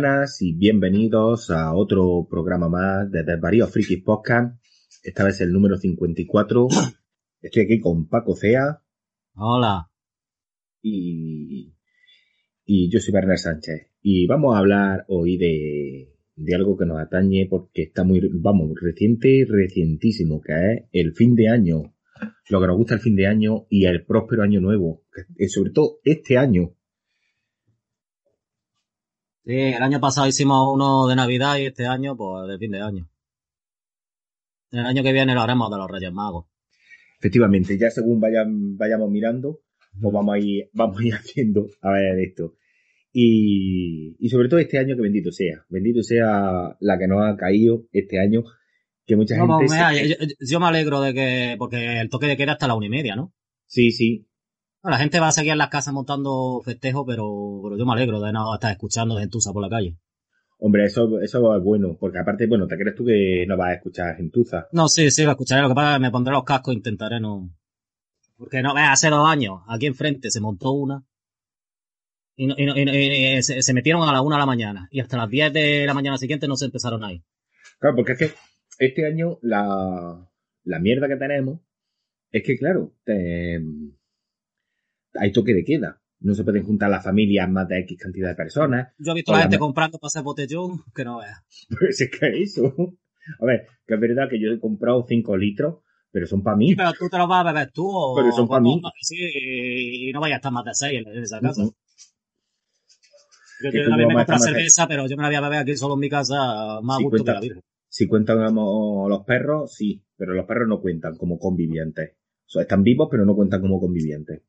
Buenas 0.00 0.42
y 0.42 0.52
bienvenidos 0.52 1.48
a 1.50 1.74
otro 1.74 2.26
programa 2.28 2.68
más 2.68 3.10
de 3.10 3.22
Desvaríos 3.22 3.72
Frikis 3.72 4.02
Podcast. 4.04 4.62
Esta 5.02 5.24
vez 5.24 5.40
el 5.40 5.50
número 5.54 5.78
54. 5.78 6.68
Estoy 7.40 7.62
aquí 7.62 7.80
con 7.80 8.06
Paco 8.06 8.36
Cea 8.36 8.82
Hola. 9.36 9.90
y, 10.82 11.72
y 12.66 12.90
yo 12.90 13.00
soy 13.00 13.14
Bernard 13.14 13.38
Sánchez. 13.38 13.90
Y 14.02 14.26
vamos 14.26 14.54
a 14.54 14.58
hablar 14.58 15.06
hoy 15.08 15.38
de, 15.38 16.12
de 16.34 16.54
algo 16.54 16.76
que 16.76 16.84
nos 16.84 16.98
atañe 17.00 17.46
porque 17.48 17.84
está 17.84 18.04
muy, 18.04 18.20
vamos, 18.34 18.72
reciente, 18.78 19.46
recientísimo, 19.48 20.42
que 20.42 20.52
es 20.52 20.82
el 20.92 21.14
fin 21.14 21.34
de 21.34 21.48
año. 21.48 21.94
Lo 22.50 22.60
que 22.60 22.66
nos 22.66 22.76
gusta 22.76 22.94
el 22.96 23.00
fin 23.00 23.16
de 23.16 23.28
año 23.28 23.64
y 23.70 23.86
el 23.86 24.04
próspero 24.04 24.42
año 24.42 24.60
nuevo. 24.60 25.04
que- 25.38 25.48
sobre 25.48 25.70
todo 25.70 26.00
este 26.04 26.36
año. 26.36 26.75
Sí, 29.46 29.54
el 29.54 29.82
año 29.82 29.98
pasado 29.98 30.26
hicimos 30.26 30.74
uno 30.74 31.06
de 31.06 31.16
Navidad 31.16 31.56
y 31.56 31.64
este 31.66 31.86
año, 31.86 32.14
pues, 32.16 32.48
de 32.48 32.58
fin 32.58 32.70
de 32.72 32.82
año. 32.82 33.08
El 34.70 34.84
año 34.86 35.02
que 35.02 35.12
viene 35.12 35.34
lo 35.34 35.40
haremos 35.40 35.70
de 35.70 35.76
los 35.78 35.90
Reyes 35.90 36.12
Magos. 36.12 36.46
Efectivamente, 37.18 37.78
ya 37.78 37.90
según 37.90 38.20
vayan, 38.20 38.76
vayamos 38.76 39.10
mirando, 39.10 39.60
pues 40.00 40.12
vamos 40.12 40.34
a 40.34 40.38
ir, 40.38 40.68
vamos 40.72 40.98
a 41.00 41.04
ir 41.06 41.14
haciendo 41.14 41.66
a 41.80 41.92
ver 41.92 42.18
esto. 42.20 42.54
Y, 43.12 44.16
y 44.18 44.28
sobre 44.28 44.48
todo 44.48 44.60
este 44.60 44.78
año 44.78 44.94
que 44.96 45.02
bendito 45.02 45.32
sea, 45.32 45.64
bendito 45.70 46.02
sea 46.02 46.76
la 46.80 46.98
que 46.98 47.06
nos 47.08 47.22
ha 47.24 47.36
caído 47.36 47.84
este 47.92 48.20
año, 48.20 48.44
que 49.06 49.16
mucha 49.16 49.36
No, 49.36 49.46
gente... 49.46 49.66
pues, 49.66 49.70
mira, 49.72 49.94
se- 49.94 50.08
yo- 50.08 50.16
yo 50.40 50.60
me 50.60 50.66
alegro 50.66 51.00
de 51.00 51.14
que, 51.14 51.56
porque 51.58 52.00
el 52.00 52.10
toque 52.10 52.26
de 52.26 52.36
queda 52.36 52.52
hasta 52.52 52.66
la 52.68 52.74
una 52.74 52.86
y 52.86 52.90
media, 52.90 53.16
¿no? 53.16 53.32
Sí, 53.66 53.90
sí, 53.92 54.25
No, 54.86 54.90
La 54.92 54.98
gente 54.98 55.18
va 55.18 55.28
a 55.28 55.32
seguir 55.32 55.50
en 55.52 55.58
las 55.58 55.68
casas 55.68 55.92
montando 55.92 56.62
festejos, 56.64 57.04
pero, 57.06 57.60
pero 57.64 57.76
yo 57.76 57.84
me 57.84 57.92
alegro 57.92 58.20
de 58.20 58.32
no 58.32 58.54
estar 58.54 58.70
escuchando 58.70 59.16
gentuza 59.18 59.52
por 59.52 59.62
la 59.62 59.68
calle. 59.68 59.96
hombre, 60.58 60.84
eso, 60.84 61.20
eso 61.20 61.56
es 61.56 61.62
bueno, 61.62 61.96
porque 61.98 62.18
aparte, 62.18 62.46
bueno, 62.46 62.66
¿te 62.68 62.76
crees 62.78 62.94
tú 62.94 63.04
que 63.04 63.44
no 63.48 63.56
vas 63.56 63.68
a 63.70 63.74
escuchar 63.74 64.16
gentuza? 64.16 64.68
No, 64.72 64.88
sí, 64.88 65.10
sí, 65.10 65.24
lo 65.24 65.32
escucharé. 65.32 65.62
Lo 65.62 65.68
que 65.68 65.74
pasa 65.74 65.90
es 65.92 65.96
que 65.96 66.02
me 66.02 66.10
pondré 66.12 66.32
los 66.32 66.44
cascos 66.44 66.72
e 66.72 66.76
intentaré 66.76 67.18
no. 67.20 67.50
Porque 68.38 68.62
no, 68.62 68.74
hace 68.76 69.10
dos 69.10 69.28
años, 69.28 69.60
aquí 69.68 69.86
enfrente 69.86 70.30
se 70.30 70.40
montó 70.40 70.70
una. 70.72 71.02
Y, 72.36 72.46
no- 72.46 72.54
y 72.56 72.66
no- 72.66 72.76
y 72.78 72.84
no- 72.84 72.94
y- 72.94 73.36
y 73.38 73.42
se, 73.42 73.62
se 73.62 73.74
metieron 73.74 74.08
a 74.08 74.12
la 74.12 74.20
una 74.22 74.36
de 74.36 74.40
la 74.40 74.46
mañana. 74.46 74.88
Y 74.92 75.00
hasta 75.00 75.16
las 75.16 75.28
10 75.30 75.52
de 75.52 75.84
la 75.86 75.94
mañana 75.94 76.16
siguiente 76.18 76.46
no 76.46 76.54
se 76.56 76.66
empezaron 76.66 77.02
ahí. 77.02 77.22
Claro, 77.80 77.96
porque 77.96 78.12
es 78.12 78.18
que 78.18 78.30
este 78.78 79.06
año 79.06 79.38
la, 79.42 80.28
la 80.64 80.78
mierda 80.78 81.08
que 81.08 81.16
tenemos 81.16 81.60
es 82.30 82.42
que, 82.44 82.56
claro, 82.58 82.92
te- 83.04 83.60
hay 85.18 85.32
toque 85.32 85.54
de 85.54 85.64
queda. 85.64 86.00
No 86.20 86.34
se 86.34 86.44
pueden 86.44 86.64
juntar 86.64 86.90
las 86.90 87.04
familias 87.04 87.48
más 87.50 87.68
de 87.68 87.78
X 87.80 87.98
cantidad 88.00 88.28
de 88.28 88.34
personas. 88.34 88.88
Yo 88.98 89.12
he 89.12 89.16
visto 89.16 89.32
a 89.32 89.36
la 89.36 89.42
gente 89.42 89.58
comprando 89.58 89.98
para 89.98 90.08
hacer 90.08 90.22
botellón, 90.22 90.82
que 90.94 91.04
no 91.04 91.18
veas. 91.18 91.44
Pues 91.78 92.00
es 92.00 92.10
que 92.10 92.42
eso. 92.42 92.74
A 93.40 93.44
ver, 93.44 93.66
que 93.86 93.94
es 93.94 94.00
verdad 94.00 94.28
que 94.30 94.40
yo 94.40 94.52
he 94.52 94.60
comprado 94.60 95.04
5 95.06 95.36
litros, 95.36 95.78
pero 96.12 96.26
son 96.26 96.42
para 96.42 96.56
mí. 96.56 96.70
Sí, 96.70 96.76
pero 96.76 96.92
tú 96.92 97.08
te 97.08 97.18
los 97.18 97.28
vas 97.28 97.44
a 97.44 97.52
beber 97.52 97.72
tú 97.72 97.88
o... 97.88 98.14
Pero 98.14 98.30
son 98.32 98.46
pa' 98.46 98.60
mí. 98.60 98.80
Sí, 99.00 99.16
y 100.08 100.12
no 100.12 100.20
vayas 100.20 100.36
a 100.36 100.38
estar 100.38 100.52
más 100.52 100.64
de 100.64 100.74
seis 100.74 101.02
en, 101.04 101.12
en 101.12 101.22
esa 101.22 101.40
casa. 101.40 101.62
Yo, 101.62 101.70
yo 103.70 103.82
tú 103.84 103.90
también 103.90 104.08
me 104.08 104.14
compré 104.14 104.34
más 104.34 104.44
cerveza, 104.44 104.86
pero 104.86 105.08
yo 105.08 105.16
me 105.16 105.22
la 105.22 105.28
voy 105.28 105.36
a 105.36 105.40
beber 105.40 105.58
aquí 105.58 105.76
solo 105.76 105.94
en 105.94 106.00
mi 106.00 106.08
casa, 106.08 106.80
más 106.82 107.00
a 107.00 107.02
gusto 107.02 107.24
que 107.24 107.32
la 107.32 107.40
virgen. 107.40 107.62
Si 107.88 108.06
cuentamos 108.06 109.08
los 109.08 109.24
perros, 109.24 109.74
sí, 109.74 110.04
pero 110.16 110.34
los 110.34 110.46
perros 110.46 110.68
no 110.68 110.80
cuentan 110.80 111.16
como 111.16 111.38
convivientes. 111.38 112.16
O 112.46 112.50
sea, 112.50 112.62
están 112.62 112.82
vivos, 112.82 113.08
pero 113.10 113.24
no 113.24 113.34
cuentan 113.34 113.60
como 113.60 113.80
convivientes. 113.80 114.42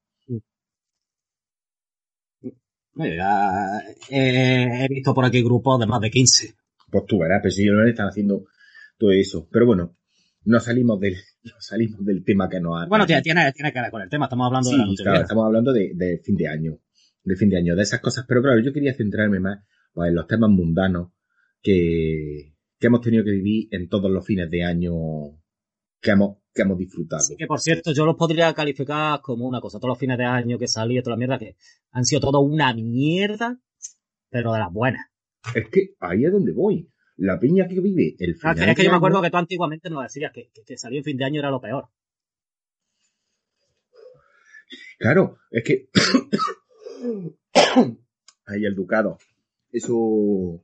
Oye, 2.97 3.15
ya, 3.15 3.79
eh, 4.09 4.85
he 4.85 4.87
visto 4.87 5.13
por 5.13 5.25
aquí 5.25 5.43
grupos 5.43 5.79
de 5.79 5.85
más 5.85 6.01
de 6.01 6.09
15. 6.09 6.55
Pues 6.89 7.05
tú 7.05 7.19
verás, 7.19 7.39
pero 7.41 7.51
si 7.51 7.63
ellos 7.63 7.75
no 7.75 7.83
le 7.83 7.91
están 7.91 8.07
haciendo 8.07 8.45
todo 8.97 9.11
eso. 9.11 9.47
Pero 9.51 9.65
bueno, 9.65 9.97
no 10.45 10.59
salimos 10.59 10.99
del, 10.99 11.15
no 11.43 11.53
salimos 11.59 12.03
del 12.05 12.23
tema 12.23 12.49
que 12.49 12.59
nos 12.59 12.81
ha. 12.81 12.87
Bueno, 12.87 13.05
tiene, 13.05 13.21
tiene, 13.21 13.51
tiene 13.53 13.71
que 13.71 13.81
ver 13.81 13.91
con 13.91 14.01
el 14.01 14.09
tema, 14.09 14.25
estamos 14.25 14.47
hablando 14.47 14.69
de 14.69 14.77
la 14.77 14.85
noche 14.85 15.03
claro, 15.03 15.21
estamos 15.21 15.45
hablando 15.45 15.73
de, 15.73 15.91
de 15.93 16.19
fin 16.23 16.35
de 16.35 16.47
año. 16.47 16.79
De 17.23 17.35
fin 17.35 17.49
de 17.49 17.57
año, 17.57 17.75
de 17.75 17.83
esas 17.83 17.99
cosas. 17.99 18.25
Pero 18.27 18.41
claro, 18.41 18.59
yo 18.61 18.71
quería 18.71 18.93
centrarme 18.93 19.39
más 19.39 19.59
pues, 19.93 20.09
en 20.09 20.15
los 20.15 20.27
temas 20.27 20.49
mundanos 20.49 21.09
que, 21.61 22.53
que 22.79 22.87
hemos 22.87 23.01
tenido 23.01 23.23
que 23.25 23.31
vivir 23.31 23.67
en 23.71 23.89
todos 23.89 24.09
los 24.09 24.25
fines 24.25 24.49
de 24.49 24.63
año 24.63 24.93
que 25.99 26.11
hemos, 26.11 26.37
que 26.57 26.63
hemos 26.63 26.77
disfrutado. 26.77 27.21
Así 27.21 27.37
que, 27.37 27.47
por 27.47 27.61
cierto, 27.61 27.93
yo 27.93 28.05
los 28.05 28.17
podría 28.17 28.53
calificar 28.53 29.21
como 29.21 29.47
una 29.47 29.61
cosa. 29.61 29.77
Todos 29.79 29.89
los 29.89 29.97
fines 29.99 30.17
de 30.17 30.25
año 30.25 30.57
que 30.57 30.67
salí, 30.67 31.01
toda 31.01 31.15
la 31.15 31.19
mierda, 31.19 31.39
que 31.39 31.55
han 31.91 32.03
sido 32.03 32.19
todo 32.19 32.41
una 32.41 32.73
mierda, 32.73 33.57
pero 34.29 34.51
de 34.51 34.59
las 34.59 34.73
buenas. 34.73 35.07
Es 35.55 35.69
que 35.69 35.95
ahí 36.01 36.25
es 36.25 36.31
donde 36.31 36.51
voy. 36.51 36.91
La 37.15 37.39
piña 37.39 37.67
que 37.67 37.79
vive 37.79 38.15
el 38.19 38.35
Ah, 38.43 38.53
final 38.53 38.65
que 38.65 38.71
es 38.71 38.77
que 38.77 38.83
yo 38.83 38.91
me 38.91 38.97
acuerdo 38.97 39.21
que 39.21 39.31
tú 39.31 39.37
antiguamente 39.37 39.89
nos 39.89 40.03
decías 40.03 40.31
que, 40.33 40.49
que, 40.53 40.63
que 40.63 40.77
salir 40.77 40.97
en 40.99 41.03
fin 41.05 41.17
de 41.17 41.25
año 41.25 41.39
era 41.39 41.49
lo 41.49 41.61
peor. 41.61 41.87
Claro, 44.99 45.37
es 45.51 45.63
que... 45.63 45.89
ahí 48.45 48.65
el 48.65 48.75
ducado. 48.75 49.17
Eso... 49.71 50.61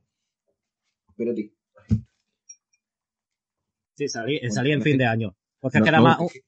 Espérate. 1.08 1.52
Sí, 3.96 4.08
salí, 4.08 4.40
salí 4.50 4.72
en 4.72 4.82
fin 4.82 4.98
de 4.98 5.06
año. 5.06 5.36
Porque 5.64 5.78
No, 5.78 5.84
es 5.84 5.84
que 5.84 5.88
era 5.88 5.98
no, 5.98 6.04
más... 6.04 6.20
es 6.20 6.32
que 6.32 6.40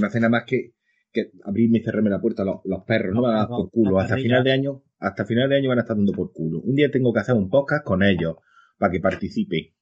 no 0.00 0.06
hace 0.06 0.20
nada 0.20 0.30
más 0.30 0.44
que, 0.46 0.72
que 1.12 1.30
abrirme 1.44 1.78
y 1.78 1.82
cerrarme 1.82 2.08
la 2.08 2.20
puerta 2.20 2.44
los, 2.44 2.60
los 2.64 2.82
perros, 2.84 3.14
no 3.14 3.20
Los 3.20 3.28
van 3.28 3.34
a 3.34 3.38
dar 3.40 3.46
perros, 3.48 3.60
por 3.64 3.70
culo. 3.70 4.00
Hasta 4.00 4.16
final 4.16 4.42
de 4.44 4.52
año, 4.52 4.82
hasta 4.98 5.24
final 5.26 5.48
de 5.50 5.56
año 5.56 5.68
van 5.68 5.78
a 5.78 5.82
estar 5.82 5.96
dando 5.96 6.12
por 6.12 6.32
culo. 6.32 6.60
Un 6.60 6.74
día 6.74 6.90
tengo 6.90 7.12
que 7.12 7.20
hacer 7.20 7.34
un 7.34 7.50
podcast 7.50 7.84
con 7.84 8.02
ellos 8.02 8.36
para 8.78 8.90
que 8.90 9.00
participe. 9.00 9.74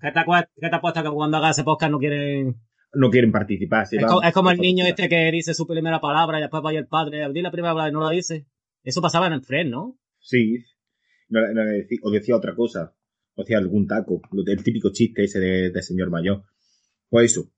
¿Qué 0.00 0.10
te, 0.10 0.20
qué 0.60 0.68
te 0.68 0.76
apuestas 0.76 1.04
que 1.04 1.10
cuando 1.10 1.36
hagas 1.36 1.56
ese 1.56 1.64
podcast 1.64 1.92
no 1.92 1.98
quieren... 1.98 2.56
No 2.96 3.10
quieren 3.10 3.32
participar. 3.32 3.84
Es, 3.90 4.00
van 4.02 4.10
co- 4.10 4.22
es 4.22 4.32
como 4.32 4.50
el 4.50 4.58
niño 4.58 4.84
este 4.84 5.08
que 5.08 5.30
dice 5.32 5.54
su 5.54 5.66
primera 5.66 6.00
palabra 6.00 6.38
y 6.38 6.42
después 6.42 6.62
vaya 6.62 6.78
el 6.78 6.86
padre, 6.86 7.26
di 7.32 7.42
la 7.42 7.50
primera 7.50 7.72
palabra 7.72 7.90
y 7.90 7.92
no 7.92 8.00
la 8.04 8.10
dice. 8.10 8.46
Eso 8.82 9.00
pasaba 9.00 9.26
en 9.26 9.32
el 9.32 9.42
Friends, 9.42 9.70
¿no? 9.70 9.98
Sí. 10.20 10.58
No, 11.28 11.40
no, 11.52 11.62
decí- 11.62 11.98
o 12.02 12.10
decía 12.10 12.36
otra 12.36 12.54
cosa. 12.54 12.94
O 13.34 13.42
decía 13.42 13.58
algún 13.58 13.86
taco. 13.86 14.20
El 14.46 14.62
típico 14.62 14.90
chiste 14.92 15.24
ese 15.24 15.40
de, 15.40 15.70
de 15.70 15.82
señor 15.82 16.10
mayor. 16.10 16.44
Pues 17.14 17.30
eso. 17.30 17.48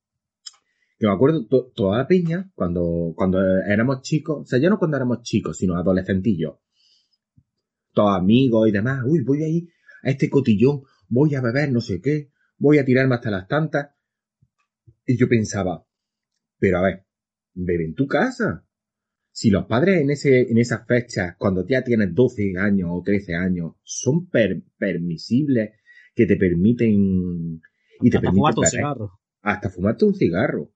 Que 0.99 1.07
me 1.07 1.15
acuerdo 1.15 1.47
to- 1.47 1.73
toda 1.75 1.97
la 1.97 2.07
peña, 2.07 2.51
cuando, 2.55 3.15
cuando 3.17 3.39
éramos 3.63 4.03
chicos, 4.03 4.43
o 4.43 4.45
sea, 4.45 4.59
ya 4.59 4.69
no 4.69 4.79
cuando 4.79 4.99
éramos 4.99 5.23
chicos, 5.23 5.57
sino 5.57 5.77
adolescentillos. 5.77 6.57
Todos 7.95 8.19
amigos 8.19 8.69
y 8.69 8.73
demás. 8.73 9.03
Uy, 9.07 9.21
voy 9.25 9.43
a 9.43 9.49
ir 9.49 9.71
a 10.03 10.11
este 10.11 10.29
cotillón, 10.29 10.83
voy 11.09 11.35
a 11.37 11.41
beber 11.41 11.73
no 11.73 11.81
sé 11.81 12.03
qué, 12.03 12.29
voy 12.59 12.77
a 12.77 12.85
tirarme 12.85 13.15
hasta 13.15 13.31
las 13.31 13.49
tantas. 13.49 13.95
Y 15.07 15.17
yo 15.17 15.27
pensaba, 15.27 15.87
pero 16.59 16.77
a 16.77 16.83
ver, 16.83 17.07
bebe 17.55 17.87
en 17.87 17.95
tu 17.95 18.07
casa. 18.07 18.63
Si 19.33 19.49
los 19.49 19.65
padres 19.65 20.03
en 20.03 20.11
ese, 20.11 20.51
en 20.51 20.59
esas 20.59 20.87
fechas, 20.87 21.35
cuando 21.39 21.67
ya 21.67 21.83
tienes 21.83 22.15
12 22.15 22.53
años 22.59 22.91
o 22.93 23.01
13 23.03 23.35
años, 23.35 23.73
son 23.85 24.29
per- 24.29 24.65
permisibles, 24.77 25.71
que 26.15 26.27
te 26.27 26.37
permiten, 26.37 27.63
y 28.03 28.11
te 28.11 28.19
permiten 28.21 28.43
cigarro. 28.71 29.13
Hasta 29.47 29.71
fumarte 29.71 30.05
un 30.05 30.15
cigarro. 30.15 30.73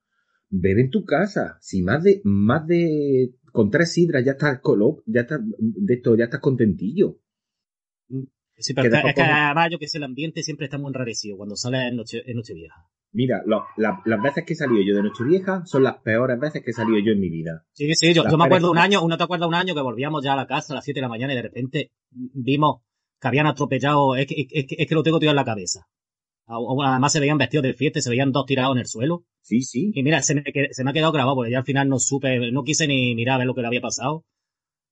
Bebe 0.48 0.80
en 0.82 0.90
tu 0.90 1.04
casa. 1.04 1.58
Si 1.60 1.82
más 1.82 2.02
de, 2.02 2.20
más 2.24 2.66
de, 2.66 3.30
con 3.52 3.70
tres 3.70 3.92
sidras 3.92 4.24
ya 4.24 4.32
estás 4.32 4.60
colo, 4.60 5.02
ya 5.06 5.22
estás, 5.22 5.40
de 5.58 5.94
esto, 5.94 6.16
ya 6.16 6.24
estás 6.24 6.40
contentillo. 6.40 7.18
Sí, 8.56 8.74
pero 8.74 8.90
Que 8.90 8.96
es 9.08 9.14
que, 9.14 9.22
además 9.22 9.68
yo 9.70 9.78
que 9.78 9.88
sé, 9.88 9.98
el 9.98 10.04
ambiente 10.04 10.42
siempre 10.42 10.66
está 10.66 10.76
muy 10.78 10.88
enrarecido 10.88 11.36
cuando 11.36 11.56
sale 11.56 11.88
en 11.88 11.96
noche, 11.96 12.22
en 12.26 12.36
Nochevieja. 12.36 12.86
Mira, 13.12 13.42
lo- 13.46 13.64
la- 13.76 14.00
las 14.04 14.22
veces 14.22 14.44
que 14.46 14.52
he 14.52 14.56
salido 14.56 14.82
yo 14.86 14.94
de 14.96 15.02
Nochevieja 15.02 15.62
son 15.64 15.82
las 15.82 15.98
peores 15.98 16.38
veces 16.38 16.62
que 16.62 16.70
he 16.70 16.74
salido 16.74 16.98
yo 16.98 17.12
en 17.12 17.20
mi 17.20 17.30
vida. 17.30 17.64
Sí, 17.72 17.92
sí, 17.94 18.12
yo, 18.14 18.24
yo 18.28 18.36
me 18.36 18.44
acuerdo 18.44 18.70
un 18.70 18.78
año, 18.78 19.02
¿uno 19.02 19.16
te 19.16 19.24
acuerdas 19.24 19.48
un 19.48 19.54
año 19.54 19.74
que 19.74 19.80
volvíamos 19.80 20.22
ya 20.22 20.34
a 20.34 20.36
la 20.36 20.46
casa 20.46 20.74
a 20.74 20.76
las 20.76 20.84
7 20.84 20.98
de 20.98 21.02
la 21.02 21.08
mañana 21.08 21.32
y 21.32 21.36
de 21.36 21.42
repente 21.42 21.90
vimos 22.10 22.82
que 23.20 23.28
habían 23.28 23.46
atropellado, 23.46 24.14
es 24.16 24.26
que, 24.26 24.34
es 24.50 24.66
que, 24.66 24.76
es 24.78 24.88
que 24.88 24.94
lo 24.94 25.02
tengo 25.02 25.18
tirado 25.18 25.32
en 25.32 25.36
la 25.36 25.44
cabeza. 25.44 25.86
Además 26.50 27.12
se 27.12 27.20
veían 27.20 27.38
vestidos 27.38 27.62
de 27.64 27.74
fiesta 27.74 27.98
y 27.98 28.02
se 28.02 28.10
veían 28.10 28.32
dos 28.32 28.44
tirados 28.46 28.74
en 28.74 28.80
el 28.80 28.86
suelo. 28.86 29.24
Sí, 29.42 29.62
sí. 29.62 29.92
Y 29.94 30.02
mira, 30.02 30.20
se 30.22 30.34
me, 30.34 30.42
se 30.72 30.84
me 30.84 30.90
ha 30.90 30.92
quedado 30.92 31.12
grabado 31.12 31.36
porque 31.36 31.52
ya 31.52 31.58
al 31.58 31.64
final 31.64 31.88
no 31.88 31.98
supe, 31.98 32.50
no 32.50 32.64
quise 32.64 32.86
ni 32.86 33.14
mirar 33.14 33.36
a 33.36 33.38
ver 33.38 33.46
lo 33.46 33.54
que 33.54 33.60
le 33.60 33.66
había 33.68 33.80
pasado. 33.80 34.24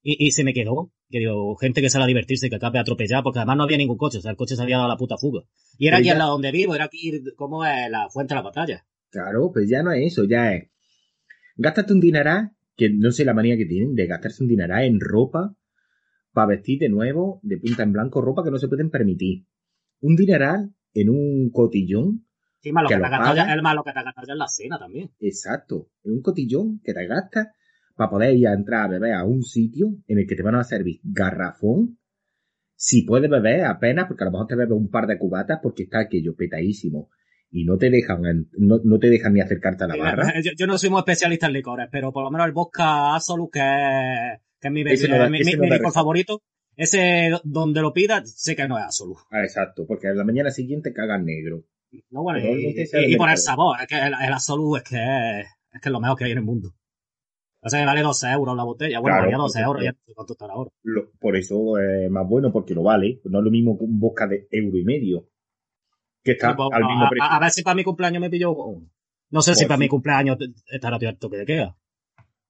Y, 0.03 0.25
y 0.27 0.31
se 0.31 0.45
me 0.45 0.55
quedó. 0.55 0.93
Que 1.11 1.19
digo, 1.21 1.57
gente 1.57 1.81
que 1.81 1.91
sale 1.91 2.05
a 2.05 2.07
divertirse, 2.07 2.49
que 2.51 2.57
acabe 2.57 2.79
atropellada, 2.79 3.23
porque 3.23 3.39
además 3.41 3.57
no 3.57 3.63
había 3.65 3.79
ningún 3.79 3.97
coche, 3.97 4.19
o 4.19 4.21
sea, 4.21 4.31
el 4.31 4.37
coche 4.37 4.57
se 4.57 4.63
había 4.63 4.77
dado 4.77 4.89
la 4.89 4.97
puta 4.97 5.17
fuga. 5.17 5.43
Y 5.79 5.89
era 5.89 5.97
aquí 5.97 6.07
ya- 6.07 6.13
al 6.13 6.19
lado 6.19 6.33
donde 6.33 6.53
vivo, 6.53 6.75
era 6.75 6.85
aquí, 6.85 7.23
como 7.37 7.65
es 7.65 7.91
la 7.91 8.09
fuente 8.11 8.35
de 8.35 8.37
la 8.37 8.43
batalla. 8.43 8.87
Claro, 9.11 9.51
pues 9.53 9.69
ya 9.71 9.83
no 9.83 9.91
es 9.93 10.13
eso, 10.13 10.25
ya 10.25 10.53
es. 10.55 10.69
Gástate 11.57 11.93
un 11.95 12.01
dineral, 12.01 12.51
que 12.77 12.91
no 12.91 13.11
sé 13.11 13.25
la 13.25 13.35
manía 13.35 13.57
que 13.57 13.65
tienen 13.67 13.95
de 13.95 14.07
gastarse 14.07 14.43
un 14.43 14.49
dineral 14.51 14.85
en 14.85 15.01
ropa 15.01 15.55
para 16.33 16.47
vestir 16.49 16.79
de 16.79 16.89
nuevo, 16.91 17.41
de 17.43 17.57
punta 17.59 17.83
en 17.83 17.93
blanco, 17.93 18.21
ropa 18.21 18.45
que 18.45 18.51
no 18.51 18.59
se 18.59 18.69
pueden 18.69 18.91
permitir. 18.91 19.47
Un 20.01 20.15
dineral 20.15 20.75
en 20.95 21.09
un 21.11 21.51
cotillón, 21.51 22.25
Sí, 22.61 22.73
más 22.73 22.83
lo 22.83 22.89
Que 22.89 22.95
que, 22.97 23.01
te 23.01 23.07
has 23.07 23.11
gastado 23.13 23.37
ya, 23.37 23.55
es 23.55 23.63
más 23.63 23.75
lo 23.77 23.85
que 23.85 23.93
te 23.93 23.99
has 24.01 24.05
gastado 24.05 24.27
ya 24.27 24.33
en 24.33 24.39
la 24.39 24.49
cena 24.49 24.79
también. 24.79 25.11
exacto, 25.21 25.89
en 26.03 26.13
un 26.13 26.23
cotillón 26.23 26.81
que 26.83 26.93
te 26.93 27.07
gastas 27.07 27.49
para 27.97 28.11
poder 28.11 28.35
ir 28.37 28.49
a 28.49 28.53
entrar 28.55 28.85
a 28.85 28.89
beber 28.89 29.15
a 29.15 29.25
un 29.25 29.43
sitio 29.43 29.95
en 30.09 30.19
el 30.19 30.27
que 30.27 30.35
te 30.35 30.43
van 30.43 30.57
a 30.57 30.65
servir 30.65 31.01
garrafón. 31.05 31.99
Si 32.75 33.03
puedes 33.03 33.29
beber 33.31 33.65
apenas, 33.65 34.07
porque 34.07 34.23
a 34.25 34.27
lo 34.27 34.33
mejor 34.33 34.47
te 34.49 34.57
bebes 34.57 34.77
un 34.77 34.89
par 34.91 35.07
de 35.07 35.19
cubatas 35.19 35.59
porque 35.63 35.85
está 35.85 36.01
aquello 36.01 36.35
petadísimo 36.37 37.11
y 37.51 37.65
no 37.65 37.77
te 37.77 37.91
dejan, 37.91 38.23
no, 38.59 38.81
no 38.85 38.99
te 38.99 39.09
dejan 39.09 39.35
ni 39.35 39.41
acercarte 39.41 39.85
a 39.85 39.87
la 39.89 39.97
barra. 39.97 40.33
Yo, 40.45 40.53
yo 40.57 40.67
no 40.67 40.79
soy 40.79 40.91
muy 40.91 40.99
especialista 40.99 41.47
en 41.47 41.55
licores, 41.55 41.89
pero 41.91 42.13
por 42.13 42.23
lo 42.25 42.31
menos 42.31 42.47
el 42.47 42.53
vodka 42.53 43.15
Absolut, 43.15 43.51
que 43.53 43.61
es, 43.61 44.41
que 44.61 44.69
es 44.69 44.73
mi, 44.73 44.83
bebida- 44.85 45.09
no 45.09 45.19
da- 45.19 45.31
mi, 45.31 45.39
mi- 45.45 45.53
no 45.55 45.63
mi 45.63 45.71
licor 45.71 45.93
favorito, 45.93 46.43
ese 46.79 47.31
donde 47.45 47.83
lo 47.83 47.93
pida, 47.93 48.25
sé 48.25 48.57
que 48.57 48.67
no 48.67 48.79
es 48.79 48.85
Absolut. 48.85 49.19
Ah, 49.31 49.43
exacto, 49.43 49.85
porque 49.87 50.09
a 50.09 50.15
la 50.15 50.25
mañana 50.25 50.51
siguiente 50.51 50.93
cagan 50.95 51.25
negro. 51.27 51.65
No, 52.11 52.23
bueno, 52.23 52.39
y, 52.41 53.17
por 53.17 53.29
el 53.31 53.37
sabor, 53.39 53.79
es 53.81 53.87
que 53.87 53.97
el, 53.97 54.15
el 54.15 54.33
es 54.35 54.83
que 54.89 54.97
es, 55.41 55.47
es 55.73 55.81
que 55.81 55.89
es 55.89 55.93
lo 55.93 56.01
mejor 56.01 56.17
que 56.19 56.25
hay 56.25 56.33
en 56.33 56.39
el 56.39 56.45
mundo. 56.45 56.75
O 57.61 57.69
sea, 57.69 57.81
que 57.81 57.87
vale 57.87 58.03
12 58.03 58.31
euros 58.31 58.57
la 58.57 58.63
botella. 58.63 59.01
Bueno, 59.01 59.17
Claro, 59.17 59.25
valía 59.27 59.37
12 59.39 59.59
por 59.59 59.67
euros, 59.67 59.85
ya 59.85 59.91
no 59.93 59.99
sé 60.07 60.15
cuánto 60.15 60.33
estará 60.35 60.53
ahora. 60.53 60.71
Lo- 60.85 61.11
por 61.19 61.37
eso 61.37 61.79
es 61.79 62.09
más 62.11 62.27
bueno, 62.29 62.53
porque 62.53 62.75
lo 62.75 62.83
vale. 62.85 63.21
No 63.25 63.39
es 63.39 63.45
lo 63.45 63.51
mismo 63.51 63.77
que 63.77 63.85
un 63.85 63.99
vodka 63.99 64.27
de 64.29 64.47
euro 64.53 64.79
y 64.79 64.85
medio. 64.85 65.29
Que 66.23 66.33
está 66.33 66.51
Sí, 66.51 66.55
pues, 66.57 66.69
al 66.73 66.85
mismo 66.85 67.05
a, 67.07 67.09
precio. 67.11 67.25
a- 67.29 67.41
ver 67.41 67.51
si 67.51 67.63
para 67.63 67.75
mi 67.75 67.83
cumpleaños 67.85 68.21
me 68.21 68.31
pillo 68.31 68.53
uno. 68.55 68.89
No 69.31 69.43
sé 69.43 69.55
si 69.55 69.61
Pues 69.63 69.69
para 69.69 69.77
sí. 69.79 69.81
mi 69.85 69.89
cumpleaños 69.89 70.39
estará 70.71 70.97
abierto 70.97 71.29
que 71.31 71.45
queda. 71.45 71.77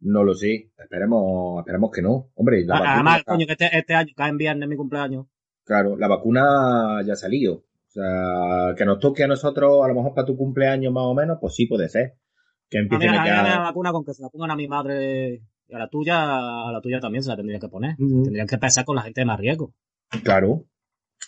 No 0.00 0.22
lo 0.24 0.34
sé. 0.34 0.70
Esperemos, 0.78 1.58
esperemos 1.60 1.90
que 1.90 2.02
no. 2.02 2.30
Hombre, 2.34 2.64
la 2.64 2.74
vacuna, 2.74 2.94
Además, 2.94 3.18
está- 3.18 3.32
coño, 3.32 3.46
que 3.46 3.52
este, 3.52 3.78
este 3.78 3.94
año 3.94 4.12
cae 4.16 4.30
en 4.30 4.36
viernes 4.38 4.68
mi 4.68 4.76
cumpleaños. 4.76 5.26
claro, 5.64 5.96
la 5.96 6.08
vacuna 6.08 7.02
ya 7.04 7.12
ha 7.12 7.16
salido. 7.16 7.54
O 7.54 7.90
sea, 7.90 8.74
que 8.76 8.84
nos 8.84 8.98
toque 9.00 9.24
a 9.24 9.26
nosotros, 9.26 9.84
a 9.84 9.88
lo 9.88 9.94
mejor 9.94 10.14
para 10.14 10.26
tu 10.26 10.36
cumpleaños 10.36 10.92
más 10.92 11.04
o 11.04 11.14
menos, 11.14 11.38
pues 11.40 11.54
sí 11.54 11.66
puede 11.66 11.88
ser. 11.88 12.14
Que 12.70 12.78
A 12.78 12.82
mí, 12.82 12.88
a 13.06 13.22
a 13.22 13.42
la 13.42 13.58
vacuna 13.60 13.92
con 13.92 14.04
que 14.04 14.12
se 14.14 14.22
la 14.22 14.28
pongan 14.28 14.50
a 14.50 14.56
mi 14.56 14.68
madre 14.68 15.42
y 15.66 15.74
a 15.74 15.78
la 15.78 15.88
tuya, 15.88 16.68
a 16.68 16.70
la 16.70 16.80
tuya 16.82 17.00
también 17.00 17.22
se 17.22 17.30
la 17.30 17.36
tendrían 17.36 17.60
que 17.60 17.68
poner. 17.68 17.96
Tendrían 17.96 18.46
que 18.46 18.54
empezar 18.56 18.84
con 18.84 18.94
la 18.96 19.02
gente 19.02 19.22
de 19.22 19.24
más 19.24 19.38
riesgo. 19.40 19.72
Claro. 20.22 20.64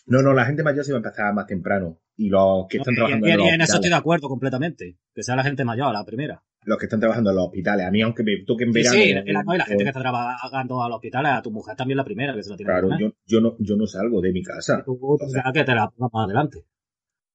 No, 0.06 0.22
no, 0.22 0.32
la 0.34 0.44
gente 0.44 0.62
mayor 0.62 0.84
se 0.84 0.92
va 0.92 0.98
a 0.98 1.02
empezar 1.02 1.34
más 1.34 1.46
temprano. 1.46 1.98
Y 2.16 2.28
los 2.28 2.66
que 2.68 2.76
están 2.78 2.92
Y- 2.92 2.96
trabajando 2.96 3.26
y, 3.26 3.30
en 3.30 3.36
los 3.38 3.46
y 3.46 3.50
en 3.50 3.60
eso 3.62 3.74
estoy 3.76 3.90
de 3.90 3.96
acuerdo 3.96 4.28
completamente. 4.28 4.98
Que 5.14 5.22
sea 5.22 5.34
la 5.36 5.42
gente 5.44 5.64
mayor, 5.64 5.92
la 5.92 6.04
primera. 6.04 6.42
Los 6.64 6.78
que 6.78 6.86
están 6.86 7.00
trabajando 7.00 7.30
en 7.30 7.36
los 7.36 7.46
hospitales. 7.46 7.86
A 7.86 7.90
mí, 7.90 8.02
aunque 8.02 8.22
me 8.22 8.44
toque 8.46 8.64
en 8.64 8.72
Sí, 8.72 8.78
verano... 8.80 8.96
sí, 8.98 9.02
y 9.10 9.14
la, 9.32 9.42
la- 9.44 9.56
la 9.56 9.64
gente 9.64 9.82
que 9.84 9.88
está 9.90 10.00
trabajando 10.00 10.82
a 10.82 10.88
los 10.88 10.96
hospitales, 10.96 11.32
a 11.32 11.42
tu 11.42 11.50
mujer 11.50 11.74
también 11.76 11.96
la 11.96 12.04
primera 12.04 12.34
que 12.34 12.42
se 12.42 12.50
la 12.50 12.56
tiene 12.56 12.70
Claro, 12.72 12.88
yo, 12.98 13.12
yo, 13.26 13.40
no, 13.40 13.56
yo 13.58 13.76
no 13.76 13.86
salgo 13.86 14.20
de 14.20 14.32
mi 14.32 14.42
casa. 14.42 14.82
Tú 14.84 15.16
tendrás 15.18 15.52
que 15.54 15.64
te 15.64 15.74
la 15.74 15.88
pongas 15.90 16.12
más 16.12 16.24
adelante. 16.26 16.64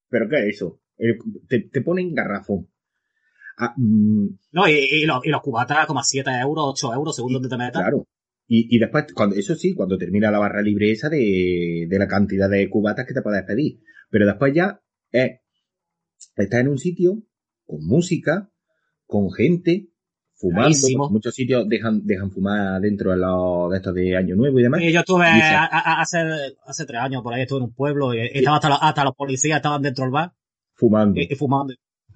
¿Pero 0.09 0.29
qué 0.29 0.35
es 0.49 0.55
eso? 0.55 0.79
El- 0.97 1.17
te, 1.47 1.59
te 1.61 1.81
ponen 1.81 2.13
garrafón. 2.13 2.69
Ah, 3.57 3.73
mm, 3.77 4.27
No, 4.51 4.67
y, 4.67 4.73
y 4.73 5.05
los, 5.05 5.25
y 5.25 5.29
los 5.29 5.41
cubatas 5.41 5.87
como 5.87 5.99
a 6.01 6.03
7 6.03 6.29
euros, 6.41 6.65
8 6.67 6.93
euros, 6.93 7.15
según 7.15 7.31
Y- 7.31 7.33
donde 7.33 7.49
te 7.49 7.57
metas. 7.57 7.81
claro. 7.81 8.05
Y, 8.47 8.75
y 8.75 8.77
después, 8.79 9.05
cuando, 9.15 9.35
eso 9.35 9.55
sí, 9.55 9.73
cuando 9.73 9.97
termina 9.97 10.29
la 10.29 10.37
barra 10.37 10.61
libre 10.61 10.91
esa 10.91 11.09
de, 11.09 11.87
de 11.89 11.97
la 11.99 12.07
cantidad 12.07 12.47
de 12.47 12.69
cubatas 12.69 13.07
que 13.07 13.13
te 13.15 13.23
puedes 13.23 13.41
pedir. 13.43 13.79
Pero 14.11 14.27
después 14.27 14.53
ya 14.53 14.79
es, 15.11 15.39
estás 16.35 16.59
en 16.59 16.67
un 16.67 16.77
sitio 16.77 17.23
con 17.65 17.83
música, 17.87 18.51
con 19.05 19.31
gente, 19.31 19.89
fumando. 20.33 21.09
Muchos 21.09 21.33
sitios 21.35 21.67
dejan, 21.69 22.05
dejan 22.05 22.31
fumar 22.31 22.81
dentro 22.81 23.11
de 23.11 23.17
los 23.17 23.71
de 23.71 23.77
estos 23.77 23.93
de 23.93 24.15
Año 24.17 24.35
Nuevo 24.35 24.59
y 24.59 24.63
demás. 24.63 24.81
Y 24.81 24.91
yo 24.91 24.99
estuve 24.99 25.25
Y 25.25 25.41
a- 25.41 25.63
a- 25.65 26.01
hace, 26.01 26.17
hace 26.65 26.85
tres 26.85 26.99
años 27.01 27.21
por 27.23 27.33
ahí, 27.33 27.43
estuve 27.43 27.59
en 27.59 27.63
un 27.65 27.73
pueblo 27.73 28.13
y, 28.13 28.19
estaba 28.33 28.57
hasta, 28.57 28.69
los, 28.69 28.77
hasta 28.81 29.03
los 29.03 29.15
policías 29.15 29.57
estaban 29.57 29.81
dentro 29.81 30.03
del 30.03 30.11
bar 30.11 30.33
Fumando. 30.73 31.19
y, 31.19 31.27
y 31.31 31.35
fumando. 31.35 31.73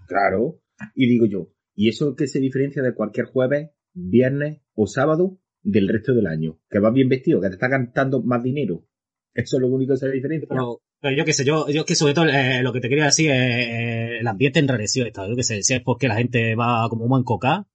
Claro. 0.08 0.60
Y 0.96 1.08
digo 1.08 1.26
yo, 1.26 1.50
¿y 1.76 1.90
eso 1.90 2.16
qué 2.16 2.28
se 2.28 2.40
diferencia 2.40 2.82
de 2.82 2.94
cualquier 2.94 3.28
jueves, 3.28 3.70
viernes 3.94 4.62
o 4.74 4.88
sábado 4.88 5.40
del 5.62 5.88
resto 5.88 6.14
del 6.14 6.28
año? 6.28 6.60
Que 6.70 6.80
vas 6.80 6.94
bien 6.94 7.10
vestido, 7.10 7.40
que 7.42 7.48
te 7.50 7.54
está 7.56 7.68
gastando 7.68 8.22
más 8.24 8.42
dinero. 8.44 8.86
Eso 9.34 9.58
es 9.58 9.62
lo 9.62 9.68
único 9.68 9.94
que 9.94 9.98
se 10.00 10.12
diferencia. 10.12 10.48
Pero, 10.50 10.82
pero 11.02 11.16
yo 11.16 11.26
qué 11.26 11.34
sé, 11.34 11.46
yo, 11.46 11.68
yo 11.70 11.86
que 11.86 11.96
sobre 11.96 12.14
todo 12.14 12.26
eh, 12.28 12.62
lo 12.62 12.74
que 12.74 12.80
te 12.82 12.90
quería 12.90 13.06
decir 13.06 13.32
es 13.32 13.38
eh, 13.38 14.18
el 14.20 14.28
ambiente 14.28 14.60
enrareció 14.60 15.06
está. 15.06 15.28
Yo 15.28 15.36
que 15.36 15.44
sé, 15.44 15.62
si 15.64 15.74
es 15.74 15.82
porque 15.82 16.08
la 16.08 16.16
gente 16.16 16.56
va 16.56 16.88
como 16.90 17.08
muy 17.08 17.20
encocada. 17.20 17.68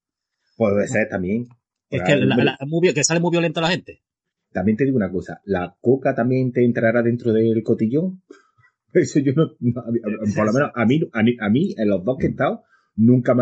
Puede 0.57 0.87
ser 0.89 1.09
también. 1.09 1.49
Es 1.91 2.03
que, 2.03 2.17
la- 2.17 2.59
muy 2.67 2.93
que 2.93 3.05
sale 3.05 3.21
muy 3.21 3.31
violenta 3.31 3.61
la 3.61 3.69
gente. 3.71 4.03
También 4.53 4.77
te 4.77 4.85
digo 4.85 4.97
una 4.97 5.11
cosa, 5.11 5.41
¿la 5.45 5.77
coca 5.81 6.15
también 6.15 6.53
te 6.53 6.65
entrará 6.65 7.03
dentro 7.03 7.33
del 7.33 7.63
cotillón? 7.63 8.23
Eso 8.93 9.19
yo 9.21 9.33
no, 9.35 9.51
no, 9.61 9.81
a 9.81 9.91
mí- 9.91 9.99
a- 9.99 10.35
por 10.37 10.47
lo 10.47 10.53
menos 10.53 10.71
a 10.75 10.85
mí, 10.87 11.01
a 11.13 11.23
mí, 11.23 11.37
a 11.41 11.49
mí, 11.49 11.75
en 11.77 11.89
los 11.89 12.05
dos 12.05 12.17
que 12.19 12.27
he 12.27 12.31
estado, 12.31 12.63
nunca 12.97 13.33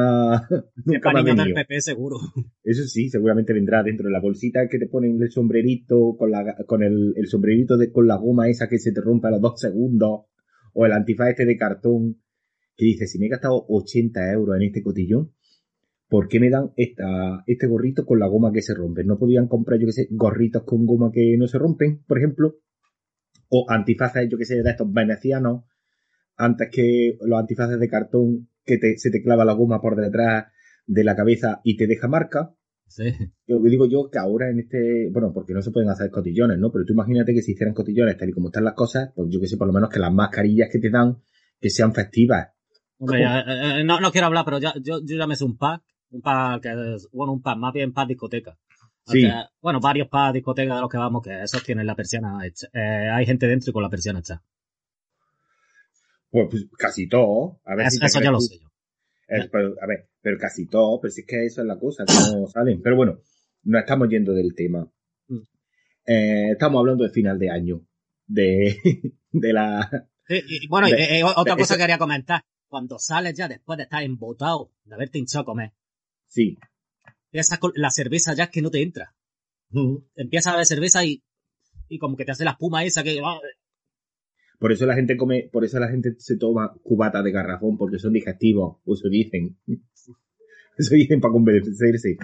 Es 0.50 0.64
nunca 0.84 1.12
niños 1.12 1.36
del. 1.36 1.54
PP 1.54 1.80
seguro. 1.80 2.16
Eso 2.62 2.84
sí, 2.84 3.08
seguramente 3.08 3.52
vendrá 3.52 3.82
dentro 3.82 4.06
de 4.06 4.12
la 4.12 4.20
bolsita 4.20 4.68
que 4.68 4.78
te 4.78 4.86
ponen 4.86 5.20
el 5.20 5.30
sombrerito 5.30 6.16
con 6.16 6.30
la, 6.30 6.56
con 6.66 6.82
el, 6.82 7.14
el 7.16 7.26
sombrerito 7.26 7.76
de, 7.76 7.90
con 7.92 8.06
la 8.06 8.16
goma 8.16 8.48
esa 8.48 8.68
que 8.68 8.78
se 8.78 8.92
te 8.92 9.00
rompe 9.00 9.28
a 9.28 9.32
los 9.32 9.40
dos 9.40 9.60
segundos, 9.60 10.22
o 10.74 10.86
el 10.86 10.92
antifaz 10.92 11.30
este 11.30 11.44
de 11.44 11.56
cartón, 11.56 12.22
que 12.76 12.86
dice, 12.86 13.06
si 13.06 13.18
me 13.18 13.26
he 13.26 13.30
gastado 13.30 13.64
80 13.68 14.32
euros 14.32 14.56
en 14.56 14.62
este 14.62 14.82
cotillón, 14.82 15.32
¿por 16.08 16.28
qué 16.28 16.40
me 16.40 16.50
dan 16.50 16.72
esta, 16.76 17.44
este 17.46 17.66
gorrito 17.66 18.06
con 18.06 18.18
la 18.18 18.26
goma 18.26 18.52
que 18.52 18.62
se 18.62 18.74
rompe? 18.74 19.04
¿No 19.04 19.18
podían 19.18 19.48
comprar, 19.48 19.78
yo 19.78 19.86
que 19.86 19.92
sé, 19.92 20.08
gorritos 20.10 20.62
con 20.64 20.86
goma 20.86 21.10
que 21.12 21.36
no 21.38 21.46
se 21.46 21.58
rompen, 21.58 22.02
por 22.06 22.18
ejemplo? 22.18 22.56
O 23.48 23.66
antifaces, 23.68 24.28
yo 24.30 24.38
que 24.38 24.46
sé, 24.46 24.62
de 24.62 24.70
estos 24.70 24.90
venecianos, 24.90 25.64
antes 26.36 26.70
que 26.72 27.18
los 27.20 27.38
antifaces 27.38 27.78
de 27.78 27.88
cartón 27.88 28.48
que 28.64 28.78
te, 28.78 28.98
se 28.98 29.10
te 29.10 29.22
clava 29.22 29.44
la 29.44 29.54
goma 29.54 29.80
por 29.80 29.96
detrás 29.96 30.46
de 30.86 31.04
la 31.04 31.16
cabeza 31.16 31.60
y 31.64 31.76
te 31.76 31.86
deja 31.86 32.08
marca. 32.08 32.54
Sí. 32.86 33.04
Yo 33.46 33.58
digo 33.60 33.86
yo 33.86 34.10
que 34.10 34.18
ahora 34.18 34.50
en 34.50 34.60
este, 34.60 35.08
bueno, 35.10 35.32
porque 35.32 35.54
no 35.54 35.62
se 35.62 35.70
pueden 35.70 35.88
hacer 35.88 36.10
cotillones, 36.10 36.58
¿no? 36.58 36.70
Pero 36.70 36.84
tú 36.84 36.92
imagínate 36.92 37.32
que 37.32 37.40
si 37.40 37.52
hicieran 37.52 37.74
cotillones 37.74 38.18
tal 38.18 38.28
y 38.28 38.32
como 38.32 38.48
están 38.48 38.64
las 38.64 38.74
cosas, 38.74 39.12
pues 39.14 39.28
yo 39.30 39.40
que 39.40 39.46
sé, 39.46 39.56
por 39.56 39.66
lo 39.66 39.72
menos 39.72 39.88
que 39.88 39.98
las 39.98 40.12
mascarillas 40.12 40.68
que 40.70 40.78
te 40.78 40.90
dan, 40.90 41.16
que 41.58 41.70
sean 41.70 41.94
festivas. 41.94 42.48
Hombre, 42.98 43.20
ya, 43.20 43.40
eh, 43.40 43.80
eh, 43.80 43.84
no, 43.84 43.98
no 43.98 44.12
quiero 44.12 44.26
hablar, 44.26 44.44
pero 44.44 44.58
ya, 44.58 44.74
yo, 44.82 45.00
yo 45.02 45.16
ya 45.16 45.26
me 45.26 45.36
sé 45.36 45.44
un 45.44 45.56
pack. 45.56 45.82
Un 46.10 46.20
pack 46.20 46.62
que 46.62 46.94
es, 46.94 47.08
bueno, 47.12 47.32
un 47.32 47.40
pack, 47.40 47.56
más 47.56 47.72
bien 47.72 47.92
pack 47.92 48.08
discoteca. 48.08 48.58
Sí. 49.06 49.24
Aunque, 49.24 49.48
bueno, 49.60 49.80
varios 49.80 50.08
packs 50.08 50.34
discotecas 50.34 50.76
de 50.76 50.80
los 50.82 50.90
que 50.90 50.98
vamos, 50.98 51.22
que 51.22 51.42
esos 51.42 51.64
tienen 51.64 51.86
la 51.86 51.96
persiana 51.96 52.46
hecha. 52.46 52.68
Eh, 52.72 53.08
hay 53.10 53.24
gente 53.24 53.46
dentro 53.46 53.70
y 53.70 53.72
con 53.72 53.82
la 53.82 53.88
persiana 53.88 54.18
hecha. 54.18 54.42
Pues, 56.32 56.48
pues, 56.50 56.66
casi 56.76 57.06
todo. 57.08 57.60
A 57.64 57.76
ver 57.76 57.86
Eso, 57.86 57.98
si 57.98 58.04
eso 58.06 58.20
ya 58.20 58.30
lo 58.32 58.40
sé 58.40 58.58
yo. 58.58 58.68
Eh, 59.28 59.48
pero, 59.52 59.74
a 59.80 59.86
ver, 59.86 60.08
pero 60.20 60.36
casi 60.38 60.66
todo, 60.66 60.98
pero 61.00 61.12
si 61.12 61.20
es 61.20 61.26
que 61.26 61.44
eso 61.46 61.60
es 61.60 61.66
la 61.68 61.78
cosa, 61.78 62.04
que 62.04 62.12
no 62.34 62.46
salen. 62.52 62.82
Pero 62.82 62.96
bueno, 62.96 63.20
nos 63.64 63.80
estamos 63.80 64.08
yendo 64.08 64.32
del 64.32 64.54
tema. 64.54 64.90
Mm. 65.28 65.38
Eh, 66.06 66.50
estamos 66.52 66.80
hablando 66.80 67.04
de 67.04 67.10
final 67.10 67.38
de 67.38 67.50
año. 67.50 67.86
De, 68.26 68.80
de 69.30 69.52
la, 69.52 70.08
y, 70.28 70.64
y 70.64 70.68
bueno, 70.68 70.88
De- 70.88 71.18
eh, 71.18 71.22
otra 71.24 71.54
cosa 71.54 71.62
eso- 71.62 71.74
que 71.74 71.80
quería 71.80 71.98
comentar. 71.98 72.42
Cuando 72.66 72.98
sales 72.98 73.34
ya 73.34 73.46
después 73.48 73.76
de 73.76 73.82
estar 73.82 74.02
embotado, 74.02 74.72
de 74.84 74.94
haberte 74.94 75.18
hinchado 75.18 75.42
a 75.42 75.44
comer, 75.44 75.72
sí. 76.26 76.56
esa, 77.30 77.60
la 77.74 77.90
cerveza 77.90 78.32
ya 78.34 78.44
es 78.44 78.50
que 78.50 78.62
no 78.62 78.70
te 78.70 78.80
entra. 78.80 79.14
Empiezas 80.16 80.46
a 80.48 80.52
beber 80.52 80.66
cerveza 80.66 81.04
y, 81.04 81.22
y 81.88 81.98
como 81.98 82.16
que 82.16 82.24
te 82.24 82.32
hace 82.32 82.44
la 82.44 82.52
espuma 82.52 82.82
esa 82.84 83.02
que... 83.02 83.20
Por 84.62 84.70
eso 84.72 84.86
la 84.86 84.94
gente 84.94 85.16
come, 85.16 85.48
por 85.52 85.64
eso 85.64 85.78
la 85.80 85.88
gente 85.88 86.14
se 86.18 86.36
toma 86.38 86.72
cubata 86.84 87.20
de 87.22 87.32
garrafón, 87.32 87.76
porque 87.76 87.98
son 87.98 88.12
digestivos, 88.12 88.76
o 88.84 88.94
eso 88.94 89.08
dicen. 89.08 89.56
Eso 90.78 90.94
dicen 90.94 91.20
para 91.20 91.32
convencerse. 91.32 92.16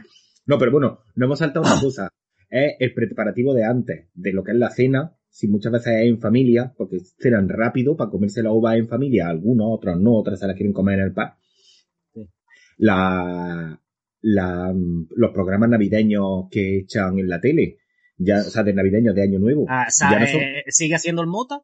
No, 0.46 0.56
pero 0.58 0.70
bueno, 0.72 1.00
no 1.16 1.26
hemos 1.26 1.38
saltado 1.40 1.66
una 1.66 1.78
cosa. 1.80 2.08
Es 2.48 2.76
el 2.78 2.94
preparativo 2.94 3.52
de 3.52 3.62
antes, 3.64 4.06
de 4.14 4.32
lo 4.32 4.42
que 4.42 4.52
es 4.52 4.56
la 4.56 4.70
cena, 4.70 5.14
si 5.28 5.48
muchas 5.48 5.70
veces 5.70 5.92
es 6.00 6.06
en 6.08 6.18
familia, 6.18 6.72
porque 6.76 6.98
cenan 7.20 7.46
rápido 7.50 7.94
para 7.94 8.08
comerse 8.10 8.42
la 8.42 8.50
uva 8.52 8.74
en 8.78 8.88
familia, 8.88 9.28
algunos, 9.28 9.66
otros 9.70 10.00
no, 10.00 10.14
otras 10.14 10.40
se 10.40 10.46
las 10.46 10.56
quieren 10.56 10.72
comer 10.72 10.98
en 11.00 11.04
el 11.06 11.12
par. 11.12 11.34
La, 12.78 13.80
la, 14.22 14.74
los 15.16 15.30
programas 15.32 15.68
navideños 15.70 16.44
que 16.50 16.78
echan 16.78 17.18
en 17.18 17.28
la 17.28 17.40
tele, 17.40 17.78
ya, 18.16 18.38
o 18.38 18.42
sea, 18.50 18.62
de 18.62 18.72
navideños 18.72 19.14
de 19.14 19.22
Año 19.22 19.38
Nuevo, 19.40 19.66
Ah, 19.68 19.86
o 19.88 19.90
sea, 19.90 20.10
ya 20.12 20.20
no 20.20 20.26
son- 20.26 20.40
eh, 20.40 20.64
¿Sigue 20.68 20.94
haciendo 20.94 21.22
el 21.22 21.28
Mota? 21.28 21.60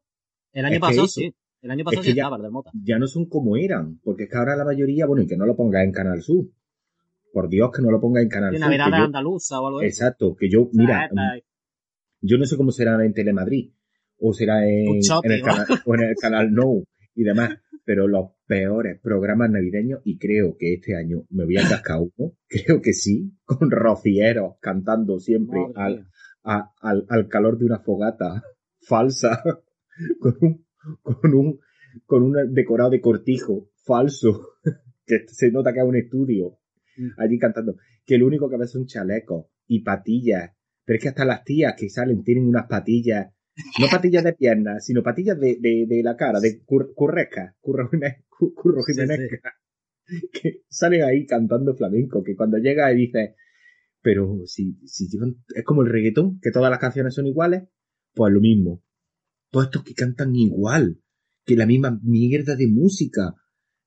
El 0.55 0.65
año 0.65 0.75
Es 0.75 0.79
pasado 0.81 1.07
sí. 1.07 1.35
El 1.61 1.71
año 1.71 1.83
pasado 1.83 2.01
Es 2.01 2.05
que 2.07 2.11
sí 2.11 2.15
ya- 2.17 2.23
estaba 2.23 2.37
el 2.37 2.41
del 2.43 2.51
Mota. 2.51 2.71
ya 2.83 2.97
no 2.99 3.07
son 3.07 3.25
como 3.27 3.57
eran, 3.57 3.99
porque 4.03 4.23
es 4.23 4.29
que 4.29 4.37
ahora 4.37 4.55
la 4.55 4.65
mayoría, 4.65 5.05
bueno, 5.05 5.23
y 5.23 5.27
que 5.27 5.35
no 5.37 5.45
lo 5.45 5.55
ponga 5.55 5.83
en 5.83 5.91
Canal 5.91 6.21
Sur. 6.21 6.45
Por 7.33 7.49
Dios 7.49 7.69
que 7.75 7.81
no 7.81 7.91
lo 7.91 7.99
ponga 7.99 8.21
en 8.21 8.29
Canal 8.29 8.51
Sur. 8.51 8.59
Navidad 8.61 8.87
yo- 8.89 9.03
Andaluza 9.03 9.59
o 9.61 9.67
algo 9.67 9.79
así. 9.79 9.87
exacto, 9.87 10.35
que 10.35 10.49
yo, 10.49 10.69
mira, 10.73 11.05
está- 11.05 11.37
yo 12.21 12.37
no 12.37 12.45
sé 12.45 12.55
cómo 12.57 12.71
será 12.71 13.03
en 13.05 13.13
Telemadrid, 13.13 13.71
o 14.19 14.33
será 14.33 14.65
en, 14.67 14.95
el, 15.23 15.41
canal, 15.41 15.65
o 15.85 15.95
en 15.95 16.01
el 16.01 16.15
canal 16.15 16.53
No 16.53 16.83
y 17.13 17.23
demás, 17.23 17.57
pero 17.83 18.07
los 18.07 18.29
peores 18.47 18.99
programas 19.01 19.49
navideños, 19.49 19.99
y 20.05 20.17
creo 20.17 20.55
que 20.57 20.75
este 20.75 20.95
año 20.95 21.23
me 21.31 21.43
voy 21.45 21.57
a 21.57 21.67
cascar 21.67 21.99
uno, 21.99 22.31
creo 22.47 22.81
que 22.81 22.93
sí, 22.93 23.33
con 23.43 23.69
rocieros 23.71 24.55
cantando 24.61 25.19
siempre 25.19 25.59
al, 25.75 26.07
a- 26.43 26.71
al, 26.81 27.05
al 27.09 27.27
calor 27.27 27.57
de 27.57 27.65
una 27.65 27.79
fogata 27.79 28.43
falsa, 28.79 29.41
con 30.19 30.35
un, 30.41 30.65
con 31.01 31.33
un, 31.33 31.59
con 32.05 32.23
un 32.23 32.53
decorado 32.53 32.89
de 32.91 33.01
cortijo 33.01 33.69
falso, 33.85 34.49
que 35.05 35.25
se 35.27 35.51
nota 35.51 35.73
que 35.73 35.79
es 35.79 35.85
un 35.85 35.95
estudio, 35.95 36.57
Mm. 36.97 37.09
allí 37.17 37.37
cantando, 37.37 37.75
que 38.05 38.17
lo 38.17 38.25
único 38.25 38.49
que 38.49 38.55
ves 38.55 38.71
son 38.71 38.85
chalecos 38.85 39.47
y 39.67 39.81
patillas, 39.83 40.51
pero 40.85 40.95
es 40.95 41.03
que 41.03 41.09
hasta 41.09 41.25
las 41.25 41.43
tías 41.43 41.73
que 41.77 41.89
salen 41.89 42.23
tienen 42.23 42.45
unas 42.47 42.67
patillas, 42.67 43.33
no 43.81 43.87
patillas 43.91 44.23
de 44.23 44.31
piernas, 44.31 44.85
sino 44.85 45.03
patillas 45.03 45.37
de, 45.37 45.57
de, 45.59 45.85
de 45.89 46.01
la 46.03 46.15
cara, 46.15 46.39
de 46.39 46.61
cur, 46.63 46.93
curresca, 46.95 47.53
curro, 47.59 47.89
curro 48.55 48.81
Sí, 48.83 48.93
sí. 48.93 49.01
jimenesca, 49.01 49.53
que 50.41 50.61
salen 50.69 51.03
ahí 51.03 51.25
cantando 51.25 51.75
flamenco, 51.75 52.23
que 52.23 52.37
cuando 52.37 52.59
llega 52.59 52.89
y 52.93 52.95
dices, 52.95 53.31
pero 54.01 54.39
si, 54.45 54.77
si 54.85 55.09
llevan- 55.09 55.43
es 55.53 55.65
como 55.65 55.81
el 55.81 55.89
reggaetón, 55.91 56.39
que 56.41 56.51
todas 56.51 56.69
las 56.69 56.79
canciones 56.79 57.13
son 57.13 57.27
iguales, 57.27 57.63
pues 58.13 58.31
lo 58.33 58.39
mismo. 58.39 58.83
Todos 59.55 59.67
estos 59.67 59.83
que 59.83 59.93
cantan 59.93 60.35
igual, 60.35 60.99
que 61.45 61.55
la 61.55 61.65
misma 61.65 61.97
mierda 62.03 62.57
de 62.57 62.67
música. 62.67 63.35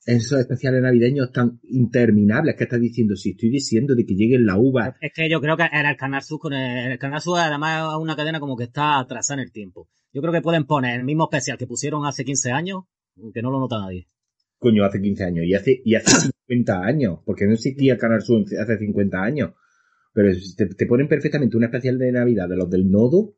Esos 0.07 0.41
especiales 0.41 0.81
navideños 0.81 1.31
tan 1.31 1.61
interminables 1.65 2.57
que 2.57 2.65
estás 2.65 2.81
diciendo, 2.81 3.15
si 3.17 3.33
estoy 3.33 3.51
diciendo 3.51 3.95
de 3.95 4.07
que 4.07 4.15
lleguen 4.15 4.47
la 4.47 4.57
uva, 4.57 4.97
Es 4.99 5.13
que 5.15 5.29
yo 5.29 5.43
creo 5.43 5.59
que 5.59 5.65
era 5.65 5.91
el 5.91 5.99
Canal 5.99 6.23
Sur 6.23 6.39
con 6.39 6.55
el, 6.55 6.93
el 6.93 6.99
Canal 6.99 7.21
Sur 7.21 7.39
además 7.39 7.87
es 7.93 8.01
una 8.01 8.17
cadena 8.17 8.41
como 8.41 8.57
que 8.57 8.65
está 8.65 8.99
atrasada 8.99 9.43
en 9.43 9.47
el 9.49 9.53
tiempo. 9.53 9.91
Yo 10.11 10.23
creo 10.23 10.33
que 10.33 10.41
pueden 10.41 10.65
poner 10.65 11.01
el 11.01 11.05
mismo 11.05 11.25
especial 11.25 11.59
que 11.59 11.67
pusieron 11.67 12.07
hace 12.07 12.25
15 12.25 12.51
años, 12.51 12.85
que 13.35 13.43
no 13.43 13.51
lo 13.51 13.61
nota 13.61 13.79
nadie. 13.79 14.09
coño, 14.57 14.87
hace 14.87 15.03
15 15.03 15.23
años, 15.23 15.45
y 15.45 15.53
hace, 15.53 15.83
y 15.85 15.97
hace 15.97 16.31
50 16.47 16.81
años, 16.81 17.19
porque 17.27 17.45
no 17.45 17.53
existía 17.53 17.93
el 17.93 17.99
Canal 17.99 18.23
Sur 18.23 18.43
hace 18.59 18.79
50 18.79 19.23
años. 19.23 19.51
Pero 20.15 20.33
te, 20.57 20.65
te 20.65 20.87
ponen 20.87 21.09
perfectamente 21.09 21.59
un 21.59 21.65
especial 21.65 21.99
de 21.99 22.11
Navidad 22.11 22.49
de 22.49 22.57
los 22.57 22.71
del 22.71 22.91
nodo 22.91 23.35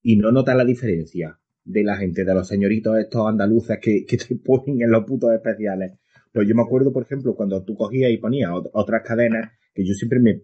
y 0.00 0.16
no 0.16 0.32
notas 0.32 0.56
la 0.56 0.64
diferencia 0.64 1.38
de 1.70 1.84
la 1.84 1.96
gente, 1.96 2.24
de 2.24 2.34
los 2.34 2.48
señoritos 2.48 2.98
estos 2.98 3.28
andaluces 3.28 3.78
que, 3.80 4.04
que 4.06 4.16
te 4.16 4.34
ponen 4.44 4.80
en 4.82 4.90
los 4.90 5.04
putos 5.04 5.32
especiales. 5.34 5.92
Pues 6.32 6.48
yo 6.48 6.54
me 6.54 6.62
acuerdo, 6.62 6.92
por 6.92 7.02
ejemplo, 7.02 7.34
cuando 7.34 7.62
tú 7.64 7.74
cogías 7.74 8.10
y 8.10 8.16
ponías 8.18 8.50
ot- 8.50 8.70
otras 8.72 9.02
cadenas, 9.04 9.50
que 9.74 9.84
yo 9.84 9.94
siempre 9.94 10.18
me, 10.18 10.42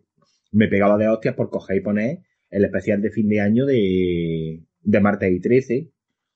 me 0.52 0.68
pegaba 0.68 0.96
de 0.98 1.08
hostias 1.08 1.34
por 1.34 1.50
coger 1.50 1.78
y 1.78 1.80
poner 1.80 2.18
el 2.50 2.64
especial 2.64 3.00
de 3.02 3.10
fin 3.10 3.28
de 3.28 3.40
año 3.40 3.64
de, 3.66 4.62
de 4.82 5.00
martes 5.00 5.32
y 5.32 5.40
13, 5.40 5.90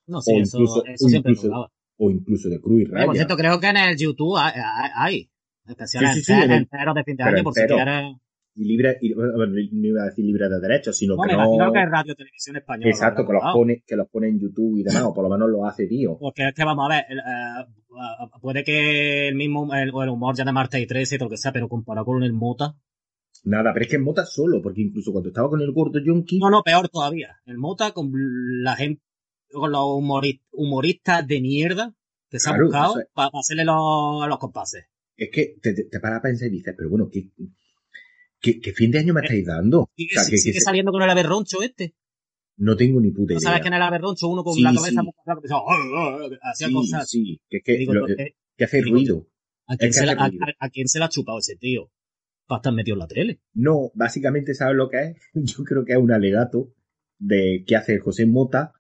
No 0.07 0.21
sé, 0.23 0.33
O 0.33 0.41
eso, 0.43 0.57
incluso- 0.59 0.85
eso 0.87 1.05
o 1.05 1.09
siempre 1.09 1.33
incluso 1.33 1.49
tocaba. 1.49 1.73
o 1.99 2.11
incluso 2.11 2.49
de 2.49 2.61
Cruz 2.61 2.81
y 2.83 2.85
Raya. 2.87 3.07
Por 3.07 3.15
cierto, 3.17 3.37
creo 3.37 3.61
que 3.61 3.67
en 3.69 3.77
el 3.77 3.97
YouTube 3.97 4.37
hay, 4.39 4.53
hay, 4.57 4.91
hay 4.97 5.31
especiales 5.67 6.11
Sí, 6.15 6.21
sí, 6.21 6.25
sí, 6.25 6.33
enter- 6.33 6.45
en 6.45 6.51
el- 6.53 6.59
enteros 6.63 6.95
de 6.95 7.05
fin 7.05 7.17
de 7.17 7.23
año 7.25 7.43
por 7.45 7.55
si 7.55 7.61
quieres. 7.61 7.77
Y 8.55 8.65
libre, 8.65 8.99
y, 9.01 9.13
bueno, 9.15 9.47
no 9.47 9.87
iba 9.87 10.03
a 10.03 10.07
decir 10.07 10.25
libre 10.25 10.49
de 10.49 10.59
derechos, 10.61 10.97
sino 10.97 11.15
No, 11.17 11.23
que 11.23 11.37
me 11.37 11.43
no, 11.43 11.73
que 11.73 11.81
es 11.83 11.89
Radio 11.91 12.15
Televisión 12.17 12.57
Española. 12.57 12.91
exacto, 12.91 13.25
que 13.27 13.33
lo 13.33 13.41
los 13.45 13.53
pone, 13.55 13.83
que 13.87 13.97
los 13.97 14.09
pone 14.09 14.29
en 14.29 14.41
YouTube 14.41 14.79
y 14.79 14.83
demás, 14.83 15.03
o 15.05 15.15
por 15.15 15.23
lo 15.25 15.31
menos 15.31 15.49
lo 15.49 15.65
hace, 15.67 15.87
tío. 15.87 16.17
Porque 16.19 16.49
es 16.49 16.55
que 16.55 16.65
vamos 16.65 16.87
a 16.91 16.95
ver, 16.97 17.05
el, 17.09 17.19
eh, 17.19 17.23
eh, 17.63 18.29
puede 18.41 18.65
que 18.65 19.29
el 19.29 19.35
mismo, 19.37 19.73
el, 19.75 19.89
el 19.89 20.09
humor 20.09 20.35
ya 20.37 20.45
de 20.45 20.53
Marta 20.53 20.79
y 20.79 20.87
13 20.87 21.15
y 21.15 21.19
todo 21.19 21.27
lo 21.27 21.31
que 21.31 21.37
sea, 21.37 21.53
pero 21.53 21.69
comparado 21.69 22.05
con 22.07 22.23
el 22.23 22.33
Mota. 22.33 22.75
Nada, 23.45 23.73
pero 23.73 23.85
es 23.85 23.91
que 23.91 23.97
en 23.97 24.03
Mota 24.03 24.25
solo, 24.27 24.61
porque 24.61 24.83
incluso 24.83 25.13
cuando 25.13 25.29
estaba 25.29 25.49
con 25.49 25.61
el 25.61 25.71
gordo 25.73 26.01
Yonki, 26.05 26.39
No, 26.41 26.51
no, 26.51 26.63
peor 26.63 26.89
todavía. 26.89 27.37
El 27.47 27.59
Mota 27.59 27.93
con 27.93 28.11
la 28.65 28.75
gente, 28.75 29.03
con 29.53 29.71
los 29.71 29.81
humori- 29.83 30.43
humoristas 30.51 31.25
de 31.27 31.41
mierda 31.41 31.95
que 32.29 32.41
se 32.41 32.51
han 32.51 32.61
buscado 32.61 32.95
para 33.15 33.31
hacerle 33.33 33.65
los, 33.65 34.29
los 34.29 34.39
compases. 34.39 34.87
es 35.17 35.31
que 35.33 35.55
te, 35.63 35.73
te, 35.73 35.85
te 35.85 36.01
paras 36.01 36.19
a 36.19 36.23
pensar 36.23 36.49
y 36.49 36.51
dices, 36.51 36.75
pero 36.77 36.91
bueno, 36.91 37.09
¿qué, 37.11 37.31
qué, 38.41 38.61
qué 38.61 38.73
fin 38.73 38.91
de 38.91 38.99
año 39.01 39.15
me 39.15 39.21
estáis 39.23 39.45
dando? 39.47 39.89
Sigue, 39.97 40.11
O 40.19 40.21
sea, 40.23 40.31
que- 40.31 40.39
sigue 40.39 40.53
que 40.55 40.61
se- 40.61 40.65
saliendo 40.65 40.93
con 40.93 41.03
el 41.03 41.11
aberroncho 41.11 41.63
este. 41.63 41.95
no 42.59 42.77
tengo 42.77 43.01
ni 43.01 43.11
puta 43.11 43.35
¿No 43.35 43.39
idea. 43.41 43.49
sabes 43.51 43.61
quién 43.63 43.73
es 43.75 43.79
el 43.79 43.83
aberroncho? 43.83 44.29
Uno 44.29 44.43
con 44.43 44.55
Sí, 44.55 44.63
la 44.63 44.71
cabeza 44.75 44.91
sí. 44.91 44.97
"Ah, 44.99 45.13
ah", 45.57 46.19
ah", 46.43 46.51
hacía 46.53 46.67
sí, 46.69 46.73
cosas. 46.75 47.09
sí, 47.11 47.41
que 47.49 47.57
es 47.59 47.63
Y 47.63 47.65
que, 47.65 47.77
digo, 47.79 47.95
lo- 47.95 48.01
entonces, 48.09 48.35
que 48.57 48.65
hace 48.65 48.77
digo, 48.83 48.91
ruido. 48.97 49.29
¿a 49.67 49.77
quién, 49.77 49.93
se 49.93 50.07
la, 50.07 50.13
hace 50.13 50.21
a- 50.23 50.29
ruido. 50.29 50.45
a- 50.45 50.67
a 50.67 50.71
quién 50.71 50.89
se 50.89 50.99
la 50.99 51.05
ha 51.07 51.09
chupado 51.09 51.39
ese 51.39 51.57
tío? 51.57 51.91
Para 52.47 52.59
estar 52.61 52.73
metido 52.73 52.95
en 52.95 52.99
la 53.01 53.07
tele. 53.07 53.41
No, 53.55 53.91
básicamente, 53.95 54.55
¿sabes 54.55 54.75
lo 54.77 54.89
que 54.89 54.99
es? 55.03 55.17
Yo 55.59 55.65
creo 55.65 55.85
que 55.85 55.93
es 55.93 55.99
un 55.99 56.11
alegato 56.11 56.73
de 57.19 57.63
que 57.67 57.77
hace 57.77 57.99
José 57.99 58.27
Mota 58.27 58.73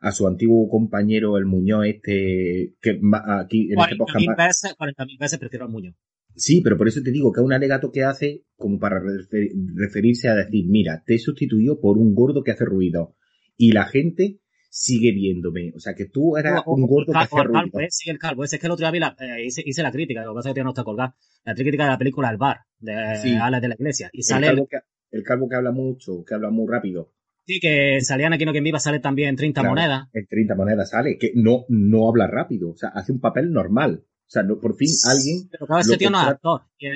a 0.00 0.12
su 0.12 0.26
antiguo 0.28 0.68
compañero, 0.68 1.38
el 1.38 1.46
Muñoz, 1.46 1.86
este, 1.86 2.74
que 2.82 3.00
aquí 3.26 3.72
en 3.72 3.80
este 3.80 3.96
podcast 3.96 4.18
40.000 4.20 4.26
más- 4.28 4.36
veces, 4.46 4.74
40.000 4.76 5.18
veces 5.18 5.38
prefiero 5.38 5.64
al 5.64 5.70
Muñoz. 5.72 5.94
Sí, 6.36 6.60
pero 6.62 6.76
por 6.76 6.88
eso 6.88 7.00
te 7.02 7.10
digo 7.10 7.32
que 7.32 7.40
es 7.40 7.44
un 7.44 7.52
alegato 7.52 7.90
que 7.92 8.02
hace 8.04 8.44
como 8.56 8.78
para 8.78 9.00
refer- 9.00 9.52
referirse 9.74 10.28
a 10.28 10.34
decir, 10.34 10.66
mira, 10.68 11.02
te 11.06 11.14
he 11.14 11.18
sustituido 11.18 11.80
por 11.80 11.98
un 11.98 12.14
gordo 12.14 12.42
que 12.42 12.50
hace 12.52 12.64
ruido. 12.64 13.14
Y 13.56 13.72
la 13.72 13.84
gente 13.86 14.40
sigue 14.68 15.12
viéndome. 15.12 15.72
O 15.76 15.78
sea, 15.78 15.94
que 15.94 16.06
tú 16.06 16.36
eras 16.36 16.62
O- 16.66 16.72
o- 16.72 16.74
un 16.74 16.86
gordo 16.86 17.12
o 17.12 17.14
que 17.14 17.18
hace 17.20 17.36
calvo, 17.36 17.60
ruido. 17.60 17.80
eh, 17.80 17.86
sí, 17.90 18.10
el 18.10 18.18
calvo. 18.18 18.42
Ese 18.42 18.56
es 18.56 18.60
que 18.60 18.66
el 18.66 18.72
otro 18.72 18.84
día 18.84 18.90
vi 18.90 18.98
la, 18.98 19.14
eh, 19.20 19.44
hice, 19.46 19.62
hice 19.64 19.82
la 19.84 19.92
crítica, 19.92 20.24
lo 20.24 20.32
que 20.32 20.36
pasa 20.38 20.48
es 20.48 20.54
que 20.56 20.64
no 20.64 20.70
está 20.70 20.82
colgada. 20.82 21.14
La 21.44 21.54
crítica 21.54 21.84
de 21.84 21.90
la 21.90 21.98
película 21.98 22.30
El 22.30 22.36
Bar, 22.38 22.58
de 22.80 23.16
Sí. 23.22 23.34
Alex 23.40 23.62
de 23.62 23.68
la 23.68 23.74
Iglesia. 23.74 24.10
Y 24.12 24.18
El 24.18 24.24
sale, 24.24 24.46
el, 24.48 24.52
calvo, 24.54 24.68
que, 24.68 24.76
el 25.12 25.22
calvo 25.22 25.48
que 25.48 25.56
habla 25.56 25.70
mucho, 25.70 26.24
que 26.26 26.34
habla 26.34 26.50
muy 26.50 26.66
rápido. 26.68 27.12
sí, 27.46 27.60
que 27.60 28.00
salían 28.00 28.32
aquí 28.32 28.44
no 28.46 28.52
quien 28.52 28.64
viva, 28.64 28.80
sale 28.80 28.98
también 29.00 29.28
en 29.28 29.36
30 29.36 29.60
Claro. 29.60 29.74
monedas. 29.76 30.08
En 30.14 30.26
30 30.26 30.54
monedas 30.56 30.90
sale, 30.90 31.18
que 31.18 31.30
no, 31.36 31.66
no 31.68 32.08
habla 32.08 32.26
rápido. 32.26 32.70
O 32.70 32.76
sea, 32.76 32.88
hace 32.88 33.12
un 33.12 33.20
papel 33.20 33.52
normal. 33.52 34.02
O 34.26 34.30
sea, 34.34 34.42
no, 34.42 34.58
por 34.58 34.74
fin 34.76 34.88
alguien 35.08 35.48
Pero 35.50 35.66
claro, 35.66 35.82
ese 35.82 35.96
tío 35.96 36.10
no 36.10 36.20
es 36.20 36.26
actor. 36.28 36.62
Y, 36.78 36.88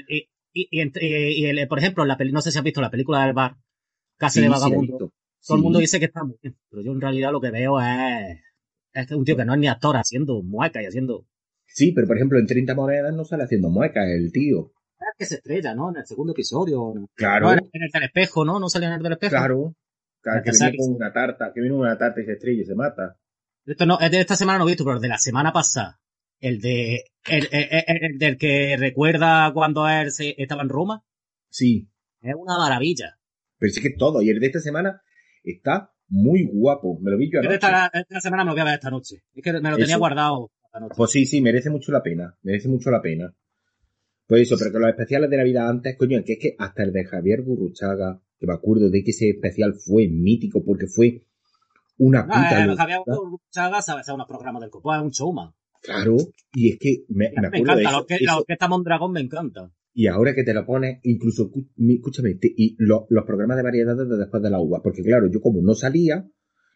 y, 0.52 0.68
y, 0.80 1.44
el- 1.46 1.68
por 1.68 1.78
ejemplo, 1.78 2.04
la 2.04 2.16
peli, 2.16 2.32
no 2.32 2.40
sé 2.40 2.50
si 2.50 2.58
has 2.58 2.64
visto 2.64 2.80
la 2.80 2.90
película 2.90 3.24
del 3.24 3.34
Bar, 3.34 3.56
Casi 4.16 4.40
Sí, 4.40 4.40
de 4.40 4.46
sí, 4.46 4.52
Vagabundo. 4.52 4.80
visto. 4.92 5.12
Todo 5.46 5.56
el 5.56 5.60
Sí. 5.60 5.62
mundo 5.62 5.78
dice 5.78 5.98
que 6.00 6.06
está 6.06 6.24
muy 6.24 6.36
bien, 6.42 6.56
pero 6.68 6.82
yo 6.82 6.90
en 6.92 7.00
realidad 7.00 7.30
lo 7.30 7.40
que 7.40 7.50
veo 7.52 7.78
es, 7.80 8.40
es 8.92 9.10
un 9.12 9.24
tío 9.24 9.36
que 9.36 9.44
no 9.44 9.54
es 9.54 9.60
ni 9.60 9.68
actor 9.68 9.96
haciendo 9.96 10.42
muecas 10.42 10.82
y 10.82 10.86
haciendo... 10.86 11.26
Sí, 11.66 11.92
pero 11.92 12.06
por 12.08 12.16
ejemplo, 12.16 12.38
en 12.38 12.46
30 12.46 12.74
monedas 12.74 13.14
no 13.14 13.24
sale 13.24 13.44
haciendo 13.44 13.68
muecas 13.68 14.08
el 14.08 14.32
tío. 14.32 14.72
Es 14.98 15.06
que 15.16 15.26
se 15.26 15.34
estrella, 15.36 15.74
¿no? 15.74 15.90
En 15.90 15.98
el 15.98 16.06
segundo 16.06 16.32
episodio. 16.32 17.08
Claro, 17.14 17.46
No, 17.46 17.52
en, 17.52 17.60
el 17.82 17.90
del 17.92 18.02
espejo, 18.02 18.44
¿no? 18.44 18.58
No 18.58 18.68
salía 18.68 18.88
en 18.88 18.94
el 18.94 19.02
del 19.02 19.12
espejo. 19.12 19.30
claro. 19.30 19.74
Claro, 20.20 20.42
que 20.42 20.48
Necesario. 20.50 20.72
viene 20.78 20.84
con 20.88 20.96
una 20.96 21.12
tarta, 21.12 21.52
que 21.54 21.60
viene 21.60 21.76
una 21.76 21.96
tarta 21.96 22.20
y 22.20 22.24
se 22.24 22.32
estrella 22.32 22.62
y 22.62 22.64
se 22.64 22.74
mata. 22.74 23.16
Esto 23.64 23.86
no, 23.86 24.00
es 24.00 24.10
de 24.10 24.20
esta 24.20 24.34
semana 24.34 24.58
no 24.58 24.64
he 24.64 24.72
visto, 24.72 24.84
pero 24.84 24.98
de 24.98 25.06
la 25.08 25.18
semana 25.18 25.52
pasada. 25.52 26.00
El 26.40 26.60
de, 26.60 27.04
el, 27.30 27.48
el- 27.50 27.68
el- 27.70 28.04
el 28.12 28.18
del 28.18 28.36
que 28.38 28.76
recuerda 28.78 29.50
cuando 29.52 29.88
él 29.88 30.10
se, 30.10 30.34
estaba 30.38 30.62
en 30.62 30.68
Roma. 30.68 31.04
Sí, 31.50 31.88
Es 32.20 32.34
una 32.36 32.56
maravilla. 32.58 33.18
pero 33.58 33.72
sí 33.72 33.80
que 33.80 33.90
todo. 33.90 34.22
Y 34.22 34.30
el 34.30 34.40
de 34.40 34.46
esta 34.46 34.60
semana 34.60 35.02
está 35.44 35.92
muy 36.08 36.46
guapo. 36.50 36.98
Me 37.00 37.10
lo 37.10 37.18
vi 37.18 37.30
yo 37.32 37.40
anoche. 37.40 37.54
esta, 37.54 37.90
esta 37.92 38.20
semana 38.20 38.44
me 38.44 38.48
lo 38.50 38.54
voy 38.54 38.60
a 38.62 38.64
ver 38.64 38.74
esta 38.74 38.90
noche. 38.90 39.22
Es 39.34 39.42
que 39.42 39.52
me 39.52 39.60
lo 39.70 39.76
tenía 39.76 39.86
Eso. 39.94 39.98
guardado 39.98 40.50
esta 40.64 40.80
noche. 40.80 40.94
Pues 40.96 41.10
sí, 41.10 41.26
sí, 41.26 41.40
merece 41.40 41.70
mucho 41.70 41.92
la 41.92 42.02
pena. 42.02 42.36
Merece 42.42 42.68
mucho 42.68 42.90
la 42.90 43.00
pena. 43.02 43.34
Pues 44.26 44.42
eso, 44.42 44.56
pero 44.58 44.72
que 44.72 44.78
los 44.78 44.88
especiales 44.90 45.30
de 45.30 45.36
Navidad 45.38 45.68
antes, 45.70 45.96
coño, 45.96 46.22
que 46.24 46.34
es 46.34 46.38
que 46.38 46.54
hasta 46.58 46.82
el 46.82 46.92
de 46.92 47.04
Javier 47.04 47.42
Gurruchaga, 47.42 48.20
que 48.38 48.46
me 48.46 48.52
acuerdo 48.52 48.90
de 48.90 49.02
que 49.02 49.10
ese 49.12 49.30
especial 49.30 49.74
fue 49.74 50.06
mítico 50.08 50.62
porque 50.64 50.86
fue 50.86 51.26
una 51.96 52.20
No, 52.20 52.26
puta 52.26 52.64
eh. 52.64 52.76
Javier 52.76 52.98
Chaga 53.50 53.80
sabe 53.82 54.00
hacer 54.02 54.14
unos 54.14 54.26
programas 54.28 54.60
del 54.60 54.70
Copo, 54.70 54.94
es 54.94 55.00
un 55.00 55.10
showman. 55.10 55.52
Claro, 55.82 56.16
y 56.54 56.70
es 56.70 56.78
que 56.78 57.04
me, 57.08 57.30
me 57.34 57.42
me 57.42 57.48
de 57.50 57.58
encanta, 57.58 57.82
la, 57.82 57.88
eso, 57.90 57.98
orque- 58.00 58.24
la 58.24 58.38
orquesta 58.38 58.68
Mondragón 58.68 59.12
me 59.12 59.20
encanta. 59.20 59.72
Y 59.94 60.06
ahora 60.06 60.34
que 60.34 60.44
te 60.44 60.54
lo 60.54 60.64
pones, 60.64 60.98
incluso, 61.04 61.50
escúchame, 61.76 62.34
te- 62.34 62.52
y 62.56 62.76
lo- 62.78 63.06
los 63.10 63.24
programas 63.24 63.56
de 63.56 63.62
variedades 63.62 64.08
de 64.08 64.16
después 64.16 64.42
de 64.42 64.50
la 64.50 64.60
uva, 64.60 64.80
porque 64.82 65.02
claro, 65.02 65.28
yo 65.30 65.40
como 65.40 65.60
no 65.62 65.74
salía, 65.74 66.24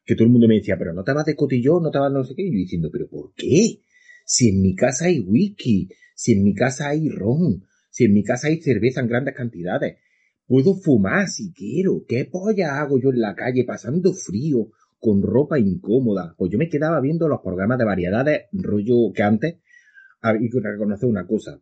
que 0.04 0.14
todo 0.14 0.24
el 0.26 0.32
mundo 0.32 0.48
me 0.48 0.56
decía, 0.56 0.76
pero 0.78 0.92
no 0.92 1.04
te 1.04 1.12
vas 1.12 1.26
de 1.26 1.36
cotillón, 1.36 1.82
no 1.84 1.90
te 1.90 1.98
vas 1.98 2.12
no 2.12 2.24
sé 2.24 2.34
qué, 2.34 2.42
y 2.42 2.50
yo 2.52 2.58
diciendo, 2.58 2.90
pero 2.92 3.08
¿por 3.08 3.32
qué? 3.34 3.80
Si 4.24 4.48
en 4.48 4.60
mi 4.62 4.74
casa 4.74 5.06
hay 5.06 5.20
whisky, 5.20 5.88
si 6.16 6.32
en 6.32 6.42
mi 6.42 6.54
casa 6.54 6.88
hay 6.88 7.08
ron, 7.08 7.62
si 7.90 8.04
en 8.04 8.12
mi 8.14 8.24
casa 8.24 8.48
hay 8.48 8.60
cerveza 8.60 9.00
en 9.00 9.08
grandes 9.08 9.34
cantidades, 9.34 9.98
puedo 10.46 10.74
fumar 10.74 11.28
si 11.28 11.52
quiero, 11.52 12.04
¿qué 12.08 12.24
polla 12.24 12.80
hago 12.80 12.98
yo 13.00 13.10
en 13.10 13.20
la 13.20 13.34
calle 13.34 13.64
pasando 13.64 14.12
frío, 14.12 14.70
con 15.02 15.20
ropa 15.20 15.58
incómoda. 15.58 16.32
Pues 16.38 16.52
yo 16.52 16.58
me 16.58 16.68
quedaba 16.68 17.00
viendo 17.00 17.26
los 17.26 17.40
programas 17.40 17.76
de 17.76 17.84
variedades, 17.84 18.42
rollo 18.52 19.12
que 19.12 19.24
antes, 19.24 19.58
hay 20.20 20.48
que 20.48 20.60
reconocer 20.62 21.08
una 21.08 21.26
cosa. 21.26 21.60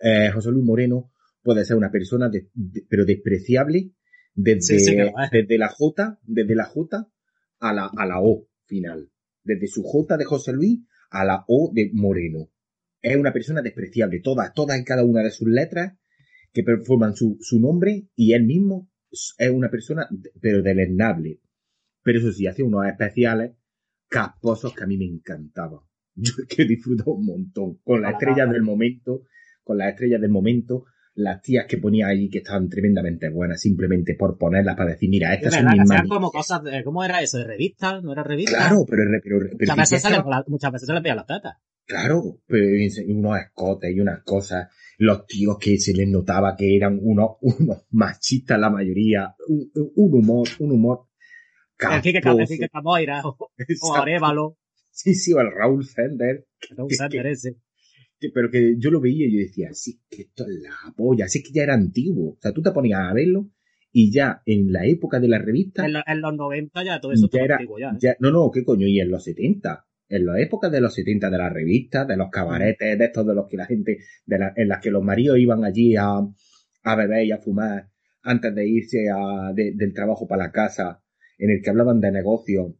Eh, 0.00 0.30
José 0.32 0.50
Luis 0.50 0.64
Moreno 0.64 1.12
puede 1.42 1.66
ser 1.66 1.76
una 1.76 1.90
persona, 1.90 2.30
de, 2.30 2.48
de, 2.54 2.86
pero 2.88 3.04
despreciable 3.04 3.90
desde, 4.34 4.62
Sí, 4.62 4.80
sí 4.80 4.96
desde 5.30 5.58
la 5.58 5.68
J, 5.68 6.18
desde 6.22 6.54
la 6.54 6.64
J 6.64 7.06
a 7.60 7.72
la, 7.74 7.90
a 7.94 8.06
la 8.06 8.22
O 8.22 8.48
final. 8.64 9.10
Desde 9.44 9.66
su 9.66 9.82
J 9.82 10.16
de 10.16 10.24
José 10.24 10.54
Luis 10.54 10.80
a 11.10 11.26
la 11.26 11.44
O 11.48 11.70
de 11.74 11.90
Moreno. 11.92 12.48
Es 13.02 13.18
una 13.18 13.34
persona 13.34 13.60
despreciable. 13.60 14.20
Todas, 14.20 14.54
todas 14.54 14.80
y 14.80 14.84
cada 14.84 15.04
una 15.04 15.22
de 15.22 15.30
sus 15.30 15.48
letras 15.48 15.92
que 16.54 16.64
forman 16.86 17.14
su, 17.14 17.36
su 17.42 17.60
nombre 17.60 18.08
y 18.16 18.32
él 18.32 18.44
mismo 18.44 18.88
es 19.10 19.50
una 19.50 19.68
persona, 19.68 20.08
pero 20.40 20.62
deleznable. 20.62 21.42
Pero 22.02 22.18
eso 22.18 22.32
sí, 22.32 22.46
hace 22.46 22.62
unos 22.62 22.86
especiales 22.86 23.52
casposos 24.08 24.74
que 24.74 24.84
a 24.84 24.86
mí 24.86 24.96
me 24.96 25.06
encantaban. 25.06 25.80
Yo 26.14 26.32
es 26.38 26.54
que 26.54 26.64
disfruto 26.64 27.12
un 27.12 27.26
montón. 27.26 27.78
Con 27.84 28.02
las 28.02 28.12
estrellas 28.12 28.50
del 28.50 28.62
momento, 28.62 29.22
con 29.64 29.78
las 29.78 29.90
estrellas 29.90 30.20
del 30.20 30.30
momento, 30.30 30.84
las 31.14 31.42
tías 31.42 31.66
que 31.66 31.78
ponía 31.78 32.06
allí 32.06 32.30
que 32.30 32.38
estaban 32.38 32.68
tremendamente 32.68 33.28
buenas, 33.28 33.60
simplemente 33.60 34.14
por 34.14 34.38
ponerlas 34.38 34.76
para 34.76 34.90
decir, 34.90 35.10
mira, 35.10 35.34
Es 35.34 35.42
estas 35.42 35.54
son 35.54 35.66
mis 35.66 36.08
como 36.08 36.30
cosas 36.30 36.62
de, 36.62 36.82
¿cómo 36.84 37.04
era 37.04 37.20
eso? 37.22 37.38
¿De 37.38 37.44
revistas? 37.44 38.02
¿No 38.02 38.12
era 38.12 38.22
revista? 38.22 38.56
Claro, 38.56 38.84
pero, 38.88 39.02
pero, 39.22 39.38
pero, 39.58 39.74
Muchas 39.74 39.90
veces, 39.90 40.04
muchas 40.46 40.72
veces 40.72 40.86
se 40.86 40.92
le 40.94 41.00
veían 41.00 41.16
las 41.16 41.26
tetas. 41.26 41.56
Claro, 41.84 42.40
pero 42.46 42.64
unos 43.08 43.38
escotes 43.38 43.94
y 43.94 44.00
unas 44.00 44.22
cosas, 44.22 44.68
los 44.98 45.26
tíos 45.26 45.58
que 45.58 45.78
se 45.78 45.92
les 45.92 46.08
notaba 46.08 46.54
que 46.56 46.76
eran 46.76 46.98
unos, 47.02 47.32
unos 47.40 47.84
machistas 47.90 48.58
la 48.58 48.70
mayoría, 48.70 49.34
un, 49.48 49.70
un 49.96 50.14
humor, 50.14 50.48
un 50.60 50.72
humor 50.72 51.08
Casposo. 51.88 52.42
el 52.42 52.48
Quique 52.48 52.68
Camoira 52.68 53.20
o, 53.24 53.36
o. 53.82 53.94
Arevalo, 53.96 54.56
Sí, 54.90 55.14
sí, 55.14 55.32
o 55.32 55.40
el 55.40 55.50
Raúl 55.50 55.84
Fender, 55.86 56.46
un 56.76 56.88
que- 56.88 56.94
Sander 56.96 57.26
ese. 57.28 57.56
que- 58.20 58.28
pero 58.32 58.50
que 58.50 58.74
yo 58.78 58.90
lo 58.90 59.00
veía 59.00 59.26
y 59.26 59.32
yo 59.32 59.38
decía, 59.46 59.68
sí, 59.72 60.00
que 60.10 60.22
esto 60.22 60.44
es 60.44 60.60
la 60.62 60.92
polla, 60.96 61.26
sí 61.28 61.42
que 61.42 61.50
ya 61.52 61.62
era 61.62 61.74
antiguo. 61.74 62.32
O 62.34 62.38
sea, 62.40 62.52
tú 62.52 62.60
te 62.62 62.70
ponías 62.72 63.00
a 63.00 63.12
verlo 63.14 63.50
y 63.90 64.12
ya 64.12 64.42
en 64.46 64.70
la 64.72 64.86
época 64.86 65.18
de 65.18 65.28
la 65.28 65.38
revista, 65.38 65.86
En, 65.86 65.94
lo- 65.94 66.02
en 66.06 66.20
los 66.20 66.34
90 66.36 66.84
ya 66.84 67.00
todo 67.00 67.12
eso 67.12 67.28
ya 67.32 67.40
era, 67.42 67.54
antiguo 67.56 67.78
ya. 67.78 67.88
¿eh? 67.90 67.98
ya- 68.00 68.16
no, 68.20 68.30
no, 68.30 68.50
qué 68.52 68.64
coño, 68.64 68.86
y 68.86 69.00
en 69.00 69.10
los 69.10 69.24
70. 69.24 69.86
En 70.08 70.26
las 70.26 70.38
épocas 70.40 70.70
de 70.70 70.80
los 70.82 70.92
70 70.94 71.30
de 71.30 71.38
las 71.38 71.50
revistas, 71.52 72.06
de 72.06 72.16
los 72.18 72.28
cabaretes, 72.30 72.98
de 72.98 73.04
estos 73.06 73.26
de 73.26 73.34
los 73.34 73.48
que 73.48 73.56
la 73.56 73.64
gente, 73.66 73.96
de 74.26 74.38
la- 74.38 74.52
en 74.56 74.68
las 74.68 74.80
que 74.82 74.90
los 74.90 75.02
maridos 75.02 75.38
iban 75.38 75.64
allí 75.64 75.96
a, 75.96 76.18
a 76.84 76.96
beber 76.96 77.24
y 77.24 77.32
a 77.32 77.38
fumar 77.38 77.88
antes 78.22 78.54
de 78.54 78.68
irse 78.68 79.06
a, 79.10 79.52
de- 79.54 79.72
del 79.74 79.94
trabajo 79.94 80.26
para 80.28 80.44
la 80.44 80.52
casa, 80.52 81.01
en 81.42 81.50
el 81.50 81.60
que 81.62 81.70
hablaban 81.70 82.00
de 82.00 82.12
negocios 82.12 82.72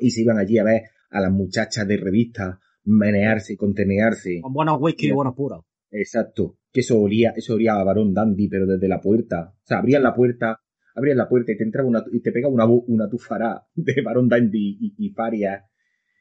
y 0.00 0.10
se 0.10 0.22
iban 0.22 0.38
allí 0.38 0.58
a 0.58 0.64
ver 0.64 0.82
a 1.10 1.20
las 1.20 1.32
muchachas 1.32 1.86
de 1.88 1.96
revistas 1.96 2.58
menearse 2.84 3.54
y 3.54 3.56
contenearse. 3.56 4.40
Con 4.40 4.52
buenos 4.52 4.78
whisky 4.80 5.08
y 5.08 5.12
buenos 5.12 5.34
puros. 5.34 5.64
Exacto. 5.90 6.58
Que 6.72 6.80
eso 6.80 7.00
olía, 7.00 7.32
eso 7.36 7.54
olía 7.54 7.74
a 7.74 7.84
varón 7.84 8.14
dandy, 8.14 8.48
pero 8.48 8.66
desde 8.66 8.88
la 8.88 9.00
puerta. 9.00 9.52
O 9.56 9.66
sea, 9.66 9.78
abrías 9.78 10.00
la 10.02 10.14
puerta, 10.14 10.60
abrías 10.94 11.16
la 11.16 11.28
puerta 11.28 11.52
y 11.52 11.56
te 11.56 11.64
entraba 11.64 11.88
una, 11.88 12.04
y 12.12 12.20
te 12.20 12.32
pegaba 12.32 12.54
una, 12.54 12.66
una 12.66 13.08
tufara 13.08 13.66
de 13.74 14.00
varón 14.02 14.28
dandy 14.28 14.78
y, 14.80 14.94
y 14.96 15.10
paria 15.12 15.64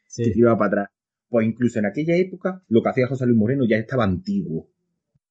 Sí. 0.07 0.23
que 0.25 0.31
te 0.31 0.39
iba 0.39 0.57
para 0.57 0.67
atrás. 0.67 0.87
Pues 1.29 1.47
incluso 1.47 1.79
en 1.79 1.85
aquella 1.85 2.15
época, 2.17 2.63
lo 2.67 2.81
que 2.83 2.89
hacía 2.89 3.07
José 3.07 3.25
Luis 3.25 3.37
Moreno 3.37 3.63
ya 3.65 3.77
estaba 3.77 4.03
antiguo. 4.03 4.69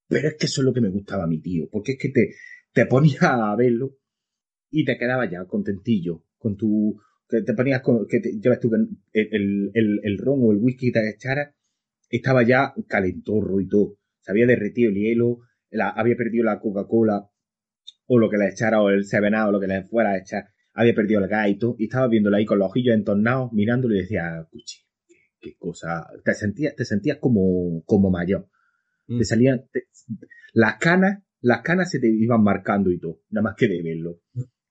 Pero 0.08 0.28
es 0.28 0.36
que 0.36 0.46
eso 0.46 0.62
es 0.62 0.64
lo 0.64 0.72
que 0.72 0.80
me 0.80 0.88
gustaba 0.88 1.24
a 1.24 1.26
mi 1.26 1.40
tío, 1.40 1.68
porque 1.70 1.92
es 1.92 1.98
que 1.98 2.08
te, 2.08 2.30
te 2.72 2.86
ponías 2.86 3.22
a 3.22 3.54
verlo 3.56 3.98
y 4.70 4.84
te 4.84 4.96
quedabas 4.98 5.30
ya 5.30 5.44
contentillo, 5.44 6.24
con 6.38 6.56
tu, 6.56 7.00
que 7.28 7.42
te 7.42 7.54
ponías 7.54 7.80
con, 7.82 8.06
que 8.06 8.20
te, 8.20 8.38
tú 8.60 8.74
el, 8.74 8.88
el, 9.12 9.70
el, 9.74 10.00
el 10.02 10.18
ron 10.18 10.38
o 10.42 10.52
el 10.52 10.58
whisky 10.58 10.92
que 10.92 11.00
te 11.00 11.10
echaras 11.10 11.54
estaba 12.08 12.42
ya 12.42 12.74
calentorro 12.88 13.60
y 13.60 13.68
todo. 13.68 13.96
Se 14.20 14.32
había 14.32 14.46
derretido 14.46 14.90
el 14.90 14.96
hielo, 14.96 15.38
la- 15.70 15.90
había 15.90 16.16
perdido 16.16 16.44
la 16.44 16.58
Coca-Cola 16.60 17.28
o 18.06 18.18
lo 18.18 18.28
que 18.28 18.36
le 18.38 18.48
echara 18.48 18.82
o 18.82 18.90
el 18.90 19.04
Seven 19.04 19.34
Up, 19.34 19.48
o 19.48 19.52
lo 19.52 19.60
que 19.60 19.68
le 19.68 19.84
fuera 19.84 20.10
a 20.10 20.18
echar, 20.18 20.44
había 20.74 20.94
perdido 20.94 21.20
el 21.20 21.28
gas 21.28 21.48
y 21.48 21.58
todo, 21.58 21.76
y 21.78 21.84
estaba 21.84 22.08
viéndolo 22.08 22.36
ahí 22.36 22.44
con 22.44 22.58
los 22.58 22.68
ojillos 22.68 22.94
entornados, 22.94 23.52
mirándolo 23.52 23.94
y 23.94 24.00
decía, 24.00 24.46
cuchi, 24.50 24.78
qué, 25.06 25.14
qué 25.40 25.56
cosa, 25.56 26.08
te 26.24 26.34
sentías, 26.34 26.74
te 26.74 26.84
sentías 26.84 27.18
como, 27.18 27.82
como 27.84 28.10
mayor. 28.10 28.48
Mm. 29.06 29.18
Te 29.18 29.24
salían, 29.24 29.64
te- 29.72 29.84
las 30.54 30.76
canas, 30.78 31.22
las 31.40 31.62
canas 31.62 31.90
se 31.90 32.00
te 32.00 32.08
iban 32.08 32.42
marcando 32.42 32.90
y 32.90 32.98
todo, 32.98 33.20
nada 33.30 33.44
más 33.44 33.54
que 33.56 33.68
de 33.68 33.82
verlo. 33.82 34.20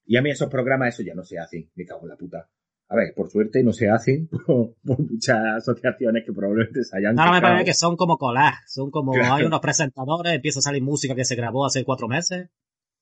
Y 0.09 0.17
a 0.17 0.23
mí 0.23 0.31
esos 0.31 0.49
programas, 0.49 0.95
eso 0.95 1.03
ya 1.03 1.13
no 1.13 1.23
se 1.23 1.37
hacen, 1.37 1.69
me 1.75 1.85
cago 1.85 2.01
en 2.01 2.09
la 2.09 2.15
puta. 2.17 2.49
A 2.87 2.95
ver, 2.95 3.13
por 3.15 3.29
suerte 3.29 3.63
no 3.63 3.71
se 3.71 3.87
hacen 3.89 4.27
por, 4.47 4.73
por 4.83 4.99
muchas 4.99 5.37
asociaciones 5.57 6.23
que 6.25 6.33
probablemente 6.33 6.83
se 6.83 6.97
hayan 6.97 7.19
Ahora 7.19 7.31
me 7.33 7.37
quejado. 7.37 7.53
parece 7.53 7.65
que 7.65 7.73
son 7.75 7.95
como 7.95 8.17
collage, 8.17 8.57
son 8.65 8.89
como, 8.89 9.11
Claro. 9.13 9.35
hay 9.35 9.43
unos 9.45 9.59
presentadores, 9.59 10.33
empieza 10.33 10.57
a 10.59 10.61
salir 10.63 10.81
música 10.81 11.13
que 11.13 11.25
se 11.25 11.35
grabó 11.35 11.65
hace 11.65 11.83
cuatro 11.85 12.07
meses, 12.07 12.49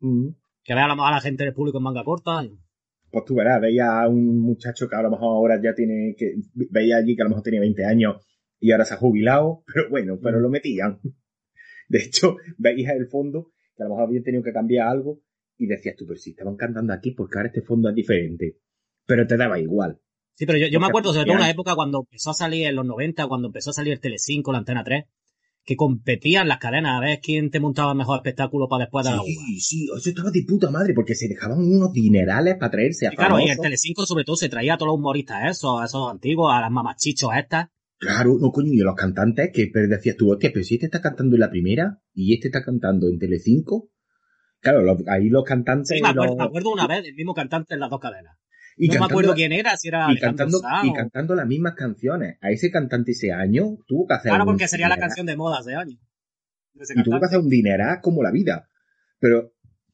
Mm. 0.02 0.28
que 0.64 0.74
ve 0.76 0.82
a 0.82 0.88
mejor 0.96 1.08
a 1.08 1.16
la 1.16 1.22
gente 1.22 1.46
del 1.46 1.54
público 1.54 1.78
en 1.78 1.86
manga 1.86 2.04
corta. 2.04 2.44
y- 2.44 2.60
Pues 3.10 3.24
tú 3.24 3.36
verás, 3.36 3.62
veía 3.62 4.02
a 4.02 4.10
un 4.10 4.42
muchacho 4.42 4.90
que 4.90 4.96
a 4.98 5.02
lo 5.02 5.10
mejor 5.10 5.28
ahora 5.30 5.62
ya 5.64 5.74
tiene, 5.74 6.14
que 6.18 6.36
veía 6.70 6.98
allí 6.98 7.16
que 7.16 7.22
a 7.22 7.26
lo 7.26 7.30
mejor 7.30 7.44
tenía 7.44 7.62
20 7.62 7.86
años 7.86 8.18
y 8.60 8.72
ahora 8.74 8.84
se 8.84 8.96
ha 8.96 8.98
jubilado, 8.98 9.64
pero 9.74 9.90
bueno, 9.90 10.20
pero 10.22 10.42
lo 10.42 10.50
metían. 10.50 11.00
De 11.88 12.00
hecho, 12.00 12.36
veías 12.58 12.94
el 12.98 13.08
fondo, 13.08 13.52
que 13.78 13.84
a 13.84 13.86
lo 13.86 13.92
mejor 13.92 14.10
habían 14.10 14.24
tenido 14.24 14.44
que 14.44 14.52
cambiar 14.52 14.90
algo, 14.90 15.22
y 15.58 15.66
decías 15.68 15.96
tú, 15.98 16.06
pero 16.08 16.20
si 16.20 16.32
estaban 16.32 16.56
cantando 16.56 16.94
aquí, 16.94 17.12
porque 17.12 17.38
ahora 17.38 17.48
este 17.50 17.62
fondo 17.62 17.90
es 17.90 17.96
diferente. 17.96 18.58
Pero 19.06 19.26
te 19.26 19.38
daba 19.38 19.60
igual. 19.60 20.00
Sí, 20.36 20.46
pero 20.46 20.58
yo, 20.60 20.68
yo 20.68 20.80
me 20.80 20.86
acuerdo 20.88 21.10
sobre 21.14 21.26
todo 21.26 21.34
hacían- 21.34 21.42
una 21.46 21.50
época 21.52 21.76
cuando 21.76 22.00
empezó 22.00 22.30
a 22.32 22.34
salir 22.36 22.68
en 22.68 22.76
los 22.76 22.86
90, 22.86 23.28
cuando 23.28 23.48
empezó 23.48 23.72
a 23.72 23.74
salir 23.74 23.94
el 23.94 24.00
Telecinco, 24.00 24.52
la 24.52 24.60
Antena 24.60 24.84
3, 24.84 25.06
que 25.64 25.76
competían 25.76 26.48
las 26.48 26.60
cadenas 26.60 26.98
a 26.98 27.00
ver 27.02 27.20
quién 27.22 27.50
te 27.50 27.60
montaba 27.60 27.92
el 27.92 27.98
mejor 27.98 28.18
espectáculo 28.18 28.68
para 28.70 28.84
después 28.86 29.06
de 29.06 29.12
la 29.12 29.18
uva. 29.18 29.26
Sí, 29.26 29.60
sí, 29.60 29.88
eso 29.98 30.10
estaba 30.10 30.30
de 30.32 30.44
puta 30.48 30.70
madre, 30.70 30.94
porque 30.94 31.16
se 31.16 31.28
dejaban 31.28 31.58
unos 31.60 31.92
dinerales 31.92 32.56
para 32.60 32.72
traerse 32.72 33.08
a 33.08 33.14
Y 33.14 33.16
claro, 33.16 33.40
y 33.40 33.50
el. 33.50 33.58
Telecinco 33.58 34.06
sobre 34.06 34.24
todo 34.24 34.36
se 34.36 34.48
traía 34.50 34.76
a 34.76 34.78
todos 34.78 34.90
los 34.92 35.00
humoristas 35.00 35.50
esos, 35.58 35.82
a 35.82 35.86
esos 35.86 36.10
antiguos, 36.12 36.54
a 36.54 36.62
las 36.62 36.72
mamachichos 36.72 37.32
estas. 37.38 37.68
Claro, 37.98 38.38
no 38.40 38.52
coño, 38.52 38.72
y 38.74 38.82
a 38.82 38.86
los 38.86 38.96
cantantes 38.96 39.50
que 39.52 39.72
decías 39.88 40.16
tú, 40.16 40.32
hostia, 40.32 40.52
pero 40.54 40.64
si 40.64 40.76
este 40.76 40.86
está 40.86 41.02
cantando 41.02 41.36
en 41.36 41.40
la 41.40 41.50
primera 41.50 42.00
y 42.14 42.36
este 42.36 42.48
está 42.50 42.64
cantando 42.64 43.08
en 43.10 43.18
Telecinco. 43.18 43.90
Claro, 44.72 44.84
los- 44.84 45.08
ahí 45.08 45.30
los 45.30 45.44
cantantes. 45.44 45.90
Sí, 45.90 46.02
me 46.02 46.10
acuerdo, 46.10 46.26
los- 46.32 46.38
me 46.38 46.44
acuerdo 46.46 46.72
una 46.72 46.88
vez, 46.88 47.06
el 47.06 47.16
mismo 47.16 47.34
cantante 47.34 47.74
en 47.74 47.80
las 47.80 47.90
dos 47.90 48.00
cadenas. 48.00 48.38
y 48.80 48.90
no 48.90 49.00
me 49.00 49.06
acuerdo 49.06 49.34
quién 49.34 49.52
era, 49.54 49.76
si 49.76 49.88
era 49.88 50.06
y 50.12 50.20
cantando, 50.20 50.60
y 50.84 50.94
cantando 50.94 51.34
las 51.34 51.48
mismas 51.48 51.74
canciones. 51.74 52.38
A 52.42 52.52
ese 52.52 52.70
cantante 52.70 53.12
ese 53.14 53.32
año 53.34 53.78
tuvo 53.88 54.06
que 54.06 54.14
hacer 54.14 54.30
Claro, 54.30 54.46
porque 54.46 54.68
sería 54.68 54.88
la 54.88 54.98
canción 54.98 55.26
de 55.26 55.36
moda. 55.36 55.62
De 55.64 56.84
ese 56.84 56.94
Y 56.96 57.04
tuvo 57.04 57.20
que 57.20 57.26
hacer 57.26 57.40
un 57.40 57.50
dineral 57.50 58.02
como 58.02 58.22
la 58.22 58.30
vida. 58.30 58.70
Pero, 59.20 59.54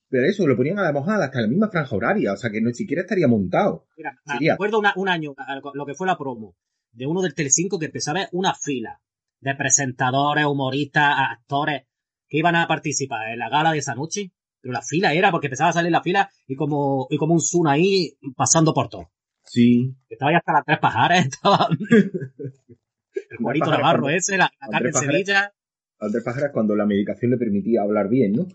pero 0.10 0.26
eso, 0.28 0.46
lo 0.46 0.58
ponían 0.58 0.80
a 0.80 0.84
la 0.84 0.92
mojada 0.92 1.24
hasta 1.26 1.40
la 1.40 1.48
misma 1.48 1.70
franja 1.70 1.96
horaria, 1.96 2.34
o 2.34 2.36
sea 2.36 2.50
que 2.50 2.60
no 2.60 2.74
siquiera 2.74 3.04
estaría 3.04 3.26
montado. 3.30 3.86
Mira, 3.96 4.18
me 4.26 4.52
acuerdo 4.52 4.80
una- 4.80 4.92
un 4.98 5.08
año, 5.08 5.34
lo 5.76 5.86
que 5.86 5.94
fue 5.96 6.06
la 6.06 6.18
promo, 6.18 6.58
de 6.92 7.06
uno 7.06 7.22
del 7.22 7.34
Telecinco 7.36 7.80
que 7.80 7.86
empezaba 7.86 8.20
a 8.20 8.22
ver 8.24 8.30
una 8.34 8.54
fila 8.54 9.00
de 9.40 9.56
presentadores, 9.56 10.46
humoristas, 10.46 11.16
actores 11.32 11.84
que 12.28 12.38
iban 12.38 12.58
a 12.58 12.68
participar 12.68 13.30
en 13.32 13.40
la 13.40 13.48
gala 13.50 13.72
de 13.72 13.78
esa 13.78 13.96
noche. 13.96 14.32
Pero 14.64 14.72
la 14.74 14.82
fila 14.82 15.14
era 15.14 15.30
porque 15.30 15.48
empezaba 15.48 15.72
a 15.72 15.74
salir 15.74 15.92
la 15.92 16.02
fila 16.02 16.30
y 16.48 16.56
como, 16.56 17.06
y 17.10 17.18
como 17.18 17.34
un 17.34 17.42
zoom 17.42 17.68
ahí 17.68 18.18
pasando 18.36 18.74
por 18.74 18.88
todo. 18.88 19.12
Sí. 19.44 19.94
Estaba 20.10 20.32
ya 20.32 20.38
hasta 20.38 20.54
las 20.54 20.64
tres 20.66 20.80
pajares, 20.80 21.26
estaba 21.32 21.68
el 21.90 23.38
Pajares 23.40 23.62
Navarro 23.68 24.02
cuando- 24.04 24.10
ese, 24.18 24.38
la, 24.38 24.50
la 24.62 24.68
Carmen 24.70 24.92
Pajares. 24.94 25.12
Sevilla. 25.26 25.54
Andrés 26.00 26.24
Pajaras 26.24 26.52
cuando 26.54 26.76
la 26.78 26.86
medicación 26.86 27.32
le 27.32 27.38
permitía 27.38 27.82
hablar 27.82 28.08
bien, 28.08 28.32
¿no? 28.34 28.46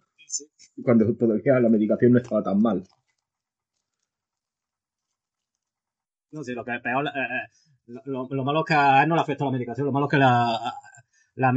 Cuando 0.83 1.15
todavía 1.15 1.61
la 1.61 1.69
medicación 1.69 2.13
no 2.13 2.19
estaba 2.19 2.43
tan 2.43 2.59
mal. 2.61 2.83
No 6.31 6.43
sé, 6.45 6.53
lo 6.53 6.65
que 6.65 6.75
es 6.77 6.83
peor, 6.83 7.07
eh, 7.07 7.11
eh, 7.11 7.49
lo, 7.87 8.03
lo- 8.05 8.29
lo 8.35 8.45
malo 8.45 8.61
es 8.61 8.67
que 8.67 8.75
a 8.75 9.03
él 9.03 9.09
no 9.09 9.15
le 9.15 9.21
afectó 9.23 9.47
la 9.47 9.53
medicación, 9.53 9.87
lo 9.87 9.93
malo 9.93 10.07
es 10.07 10.11
que 10.11 10.19
la, 10.19 10.75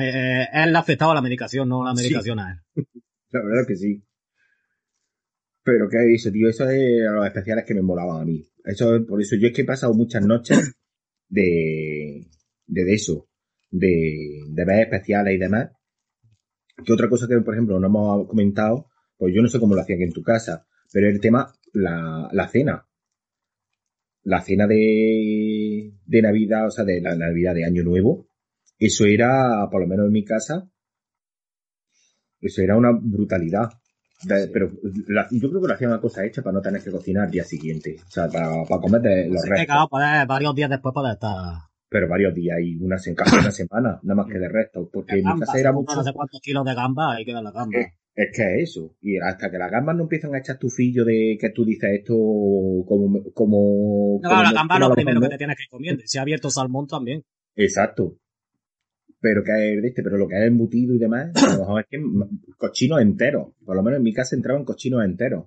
eh, 0.06 0.48
él 0.54 0.72
le 0.72 0.78
ha 0.78 0.82
afectado 0.82 1.14
la 1.14 1.22
medicación, 1.22 1.68
no 1.68 1.84
la 1.84 1.96
Sí. 1.96 2.04
medicación 2.04 2.40
a 2.40 2.52
él. 2.52 2.86
La 3.32 3.42
verdad 3.44 3.68
que 3.68 3.76
sí. 3.76 4.02
Pero 5.64 5.88
qué 5.90 6.14
eso, 6.14 6.32
tío, 6.32 6.50
eso 6.50 6.70
es 6.70 7.04
los 7.04 7.26
especiales 7.26 7.66
que 7.66 7.76
me 7.76 7.82
molaban 7.82 8.22
a 8.22 8.26
mí. 8.26 8.44
Eso, 8.64 9.06
por 9.06 9.22
eso 9.22 9.36
yo 9.36 9.48
es 9.48 9.54
que 9.54 9.62
he 9.62 9.66
pasado 9.66 9.94
muchas 9.94 10.26
noches 10.26 10.76
de, 11.30 12.28
de, 12.66 12.94
eso, 12.94 13.28
de, 13.70 14.42
de 14.50 14.66
ver 14.66 14.82
especiales 14.82 15.36
y 15.36 15.38
demás. 15.38 15.72
Que 16.84 16.94
otra 16.94 17.10
cosa 17.10 17.28
que, 17.28 17.40
por 17.42 17.54
ejemplo, 17.54 17.80
no 17.80 17.88
hemos 17.88 18.28
comentado, 18.28 18.88
pues 19.18 19.34
yo 19.36 19.42
no 19.42 19.48
sé 19.48 19.60
cómo 19.60 19.76
lo 19.76 19.82
hacían 19.82 20.02
en 20.02 20.14
tu 20.14 20.24
casa, 20.24 20.66
pero 20.92 21.08
el 21.08 21.20
tema, 21.20 21.54
la, 21.74 22.28
la 22.32 22.48
cena. 22.48 22.88
La 24.24 24.42
cena 24.42 24.68
de, 24.68 25.94
de 26.06 26.22
Navidad, 26.22 26.68
o 26.68 26.72
sea, 26.72 26.86
de 26.86 27.02
la 27.02 27.16
Navidad 27.16 27.56
de 27.56 27.66
Año 27.66 27.84
Nuevo, 27.84 28.28
eso 28.78 29.06
era, 29.06 29.68
por 29.70 29.82
lo 29.82 29.88
menos 29.88 30.08
en 30.08 30.12
mi 30.12 30.24
casa, 30.24 30.72
eso 32.40 32.62
era 32.62 32.76
una 32.76 32.92
brutalidad. 32.92 33.70
Pero 34.28 34.72
la- 35.08 35.28
yo 35.32 35.50
creo 35.50 35.62
que 35.62 35.68
lo 35.68 35.74
hacían 35.74 35.92
una 35.92 36.02
cosa 36.02 36.26
hecha 36.26 36.42
para 36.42 36.54
no 36.54 36.62
tener 36.62 36.84
que 36.84 36.92
cocinar 36.92 37.26
al 37.26 37.32
día 37.32 37.44
siguiente. 37.44 37.96
O 38.08 38.10
sea, 38.12 38.28
para, 38.28 38.64
para 38.68 38.82
comer 38.82 39.02
de 39.02 39.30
los 39.30 39.42
Sí, 39.42 39.50
restos. 39.50 39.66
claro, 39.66 39.88
poder- 39.90 40.28
varios 40.28 40.56
días 40.56 40.70
después 40.70 40.94
poder 40.94 41.14
estar. 41.14 41.34
Pero 41.90 42.08
varios 42.08 42.34
días 42.34 42.58
y 42.62 42.76
una, 42.78 42.98
se- 42.98 43.14
casi 43.16 43.36
una 43.38 43.52
semana, 43.52 44.00
nada 44.04 44.16
más 44.24 44.32
que 44.32 44.40
de 44.40 44.48
restos. 44.50 44.88
Porque 44.92 45.20
en 45.20 45.26
mi 45.26 45.40
casa 45.40 45.60
era 45.60 45.72
mucho. 45.74 45.96
no 45.96 46.04
sé 46.04 46.14
cuántos 46.14 46.40
kilos 46.42 46.64
de 46.66 46.74
gamba, 46.76 47.14
hay 47.16 47.26
que 47.26 47.34
dar 47.34 47.44
la 47.44 47.52
gamba. 47.52 47.80
Eh, 47.80 47.94
Es 48.14 48.28
que 48.36 48.44
es 48.62 48.70
eso. 48.70 48.94
Y 49.02 49.18
hasta 49.20 49.50
que 49.50 49.58
las 49.58 49.72
gambas 49.72 49.96
no 49.96 50.04
empiezan 50.04 50.36
a 50.36 50.40
echar 50.40 50.58
tufillo 50.58 51.06
de 51.06 51.38
que 51.40 51.50
tú 51.52 51.64
dices 51.64 51.90
esto 52.00 52.14
como... 52.14 53.24
como, 53.34 54.20
No, 54.22 54.30
claro, 54.30 54.44
la 54.44 54.50
como- 54.50 54.56
gamba 54.60 54.76
es 54.76 54.80
como 54.80 54.90
lo 54.90 54.96
primero 54.96 55.20
que 55.22 55.26
no. 55.26 55.30
te 55.32 55.38
tienes 55.38 55.56
que 55.58 55.64
ir 55.64 55.70
comiendo. 55.70 56.04
Si 56.06 56.18
ha 56.18 56.22
abierto 56.22 56.50
salmón 56.50 56.88
también. 56.88 57.24
Exacto. 57.56 58.18
Pero 59.22 59.44
que 59.44 59.78
este, 59.84 60.02
pero 60.04 60.18
lo 60.18 60.28
que 60.28 60.36
es 60.36 60.48
embutido 60.48 60.96
y 60.96 60.98
demás, 60.98 61.32
a 61.36 61.54
lo 61.54 61.60
mejor 61.60 61.82
es 61.82 61.88
que 61.90 62.04
cochinos 62.58 63.02
enteros. 63.02 63.50
Por 63.64 63.76
lo 63.76 63.84
menos 63.84 63.98
en 63.98 64.04
mi 64.04 64.14
casa 64.14 64.36
entraban 64.36 64.66
cochinos 64.66 65.06
enteros. 65.06 65.46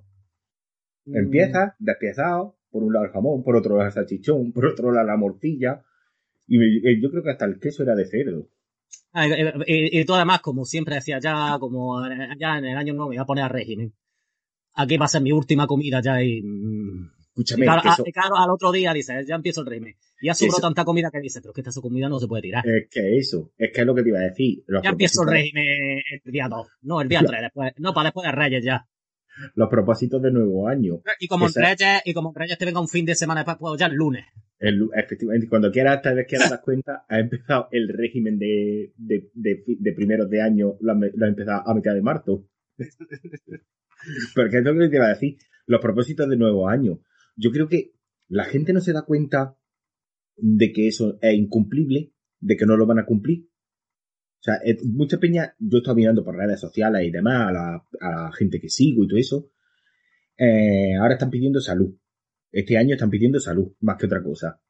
Mm. 1.07 1.17
Empieza 1.17 1.75
despiezado, 1.81 2.57
por 2.71 2.85
un 2.85 2.93
lado 2.93 3.07
el 3.07 3.13
jamón, 3.13 3.43
por 3.43 3.57
otro 3.57 3.77
lado 3.77 3.89
el 3.89 3.93
salchichón, 3.93 4.53
por 4.53 4.67
otro 4.67 4.93
lado 4.93 5.07
la 5.07 5.17
mortilla. 5.17 5.83
Y 6.47 6.59
me- 6.59 6.67
eh, 6.77 7.01
yo 7.01 7.11
creo 7.11 7.23
que 7.25 7.31
hasta 7.31 7.47
el 7.47 7.59
queso 7.59 7.83
era 7.83 7.95
de 7.97 8.07
cerdo. 8.07 8.49
Ah, 9.13 9.27
y, 9.27 9.33
y- 9.67 10.01
y 10.01 10.05
tú 10.05 10.15
además, 10.15 10.41
como 10.41 10.65
siempre 10.65 10.95
decía, 10.97 11.19
ya 11.19 11.57
como 11.59 12.01
ya 12.39 12.59
en 12.59 12.65
el 12.67 12.77
año 12.77 12.95
nuevo 12.95 13.11
me 13.11 13.17
voy 13.17 13.23
a 13.23 13.27
poner 13.27 13.45
a 13.45 13.49
régimen. 13.49 13.93
Aquí 14.75 14.97
va 14.97 15.07
a 15.07 15.09
ser 15.09 15.23
mi 15.23 15.33
última 15.33 15.67
comida 15.67 16.01
ya 16.01 16.23
y... 16.23 16.43
mm, 16.43 17.11
Escúchame, 17.37 17.65
y 17.65 18.13
claro, 18.13 18.37
a- 18.37 18.45
al 18.45 18.51
otro 18.51 18.71
día 18.71 18.93
dices, 18.93 19.27
ya 19.27 19.35
empiezo 19.35 19.63
el 19.63 19.67
régimen. 19.67 19.95
Y 20.21 20.27
ya 20.29 20.35
sobró 20.35 20.53
Eso- 20.53 20.61
tanta 20.63 20.85
comida 20.85 21.11
que 21.11 21.19
dices, 21.21 21.43
pero 21.43 21.51
es 21.51 21.55
que 21.57 21.69
esta 21.69 21.81
comida 21.81 22.09
no 22.09 22.21
se 22.21 22.29
puede 22.29 22.43
tirar. 22.43 22.65
es 22.67 22.89
que 22.89 23.17
eso, 23.19 23.51
es 23.59 23.73
que 23.73 23.81
es 23.81 23.87
lo 23.87 23.95
que 23.95 24.03
te 24.05 24.09
iba 24.11 24.19
a 24.21 24.23
decir. 24.23 24.63
Los 24.69 24.83
ya 24.85 24.91
empiezo 24.91 25.23
el 25.23 25.29
régimen 25.31 25.65
el 26.25 26.33
día 26.33 26.47
2. 26.49 26.69
No, 26.83 27.01
el 27.01 27.09
día 27.09 27.23
3 27.27 27.43
después. 27.43 27.73
No, 27.79 27.93
para 27.93 28.09
después 28.11 28.25
de 28.27 28.33
Reyes 28.33 28.65
ya. 28.65 28.87
Los 29.57 29.69
propósitos 29.69 30.23
de 30.23 30.31
nuevo 30.31 30.69
año. 30.69 31.01
Y 31.19 31.27
como 31.27 31.47
en 31.49 31.53
Reyes, 31.55 32.03
y 32.05 32.15
como 32.15 32.29
en 32.31 32.35
Reyes 32.37 32.57
te 32.57 32.67
venga 32.67 32.81
un 32.81 32.87
fin 32.89 33.05
de 33.05 33.17
semana 33.17 33.41
después, 33.41 33.57
pues 33.59 33.81
ya 33.81 33.87
el 33.87 33.95
lunes. 33.95 34.25
El- 34.61 34.89
efectivamente, 34.95 35.49
cuando 35.49 35.73
quieras, 35.73 36.01
tal 36.03 36.15
vez 36.15 36.27
quieras 36.29 36.51
dar 36.51 36.61
cuenta, 36.63 37.05
ha 37.09 37.19
empezado 37.19 37.67
el 37.73 37.89
régimen 37.89 38.39
de, 38.39 38.93
de, 38.97 39.29
de, 39.35 39.93
primeros 39.93 40.31
de 40.31 40.41
año, 40.41 40.75
lo 40.81 40.93
ha, 40.93 40.95
lo 41.13 41.27
ha 41.27 41.29
empezado 41.29 41.63
a 41.69 41.75
mitad 41.75 41.95
de 41.95 42.01
marzo. 42.03 42.47
Porque 44.35 44.59
es 44.59 44.65
lo 44.65 44.75
que 44.79 44.89
te 44.89 44.97
iba 44.97 45.07
a 45.07 45.11
decir, 45.11 45.37
los 45.67 45.81
propósitos 45.81 46.29
de 46.29 46.37
nuevo 46.37 46.69
año. 46.69 47.01
Yo 47.37 47.51
creo 47.51 47.69
que 47.69 47.93
la 48.29 48.45
gente 48.45 48.73
no 48.73 48.81
se 48.81 48.93
da 48.93 49.03
cuenta 49.03 49.57
de 50.37 50.73
que 50.73 50.89
eso 50.89 51.19
es 51.21 51.35
incumplible, 51.35 52.13
de 52.41 52.57
que 52.57 52.67
no 52.67 52.77
lo 52.77 52.87
van 52.87 52.99
a 52.99 53.07
cumplir. 53.07 53.47
O 54.41 54.43
sea, 54.45 54.57
es- 54.65 54.85
mucha 54.85 55.19
peña, 55.19 55.55
yo 55.59 55.79
he 55.79 55.81
estado 55.81 55.97
mirando 55.97 56.25
por 56.25 56.37
redes 56.37 56.61
sociales 56.61 57.03
y 57.07 57.11
demás, 57.11 57.49
a 57.49 57.53
la, 57.53 57.75
a 58.01 58.25
la 58.25 58.33
gente 58.33 58.61
que 58.61 58.69
sigo 58.69 59.05
y 59.05 59.09
todo 59.09 59.19
eso, 59.19 59.51
eh, 60.37 60.95
ahora 60.97 61.15
están 61.15 61.31
pidiendo 61.31 61.61
salud. 61.61 61.95
Este 62.53 62.77
año 62.77 62.95
están 62.95 63.11
pidiendo 63.11 63.41
salud, 63.41 63.73
más 63.81 63.97
que 63.99 64.07
otra 64.07 64.23
cosa. 64.23 64.61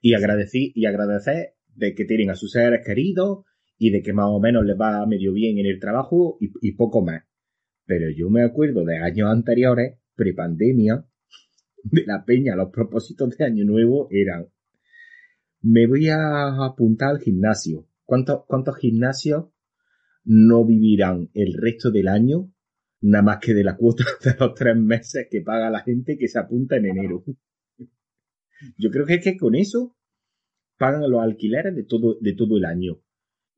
Y 0.00 0.14
agradecer, 0.14 0.62
y 0.74 0.86
agradecer 0.86 1.54
de 1.74 1.94
que 1.94 2.04
tienen 2.04 2.30
a 2.30 2.34
sus 2.34 2.52
seres 2.52 2.84
queridos 2.84 3.44
y 3.78 3.90
de 3.90 4.02
que 4.02 4.12
más 4.12 4.26
o 4.28 4.40
menos 4.40 4.64
les 4.64 4.76
va 4.80 5.06
medio 5.06 5.32
bien 5.32 5.58
en 5.58 5.66
el 5.66 5.78
trabajo 5.80 6.36
y, 6.40 6.50
y 6.60 6.72
poco 6.72 7.02
más. 7.02 7.22
Pero 7.86 8.10
yo 8.10 8.30
me 8.30 8.42
acuerdo 8.42 8.84
de 8.84 8.98
años 8.98 9.30
anteriores, 9.30 9.98
prepandemia, 10.14 11.06
de 11.84 12.04
la 12.06 12.24
peña, 12.24 12.56
los 12.56 12.70
propósitos 12.70 13.36
de 13.36 13.44
año 13.44 13.64
nuevo 13.64 14.08
eran, 14.10 14.48
me 15.62 15.86
voy 15.86 16.08
a 16.08 16.64
apuntar 16.64 17.10
al 17.10 17.20
gimnasio. 17.20 17.88
¿Cuántos, 18.04 18.44
cuántos 18.46 18.76
gimnasios 18.76 19.46
no 20.24 20.64
vivirán 20.64 21.30
el 21.34 21.54
resto 21.54 21.90
del 21.90 22.08
año 22.08 22.52
nada 23.00 23.22
más 23.22 23.38
que 23.38 23.54
de 23.54 23.64
la 23.64 23.76
cuota 23.76 24.04
de 24.24 24.34
los 24.38 24.54
tres 24.54 24.76
meses 24.76 25.26
que 25.30 25.40
paga 25.40 25.70
la 25.70 25.80
gente 25.80 26.16
que 26.16 26.28
se 26.28 26.38
apunta 26.38 26.76
en 26.76 26.86
enero? 26.86 27.24
Yo 28.78 28.90
creo 28.90 29.06
que 29.06 29.14
es 29.14 29.24
que 29.24 29.36
con 29.36 29.54
eso 29.54 29.96
pagan 30.78 31.10
los 31.10 31.22
alquileres 31.22 31.74
de 31.74 31.84
todo, 31.84 32.16
de 32.20 32.32
todo 32.34 32.56
el 32.56 32.64
año. 32.64 33.00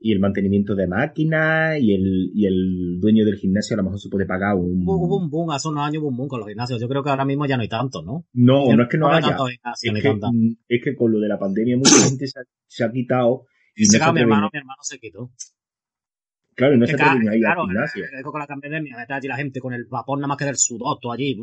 Y 0.06 0.12
el 0.12 0.20
mantenimiento 0.20 0.74
de 0.74 0.86
máquinas 0.86 1.78
y 1.80 1.94
el, 1.94 2.30
y 2.34 2.44
el 2.44 3.00
dueño 3.00 3.24
del 3.24 3.36
gimnasio 3.36 3.72
a 3.72 3.78
lo 3.78 3.84
mejor 3.84 3.98
se 3.98 4.10
puede 4.10 4.26
pagar 4.26 4.54
un... 4.54 4.82
Hubo, 4.86 5.16
un 5.16 5.30
boom, 5.30 5.50
hace 5.50 5.66
unos 5.68 5.82
años 5.82 6.02
hubo 6.02 6.10
un 6.10 6.16
boom 6.18 6.28
con 6.28 6.40
los 6.40 6.48
gimnasios. 6.50 6.78
Yo 6.78 6.86
creo 6.88 7.02
que 7.02 7.08
ahora 7.08 7.24
mismo 7.24 7.46
ya 7.46 7.56
no 7.56 7.62
hay 7.62 7.70
tanto, 7.70 8.02
¿no? 8.02 8.26
No, 8.34 8.70
no 8.76 8.82
es 8.82 8.88
que 8.90 8.98
no 8.98 9.08
hay 9.08 9.18
haya. 9.18 9.28
tantos 9.28 9.48
gimnasios, 9.48 9.96
Es 9.96 10.02
que, 10.02 10.76
es 10.76 10.84
que 10.84 10.94
con 10.94 11.10
lo 11.10 11.20
de 11.20 11.28
la 11.28 11.38
pandemia 11.38 11.78
mucha 11.78 11.90
gente 12.06 12.26
se 12.26 12.38
ha, 12.38 12.42
se 12.66 12.84
ha 12.84 12.92
quitado 12.92 13.46
y 13.74 13.84
no 13.86 14.12
mi 14.12 14.20
hermano, 14.20 14.50
mi 14.52 14.58
hermano 14.58 14.82
se 14.82 14.98
quitó. 14.98 15.30
claro, 16.54 16.74
y 16.74 16.78
no 16.78 16.84
Es 16.84 16.90
se 16.90 16.96
que, 16.98 17.02
atreven 17.02 17.28
a 17.30 17.34
ir 17.36 17.40
claro, 17.40 17.62
al 17.62 17.66
gimnasio. 17.68 18.04
con 18.24 18.40
la 18.40 18.46
pandemia, 18.46 18.96
meter 18.98 19.12
allí 19.14 19.28
la 19.28 19.36
gente 19.36 19.58
con 19.60 19.72
el 19.72 19.86
vapor 19.86 20.18
nada 20.18 20.28
más 20.28 20.36
que 20.36 20.44
del 20.44 20.56
sudor, 20.56 20.98
todo 21.00 21.12
allí. 21.12 21.34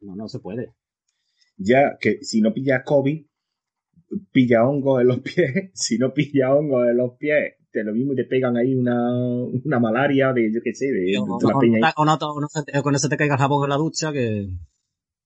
No, 0.00 0.16
no 0.16 0.26
se 0.26 0.38
puede. 0.38 0.72
Ya 1.58 1.98
que 2.00 2.24
si 2.24 2.40
no 2.40 2.54
pillas 2.54 2.80
COVID, 2.82 3.26
pilla 4.32 4.66
hongos 4.66 5.00
en 5.00 5.06
los 5.08 5.20
pies. 5.22 5.70
Si 5.74 5.98
no 5.98 6.12
pilla 6.12 6.54
hongos 6.54 6.88
en 6.88 6.96
los 6.96 7.12
pies, 7.18 7.54
te 7.70 7.84
lo 7.84 7.92
mismo 7.92 8.12
y 8.12 8.16
te 8.16 8.24
pegan 8.24 8.56
ahí 8.56 8.74
una, 8.74 8.96
una 9.14 9.78
malaria 9.78 10.32
de, 10.32 10.52
yo 10.52 10.60
qué 10.62 10.74
sé, 10.74 10.86
de, 10.86 11.00
de 11.12 11.18
O, 11.18 11.38
la 11.42 11.56
o- 11.56 11.60
peña 11.60 11.92
o 11.96 12.04
no, 12.04 12.14
o 12.14 12.40
no 12.40 12.48
se- 12.48 12.82
con 12.82 12.94
eso 12.94 13.08
te 13.08 13.16
caiga 13.16 13.34
el 13.34 13.40
jabón 13.40 13.64
en 13.64 13.70
la 13.70 13.76
ducha, 13.76 14.12
que... 14.12 14.48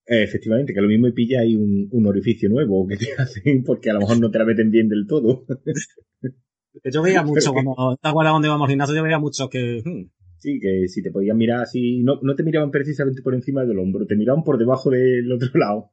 Efectivamente, 0.07 0.75
que 0.75 0.83
lo 0.83 0.89
mismo 0.89 1.07
y 1.07 1.13
pilla 1.13 1.41
ahí 1.41 1.57
un, 1.57 1.89
un 1.91 2.07
orificio 2.07 2.51
nuevo 2.51 2.87
que 2.87 2.99
te 2.99 3.07
hacen 3.19 3.63
porque 3.65 3.89
a 3.91 3.95
lo 3.95 4.01
mejor 4.01 4.21
no 4.21 4.31
te 4.31 4.39
la 4.39 4.45
meten 4.45 4.71
bien 4.71 4.89
del 4.89 5.07
todo. 5.07 5.47
yo 6.93 7.03
veía 7.03 7.23
mucho 7.23 7.53
cuando... 7.55 7.99
¿Te 8.03 8.09
acuerdas 8.09 8.33
cuando 8.33 8.49
íbamos 8.49 8.67
al 8.67 8.71
gimnasio? 8.71 8.95
Yo 8.97 9.03
veía 9.03 9.19
mucho 9.19 9.49
que... 9.49 9.83
hmm, 9.85 10.11
Sí, 10.39 10.61
que 10.61 10.89
si 10.89 11.03
te 11.03 11.11
podían 11.11 11.39
mirar 11.39 11.63
así, 11.63 12.03
no, 12.03 12.19
no 12.21 12.35
te 12.35 12.43
miraban 12.43 12.71
precisamente 12.71 13.23
por 13.23 13.35
encima 13.35 13.65
del 13.65 13.79
hombro, 13.79 14.05
te 14.05 14.15
miraban 14.15 14.45
por 14.45 14.59
debajo 14.59 14.91
del 14.91 15.33
otro 15.33 15.49
lado. 15.55 15.93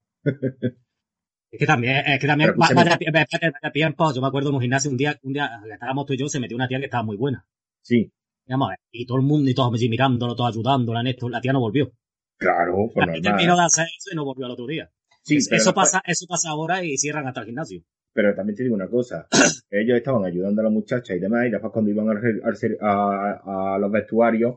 Es 1.52 1.60
que 1.60 1.66
también, 1.66 1.98
es 2.06 2.20
que 2.20 2.28
también, 2.28 2.52
vaya, 2.56 2.74
vaya, 2.76 2.98
vaya, 3.12 3.72
tiempo, 3.74 4.14
yo 4.14 4.22
me 4.22 4.28
acuerdo 4.28 4.50
en 4.50 4.56
un 4.56 4.62
gimnasio 4.62 4.90
un 4.90 4.98
día, 4.98 5.20
un 5.24 5.34
día, 5.34 5.50
estábamos 5.72 6.06
tú 6.06 6.14
y 6.14 6.18
yo, 6.18 6.30
se 6.30 6.40
metió 6.40 6.56
una 6.56 6.68
tía 6.68 6.80
que 6.80 6.86
estaba 6.86 7.04
muy 7.04 7.18
buena. 7.18 7.46
Sí, 7.82 8.10
Y 8.48 8.52
vamos 8.52 8.68
a 8.68 8.72
ver, 8.72 8.80
y 8.92 9.06
todo 9.06 9.18
el 9.18 9.24
mundo 9.26 9.50
y 9.50 9.54
todos 9.54 9.74
allí 9.74 9.90
mirándolo, 9.90 10.34
todos 10.36 10.50
ayudándola 10.56 11.02
en 11.02 11.08
esto, 11.08 11.28
la 11.30 11.42
tía 11.42 11.52
no 11.52 11.60
volvió. 11.60 11.92
claro, 12.38 12.90
pues 12.94 13.06
la 13.06 13.14
tía 13.14 13.22
terminó 13.22 13.56
de 13.58 13.64
hacer 13.64 13.86
eso 13.86 14.10
y 14.12 14.16
no 14.16 14.24
volvió 14.24 14.46
al 14.46 14.52
otro 14.54 14.66
día. 14.66 14.90
Sí, 15.24 15.38
Es- 15.38 15.52
eso 15.52 15.74
pasa, 15.74 16.02
eso 16.06 16.26
pasa 16.28 16.50
ahora 16.50 16.84
y 16.84 16.98
cierran 16.98 17.28
hasta 17.28 17.42
el 17.42 17.48
gimnasio. 17.48 17.84
Pero 18.14 18.34
también 18.34 18.56
te 18.56 18.64
digo 18.64 18.76
una 18.76 18.90
cosa, 18.90 19.28
ellos 19.70 19.98
estaban 19.98 20.24
ayudando 20.26 20.62
a 20.62 20.64
la 20.66 20.70
muchacha 20.70 21.14
y 21.16 21.20
demás, 21.20 21.48
y 21.48 21.52
después 21.52 21.72
cuando 21.74 21.92
iban 21.92 22.08
ser- 22.56 22.78
a, 22.82 23.76
a 23.76 23.78
los 23.78 23.92
vestuarios, 23.92 24.56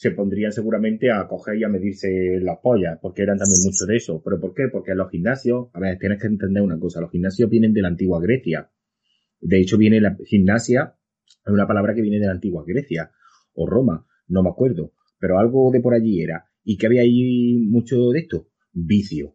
se 0.00 0.12
pondrían 0.12 0.50
seguramente 0.50 1.12
a 1.12 1.28
coger 1.28 1.58
y 1.58 1.64
a 1.64 1.68
medirse 1.68 2.40
las 2.40 2.56
pollas, 2.62 2.98
porque 3.02 3.20
eran 3.20 3.36
también 3.36 3.60
mucho 3.62 3.84
de 3.84 3.98
eso. 3.98 4.22
¿Pero 4.24 4.40
por 4.40 4.54
qué? 4.54 4.68
Porque 4.72 4.94
los 4.94 5.10
gimnasios, 5.10 5.68
a 5.74 5.78
ver, 5.78 5.98
tienes 5.98 6.18
que 6.18 6.26
entender 6.26 6.62
una 6.62 6.78
cosa, 6.78 7.02
los 7.02 7.10
gimnasios 7.10 7.50
vienen 7.50 7.74
de 7.74 7.82
la 7.82 7.88
antigua 7.88 8.18
Grecia. 8.18 8.70
De 9.42 9.60
hecho, 9.60 9.76
viene 9.76 10.00
la 10.00 10.16
gimnasia, 10.24 10.96
es 11.26 11.52
una 11.52 11.66
palabra 11.66 11.94
que 11.94 12.00
viene 12.00 12.18
de 12.18 12.24
la 12.24 12.32
antigua 12.32 12.64
Grecia, 12.66 13.10
o 13.52 13.66
Roma, 13.68 14.06
no 14.26 14.42
me 14.42 14.48
acuerdo, 14.48 14.94
pero 15.18 15.38
algo 15.38 15.70
de 15.70 15.82
por 15.82 15.92
allí 15.92 16.22
era. 16.22 16.46
¿Y 16.64 16.78
que 16.78 16.86
había 16.86 17.02
ahí 17.02 17.58
mucho 17.68 18.08
de 18.08 18.20
esto? 18.20 18.48
Vicio. 18.72 19.34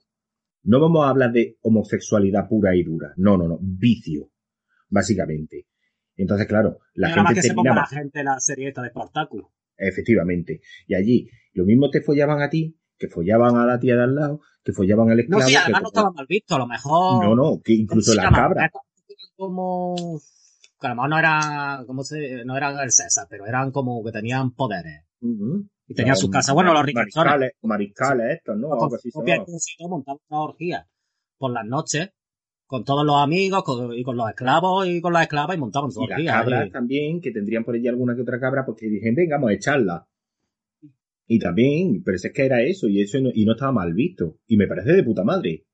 No 0.64 0.80
vamos 0.80 1.06
a 1.06 1.10
hablar 1.10 1.32
de 1.32 1.60
homosexualidad 1.62 2.50
pura 2.50 2.76
y 2.76 2.82
dura. 2.82 3.14
No, 3.18 3.38
no, 3.38 3.48
no. 3.48 3.60
Vicio. 3.62 4.32
Básicamente. 4.90 5.68
Entonces, 6.16 6.48
claro, 6.48 6.80
la 6.96 7.10
y 7.10 7.12
nada 7.12 7.22
más 7.22 7.34
gente 7.34 7.42
que 7.42 7.48
se 7.50 7.54
ponga 7.54 7.70
terminaba. 7.70 7.88
la 7.92 7.98
gente 8.00 8.24
la 8.24 8.40
serie 8.40 8.70
esta 8.70 8.82
de 8.82 8.90
Spartacus. 8.90 9.46
Efectivamente. 9.78 10.62
Y 10.88 10.96
allí, 10.96 11.30
lo 11.54 11.66
mismo 11.66 11.90
te 11.90 12.02
follaban 12.02 12.42
a 12.42 12.50
ti, 12.50 12.78
que 12.98 13.08
follaban 13.08 13.56
a 13.58 13.66
la 13.66 13.80
tía 13.80 13.96
de 13.96 14.04
al 14.04 14.16
lado, 14.16 14.40
que 14.64 14.72
follaban 14.72 15.10
al 15.10 15.18
No, 15.18 15.22
esclavo. 15.22 15.44
sí, 15.48 15.54
que 15.54 15.58
además 15.58 15.82
no 15.82 15.88
estaba 15.90 16.12
mal 16.12 16.26
visto, 16.28 16.56
a 16.56 16.60
lo 16.60 16.68
mejor... 16.68 17.26
No, 17.26 17.36
no, 17.36 17.62
que 17.64 17.74
incluso 17.74 18.12
¿cómo 18.12 18.24
las 18.24 18.32
cabras. 18.40 18.72
Como... 19.36 19.96
Que 20.80 20.88
a 20.88 20.90
lo 20.90 20.96
mejor 20.96 21.10
no 21.10 21.20
era, 21.20 21.84
¿cómo 21.88 22.04
se, 22.04 22.44
no 22.46 22.58
eran 22.58 22.78
el 22.80 22.92
César, 22.92 23.28
pero 23.30 23.46
eran 23.46 23.72
como 23.72 24.04
que 24.04 24.12
tenían 24.12 24.52
poderes. 24.52 25.04
Y 25.22 25.94
tenían 25.94 26.14
Los 26.14 26.20
sus 26.20 26.30
casas. 26.30 26.54
Bueno, 26.54 26.74
los 26.74 26.84
ricachones. 26.84 27.16
Mariscales, 27.16 27.52
mariscales 27.62 28.38
estos, 28.38 28.58
¿no? 28.58 28.74
Algo 28.74 28.96
así 28.96 29.10
montaban 29.88 30.20
una 30.30 30.42
orgía 30.42 30.88
por 31.38 31.52
las 31.52 31.66
noches 31.66 32.10
con 32.68 32.84
todos 32.84 33.06
los 33.06 33.16
amigos 33.18 33.64
con- 33.64 33.94
y 33.94 34.04
con 34.04 34.18
los 34.18 34.28
esclavos 34.30 34.88
y 34.88 35.00
con 35.02 35.14
las 35.14 35.24
esclavas 35.24 35.56
y 35.56 35.60
montaban 35.60 35.92
su 35.92 36.04
Y 36.04 36.08
las 36.08 36.18
cabras 36.42 36.68
y- 36.68 36.72
también, 36.72 37.22
que 37.22 37.32
tendrían 37.32 37.64
por 37.64 37.76
allí 37.76 37.88
alguna 37.88 38.16
que 38.16 38.22
otra 38.22 38.40
cabra, 38.40 38.66
porque 38.66 38.88
dije, 38.88 39.12
venga, 39.16 39.36
vamos 39.38 39.52
a 39.52 39.54
echarla. 39.54 40.08
Y 41.28 41.40
también, 41.40 42.04
pero 42.04 42.18
si 42.18 42.28
es 42.28 42.34
que 42.34 42.46
era 42.46 42.62
eso, 42.62 42.88
y 42.88 43.02
eso 43.02 43.20
no, 43.20 43.30
y 43.34 43.46
no 43.46 43.54
estaba 43.54 43.72
mal 43.72 43.94
visto. 43.94 44.38
Y 44.48 44.58
me 44.58 44.68
parece 44.68 44.94
de 44.94 45.04
puta 45.04 45.24
madre. 45.24 45.66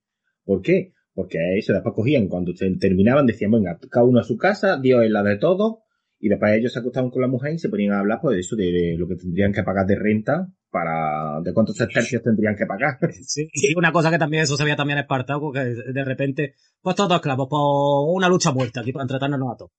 ¿Por 0.46 0.62
qué? 0.62 0.94
Porque 1.14 1.40
a 1.40 1.58
eso 1.58 1.74
después 1.74 1.94
cogían, 1.94 2.28
cuando 2.30 2.54
se 2.56 2.70
terminaban, 2.78 3.26
decían, 3.26 3.52
venga, 3.52 3.78
cada 3.90 4.06
uno 4.06 4.20
a 4.20 4.24
su 4.24 4.38
casa, 4.38 4.80
Dios 4.80 5.04
es 5.04 5.12
la 5.12 5.24
de 5.24 5.38
todos, 5.38 5.80
y 6.20 6.30
después 6.30 6.54
ellos 6.58 6.72
se 6.72 6.80
acostaban 6.80 7.10
con 7.10 7.22
la 7.22 7.28
mujer 7.28 7.54
y 7.54 7.60
se 7.60 7.68
ponían 7.68 7.94
a 7.94 8.00
hablar, 8.00 8.20
pues, 8.22 8.36
de 8.36 8.40
eso, 8.42 8.56
de, 8.56 8.72
de 8.72 8.96
lo 8.98 9.08
que 9.08 9.16
tendrían 9.16 9.52
que 9.52 9.64
pagar 9.64 9.86
de 9.88 9.96
renta, 9.96 10.48
para, 10.72 11.42
de 11.42 11.54
cuántos 11.54 11.76
tercios 11.76 12.24
tendrían 12.24 12.56
que 12.56 12.66
pagar. 12.66 12.98
Sí, 13.12 13.50
y 13.54 13.78
una 13.78 13.92
cosa 13.92 14.10
que 14.10 14.18
también 14.18 14.44
eso 14.44 14.56
se 14.56 14.64
veía 14.64 14.76
también 14.76 14.98
en 14.98 15.04
Espartaco, 15.04 15.52
que 15.52 15.60
de 15.60 16.04
repente, 16.04 16.56
pues 16.82 16.96
todos 16.96 17.16
esclavos, 17.16 17.48
por 17.50 18.16
una 18.16 18.30
lucha 18.30 18.52
muerta 18.52 18.82
aquí 18.82 18.92
para 18.92 19.04
entretenernos 19.04 19.54
a 19.54 19.58
todos. 19.58 19.72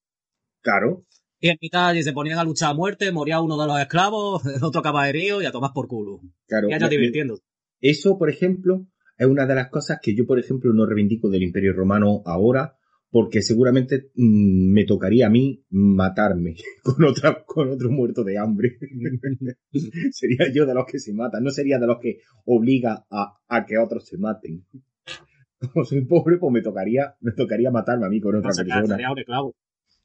Claro. 0.61 1.05
y 1.41 1.49
en 1.49 1.59
mitad 1.61 1.93
y 1.95 2.05
se 2.05 2.13
ponían 2.13 2.39
a 2.39 2.45
luchar 2.45 2.71
a 2.71 2.75
muerte, 2.75 3.11
moría 3.11 3.41
uno 3.41 3.61
de 3.61 3.67
los 3.67 3.81
esclavos, 3.81 4.47
el 4.47 4.63
otro 4.63 4.83
caballerío 4.83 5.43
y 5.43 5.47
a 5.47 5.53
tomar 5.53 5.73
por 5.75 5.89
culo. 5.89 6.21
Claro, 6.47 6.69
Y 6.69 6.89
divirtiendo. 6.89 7.39
Eso, 7.81 8.17
por 8.17 8.31
ejemplo, 8.31 8.87
es 9.17 9.27
una 9.27 9.47
de 9.47 9.55
las 9.55 9.69
cosas 9.71 9.99
que 10.01 10.15
yo, 10.15 10.25
por 10.27 10.39
ejemplo, 10.39 10.73
no 10.73 10.87
reivindico 10.87 11.29
del 11.31 11.43
Imperio 11.43 11.73
Romano 11.73 12.23
ahora, 12.27 12.77
porque 13.13 13.43
seguramente 13.43 14.11
mm, 14.17 14.73
me 14.73 14.85
tocaría 14.85 15.27
a 15.27 15.31
mí 15.31 15.63
matarme 15.71 16.57
con 16.83 17.05
otra, 17.05 17.45
con 17.45 17.69
otro 17.71 17.91
muerto 17.91 18.25
de 18.25 18.39
hambre. 18.39 18.79
sería 20.11 20.51
yo 20.53 20.67
de 20.67 20.75
los 20.75 20.87
que 20.87 20.99
se 20.99 21.13
matan, 21.13 21.45
no 21.45 21.51
sería 21.51 21.79
de 21.79 21.87
los 21.87 21.99
que 22.01 22.19
obliga 22.47 23.05
a, 23.11 23.39
a 23.49 23.67
que 23.67 23.79
otros 23.79 24.07
se 24.07 24.19
maten. 24.19 24.65
Como 25.73 25.85
soy 25.85 26.05
pobre, 26.07 26.39
pues 26.39 26.53
me 26.53 26.63
tocaría, 26.63 27.15
me 27.21 27.33
tocaría 27.33 27.71
matarme 27.71 28.07
a 28.07 28.09
mí 28.09 28.21
con 28.21 28.35
otra 28.35 28.51
O 28.51 28.53
sea, 28.53 28.65
que 28.65 28.71
persona. 28.71 28.95
sería 28.97 29.13
un 29.13 29.19
esclavo. 29.19 29.55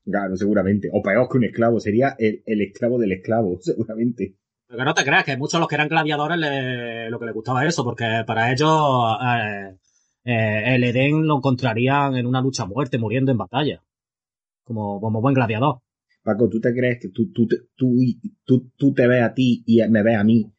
Claro, 0.06 0.38
seguramente. 0.38 0.90
O 0.94 1.02
peor 1.02 1.28
que 1.30 1.38
un 1.38 1.44
esclavo, 1.46 1.80
sería 1.80 2.16
el, 2.20 2.44
el 2.46 2.62
esclavo 2.62 3.00
del 3.00 3.14
esclavo, 3.14 3.58
seguramente. 3.62 4.36
Pero 4.68 4.80
que 4.80 4.86
no 4.86 4.94
te 4.94 5.04
creas 5.04 5.24
que 5.24 5.36
muchos 5.38 5.54
de 5.54 5.60
los 5.60 5.68
que 5.68 5.76
eran 5.76 5.88
gladiadores 5.88 6.38
le- 6.38 7.10
lo 7.10 7.20
que 7.20 7.26
les 7.26 7.34
gustaba 7.34 7.66
eso, 7.66 7.84
porque 7.84 8.06
para 8.28 8.52
ellos 8.52 8.70
eh, 9.26 9.76
eh, 10.28 10.76
el 10.76 10.84
Edén 10.84 11.26
lo 11.26 11.38
encontrarían 11.38 12.16
en 12.16 12.26
una 12.26 12.42
lucha 12.42 12.64
a 12.64 12.68
muerte, 12.68 12.98
muriendo 12.98 13.32
en 13.32 13.38
batalla. 13.38 13.82
Como, 14.64 15.00
como 15.00 15.22
buen 15.22 15.34
gladiador. 15.34 15.80
Paco, 16.24 16.50
¿tú 16.50 16.60
te 16.60 16.74
crees 16.74 17.00
que 17.02 17.10
tú, 17.10 17.32
tú, 17.32 17.48
te- 17.48 17.62
tú, 17.76 17.96
tú, 18.44 18.70
tú 18.76 18.94
te 18.94 19.08
ves 19.08 19.24
a 19.24 19.34
ti 19.34 19.64
y 19.66 19.82
me 19.90 20.04
ves 20.04 20.18
a 20.18 20.24
mí 20.26 20.52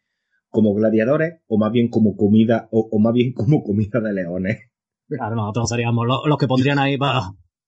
como 0.49 0.73
gladiadores 0.73 1.43
o 1.47 1.59
más 1.59 1.71
bien 1.71 1.89
como 1.89 2.17
comida 2.17 2.69
o, 2.73 2.89
o 2.91 2.99
más 2.99 3.13
bien 3.13 3.33
como 3.35 3.63
comida 3.63 4.01
de 4.01 4.15
leones? 4.15 4.59
Claro, 5.09 5.37
nosotros 5.37 5.69
seríamos 5.69 6.07
los, 6.07 6.21
los 6.27 6.39
que 6.39 6.47
pondrían 6.47 6.79
ahí 6.79 6.97
para... 6.97 7.21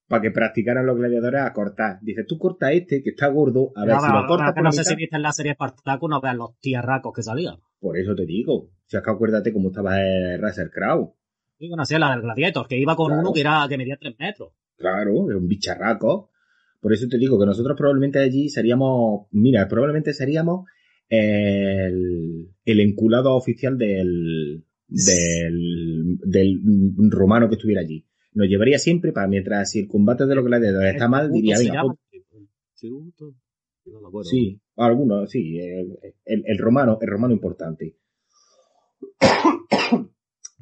Para 0.08 0.22
que 0.22 0.30
practicaran 0.32 0.86
los 0.86 0.96
gladiadores 0.96 1.40
a 1.42 1.52
cortar. 1.52 1.98
Dices, 2.02 2.26
tú 2.26 2.36
corta 2.36 2.72
este 2.72 3.00
que 3.02 3.10
está 3.10 3.28
gordo, 3.28 3.70
a 3.76 3.84
ver 3.84 3.94
si 4.00 4.06
lo 4.12 4.26
cortas 4.26 4.54
no 4.56 4.62
la 4.64 4.72
sé 4.72 4.82
si 4.82 4.96
viste 4.96 5.14
en 5.16 5.22
la 5.22 5.30
serie 5.32 5.52
Spartacus, 5.54 6.10
no 6.10 6.20
veas 6.20 6.34
los 6.36 6.58
tierracos 6.58 7.12
que 7.14 7.22
salían. 7.22 7.56
Por 7.78 7.96
eso 7.96 8.14
te 8.16 8.26
digo. 8.26 8.70
Si 8.86 8.96
es 8.96 9.02
que 9.04 9.10
acuérdate 9.10 9.52
cómo 9.52 9.68
estaba 9.68 10.00
el 10.02 10.40
Razer 10.40 10.70
Crow. 10.70 11.14
Y 11.60 11.68
bueno, 11.68 11.82
es 11.82 11.90
la 11.92 12.10
del 12.12 12.22
Gladiator, 12.22 12.66
que 12.66 12.78
iba 12.78 12.96
con 12.96 13.06
Claro. 13.08 13.20
uno 13.20 13.32
que 13.32 13.40
era 13.42 13.66
que 13.68 13.76
medía 13.78 13.96
tres 14.00 14.14
metros. 14.18 14.52
Claro, 14.76 15.28
era 15.28 15.36
un 15.38 15.46
bicharraco. 15.46 16.30
Por 16.80 16.92
eso 16.94 17.06
te 17.08 17.18
digo 17.18 17.38
que 17.38 17.44
nosotros 17.44 17.76
probablemente 17.76 18.18
allí 18.18 18.48
seríamos, 18.48 19.26
mira, 19.32 19.68
probablemente 19.68 20.14
seríamos 20.14 20.66
el, 21.08 22.48
el 22.64 22.80
enculado 22.80 23.34
oficial 23.36 23.76
del, 23.76 24.64
del, 24.88 26.18
del 26.24 26.60
romano 27.10 27.48
que 27.48 27.56
estuviera 27.56 27.82
allí. 27.82 28.06
Nos 28.32 28.48
llevaría 28.48 28.78
siempre 28.78 29.12
para 29.12 29.26
mientras 29.28 29.70
si 29.70 29.80
el 29.80 29.88
combate 29.88 30.24
de 30.24 30.34
los 30.34 30.44
gladiadores 30.46 30.94
está 30.94 31.08
mal, 31.08 31.30
diría, 31.30 31.58
venga, 31.58 31.82
pues, 31.82 31.98
Tributo. 32.78 33.34
No 33.84 34.00
me 34.00 34.08
acuerdo. 34.08 34.30
sí, 34.30 34.58
algunos, 34.76 35.28
sí, 35.30 35.58
el, 35.58 35.98
el- 36.24 36.44
el 36.46 36.58
romano, 36.58 36.96
el 37.02 37.08
romano 37.08 37.34
importante. 37.34 37.96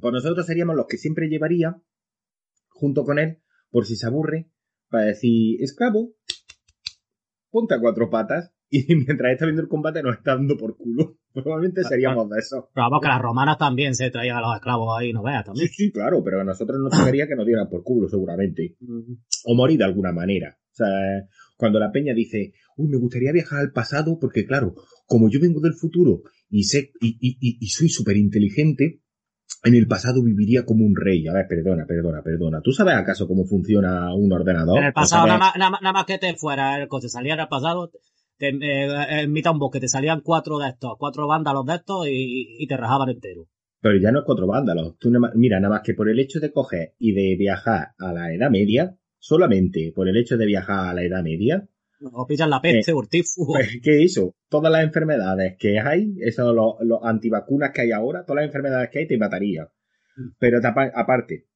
Pues 0.00 0.12
nosotros 0.12 0.46
seríamos 0.46 0.76
los 0.76 0.86
que 0.86 0.96
siempre 0.98 1.28
llevaría, 1.28 1.80
junto 2.68 3.04
con 3.04 3.18
él, 3.18 3.38
por 3.70 3.86
si 3.86 3.96
se 3.96 4.06
aburre, 4.06 4.50
para 4.88 5.04
decir, 5.06 5.56
esclavo, 5.60 6.14
ponte 7.50 7.74
a 7.74 7.80
cuatro 7.80 8.08
patas, 8.10 8.52
y 8.70 8.84
mientras 8.94 9.32
está 9.32 9.46
viendo 9.46 9.62
el 9.62 9.68
combate 9.68 10.02
nos 10.02 10.16
está 10.18 10.34
dando 10.34 10.56
por 10.56 10.76
culo. 10.76 11.16
Probablemente 11.32 11.84
seríamos 11.84 12.28
de 12.30 12.38
esos. 12.38 12.64
Pero 12.74 12.84
vamos, 12.86 13.00
que 13.00 13.08
las 13.08 13.22
romanas 13.22 13.58
también 13.58 13.94
se 13.94 14.10
traían 14.10 14.38
a 14.38 14.40
los 14.40 14.54
esclavos 14.56 14.98
ahí, 14.98 15.12
no 15.12 15.22
veas 15.22 15.42
Sí, 15.42 15.46
también. 15.46 15.68
sí, 15.68 15.92
claro, 15.92 16.22
pero 16.24 16.40
a 16.40 16.44
nosotros 16.44 16.78
nos 16.80 16.90
tocaría 16.92 17.28
que 17.28 17.36
nos 17.36 17.46
dieran 17.46 17.68
por 17.68 17.82
culo, 17.84 18.08
seguramente. 18.08 18.76
O 19.44 19.54
morir 19.54 19.78
de 19.78 19.84
alguna 19.84 20.12
manera. 20.12 20.58
O 20.72 20.74
sea, 20.74 20.86
cuando 21.56 21.78
la 21.78 21.92
peña 21.92 22.12
dice, 22.12 22.52
uy, 22.76 22.88
me 22.88 22.98
gustaría 22.98 23.32
viajar 23.32 23.60
al 23.60 23.72
pasado, 23.72 24.18
porque 24.20 24.44
claro, 24.46 24.74
como 25.06 25.28
yo 25.30 25.38
vengo 25.40 25.60
del 25.60 25.74
futuro 25.74 26.22
y 26.50 26.64
sé, 26.64 26.90
y, 27.00 27.16
y, 27.20 27.38
y, 27.40 27.58
y 27.60 27.68
soy 27.68 27.88
súper 27.88 28.16
inteligente, 28.16 29.00
en 29.64 29.74
el 29.74 29.86
pasado 29.86 30.22
viviría 30.22 30.64
como 30.64 30.84
un 30.84 30.94
rey. 30.96 31.26
A 31.28 31.32
ver, 31.32 31.46
perdona, 31.48 31.84
perdona, 31.86 32.22
perdona. 32.22 32.60
¿Tú 32.62 32.72
sabes 32.72 32.94
acaso 32.94 33.26
cómo 33.26 33.44
funciona 33.44 34.14
un 34.14 34.32
ordenador? 34.32 34.78
En 34.78 34.84
el 34.84 34.90
¿O 34.90 34.94
pasado, 34.94 35.26
nada 35.26 35.38
más, 35.38 35.56
nada, 35.56 35.70
más- 35.70 35.82
nada 35.82 35.92
más 35.92 36.04
que 36.06 36.18
te 36.18 36.34
fuera 36.36 36.80
el 36.80 36.88
coche, 36.88 37.08
salía 37.08 37.34
en 37.34 37.40
el 37.40 37.48
pasado, 37.48 37.90
te, 38.36 38.48
eh, 38.48 39.22
en 39.22 39.32
mitad 39.32 39.50
de 39.50 39.54
un 39.54 39.58
bosque, 39.60 39.80
te 39.80 39.88
salían 39.88 40.20
cuatro 40.22 40.58
de 40.58 40.68
estos, 40.68 40.92
cuatro 40.98 41.26
vándalos 41.26 41.66
de 41.66 41.74
estos 41.74 42.06
y, 42.08 42.56
y 42.58 42.66
te 42.66 42.76
rajaban 42.76 43.08
entero. 43.10 43.46
Pero 43.80 43.98
ya 44.00 44.10
no 44.12 44.20
es 44.20 44.24
cuatro 44.24 44.46
vándalos. 44.46 44.96
Tú 44.98 45.08
nada 45.10 45.20
más- 45.20 45.34
mira, 45.34 45.58
nada 45.60 45.74
más 45.74 45.82
que 45.84 45.94
por 45.94 46.08
el 46.08 46.18
hecho 46.18 46.40
de 46.40 46.52
coger 46.52 46.94
y 46.98 47.12
de 47.12 47.36
viajar 47.36 47.88
a 47.98 48.12
la 48.12 48.32
Edad 48.32 48.50
Media, 48.50 48.96
solamente 49.18 49.92
por 49.94 50.08
el 50.08 50.16
hecho 50.16 50.36
de 50.36 50.46
viajar 50.46 50.88
a 50.88 50.94
la 50.94 51.02
Edad 51.02 51.22
Media, 51.22 51.68
O 52.12 52.26
pillan 52.26 52.50
la 52.50 52.60
peste, 52.60 52.92
o 52.92 53.02
el 53.02 53.08
tifus. 53.08 53.46
pues, 53.46 53.80
¿qué 53.82 54.02
eso? 54.04 54.34
Todas 54.48 54.70
las 54.72 54.84
enfermedades 54.84 55.56
que 55.58 55.80
hay, 55.80 56.14
eso, 56.20 56.52
los, 56.52 56.74
los 56.82 57.00
antivacunas 57.02 57.70
que 57.72 57.82
hay 57.82 57.90
ahora, 57.92 58.24
todas 58.24 58.42
las 58.42 58.46
enfermedades 58.48 58.90
que 58.90 59.00
hay 59.00 59.06
te 59.08 59.18
mataría. 59.18 59.68
Pero 60.38 60.60
tapa- 60.60 60.92
aparte, 60.94 61.46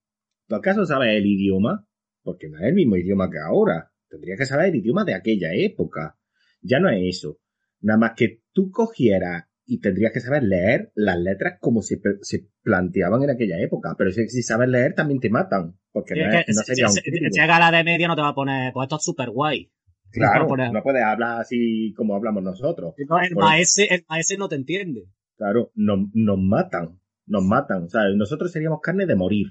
¿tú 0.47 0.55
acaso 0.55 0.85
sabes 0.87 1.17
el 1.17 1.27
idioma? 1.27 1.87
Porque 2.23 2.49
no 2.49 2.59
es 2.59 2.65
el 2.65 2.75
mismo 2.75 2.97
idioma 2.97 3.31
que 3.31 3.39
ahora. 3.39 3.91
Tendrías 4.09 4.39
que 4.39 4.47
saber 4.47 4.69
el 4.69 4.77
idioma 4.77 5.05
de 5.05 5.15
aquella 5.15 5.55
época. 5.55 6.17
Ya 6.61 6.79
no 6.79 6.89
es 6.91 7.03
eso. 7.19 7.39
Nada 7.81 7.99
más 7.99 8.13
que 8.17 8.43
tú 8.53 8.71
cogieras 8.71 9.45
y 9.65 9.81
tendrías 9.81 10.13
que 10.13 10.21
saber 10.21 10.43
leer 10.43 10.93
las 10.95 11.19
letras 11.19 11.55
como 11.61 11.83
se, 11.83 12.01
se 12.21 12.47
planteaban 12.63 13.23
en 13.23 13.31
aquella 13.31 13.59
época. 13.61 13.95
Pero 13.97 14.11
si, 14.13 14.29
si 14.29 14.43
sabes 14.43 14.69
leer 14.69 14.95
también 14.95 15.19
te 15.21 15.31
matan. 15.31 15.77
Porque 15.91 16.15
no, 16.15 16.31
es- 16.41 16.57
no 16.57 16.63
Si- 16.63 16.83
un 16.85 16.91
si-. 16.91 17.01
Llega 17.41 17.59
la 17.59 17.71
de 17.77 17.85
media, 17.85 18.07
no 18.09 18.15
te 18.17 18.23
va 18.23 18.29
a 18.29 18.35
poner, 18.35 18.73
pues 18.73 18.85
esto 18.87 18.97
es 18.97 19.05
súper 19.05 19.31
guay. 19.31 19.73
Claro, 20.13 20.47
No, 20.57 20.73
no 20.73 20.83
puedes 20.83 21.03
hablar 21.03 21.41
así 21.41 21.93
como 21.97 22.15
hablamos 22.15 22.43
nosotros. 22.43 22.95
No, 23.09 23.21
el 23.21 23.35
maese, 23.35 23.87
el 23.91 24.05
maese 24.09 24.37
no 24.37 24.49
te 24.49 24.57
entiende. 24.57 25.07
Claro, 25.37 25.71
nos, 25.75 26.01
nos 26.15 26.39
matan. 26.39 27.01
Nos 27.27 27.45
matan. 27.45 27.85
O 27.85 27.89
sea, 27.89 28.03
nosotros 28.15 28.53
seríamos 28.53 28.81
carne 28.83 29.07
de 29.07 29.17
morir. 29.17 29.47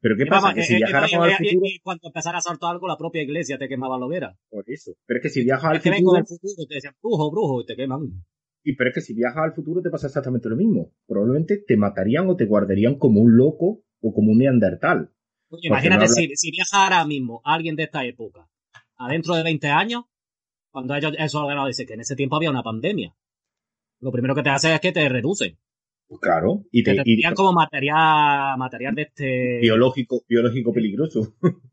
Pero 0.00 0.16
¿qué 0.16 0.24
pasa? 0.26 0.54
Que 0.54 0.62
si 0.62 0.76
viajáramos 0.76 1.12
no, 1.12 1.22
al 1.24 1.30
y- 1.32 1.34
futuro... 1.50 1.66
y 1.66 1.78
cuando 1.80 2.08
empezara 2.08 2.38
a 2.38 2.40
saltar 2.40 2.72
algo, 2.72 2.88
la 2.88 2.96
propia 2.96 3.22
iglesia 3.22 3.58
te 3.58 3.68
quemaba 3.68 3.98
la 3.98 4.06
hoguera. 4.06 4.38
Por 4.48 4.64
eso. 4.66 4.92
Pero 5.06 5.18
es 5.18 5.22
que 5.22 5.28
si 5.28 5.44
viajas 5.44 5.72
al 5.72 5.80
futuro... 5.80 6.12
del 6.14 6.26
futuro, 6.26 6.66
te 6.68 6.74
decían 6.74 6.94
brujo, 7.02 7.30
brujo, 7.30 7.60
y 7.62 7.66
te 7.66 7.76
queman. 7.76 8.00
Y 8.64 8.76
pero 8.76 8.90
es 8.90 8.94
que 8.94 9.00
si 9.02 9.14
viajas 9.14 9.42
al 9.44 9.52
futuro 9.54 9.80
te 9.82 9.90
pasa 9.90 10.06
exactamente 10.06 10.48
lo 10.48 10.56
mismo. 10.56 10.92
Probablemente 11.06 11.62
te 11.66 11.76
matarían 11.76 12.28
o 12.28 12.36
te 12.36 12.46
guardarían 12.46 12.96
como 12.96 13.20
un 13.20 13.36
loco 13.36 13.82
o 14.00 14.12
como 14.14 14.32
un 14.32 14.38
neandertal. 14.38 15.10
Oye, 15.48 15.68
imagínate 15.68 16.04
no 16.06 16.08
si, 16.08 16.28
si 16.36 16.50
viaja 16.50 16.84
ahora 16.84 17.04
mismo 17.06 17.40
alguien 17.44 17.76
de 17.76 17.82
esta 17.84 18.04
época, 18.04 18.48
adentro 19.00 19.34
de 19.34 19.42
20 19.42 19.68
años, 19.68 20.04
cuando 20.70 20.94
ellos, 20.94 21.12
esos 21.18 21.40
ordenados 21.42 21.68
dicen 21.68 21.86
que 21.86 21.94
en 21.94 22.00
ese 22.00 22.14
tiempo 22.16 22.36
había 22.36 22.50
una 22.50 22.62
pandemia. 22.62 23.14
Lo 24.00 24.12
primero 24.12 24.34
que 24.34 24.42
te 24.42 24.50
hace 24.50 24.72
es 24.74 24.80
que 24.80 24.92
te 24.92 25.08
reducen. 25.08 25.58
Pues 26.06 26.20
claro. 26.20 26.64
Y 26.70 26.82
Que 26.82 26.94
te, 26.94 27.02
te 27.02 27.10
y- 27.10 27.34
como 27.34 27.52
material, 27.52 28.56
material 28.58 28.94
de 28.94 29.02
este... 29.02 29.58
biológico, 29.60 30.22
biológico 30.28 30.72
peligroso. 30.72 31.34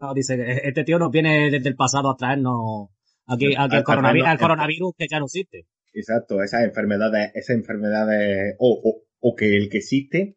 No, 0.00 0.14
dice 0.14 0.36
que 0.36 0.68
este 0.68 0.84
tío 0.84 0.96
nos 0.98 1.10
viene 1.10 1.50
desde 1.50 1.68
el 1.70 1.74
pasado 1.74 2.08
a 2.10 2.16
traernos 2.16 2.88
aquí, 3.26 3.56
aquí 3.58 3.76
el, 3.78 3.82
coronavirus, 3.82 4.28
el 4.28 4.38
coronavirus 4.38 4.92
que 4.96 5.06
ya 5.10 5.18
no 5.18 5.24
existe. 5.24 5.66
Exacto, 5.92 6.40
esas 6.40 6.62
enfermedades, 6.62 7.32
esas 7.34 7.56
enfermedades, 7.56 8.54
o, 8.60 8.80
o, 8.84 9.02
o 9.18 9.34
que 9.34 9.56
el 9.56 9.68
que 9.68 9.78
existe 9.78 10.36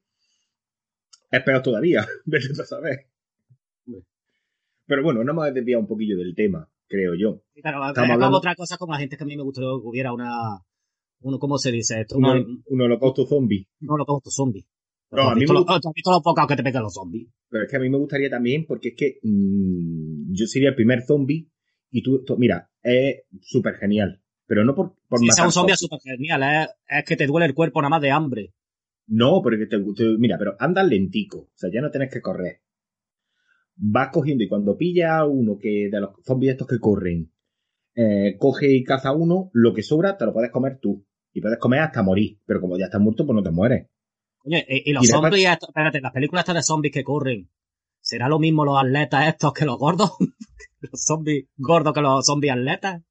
es 1.29 1.43
peor 1.43 1.61
todavía, 1.61 2.07
vete 2.25 2.59
a 2.59 2.65
saber. 2.65 3.10
Pero 4.91 5.03
bueno, 5.03 5.23
no 5.23 5.31
hemos 5.31 5.53
desviado 5.53 5.79
un 5.79 5.87
poquillo 5.87 6.17
del 6.17 6.35
tema, 6.35 6.69
creo 6.85 7.13
yo. 7.15 7.41
Y 7.55 7.61
claro, 7.61 7.81
hablando- 7.81 8.37
otra 8.37 8.55
cosa 8.55 8.75
como 8.77 8.91
la 8.91 8.99
gente 8.99 9.15
que 9.15 9.23
a 9.23 9.25
mí 9.25 9.37
me 9.37 9.43
gustaría 9.43 9.69
que 9.69 9.87
hubiera 9.87 10.11
una, 10.11 10.59
uno, 11.21 11.39
¿cómo 11.39 11.57
se 11.57 11.71
dice 11.71 12.01
esto? 12.01 12.17
Un, 12.17 12.25
Una, 12.25 12.45
un 12.65 12.81
holocausto 12.81 13.25
zombie. 13.25 13.69
lo 13.79 14.05
pongo 14.05 14.21
zombie. 14.25 14.65
No, 15.11 15.21
a 15.21 15.31
¿Has 15.31 15.37
mí 15.37 15.45
me 15.47 15.53
los- 15.53 15.63
¿Has 15.69 15.79
visto 15.95 16.11
los 16.11 16.21
pocados 16.21 16.49
que 16.49 16.57
te 16.57 16.63
pegan 16.63 16.83
los 16.83 16.93
zombies? 16.93 17.29
Pero 17.47 17.63
es 17.63 17.69
que 17.71 17.77
a 17.77 17.79
mí 17.79 17.89
me 17.89 17.97
gustaría 17.99 18.29
también, 18.29 18.65
porque 18.65 18.89
es 18.89 18.95
que 18.97 19.19
mm, 19.23 20.33
yo 20.33 20.45
sería 20.45 20.67
el 20.69 20.75
primer 20.75 21.03
zombie 21.03 21.47
y 21.89 22.03
tú, 22.03 22.25
tú- 22.25 22.35
mira, 22.37 22.69
es 22.83 23.21
súper 23.41 23.75
genial. 23.75 24.21
Pero 24.45 24.65
no 24.65 24.75
por, 24.75 24.95
por 25.07 25.19
Si 25.19 25.25
matar 25.25 25.45
un 25.45 25.51
zombie 25.53 25.71
es 25.73 25.79
súper 25.79 25.99
genial, 26.03 26.43
¿eh? 26.43 26.67
es 26.89 27.05
que 27.05 27.15
te 27.15 27.27
duele 27.27 27.45
el 27.45 27.53
cuerpo 27.53 27.81
nada 27.81 27.91
más 27.91 28.01
de 28.01 28.11
hambre. 28.11 28.53
No, 29.07 29.41
porque 29.41 29.67
te, 29.67 29.79
te- 29.79 30.17
mira, 30.17 30.37
pero 30.37 30.57
andas 30.59 30.85
lentico. 30.85 31.37
O 31.39 31.51
sea, 31.55 31.69
ya 31.73 31.79
no 31.79 31.91
tienes 31.91 32.11
que 32.11 32.19
correr. 32.21 32.59
Vas 33.83 34.09
cogiendo 34.11 34.43
y 34.43 34.47
cuando 34.47 34.77
pilla 34.77 35.17
a 35.17 35.25
uno 35.25 35.57
que 35.57 35.89
de 35.91 35.99
los 35.99 36.11
zombies 36.23 36.51
estos 36.51 36.67
que 36.67 36.79
corren, 36.79 37.31
eh, 37.95 38.35
coge 38.37 38.71
y 38.71 38.83
caza 38.83 39.09
a 39.09 39.13
uno, 39.15 39.49
lo 39.53 39.73
que 39.73 39.81
sobra 39.81 40.17
te 40.17 40.25
lo 40.25 40.33
puedes 40.33 40.51
comer 40.51 40.77
tú. 40.79 41.03
Y 41.33 41.41
puedes 41.41 41.57
comer 41.57 41.79
hasta 41.79 42.03
morir. 42.03 42.39
Pero 42.45 42.61
como 42.61 42.77
ya 42.77 42.85
estás 42.85 43.01
muerto, 43.01 43.25
pues 43.25 43.35
no 43.35 43.41
te 43.41 43.51
mueres. 43.51 43.87
Oye, 44.43 44.65
y, 44.69 44.89
y 44.89 44.93
los 44.93 45.03
Y 45.03 45.07
después- 45.07 45.29
zombies, 45.31 45.49
estos- 45.49 45.69
espérate, 45.69 45.99
las 46.01 46.11
películas 46.11 46.41
estas 46.43 46.55
de 46.55 46.63
zombies 46.63 46.93
que 46.93 47.03
corren, 47.03 47.49
¿será 48.01 48.27
lo 48.27 48.37
mismo 48.37 48.65
los 48.65 48.77
atletas 48.77 49.27
estos 49.27 49.53
que 49.53 49.65
los 49.65 49.77
gordos? 49.77 50.11
los 50.81 51.03
zombies 51.03 51.45
gordos 51.57 51.93
que 51.93 52.01
los 52.01 52.25
zombies 52.25 52.53
atletas. 52.53 53.01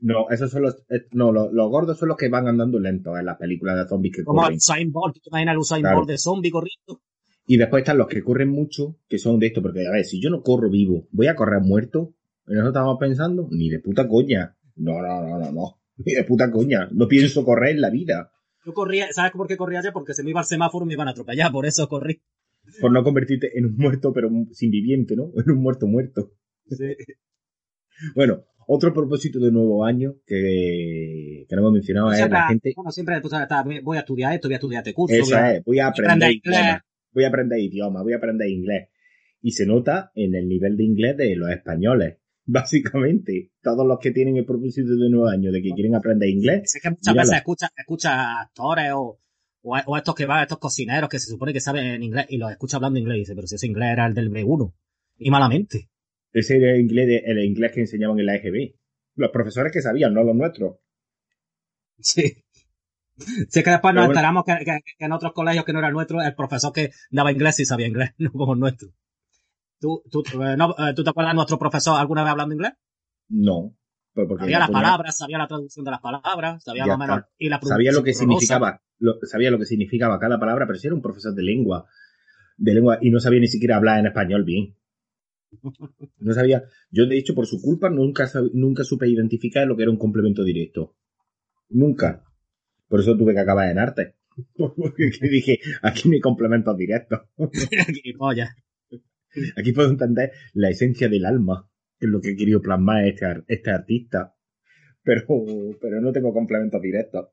No, 0.00 0.28
esos 0.30 0.50
son 0.50 0.62
los, 0.62 0.74
eh, 0.90 1.06
no, 1.12 1.30
los, 1.32 1.52
los 1.52 1.68
gordos 1.70 1.96
son 1.98 2.08
los 2.08 2.16
que 2.16 2.28
van 2.28 2.46
andando 2.48 2.78
lentos 2.80 3.16
en 3.18 3.24
las 3.24 3.38
películas 3.38 3.76
de 3.76 3.88
zombies 3.88 4.16
que 4.16 4.24
Como 4.24 4.40
corren. 4.40 4.52
el 4.54 4.56
Usain 4.58 4.90
Bolt, 4.92 5.14
¿tú 5.14 5.20
te 5.20 5.30
imaginas 5.30 5.52
el 5.54 5.58
Usain 5.58 5.82
Claro. 5.82 5.96
Bolt 5.98 6.08
de 6.10 6.18
zombie 6.18 6.50
corriendo? 6.50 7.00
Y 7.46 7.56
después 7.56 7.82
están 7.82 7.98
los 7.98 8.06
que 8.06 8.22
corren 8.22 8.48
mucho, 8.48 8.98
que 9.08 9.18
son 9.18 9.38
de 9.38 9.48
esto, 9.48 9.62
porque 9.62 9.86
a 9.86 9.90
ver, 9.90 10.04
si 10.04 10.20
yo 10.20 10.30
no 10.30 10.42
corro 10.42 10.70
vivo, 10.70 11.08
voy 11.10 11.26
a 11.26 11.34
correr 11.34 11.60
muerto, 11.60 12.14
En 12.46 12.58
eso 12.58 12.68
estábamos 12.68 12.98
pensando, 12.98 13.48
ni 13.50 13.68
de 13.70 13.78
puta 13.78 14.08
coña. 14.08 14.56
No, 14.76 15.00
no, 15.00 15.22
no, 15.22 15.38
no, 15.38 15.52
no. 15.52 15.80
Ni 16.04 16.14
de 16.14 16.24
puta 16.24 16.50
coña. 16.50 16.88
No 16.92 17.06
pienso 17.06 17.44
correr 17.44 17.72
en 17.76 17.80
la 17.82 17.90
vida. 17.90 18.32
Yo 18.64 18.72
corría, 18.72 19.06
¿sabes 19.12 19.32
por 19.32 19.46
qué 19.46 19.56
corría 19.56 19.80
ayer? 19.80 19.92
Porque 19.92 20.14
se 20.14 20.22
me 20.24 20.30
iba 20.30 20.40
al 20.40 20.46
semáforo 20.46 20.84
y 20.84 20.88
me 20.88 20.94
iban 20.94 21.06
a 21.08 21.10
atropellar, 21.12 21.52
por 21.52 21.66
eso 21.66 21.88
corrí. 21.88 22.20
Por 22.80 22.90
no 22.92 23.02
convertirte 23.04 23.56
en 23.58 23.66
un 23.66 23.76
muerto, 23.76 24.12
pero 24.12 24.30
sin 24.52 24.70
viviente, 24.70 25.14
¿no? 25.16 25.30
En 25.36 25.50
un 25.50 25.62
muerto 25.62 25.86
muerto. 25.86 26.32
Sí. 26.68 26.94
Bueno, 28.14 28.44
otro 28.66 28.92
propósito 28.94 29.38
de 29.40 29.50
nuevo 29.52 29.84
año 29.84 30.14
que, 30.26 31.44
que 31.48 31.56
no 31.56 31.62
hemos 31.62 31.72
mencionado 31.72 32.10
es 32.10 32.16
Siempre, 32.18 32.38
la 32.38 32.48
gente. 32.48 32.72
Bueno, 32.74 32.90
siempre 32.90 33.20
pues, 33.20 33.32
está, 33.34 33.64
voy 33.82 33.96
a 33.96 34.00
estudiar 34.00 34.32
esto, 34.34 34.48
voy 34.48 34.54
a 34.54 34.56
estudiar 34.56 34.80
este 34.82 34.94
curso. 34.94 35.14
Eso 35.14 35.24
voy 35.24 35.34
a- 35.34 35.52
es, 35.56 35.64
voy 35.64 35.78
a 35.78 35.86
aprender 35.88 36.10
aprender 36.12 36.32
inglés. 36.32 36.76
Voy 37.12 37.24
a 37.24 37.28
aprender 37.28 37.58
idiomas, 37.58 38.02
voy 38.02 38.12
a 38.12 38.16
aprender 38.16 38.48
inglés. 38.48 38.88
Y 39.40 39.50
se 39.52 39.66
nota 39.66 40.12
en 40.14 40.34
el 40.34 40.48
nivel 40.48 40.76
de 40.76 40.84
inglés 40.84 41.16
de 41.16 41.34
los 41.36 41.50
españoles. 41.50 42.18
Básicamente, 42.44 43.52
todos 43.62 43.86
los 43.86 43.98
que 44.00 44.10
tienen 44.10 44.36
el 44.36 44.44
propósito 44.44 44.96
de 44.96 45.10
nuevo 45.10 45.28
año 45.28 45.52
de 45.52 45.62
que 45.62 45.70
quieren 45.70 45.94
aprender 45.94 46.28
inglés, 46.28 46.74
Es 46.74 46.80
que 46.82 46.90
muchas 46.90 47.12
Míralo. 47.12 47.20
veces 47.28 47.36
escucha, 47.38 47.68
escucha 47.76 48.40
actores 48.40 48.90
o, 48.94 49.20
o, 49.62 49.76
o 49.86 49.96
estos 49.96 50.14
que 50.14 50.26
van, 50.26 50.42
estos 50.42 50.58
cocineros 50.58 51.08
que 51.08 51.18
se 51.20 51.30
supone 51.30 51.52
que 51.52 51.60
saben 51.60 51.84
en 51.86 52.02
inglés 52.02 52.26
y 52.28 52.38
los 52.38 52.50
escucha 52.50 52.76
hablando 52.78 52.98
inglés 52.98 53.16
y 53.16 53.20
dice, 53.20 53.34
pero 53.34 53.46
si 53.46 53.54
ese 53.56 53.66
inglés 53.66 53.90
era 53.92 54.06
el 54.06 54.14
del 54.14 54.30
B1. 54.30 54.72
Y 55.18 55.30
malamente. 55.30 55.88
ese 56.32 56.56
era 56.56 56.72
el 56.74 56.80
inglés, 56.80 57.06
de- 57.06 57.22
el 57.26 57.44
inglés 57.44 57.72
que 57.72 57.80
enseñaban 57.82 58.18
en 58.18 58.26
la 58.26 58.36
EGB. 58.36 58.74
Los 59.16 59.30
profesores 59.30 59.70
que 59.72 59.82
sabían, 59.82 60.14
no 60.14 60.24
los 60.24 60.34
nuestros. 60.34 60.78
Sí. 62.00 62.44
Si 63.48 63.58
es 63.58 63.64
que 63.64 63.70
después 63.70 63.94
nos 63.94 64.06
bueno. 64.06 64.12
enteramos 64.20 64.44
que, 64.44 64.58
que- 64.64 64.80
que 64.98 65.04
en 65.04 65.12
otros 65.12 65.32
colegios 65.32 65.64
que 65.64 65.72
no 65.72 65.78
era 65.78 65.90
nuestro, 65.90 66.20
el 66.22 66.34
profesor 66.34 66.72
que 66.72 66.90
daba 67.10 67.32
inglés 67.32 67.56
sí 67.56 67.64
sabía 67.64 67.86
inglés, 67.88 68.10
no 68.18 68.30
como 68.32 68.54
el 68.54 68.60
nuestro. 68.60 68.88
¿Tú, 69.80 70.02
tú, 70.10 70.22
eh, 70.42 70.56
no, 70.56 70.70
eh, 70.78 70.92
¿tú 70.94 71.02
te 71.02 71.10
acuerdas 71.10 71.32
de 71.32 71.36
nuestro 71.36 71.58
profesor 71.58 71.98
alguna 71.98 72.22
vez 72.22 72.30
hablando 72.32 72.54
inglés? 72.54 72.72
No. 73.28 73.74
Pero 74.14 74.36
Sabía 74.36 74.58
las 74.58 74.68
ponía- 74.68 74.82
palabras, 74.82 75.16
sabía 75.16 75.38
la 75.38 75.48
traducción 75.48 75.84
de 75.86 75.90
las 75.90 76.00
palabras, 76.00 76.62
sabía 76.62 76.84
más 76.86 76.98
menos. 76.98 77.18
está. 77.18 77.30
Y 77.38 77.48
la 77.48 77.60
sabía 77.62 77.92
lo 77.92 78.02
que 78.04 78.12
significaba, 78.12 78.82
lo- 78.98 79.16
sabía 79.22 79.50
lo 79.50 79.58
que 79.58 79.64
significaba 79.64 80.18
cada 80.18 80.38
palabra, 80.38 80.66
pero 80.66 80.78
si 80.78 80.86
era 80.86 80.94
un 80.94 81.00
profesor 81.02 81.34
de 81.34 81.42
lengua, 81.42 81.86
de 82.58 82.74
lengua, 82.74 82.98
y 83.00 83.10
no 83.10 83.20
sabía 83.20 83.40
ni 83.40 83.48
siquiera 83.48 83.76
hablar 83.76 83.98
en 84.00 84.06
español 84.06 84.44
bien. 84.44 84.76
No 86.18 86.32
sabía, 86.34 86.62
yo 86.90 87.06
de 87.06 87.18
hecho 87.18 87.34
por 87.34 87.46
su 87.46 87.60
culpa 87.60 87.90
nunca, 87.90 88.30
nunca 88.52 88.84
supe 88.84 89.08
identificar 89.08 89.66
lo 89.66 89.76
que 89.76 89.82
era 89.82 89.90
un 89.90 89.98
complemento 89.98 90.44
directo. 90.44 90.94
Nunca. 91.70 92.22
Por 92.92 93.00
eso 93.00 93.16
tuve 93.16 93.32
que 93.32 93.40
acabar 93.40 93.70
en 93.70 93.78
arte. 93.78 94.16
Porque 94.56 95.10
dije, 95.30 95.58
aquí 95.80 96.08
no 96.10 96.14
hay 96.14 96.20
complementos 96.20 96.76
directos. 96.76 97.20
Gilipollas. 98.02 98.50
Aquí 99.56 99.72
puedo 99.72 99.88
entender 99.88 100.32
la 100.52 100.68
esencia 100.68 101.08
del 101.08 101.24
alma, 101.24 101.66
que 101.98 102.04
es 102.04 102.12
lo 102.12 102.20
que 102.20 102.32
he 102.32 102.36
querido 102.36 102.60
plasmar 102.60 103.06
este, 103.06 103.24
este 103.48 103.70
artista. 103.70 104.34
Pero, 105.02 105.24
pero 105.80 106.02
no 106.02 106.12
tengo 106.12 106.34
complementos 106.34 106.82
directos. 106.82 107.28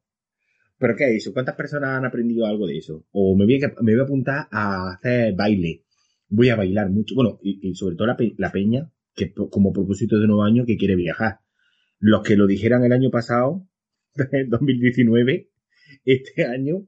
¿Pero 0.78 0.96
qué 0.96 1.10
es 1.10 1.18
eso? 1.18 1.34
¿Cuántas 1.34 1.56
personas 1.56 1.90
han 1.98 2.06
aprendido 2.06 2.46
algo 2.46 2.66
de 2.66 2.78
eso? 2.78 3.06
O 3.12 3.36
me 3.36 3.44
voy 3.44 3.62
a, 3.62 3.74
me 3.82 3.92
voy 3.94 4.00
a 4.00 4.04
apuntar 4.04 4.48
a 4.50 4.94
hacer 4.94 5.36
baile. 5.36 5.84
Voy 6.30 6.48
a 6.50 6.56
bailar 6.56 6.90
mucho. 6.90 7.16
Bueno, 7.16 7.38
y, 7.44 7.60
y 7.68 7.76
sobre 7.76 7.98
todo 7.98 8.08
la, 8.08 8.16
pe- 8.16 8.36
la 8.38 8.50
peña, 8.54 8.90
que 9.14 9.34
como 9.34 9.74
propósito 9.74 10.18
de 10.20 10.28
nuevo 10.28 10.44
año 10.44 10.66
que 10.66 10.78
quiere 10.78 10.96
viajar. 10.96 11.40
Los 12.00 12.24
que 12.24 12.38
lo 12.38 12.48
dijeran 12.48 12.86
el 12.86 12.94
año 12.94 13.10
pasado, 13.12 13.68
2019, 14.48 15.49
este 16.06 16.46
año 16.46 16.88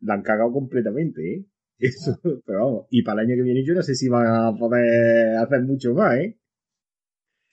la 0.00 0.14
han 0.14 0.22
cagado 0.22 0.52
completamente, 0.52 1.34
¿eh? 1.34 1.46
Eso, 1.78 2.18
pero 2.46 2.64
vamos, 2.64 2.86
y 2.90 3.02
para 3.02 3.22
el 3.22 3.28
año 3.28 3.36
que 3.36 3.42
viene 3.42 3.64
yo 3.64 3.74
no 3.74 3.82
sé 3.82 3.94
si 3.94 4.08
van 4.08 4.26
a 4.26 4.56
poder 4.56 5.36
hacer 5.36 5.62
mucho 5.62 5.94
más, 5.94 6.16
¿eh? 6.16 6.38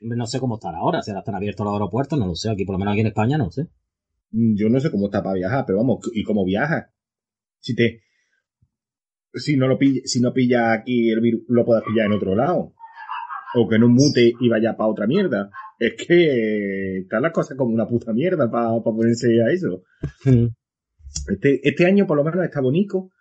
No 0.01 0.25
sé 0.27 0.39
cómo 0.39 0.55
estará 0.55 0.77
ahora, 0.77 1.01
si 1.01 1.12
ahora 1.12 1.19
están 1.21 1.35
abiertos 1.35 1.65
los 1.65 1.73
aeropuertos, 1.73 2.17
no 2.19 2.27
lo 2.27 2.35
sé, 2.35 2.49
aquí 2.51 2.63
por 2.63 2.75
lo 2.75 2.79
menos 2.79 2.93
aquí 2.93 3.01
en 3.01 3.07
España 3.07 3.38
no 3.38 3.49
sé. 3.51 3.63
Mm, 4.31 4.55
Yo 4.55 4.69
no 4.69 4.79
sé 4.79 4.91
cómo 4.91 5.05
está 5.07 5.23
para 5.23 5.35
viajar, 5.35 5.65
pero 5.65 5.79
vamos, 5.79 5.99
¿y 6.13 6.23
cómo 6.23 6.45
viajas? 6.45 6.91
Si 7.59 7.75
te, 7.75 8.01
si 9.33 9.57
no 9.57 9.67
lo 9.67 9.77
pilla, 9.77 10.01
si 10.05 10.21
no 10.21 10.33
pilla 10.33 10.73
aquí 10.73 11.09
el 11.09 11.21
virus, 11.21 11.41
lo 11.47 11.65
puedes 11.65 11.83
pillar 11.83 12.05
en 12.07 12.13
otro 12.13 12.35
lado. 12.35 12.73
O 13.55 13.67
que 13.67 13.79
no 13.79 13.88
mute 13.88 14.31
y 14.39 14.47
vaya 14.49 14.77
para 14.77 14.89
otra 14.89 15.07
mierda. 15.07 15.49
Es 15.79 15.93
que 15.95 16.99
están 16.99 17.23
las 17.23 17.31
cosas 17.31 17.57
como 17.57 17.73
una 17.73 17.88
puta 17.88 18.13
mierda 18.13 18.49
para 18.49 18.79
ponerse 18.83 19.41
a 19.41 19.51
eso. 19.51 19.83
Este, 21.27 21.67
este 21.67 21.85
año 21.85 22.07
por 22.07 22.17
lo 22.17 22.23
menos 22.23 22.43
está 22.43 22.61
bonito 22.61 23.11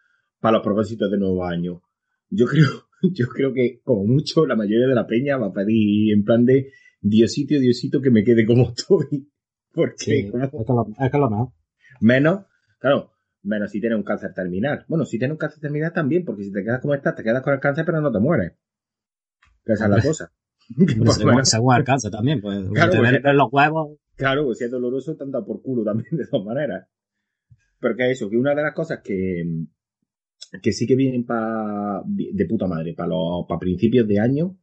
para 0.40 0.58
los 0.58 0.64
propósitos 0.64 1.10
de 1.10 1.18
nuevo 1.18 1.44
año. 1.44 1.82
Yo 2.30 2.46
creo, 2.46 2.68
yo 3.12 3.26
creo 3.28 3.52
que 3.52 3.80
como 3.82 4.04
mucho 4.04 4.46
la 4.46 4.56
mayoría 4.56 4.86
de 4.86 4.94
la 4.94 5.06
peña 5.06 5.36
va 5.36 5.48
a 5.48 5.52
pedir 5.52 6.14
en 6.14 6.24
plan 6.24 6.44
de 6.44 6.70
Diosito, 7.00 7.58
Diosito 7.58 8.00
que 8.00 8.10
me 8.10 8.24
quede 8.24 8.46
como 8.46 8.70
estoy. 8.70 9.30
Porque 9.72 9.94
Sí, 9.98 10.32
es 10.32 11.10
que 11.10 11.18
lo, 11.18 11.52
menos, 12.00 12.46
claro, 12.80 13.12
menos 13.42 13.70
si 13.70 13.80
tienes 13.80 13.98
un 13.98 14.02
cáncer 14.02 14.32
terminal. 14.34 14.84
Bueno, 14.88 15.04
si 15.04 15.18
tienes 15.18 15.34
un 15.34 15.38
cáncer 15.38 15.60
terminal 15.60 15.92
también, 15.92 16.24
porque 16.24 16.42
si 16.42 16.50
te 16.50 16.64
quedas 16.64 16.80
como 16.80 16.94
estás, 16.94 17.14
te 17.14 17.22
quedas 17.22 17.42
con 17.42 17.52
el 17.52 17.60
cáncer 17.60 17.84
pero 17.84 18.00
no 18.00 18.10
te 18.10 18.18
mueres. 18.18 18.54
Que 19.64 19.74
esa 19.74 19.84
es 19.84 19.90
la 19.90 20.02
cosa. 20.02 20.32
Según, 21.44 21.76
el 21.76 21.84
cáncer 21.84 22.10
también, 22.10 22.40
pues. 22.40 22.58
Claro, 22.72 23.02
ven 23.02 23.36
los 23.36 23.52
huevos. 23.52 23.98
Claro, 24.16 24.46
pues 24.46 24.58
si 24.58 24.64
es 24.64 24.70
doloroso, 24.70 25.16
te 25.16 25.22
han 25.22 25.30
dado 25.30 25.46
por 25.46 25.62
culo 25.62 25.84
también, 25.84 26.08
de 26.16 26.26
todas 26.26 26.46
maneras. 26.46 26.88
Pero 27.80 27.96
que 27.96 28.10
eso, 28.10 28.28
que 28.28 28.36
una 28.36 28.54
de 28.54 28.62
las 28.62 28.74
cosas 28.74 29.00
que, 29.02 29.44
que 30.62 30.72
sí 30.72 30.86
que 30.86 30.96
vienen 30.96 31.24
pa, 31.24 32.02
de 32.06 32.44
puta 32.46 32.66
madre 32.66 32.94
para 32.94 33.10
los 33.10 33.46
para 33.48 33.58
principios 33.60 34.06
de 34.08 34.18
año 34.20 34.56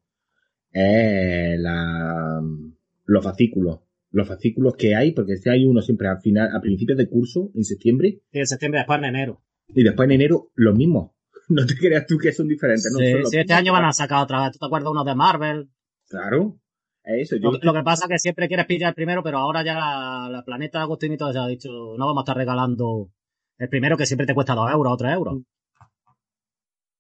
es 0.72 1.60
la, 1.60 2.42
los 3.06 3.24
fascículos. 3.24 3.80
Los 4.12 4.28
fascículos 4.28 4.76
que 4.78 4.96
hay, 4.96 5.12
porque 5.12 5.36
si 5.38 5.50
hay 5.50 5.66
uno 5.66 5.82
siempre 5.82 6.08
al 6.08 6.22
final, 6.22 6.50
a 6.56 6.62
principios 6.62 6.98
de 6.98 7.10
curso, 7.10 7.52
en 7.54 7.64
septiembre, 7.64 8.22
Sí, 8.32 8.40
en 8.40 8.48
septiembre, 8.48 8.80
después 8.80 9.00
en 9.00 9.06
enero. 9.06 9.42
y 9.70 9.84
después 9.84 10.08
en 10.08 10.12
enero, 10.14 10.52
los 10.56 10.76
mismos. 10.76 11.12
No 11.50 11.64
te 11.66 11.76
creas 11.78 12.08
tú 12.08 12.18
que 12.18 12.32
son 12.32 12.48
diferentes, 12.48 12.92
¿no? 12.92 12.98
Sí, 12.98 13.12
Son 13.12 13.20
los 13.22 13.30
sí, 13.30 13.38
este 13.38 13.54
año 13.54 13.72
van 13.72 13.86
a 13.86 13.94
sacar 13.94 14.24
otra 14.24 14.42
vez. 14.42 14.54
¿Tú 14.54 14.58
te 14.60 14.66
acuerdas 14.66 14.90
uno 14.90 15.04
de 15.04 15.14
Marvel? 15.14 15.70
Claro. 16.08 16.60
Es 17.06 17.32
eso, 17.32 17.36
yo. 17.38 17.52
Lo, 17.52 17.60
lo 17.62 17.74
que 17.74 17.84
pasa 17.84 18.06
es 18.06 18.10
que 18.10 18.20
siempre 18.20 18.48
quieres 18.48 18.66
pillar 18.66 18.90
el 18.90 18.96
primero, 18.96 19.22
pero 19.24 19.38
ahora 19.38 19.64
ya 19.64 19.76
la, 19.76 20.28
la 20.32 20.44
Planeta 20.44 20.86
todo 20.88 21.32
ya 21.34 21.44
ha 21.44 21.48
dicho, 21.48 21.70
no 21.98 22.06
vamos 22.08 22.22
a 22.22 22.24
estar 22.24 22.38
regalando 22.38 23.10
el 23.58 23.70
primero 23.70 23.96
que 23.96 24.06
siempre 24.06 24.26
te 24.26 24.34
cuesta 24.34 24.56
dos 24.56 24.70
euros 24.72 24.94
o 24.94 24.98
tres 24.98 25.14
euros. 25.14 25.38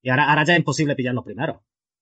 Y 0.02 0.10
ahora, 0.10 0.30
ahora 0.30 0.44
ya 0.46 0.54
es 0.54 0.60
imposible 0.60 0.96
pillar 0.96 1.14
los 1.16 1.24
primeros. 1.26 1.58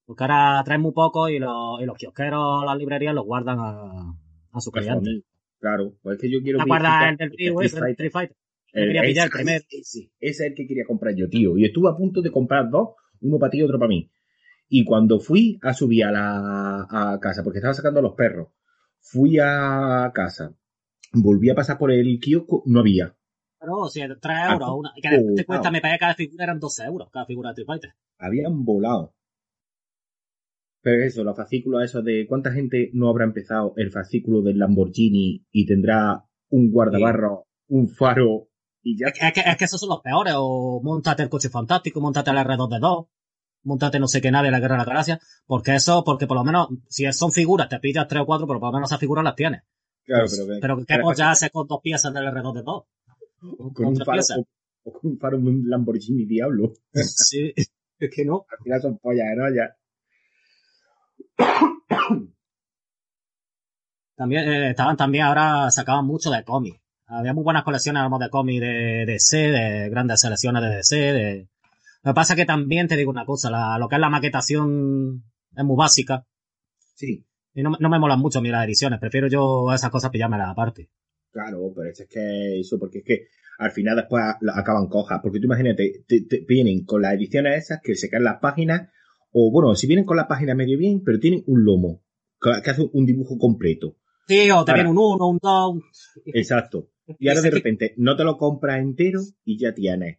Porque 0.06 0.24
ahora 0.26 0.62
traen 0.66 0.82
muy 0.82 0.92
poco 0.92 1.30
y 1.30 1.40
los, 1.40 1.82
y 1.82 1.86
los 1.86 1.98
kiosqueros, 1.98 2.66
las 2.66 2.78
librerías 2.78 3.16
los 3.16 3.24
guardan 3.26 3.58
a, 3.60 4.14
a 4.52 4.60
sus 4.60 4.72
Pues, 4.74 4.86
clientes. 4.86 5.24
Claro, 5.60 5.94
pues 6.02 6.16
es 6.18 6.22
que 6.22 6.30
yo 6.30 6.42
quiero 6.42 6.58
¿Te 6.58 6.64
acuerdas 6.64 7.12
el 7.12 7.18
del 7.18 7.32
Street 7.32 8.12
Fighter. 8.12 8.36
el 8.74 8.84
El- 8.84 8.88
quería 8.90 9.02
pillar 9.04 9.28
el 9.28 9.30
ese- 9.30 9.38
primero. 9.38 9.64
Ese, 9.70 10.00
ese 10.00 10.12
es 10.20 10.40
el 10.42 10.56
que 10.56 10.68
quería 10.68 10.84
comprar 10.86 11.16
yo, 11.16 11.30
tío. 11.30 11.58
Y 11.58 11.64
estuve 11.64 11.90
a 11.90 11.96
punto 11.96 12.22
de 12.22 12.32
comprar 12.32 12.70
dos, 12.70 12.90
uno 13.22 13.40
para 13.40 13.50
ti 13.52 13.60
y 13.60 13.64
otro 13.64 13.80
para 13.80 13.88
mí. 13.88 14.10
Y 14.70 14.86
cuando 14.86 15.20
fui 15.20 15.60
a 15.62 15.74
subir 15.74 16.06
a 16.06 16.12
la 16.12 16.88
a 16.90 17.20
casa, 17.20 17.44
porque 17.44 17.60
estaba 17.60 17.74
sacando 17.74 18.00
a 18.00 18.04
los 18.04 18.14
perros, 18.16 18.50
fui 19.00 19.38
a 19.40 20.12
casa, 20.14 20.56
volví 21.12 21.50
a 21.50 21.56
pasar 21.56 21.78
por 21.78 21.92
el 21.92 22.20
kiosco, 22.20 22.64
no 22.66 22.80
había. 22.80 23.16
Pero 23.60 23.88
si 23.88 24.02
es 24.02 24.10
3 24.20 24.36
Ah, 24.40 24.54
euros, 24.54 24.70
una, 24.76 24.92
que 24.96 25.10
te 25.10 25.44
oh, 25.44 25.46
cuesta, 25.46 25.70
wow. 25.70 25.72
me 25.72 25.82
pagué 25.82 25.98
cada 25.98 26.16
figura 26.16 26.44
eran 26.44 26.60
12 26.60 26.84
euros, 26.86 27.10
cada 27.12 27.26
figura 27.26 27.50
de 27.50 27.62
Street 27.62 27.68
Fighter. 27.68 27.94
Habían 28.18 28.66
volado. 28.66 29.14
Pero 30.82 31.04
eso, 31.04 31.24
los 31.24 31.38
fascículos 31.38 31.84
esos 31.84 32.04
de 32.04 32.26
cuánta 32.28 32.52
gente 32.52 32.90
no 32.94 33.10
habrá 33.10 33.24
empezado 33.24 33.74
el 33.78 33.90
fascículo 33.92 34.42
del 34.42 34.58
Lamborghini 34.60 35.46
y 35.50 35.66
tendrá 35.66 36.26
un 36.50 36.72
guardabarro, 36.72 37.48
un 37.70 37.88
faro 37.88 38.50
y 38.82 38.98
ya. 39.00 39.08
Es 39.08 39.14
que, 39.18 39.28
es, 39.28 39.34
que, 39.34 39.50
es 39.50 39.58
que 39.58 39.64
esos 39.66 39.80
son 39.80 39.90
los 39.90 40.02
peores, 40.02 40.34
o 40.36 40.82
montate 40.84 41.24
el 41.24 41.30
coche 41.30 41.50
fantástico, 41.50 42.02
montate 42.02 42.32
el 42.32 42.38
R2D2, 42.38 43.08
montate 43.64 44.00
no 44.00 44.08
sé 44.08 44.22
qué 44.22 44.32
nave, 44.32 44.52
la 44.52 44.60
guerra 44.60 44.76
de 44.76 44.80
la 44.80 44.86
galaxia, 44.86 45.20
porque 45.46 45.76
eso, 45.76 46.04
porque 46.04 46.28
por 46.28 46.38
lo 46.38 46.44
menos, 46.44 46.68
si 46.90 47.12
son 47.14 47.32
figuras, 47.32 47.70
te 47.70 47.80
pillas 47.80 48.08
3 48.08 48.24
o 48.24 48.26
4, 48.26 48.48
pero 48.48 48.60
por 48.60 48.70
lo 48.70 48.74
menos 48.74 48.90
esas 48.90 49.00
figuras 49.00 49.24
las 49.24 49.36
tienes. 49.36 49.62
Claro, 50.06 50.26
pero, 50.30 50.46
que- 50.48 50.60
Pero 50.62 50.78
¿qué 50.78 50.84
pero- 50.88 51.04
polla 51.04 51.32
haces 51.32 51.50
con 51.52 51.68
dos 51.68 51.80
piezas 51.82 52.14
del 52.14 52.26
R2D2? 52.28 52.86
con 53.58 53.74
con 53.74 53.86
un 53.88 53.94
tres 53.96 54.06
faro, 54.06 54.22
o, 54.84 54.90
o 54.90 54.94
con 54.94 55.12
un 55.12 55.18
faro 55.20 55.38
de 55.38 55.44
un 55.50 55.70
Lamborghini 55.70 56.26
Diablo. 56.26 56.74
Sí, 56.94 57.54
es 57.56 57.72
que 58.14 58.26
no. 58.26 58.46
Al 58.50 58.58
final 58.64 58.82
son 58.82 58.98
pollas, 59.00 59.26
¿no? 59.36 59.44
Ya. 59.54 59.76
También, 64.16 64.48
eh, 64.48 64.70
estaban 64.72 64.96
también 64.96 65.24
ahora, 65.26 65.72
sacaban 65.72 66.06
mucho 66.06 66.30
de 66.30 66.44
cómics. 66.44 66.80
Había 67.08 67.34
muy 67.34 67.44
buenas 67.44 67.64
colecciones 67.64 68.02
digamos, 68.02 68.20
de 68.20 68.30
cómics 68.30 68.62
de 68.62 69.06
DC, 69.08 69.38
de 69.38 69.90
grandes 69.90 70.22
selecciones 70.22 70.62
de 70.64 70.70
DC, 70.70 70.96
de... 70.96 71.50
Lo 72.04 72.12
que 72.12 72.16
pasa 72.16 72.34
es 72.34 72.40
que 72.40 72.46
también 72.46 72.88
te 72.88 72.96
digo 72.98 73.12
una 73.12 73.26
cosa, 73.26 73.50
la- 73.50 73.78
lo 73.80 73.88
que 73.88 73.96
es 73.96 74.02
la 74.02 74.10
maquetación 74.10 75.24
es 75.56 75.64
muy 75.64 75.76
básica. 75.78 76.26
Sí, 76.96 77.26
Y 77.56 77.62
no, 77.64 77.72
me- 77.72 77.78
no 77.80 77.90
me 77.90 78.00
molan 78.00 78.20
mucho 78.20 78.40
a 78.40 78.42
mí 78.42 78.50
las 78.50 78.66
ediciones, 78.66 79.00
prefiero 79.00 79.28
yo 79.28 79.72
esas 79.74 79.90
cosas 79.92 80.10
pillármelas 80.12 80.50
aparte. 80.50 80.90
claro, 81.32 81.72
pero 81.76 81.90
es 81.90 82.08
que 82.10 82.60
eso, 82.60 82.78
porque 82.80 83.00
es 83.00 83.04
que 83.04 83.28
al 83.60 83.72
final 83.72 83.96
después 83.96 84.24
acaban 84.54 84.88
cojas. 84.88 85.20
Porque 85.22 85.40
tú 85.40 85.46
imagínate, 85.46 86.04
te, 86.08 86.22
te 86.22 86.44
vienen 86.48 86.84
con 86.86 87.02
las 87.02 87.14
ediciones 87.14 87.64
esas 87.66 87.80
que 87.84 87.96
se 87.96 88.10
caen 88.10 88.24
las 88.24 88.40
páginas, 88.40 88.90
o 89.32 89.52
bueno, 89.52 89.74
si 89.76 89.88
vienen 89.88 90.06
con 90.06 90.18
las 90.18 90.28
páginas 90.28 90.56
medio 90.56 90.78
bien, 90.78 91.02
pero 91.04 91.20
tienen 91.20 91.44
un 91.48 91.64
lomo. 91.64 92.02
que 92.42 92.70
hace 92.70 92.88
un 92.92 93.06
dibujo 93.06 93.38
completo. 93.38 93.96
Sí, 94.28 94.50
o 94.52 94.64
viene 94.66 94.90
un 94.90 94.98
1, 94.98 95.28
un 95.28 95.38
2. 95.42 95.78
Exacto. 96.26 96.90
Y 97.20 97.30
ahora 97.30 97.42
de 97.42 97.52
repente 97.64 97.94
no 97.98 98.16
te 98.16 98.24
lo 98.24 98.38
compras 98.38 98.80
entero 98.80 99.22
y 99.46 99.58
ya 99.60 99.74
tienes 99.74 100.18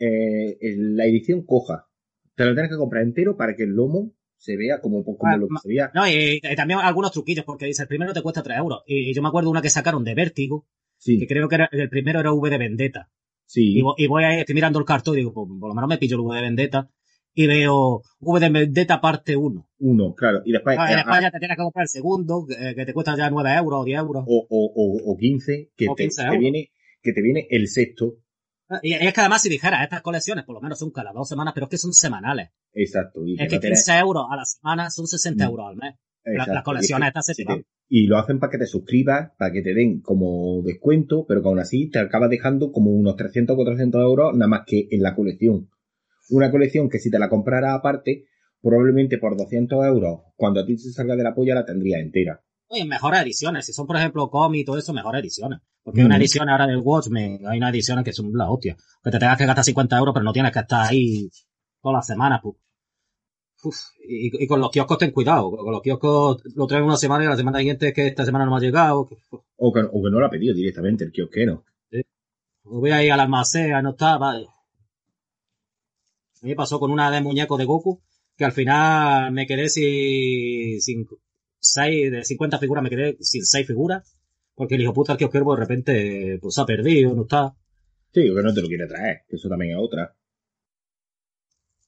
eh, 0.00 0.58
el- 0.60 0.96
la 0.96 1.04
edición 1.06 1.44
coja. 1.44 1.86
Te 2.34 2.44
lo 2.44 2.54
tienes 2.54 2.70
que 2.72 2.76
comprar 2.78 3.02
entero 3.04 3.36
para 3.36 3.54
que 3.54 3.62
el 3.64 3.70
lomo 3.70 4.12
se 4.36 4.56
vea 4.56 4.80
como, 4.80 5.04
como 5.04 5.18
Ah, 5.22 5.36
lo 5.36 5.46
que 5.48 5.54
se 5.62 5.68
veía. 5.68 5.90
No, 5.94 6.08
y, 6.08 6.40
y 6.42 6.56
también 6.56 6.80
algunos 6.80 7.12
truquillos, 7.12 7.44
porque 7.44 7.66
dice, 7.66 7.82
el 7.82 7.88
primero 7.88 8.12
te 8.14 8.22
cuesta 8.22 8.42
3 8.42 8.56
euros. 8.58 8.80
Y 8.86 9.12
yo 9.14 9.20
me 9.22 9.28
acuerdo 9.28 9.50
una 9.50 9.60
que 9.62 9.68
sacaron 9.70 10.02
de 10.02 10.14
Vértigo, 10.14 10.66
Sí, 10.96 11.18
que 11.18 11.26
creo 11.26 11.48
que 11.48 11.54
era, 11.54 11.68
el 11.72 11.88
primero 11.90 12.20
era 12.20 12.32
V 12.32 12.50
de 12.50 12.58
Vendetta. 12.58 13.10
sí. 13.46 13.78
Y, 13.78 13.82
vo- 13.82 13.94
y 13.98 14.06
voy 14.06 14.24
a, 14.24 14.38
estoy 14.38 14.54
mirando 14.54 14.78
el 14.78 14.84
cartón 14.84 15.14
y 15.14 15.18
digo, 15.18 15.32
pues, 15.34 15.46
por 15.60 15.68
lo 15.68 15.74
menos 15.74 15.88
me 15.88 15.98
pillo 15.98 16.16
el 16.16 16.22
V 16.22 16.34
de 16.36 16.42
Vendetta. 16.42 16.90
Y 17.34 17.46
veo 17.46 18.02
V 18.18 18.40
de 18.40 18.48
Vendetta 18.48 19.00
parte 19.00 19.36
1. 19.36 19.68
Uno, 19.78 20.14
claro. 20.14 20.40
Y 20.44 20.52
después, 20.52 20.76
Ah, 20.78 20.92
eh, 20.92 20.98
España 20.98 21.30
te 21.30 21.38
tienes 21.38 21.56
que 21.56 21.62
comprar 21.62 21.84
el 21.84 21.88
segundo, 21.88 22.44
que, 22.46 22.74
que 22.74 22.84
te 22.86 22.92
cuesta 22.92 23.16
ya 23.16 23.30
9 23.30 23.54
euros 23.54 23.80
o 23.82 23.84
10 23.84 23.98
euros. 24.00 24.24
o, 24.26 24.46
o, 24.48 24.72
o, 24.74 25.12
o 25.12 25.16
15, 25.16 25.70
que, 25.76 25.88
O 25.88 25.94
te, 25.94 26.04
15 26.04 26.22
te 26.22 26.26
euros. 26.26 26.40
viene, 26.40 26.70
que 27.02 27.12
te 27.12 27.22
viene 27.22 27.46
el 27.50 27.68
sexto. 27.68 28.16
Y 28.82 28.92
es 28.94 29.12
que 29.12 29.20
además 29.20 29.42
si 29.42 29.48
dijeras, 29.48 29.82
estas 29.82 30.02
colecciones 30.02 30.44
por 30.44 30.54
lo 30.54 30.60
menos 30.60 30.78
son 30.78 30.90
cada 30.90 31.12
dos 31.12 31.28
semanas, 31.28 31.52
pero 31.54 31.66
es 31.66 31.70
que 31.70 31.78
son 31.78 31.92
semanales. 31.92 32.50
Exacto. 32.72 33.24
Y 33.26 33.34
Es 33.40 33.48
que 33.48 33.56
no 33.56 33.60
tienes- 33.60 33.84
15 33.86 33.98
euros 33.98 34.26
a 34.30 34.36
la 34.36 34.44
semana 34.44 34.90
son 34.90 35.06
60 35.06 35.44
Mm. 35.46 35.50
euros 35.50 35.66
al 35.68 35.76
mes. 35.76 35.94
La- 36.24 36.46
las 36.46 36.62
colecciones 36.62 37.08
estas 37.08 37.26
se 37.26 37.34
tiran. 37.34 37.64
Y 37.88 38.06
lo 38.06 38.18
hacen 38.18 38.38
para 38.38 38.50
que 38.52 38.58
te 38.58 38.66
suscribas, 38.66 39.30
para 39.38 39.52
que 39.52 39.62
te 39.62 39.74
den 39.74 40.00
como 40.00 40.62
descuento, 40.62 41.24
pero 41.26 41.42
que 41.42 41.48
aún 41.48 41.58
así 41.58 41.90
te 41.90 41.98
acabas 41.98 42.30
dejando 42.30 42.70
como 42.72 42.90
unos 42.92 43.16
300 43.16 43.54
o 43.54 43.56
400 43.56 44.00
euros 44.02 44.32
nada 44.34 44.46
más 44.48 44.60
que 44.66 44.86
en 44.90 45.02
la 45.02 45.14
colección. 45.16 45.68
Una 46.28 46.50
colección 46.52 46.88
que 46.88 46.98
si 47.00 47.10
te 47.10 47.18
la 47.18 47.28
comprara 47.28 47.74
aparte, 47.74 48.26
probablemente 48.62 49.18
por 49.18 49.36
200 49.36 49.84
euros, 49.84 50.20
cuando 50.36 50.60
a 50.60 50.66
ti 50.66 50.76
se 50.78 50.92
salga 50.92 51.16
de 51.16 51.24
la 51.24 51.34
polla, 51.34 51.54
la 51.54 51.64
tendría 51.64 51.98
entera. 51.98 52.40
Oye, 52.72 52.84
mejores 52.84 53.22
ediciones. 53.22 53.66
Si 53.66 53.72
son, 53.72 53.86
por 53.86 53.96
ejemplo, 53.96 54.30
cómics 54.30 54.62
y 54.62 54.64
todo 54.64 54.78
eso, 54.78 54.92
mejores 54.92 55.20
ediciones. 55.20 55.58
Porque 55.82 56.00
hay 56.00 56.06
una 56.06 56.16
edición 56.16 56.48
ahora 56.48 56.68
del 56.68 56.78
Watchmen, 56.78 57.40
hay 57.46 57.58
una 57.58 57.70
ediciones 57.70 58.04
que 58.04 58.12
son 58.12 58.30
la 58.32 58.48
hostia. 58.48 58.76
Que 59.02 59.10
te 59.10 59.18
tengas 59.18 59.36
que 59.36 59.46
gastar 59.46 59.64
50 59.64 59.98
euros, 59.98 60.14
pero 60.14 60.24
no 60.24 60.32
tienes 60.32 60.52
que 60.52 60.60
estar 60.60 60.88
ahí 60.88 61.28
todas 61.82 61.96
las 61.96 62.06
semanas, 62.06 62.40
pues. 62.42 62.56
Uf, 63.64 63.76
y, 64.08 64.44
y 64.44 64.46
con 64.46 64.60
los 64.60 64.70
kioscos 64.70 64.98
ten 64.98 65.10
cuidado. 65.10 65.50
Con 65.50 65.72
los 65.72 65.82
kioscos 65.82 66.42
lo 66.54 66.66
traen 66.68 66.84
una 66.84 66.96
semana 66.96 67.24
y 67.24 67.26
la 67.26 67.36
semana 67.36 67.58
siguiente 67.58 67.88
es 67.88 67.94
que 67.94 68.06
esta 68.06 68.24
semana 68.24 68.44
no 68.44 68.52
me 68.52 68.58
ha 68.58 68.60
llegado. 68.60 69.00
O 69.00 69.72
que, 69.72 69.80
o 69.80 70.02
que 70.02 70.10
no 70.10 70.20
lo 70.20 70.26
ha 70.26 70.30
pedido 70.30 70.54
directamente 70.54 71.04
el 71.04 71.10
kiosquero. 71.10 71.64
Voy 72.62 72.90
a 72.92 73.02
ir 73.02 73.10
al 73.10 73.20
almacén, 73.20 73.82
no 73.82 73.90
estaba. 73.90 74.36
A 74.36 74.38
mí 76.42 76.50
me 76.50 76.54
pasó 76.54 76.78
con 76.78 76.92
una 76.92 77.10
de 77.10 77.20
muñecos 77.20 77.58
de 77.58 77.64
Goku, 77.64 78.00
que 78.36 78.44
al 78.44 78.52
final 78.52 79.32
me 79.32 79.46
quedé 79.46 79.68
sin, 79.68 80.80
sin 80.80 81.06
seis, 81.60 82.10
de 82.10 82.24
50 82.24 82.58
figuras 82.58 82.82
me 82.82 82.90
quedé 82.90 83.16
sin 83.20 83.44
seis 83.44 83.66
figuras, 83.66 84.16
porque 84.54 84.74
el 84.74 84.82
hijo 84.82 84.92
puta 84.92 85.12
el 85.12 85.18
kiosquero 85.18 85.54
de 85.54 85.60
repente 85.60 86.38
pues 86.40 86.58
ha 86.58 86.66
perdido, 86.66 87.14
no 87.14 87.22
está. 87.22 87.54
Sí, 88.12 88.22
que 88.22 88.42
no 88.42 88.52
te 88.52 88.62
lo 88.62 88.68
quiere 88.68 88.86
traer, 88.86 89.22
que 89.28 89.36
eso 89.36 89.48
también 89.48 89.72
es 89.72 89.78
otra. 89.78 90.16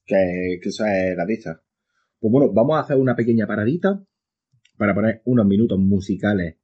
Que, 0.04 0.58
que 0.62 0.68
eso 0.68 0.84
es 0.86 1.16
la 1.16 1.24
esas. 1.28 1.58
Pues 2.20 2.30
bueno, 2.30 2.52
vamos 2.52 2.76
a 2.76 2.80
hacer 2.80 2.96
una 2.96 3.16
pequeña 3.16 3.46
paradita 3.46 4.04
para 4.76 4.94
poner 4.94 5.22
unos 5.24 5.46
minutos 5.46 5.78
musicales 5.78 6.56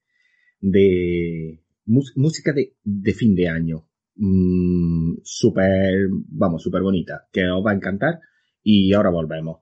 de 0.60 1.62
música 1.86 2.52
de, 2.52 2.76
de 2.84 3.12
fin 3.14 3.34
de 3.34 3.48
año. 3.48 3.88
Mm, 4.16 5.18
súper, 5.22 6.08
vamos, 6.10 6.62
súper 6.62 6.82
bonita, 6.82 7.28
que 7.32 7.48
os 7.48 7.64
va 7.64 7.72
a 7.72 7.74
encantar 7.74 8.20
y 8.62 8.92
ahora 8.92 9.10
volvemos. 9.10 9.60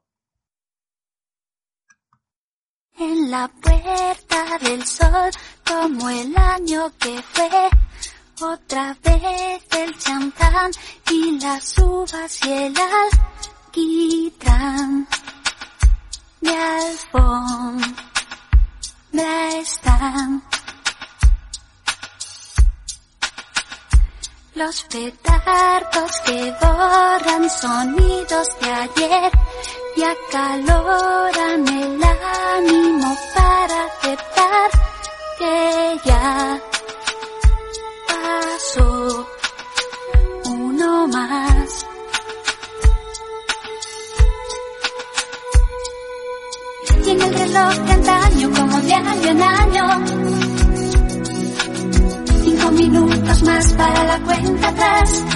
En 2.99 3.31
la 3.31 3.47
puerta 3.49 4.59
del 4.63 4.87
sol, 4.87 5.31
como 5.69 6.09
el 6.09 6.35
año 6.35 6.91
que 6.99 7.23
fue, 7.23 7.69
otra 8.41 8.97
vez 9.05 9.63
el 9.71 9.99
champán 9.99 10.71
y 11.11 11.39
las 11.39 11.77
uvas 11.79 12.39
y 12.47 12.53
el 12.53 12.75
alquitrán. 13.69 15.07
Mi 16.41 16.49
alfombra 16.49 17.89
están. 19.61 20.43
Los 24.55 24.83
petardos 24.85 26.21
que 26.25 26.55
borran 26.63 27.51
sonidos 27.51 28.49
de 28.59 28.73
ayer 28.73 29.33
y 29.97 30.03
acaloran 30.03 31.69
el 31.69 32.03
ánimo 32.55 33.17
para 33.35 33.85
aceptar 33.85 34.71
que 35.39 36.01
ya 36.05 36.61
pasó 38.07 39.27
uno 40.45 41.09
más. 41.09 41.87
Y 47.05 47.11
en 47.11 47.23
el 47.23 47.35
reloj 47.35 47.75
de 47.75 47.93
antaño, 47.93 48.51
como 48.51 48.81
de 48.83 48.93
año 48.93 49.31
en 49.31 49.43
año, 49.43 50.05
cinco 52.45 52.71
minutos 52.73 53.43
más 53.45 53.73
para 53.73 54.05
la 54.05 54.19
cuenta 54.21 54.69
atrás. 54.69 55.36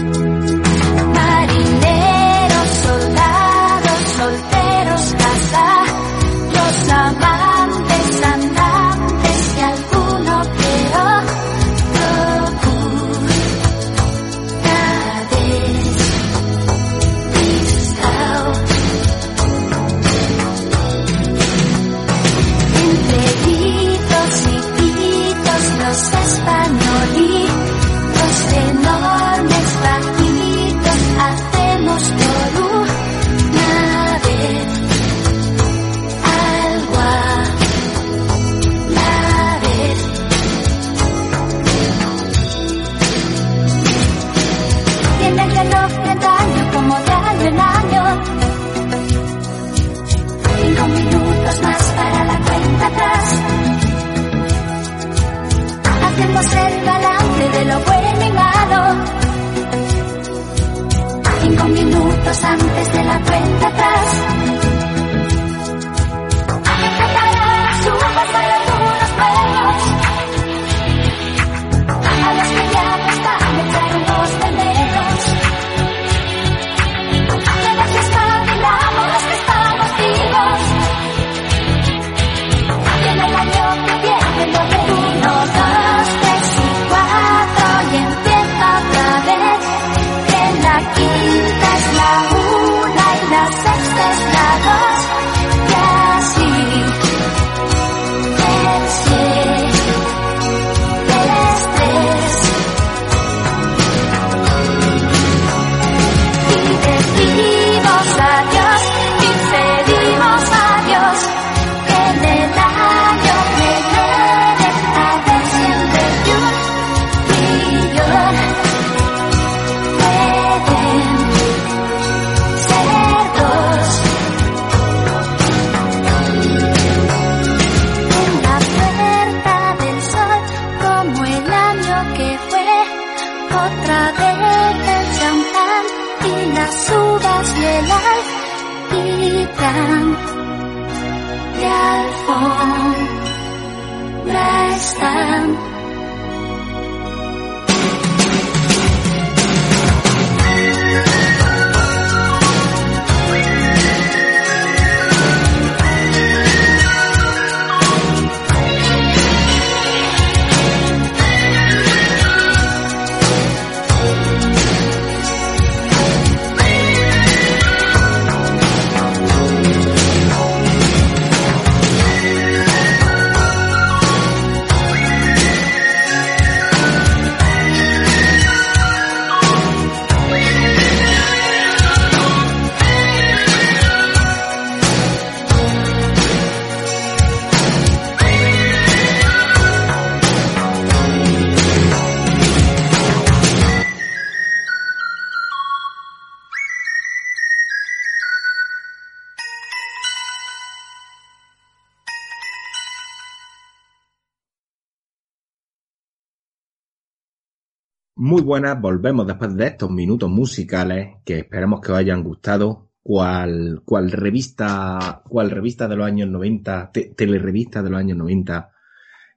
Buenas, 208.51 208.81
volvemos 208.81 209.25
después 209.25 209.55
de 209.55 209.65
estos 209.65 209.89
minutos 209.89 210.29
musicales 210.29 211.19
que 211.23 211.37
esperamos 211.37 211.79
que 211.79 211.93
os 211.93 211.97
hayan 211.97 212.21
gustado. 212.21 212.89
Cual, 213.01 213.81
cual 213.85 214.11
revista, 214.11 215.23
cual 215.27 215.49
revista 215.49 215.87
de 215.87 215.95
los 215.95 216.05
años 216.05 216.27
90, 216.27 216.91
te, 216.91 217.13
telerevista 217.15 217.81
de 217.81 217.89
los 217.89 217.99
años 217.99 218.17
90 218.17 218.69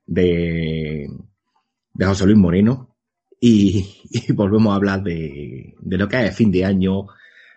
de, 0.06 1.06
de 1.92 2.04
José 2.04 2.26
Luis 2.26 2.38
Moreno. 2.38 2.96
Y, 3.38 3.86
y 4.10 4.32
volvemos 4.32 4.72
a 4.72 4.76
hablar 4.76 5.04
de, 5.04 5.76
de 5.78 5.96
lo 5.96 6.08
que 6.08 6.26
es 6.26 6.34
fin 6.34 6.50
de 6.50 6.64
año, 6.64 7.06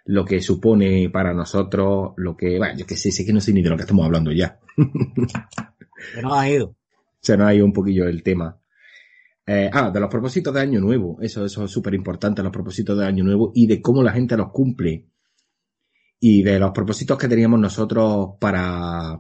lo 0.06 0.26
que 0.26 0.40
supone 0.42 1.10
para 1.10 1.34
nosotros, 1.34 2.12
lo 2.18 2.38
que, 2.38 2.60
bueno, 2.60 2.78
yo 2.78 2.86
que 2.86 2.98
sé, 2.98 3.12
sé 3.12 3.26
que 3.26 3.34
no 3.34 3.42
sé 3.42 3.52
ni 3.52 3.64
de 3.64 3.72
lo 3.72 3.78
que 3.78 3.82
estamos 3.82 4.06
hablando 4.06 4.32
ya. 4.32 4.60
Que 6.14 6.22
no 6.22 6.36
ha 6.36 6.48
ido. 6.48 6.76
Se 7.20 7.36
nos 7.36 7.48
ha 7.48 7.56
ido 7.56 7.66
un 7.66 7.74
poquillo 7.74 8.08
el 8.08 8.22
tema. 8.22 8.60
Eh, 9.50 9.70
ah, 9.72 9.90
de 9.92 10.00
los 10.02 10.10
propósitos 10.10 10.54
de 10.54 10.60
Año 10.60 10.82
Nuevo. 10.82 11.18
Eso, 11.22 11.46
eso 11.46 11.64
es 11.64 11.72
súper 11.72 11.94
importante, 11.94 12.44
los 12.44 12.52
propósitos 12.52 12.98
de 12.98 13.06
Año 13.06 13.24
Nuevo 13.24 13.52
y 13.56 13.66
de 13.66 13.82
cómo 13.82 14.04
la 14.04 14.12
gente 14.12 14.36
los 14.36 14.52
cumple. 14.52 15.08
Y 16.20 16.44
de 16.44 16.60
los 16.60 16.72
propósitos 16.72 17.18
que 17.18 17.28
teníamos 17.30 17.60
nosotros 17.60 18.32
para, 18.42 19.18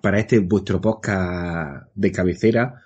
para 0.00 0.18
este 0.20 0.38
vuestro 0.40 0.80
podcast 0.80 1.88
de 1.94 2.12
cabecera, 2.12 2.82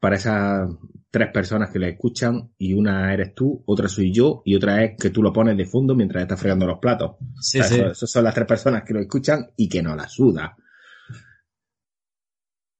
para 0.00 0.16
esas 0.16 0.68
tres 1.10 1.28
personas 1.32 1.70
que 1.70 1.78
le 1.78 1.90
escuchan 1.90 2.52
y 2.58 2.72
una 2.74 3.12
eres 3.14 3.34
tú, 3.34 3.62
otra 3.66 3.88
soy 3.88 4.12
yo 4.12 4.42
y 4.44 4.56
otra 4.56 4.82
es 4.84 4.96
que 4.98 5.10
tú 5.10 5.22
lo 5.22 5.32
pones 5.32 5.56
de 5.56 5.66
fondo 5.66 5.94
mientras 5.94 6.22
estás 6.22 6.40
fregando 6.40 6.66
los 6.66 6.78
platos. 6.80 7.12
Sí, 7.40 7.60
O 7.60 7.62
sea, 7.62 7.68
sí. 7.70 7.80
eso- 7.80 7.90
Esas 7.92 8.10
son 8.10 8.24
las 8.24 8.34
tres 8.34 8.46
personas 8.46 8.82
que 8.84 8.94
lo 8.94 9.00
escuchan 9.00 9.50
y 9.56 9.68
que 9.68 9.82
no 9.82 9.94
la 9.94 10.08
suda. 10.08 10.56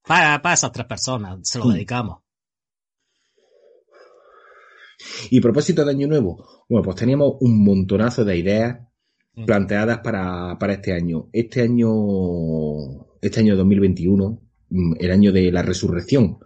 Para, 0.07 0.41
para 0.41 0.55
esas 0.55 0.73
tres 0.73 0.87
personas 0.87 1.39
se 1.43 1.59
lo 1.59 1.67
Mm. 1.67 1.73
dedicamos. 1.75 2.19
Y 5.31 5.41
propósito 5.41 5.85
de 5.85 5.91
año 5.93 6.09
nuevo. 6.09 6.65
Bueno, 6.69 6.85
pues 6.85 6.97
teníamos 6.97 7.35
un 7.41 7.65
montonazo 7.65 8.25
de 8.25 8.37
ideas 8.37 8.79
Mm. 9.39 9.45
planteadas 9.45 9.99
para, 9.99 10.59
para 10.59 10.73
este 10.75 10.93
año. 10.93 11.29
Este 11.33 11.63
año, 11.63 11.89
este 13.21 13.41
año 13.41 13.57
2021, 13.57 14.43
mm, 14.71 14.95
el 14.99 15.11
año 15.13 15.33
de 15.33 15.53
la 15.53 15.63
resurrección. 15.63 16.39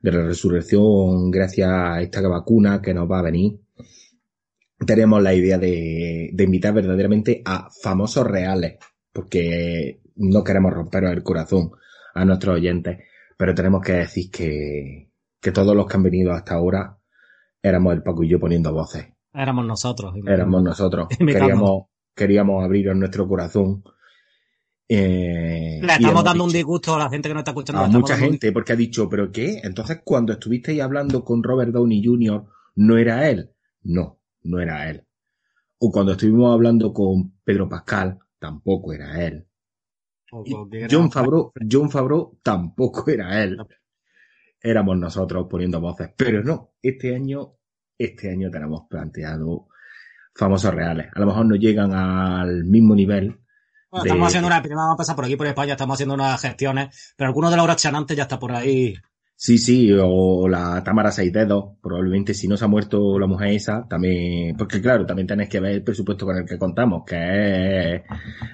De 0.00 0.12
la 0.12 0.22
resurrección 0.22 1.30
gracias 1.32 1.68
a 1.68 2.00
esta 2.00 2.20
vacuna 2.28 2.80
que 2.80 2.94
nos 2.94 3.10
va 3.10 3.18
a 3.18 3.22
venir. 3.22 3.60
Tenemos 4.86 5.20
la 5.20 5.34
idea 5.34 5.58
de, 5.58 6.30
de 6.32 6.44
invitar 6.44 6.72
verdaderamente 6.72 7.42
a 7.44 7.68
famosos 7.82 8.24
reales. 8.24 8.76
Porque 9.12 10.00
no 10.14 10.44
queremos 10.44 10.72
romperos 10.72 11.10
el 11.12 11.24
corazón 11.24 11.72
a 12.14 12.24
nuestros 12.24 12.54
oyentes. 12.56 12.98
Pero 13.36 13.54
tenemos 13.54 13.82
que 13.82 13.92
decir 13.94 14.30
que, 14.30 15.10
que 15.40 15.50
todos 15.50 15.74
los 15.74 15.86
que 15.88 15.96
han 15.96 16.02
venido 16.04 16.32
hasta 16.32 16.54
ahora 16.54 16.97
éramos 17.62 17.92
el 17.94 18.02
Paco 18.02 18.22
y 18.24 18.28
yo 18.28 18.38
poniendo 18.40 18.72
voces. 18.72 19.06
Éramos 19.32 19.66
nosotros. 19.66 20.14
Éramos 20.26 20.62
nosotros. 20.62 21.08
Queríamos, 21.18 21.84
queríamos 22.14 22.64
abrir 22.64 22.94
nuestro 22.96 23.28
corazón. 23.28 23.84
Eh, 24.90 25.80
Le 25.82 25.92
estamos 25.92 26.24
dando 26.24 26.44
un 26.44 26.52
disgusto 26.52 26.94
a 26.94 26.98
la 26.98 27.10
gente 27.10 27.28
que 27.28 27.34
no 27.34 27.40
está 27.40 27.50
escuchando. 27.50 27.82
a 27.82 27.88
mucha 27.88 28.14
un- 28.14 28.20
gente 28.20 28.52
porque 28.52 28.72
ha 28.72 28.76
dicho, 28.76 29.08
¿pero 29.08 29.30
qué? 29.30 29.60
Entonces, 29.62 30.00
cuando 30.02 30.32
estuvisteis 30.32 30.80
hablando 30.80 31.24
con 31.24 31.42
Robert 31.42 31.72
Downey 31.72 32.02
Jr., 32.04 32.44
¿no 32.76 32.96
era 32.96 33.28
él? 33.28 33.50
No, 33.82 34.18
no 34.44 34.60
era 34.60 34.88
él. 34.88 35.04
O 35.78 35.92
cuando 35.92 36.12
estuvimos 36.12 36.52
hablando 36.52 36.92
con 36.92 37.34
Pedro 37.44 37.68
Pascal, 37.68 38.18
tampoco 38.38 38.92
era 38.94 39.24
él. 39.24 39.46
John 40.90 41.10
Favreau, 41.10 41.52
John 41.70 41.90
Favreau 41.90 42.38
tampoco 42.42 43.10
era 43.10 43.42
él. 43.42 43.56
Éramos 44.62 44.98
nosotros 44.98 45.46
poniendo 45.48 45.80
voces. 45.80 46.10
Pero 46.16 46.42
no, 46.42 46.72
este 46.82 47.14
año, 47.14 47.54
este 47.96 48.30
año 48.30 48.50
tenemos 48.50 48.82
planteado 48.88 49.68
famosos 50.34 50.74
reales. 50.74 51.06
A 51.14 51.20
lo 51.20 51.26
mejor 51.26 51.46
no 51.46 51.56
llegan 51.56 51.92
al 51.92 52.64
mismo 52.64 52.94
nivel. 52.94 53.38
Bueno, 53.90 54.04
de- 54.04 54.08
estamos 54.10 54.28
haciendo 54.28 54.46
una, 54.48 54.60
primero 54.60 54.80
vamos 54.80 54.94
a 54.94 54.98
pasar 54.98 55.16
por 55.16 55.24
aquí, 55.24 55.36
por 55.36 55.46
España, 55.46 55.72
estamos 55.72 55.94
haciendo 55.94 56.14
unas 56.14 56.40
gestiones, 56.40 57.14
pero 57.16 57.28
alguno 57.28 57.50
de 57.50 57.56
los 57.56 57.76
chanantes 57.76 58.16
ya 58.16 58.24
está 58.24 58.38
por 58.38 58.52
ahí. 58.52 58.94
Sí, 59.40 59.56
sí, 59.56 59.90
o 59.96 60.48
la 60.48 60.82
Tamara 60.82 61.12
Seis 61.12 61.32
Dedos, 61.32 61.76
probablemente 61.80 62.34
si 62.34 62.48
no 62.48 62.56
se 62.56 62.64
ha 62.64 62.68
muerto 62.68 63.18
la 63.20 63.28
mujer 63.28 63.50
esa, 63.52 63.86
también, 63.88 64.56
porque 64.56 64.80
claro, 64.82 65.06
también 65.06 65.28
tenés 65.28 65.48
que 65.48 65.60
ver 65.60 65.72
el 65.74 65.84
presupuesto 65.84 66.26
con 66.26 66.36
el 66.36 66.44
que 66.44 66.58
contamos, 66.58 67.04
que 67.06 67.94
es, 67.94 68.02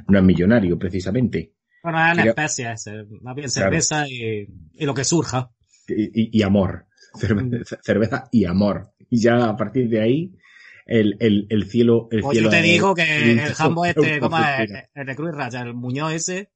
no 0.08 0.18
es 0.18 0.24
millonario 0.24 0.78
precisamente. 0.78 1.54
Bueno, 1.82 1.98
es 2.12 2.26
especies, 2.26 2.86
eh, 2.88 3.04
más 3.22 3.34
bien 3.34 3.48
Claro. 3.48 3.70
cerveza 3.70 4.06
y, 4.08 4.46
y 4.74 4.84
lo 4.86 4.92
que 4.94 5.04
surja. 5.04 5.50
Y, 5.88 6.04
y- 6.22 6.38
y 6.38 6.42
amor. 6.42 6.86
Cerve- 7.14 7.64
cerveza 7.82 8.28
y 8.32 8.44
amor. 8.44 8.90
Y 9.10 9.20
ya 9.20 9.48
a 9.50 9.56
partir 9.56 9.88
de 9.88 10.00
ahí, 10.00 10.34
el, 10.86 11.16
el, 11.20 11.46
el 11.48 11.64
cielo, 11.70 12.08
el 12.10 12.22
Pues 12.22 12.32
cielo 12.36 12.50
yo 12.50 12.56
te 12.56 12.62
digo 12.62 12.94
que 12.94 13.32
el 13.32 13.40
jambo 13.54 13.84
este, 13.86 14.18
como 14.20 14.36
es, 14.38 14.70
el 14.94 15.06
de 15.06 15.14
Cruz 15.16 15.34
Raya, 15.34 15.60
el 15.62 15.74
Muñoz 15.74 16.12
ese, 16.12 16.50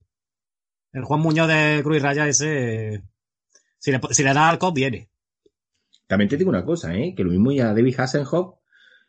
el 0.92 1.04
Juan 1.04 1.20
Muñoz 1.20 1.48
de 1.48 1.80
Cruz 1.84 2.02
Raya 2.02 2.26
ese, 2.26 3.02
si 3.78 3.92
le, 3.92 4.00
si 4.10 4.22
le 4.24 4.34
da 4.34 4.48
alcohol, 4.48 4.72
viene. 4.74 5.08
También 6.06 6.28
te 6.28 6.36
digo 6.36 6.50
una 6.50 6.64
cosa, 6.64 6.94
¿eh? 6.96 7.14
Que 7.14 7.22
lo 7.24 7.30
mismo 7.30 7.52
ya 7.52 7.72
David 7.74 7.94
Hasselhoff, 8.00 8.56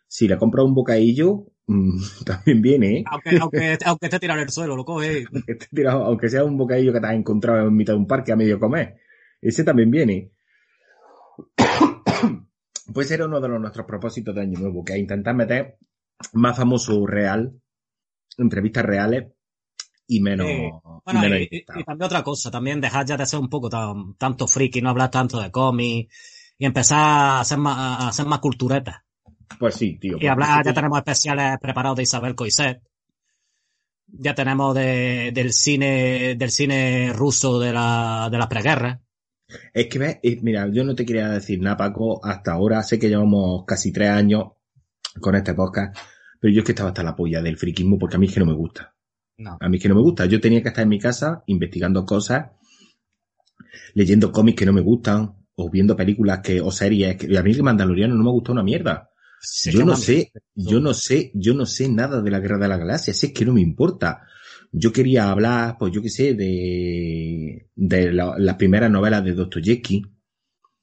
si 0.07 0.27
le 0.27 0.37
compra 0.37 0.63
un 0.63 0.73
bocadillo, 0.75 1.47
mm, 1.67 2.01
también 2.25 2.61
viene, 2.61 2.97
¿eh? 2.99 3.03
Aunque, 3.09 3.37
aunque, 3.39 3.77
aunque 3.85 4.05
esté 4.07 4.19
tirado 4.19 4.39
en 4.39 4.45
el 4.47 4.51
suelo, 4.51 4.75
lo 4.75 4.85
coge. 4.85 5.25
Que 5.47 5.55
te 5.55 5.67
tirado- 5.67 6.03
aunque 6.05 6.29
sea 6.29 6.43
un 6.43 6.57
bocadillo 6.57 6.93
que 6.93 6.99
te 6.99 7.07
has 7.07 7.13
encontrado 7.13 7.67
en 7.67 7.75
mitad 7.75 7.93
de 7.93 7.99
un 7.99 8.07
parque 8.07 8.31
a 8.31 8.35
medio 8.35 8.59
comer. 8.59 8.97
Ese 9.41 9.63
también 9.63 9.91
viene. 9.91 10.31
Pues 12.91 13.11
era 13.11 13.27
uno 13.27 13.39
de 13.39 13.47
los 13.47 13.61
nuestros 13.61 13.85
propósitos 13.85 14.33
de 14.33 14.41
Año 14.41 14.59
Nuevo, 14.59 14.83
que 14.83 14.93
es 14.93 14.99
intentar 14.99 15.35
meter 15.35 15.77
más 16.33 16.57
famoso 16.57 17.05
real, 17.05 17.53
entrevistas 18.35 18.83
reales 18.83 19.27
y 20.07 20.21
menos, 20.21 20.47
y 20.49 20.71
Bueno, 21.05 21.21
menos 21.21 21.39
y, 21.51 21.63
también 21.65 22.03
otra 22.03 22.23
cosa, 22.23 22.49
también 22.49 22.81
dejar 22.81 23.05
ya 23.05 23.15
de 23.15 23.27
ser 23.27 23.39
un 23.39 23.47
poco 23.47 23.69
tan, 23.69 24.15
tanto 24.15 24.47
friki, 24.47 24.81
no 24.81 24.89
hablar 24.89 25.11
tanto 25.11 25.39
de 25.39 25.51
cómics 25.51 26.55
y 26.57 26.65
empezar 26.65 27.41
a 27.41 27.43
ser 27.43 27.59
más, 27.59 28.07
a 28.07 28.11
ser 28.11 28.25
más 28.25 28.39
culturetas. 28.39 29.03
Pues 29.59 29.75
sí, 29.75 29.97
tío. 29.99 30.11
Y 30.11 30.13
porque 30.13 30.29
hablar, 30.29 30.65
ya 30.65 30.73
tenemos 30.73 30.97
especiales 30.97 31.57
preparados 31.59 31.97
de 31.97 32.03
Isabel 32.03 32.35
Coiset. 32.35 32.81
Ya 34.07 34.33
tenemos 34.33 34.73
de, 34.73 35.31
del 35.31 35.53
cine, 35.53 36.35
del 36.35 36.49
cine 36.49 37.13
ruso 37.13 37.59
de 37.59 37.71
la, 37.71 38.29
de 38.31 38.37
la 38.37 38.49
preguerra. 38.49 38.99
Es 39.73 39.87
que 39.87 40.19
eh, 40.21 40.39
mira, 40.41 40.67
yo 40.71 40.83
no 40.83 40.95
te 40.95 41.05
quería 41.05 41.29
decir 41.29 41.61
nada, 41.61 41.77
Paco, 41.77 42.23
hasta 42.23 42.53
ahora 42.53 42.83
sé 42.83 42.99
que 42.99 43.09
llevamos 43.09 43.65
casi 43.65 43.91
tres 43.91 44.09
años 44.09 44.45
con 45.19 45.35
este 45.35 45.53
podcast, 45.53 45.97
pero 46.39 46.53
yo 46.53 46.59
es 46.59 46.65
que 46.65 46.71
estaba 46.71 46.89
hasta 46.89 47.03
la 47.03 47.15
polla 47.15 47.41
del 47.41 47.57
friquismo 47.57 47.97
porque 47.97 48.15
a 48.15 48.19
mí 48.19 48.27
es 48.27 48.33
que 48.33 48.39
no 48.39 48.45
me 48.45 48.53
gusta. 48.53 48.93
No. 49.37 49.57
A 49.59 49.69
mí 49.69 49.77
es 49.77 49.83
que 49.83 49.89
no 49.89 49.95
me 49.95 50.01
gusta. 50.01 50.25
Yo 50.25 50.39
tenía 50.39 50.61
que 50.61 50.69
estar 50.69 50.83
en 50.83 50.89
mi 50.89 50.99
casa 50.99 51.43
investigando 51.47 52.05
cosas, 52.05 52.51
leyendo 53.93 54.31
cómics 54.31 54.59
que 54.59 54.65
no 54.65 54.73
me 54.73 54.81
gustan, 54.81 55.35
o 55.55 55.69
viendo 55.69 55.95
películas 55.95 56.39
que, 56.39 56.61
o 56.61 56.71
series 56.71 57.17
que, 57.17 57.37
a 57.37 57.43
mí 57.43 57.51
el 57.51 57.63
Mandaloriano 57.63 58.15
no 58.15 58.23
me 58.23 58.31
gustó 58.31 58.53
una 58.53 58.63
mierda. 58.63 59.09
Sí, 59.41 59.71
yo 59.71 59.85
no 59.85 59.95
sé, 59.95 60.31
yo 60.53 60.79
no 60.79 60.93
sé, 60.93 61.31
yo 61.33 61.53
no 61.53 61.65
sé 61.65 61.89
nada 61.89 62.21
de 62.21 62.31
la 62.31 62.39
Guerra 62.39 62.57
de 62.57 62.67
la 62.67 62.77
Galaxia, 62.77 63.13
si 63.13 63.27
es 63.27 63.33
que 63.33 63.45
no 63.45 63.53
me 63.53 63.61
importa. 63.61 64.23
Yo 64.71 64.91
quería 64.93 65.31
hablar, 65.31 65.77
pues 65.79 65.91
yo 65.91 66.01
qué 66.01 66.09
sé, 66.09 66.33
de, 66.35 67.69
de 67.75 68.13
la- 68.13 68.35
las 68.37 68.55
primeras 68.55 68.91
novelas 68.91 69.23
de 69.23 69.33
Dostoyevsky, 69.33 70.05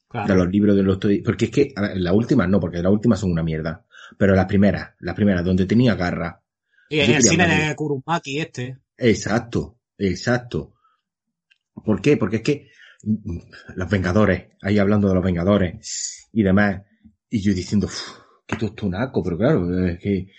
claro. 0.09 0.27
de 0.27 0.35
los 0.39 0.49
libros 0.51 0.75
de 0.75 0.83
los 0.83 0.97
porque 1.23 1.45
es 1.45 1.51
que 1.51 1.73
las 1.95 2.13
últimas 2.13 2.49
no, 2.49 2.59
porque 2.59 2.81
las 2.81 2.91
últimas 2.91 3.19
son 3.19 3.31
una 3.31 3.43
mierda. 3.43 3.85
Pero 4.17 4.35
las 4.35 4.45
primeras, 4.45 4.91
las 4.99 5.15
primeras 5.15 5.43
donde 5.43 5.65
tenía 5.65 5.95
garra. 5.95 6.41
Y 6.89 6.97
yo 7.05 7.15
el 7.15 7.21
cine 7.23 7.47
de- 7.69 7.75
Kurumaki 7.75 8.39
este. 8.39 8.77
Exacto, 8.97 9.79
exacto. 9.97 10.73
¿Por 11.73 12.01
qué? 12.01 12.17
Porque 12.17 12.37
es 12.37 12.41
que 12.41 12.69
los 13.75 13.89
Vengadores, 13.89 14.47
ahí 14.61 14.79
hablando 14.79 15.07
de 15.07 15.15
los 15.15 15.23
Vengadores 15.23 16.27
y 16.33 16.43
demás, 16.43 16.81
y 17.29 17.41
yo 17.41 17.53
diciendo, 17.53 17.87
"Uf, 17.87 18.01
qué 18.45 18.55
tostonaco, 18.55 19.21
pero 19.23 19.37
claro, 19.37 19.87
es 19.87 19.99
que 19.99 20.29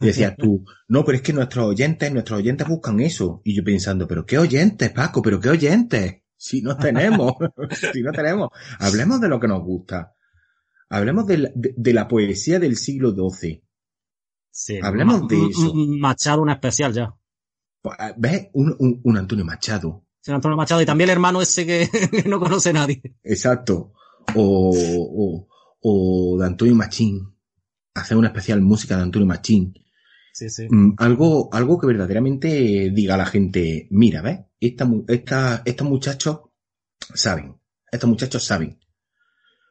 y 0.00 0.06
decías 0.06 0.34
tú, 0.36 0.64
no, 0.88 1.04
pero 1.04 1.16
es 1.16 1.22
que 1.22 1.32
nuestros 1.32 1.66
oyentes, 1.66 2.12
nuestros 2.12 2.38
oyentes 2.38 2.66
buscan 2.68 3.00
eso. 3.00 3.40
Y 3.44 3.54
yo 3.56 3.62
pensando, 3.64 4.06
pero 4.06 4.24
qué 4.26 4.38
oyentes, 4.38 4.90
Paco, 4.90 5.22
pero 5.22 5.40
qué 5.40 5.50
oyentes. 5.50 6.22
Si 6.36 6.60
no 6.62 6.76
tenemos, 6.76 7.32
si 7.92 8.02
no 8.02 8.12
tenemos. 8.12 8.50
Hablemos 8.78 9.20
de 9.20 9.28
lo 9.28 9.40
que 9.40 9.48
nos 9.48 9.62
gusta. 9.62 10.14
Hablemos 10.88 11.26
de 11.26 11.38
la, 11.38 11.50
de- 11.54 11.74
de 11.76 11.92
la 11.92 12.06
poesía 12.08 12.58
del 12.58 12.76
siglo 12.76 13.12
XII. 13.12 13.62
Sí. 14.50 14.78
Hablemos 14.82 15.22
Ma- 15.22 15.26
de 15.28 15.46
eso. 15.50 15.72
Machado, 15.74 16.42
una 16.42 16.52
especial 16.54 16.92
ya. 16.92 17.14
Pues, 17.82 17.96
¿Ves? 18.16 18.48
Un, 18.52 18.74
un, 18.78 19.00
un 19.02 19.16
Antonio 19.16 19.44
Machado. 19.44 20.04
Sí, 20.20 20.32
Antonio 20.32 20.56
Machado 20.56 20.80
y 20.82 20.86
también 20.86 21.08
el 21.10 21.14
hermano 21.14 21.40
ese 21.40 21.64
que 21.66 21.88
no 22.26 22.38
conoce 22.40 22.72
nadie. 22.72 23.00
Exacto. 23.22 23.92
O, 24.34 24.72
o, 24.74 25.48
o 25.80 26.38
de 26.38 26.46
Antonio 26.46 26.74
Machín. 26.74 27.32
Hacer 27.94 28.16
una 28.16 28.28
especial 28.28 28.60
música 28.60 28.96
de 28.96 29.02
Antonio 29.04 29.26
Machín. 29.26 29.72
Sí, 30.36 30.50
sí. 30.50 30.66
Mm, 30.68 30.96
algo, 30.98 31.48
algo 31.50 31.78
que 31.78 31.86
verdaderamente 31.86 32.90
diga 32.92 33.14
a 33.14 33.16
la 33.16 33.24
gente, 33.24 33.88
mira, 33.90 34.20
¿ves? 34.20 34.40
Esta, 34.60 34.86
esta, 35.08 35.62
estos 35.64 35.88
muchachos 35.88 36.40
saben. 37.14 37.56
Estos 37.90 38.10
muchachos 38.10 38.44
saben. 38.44 38.78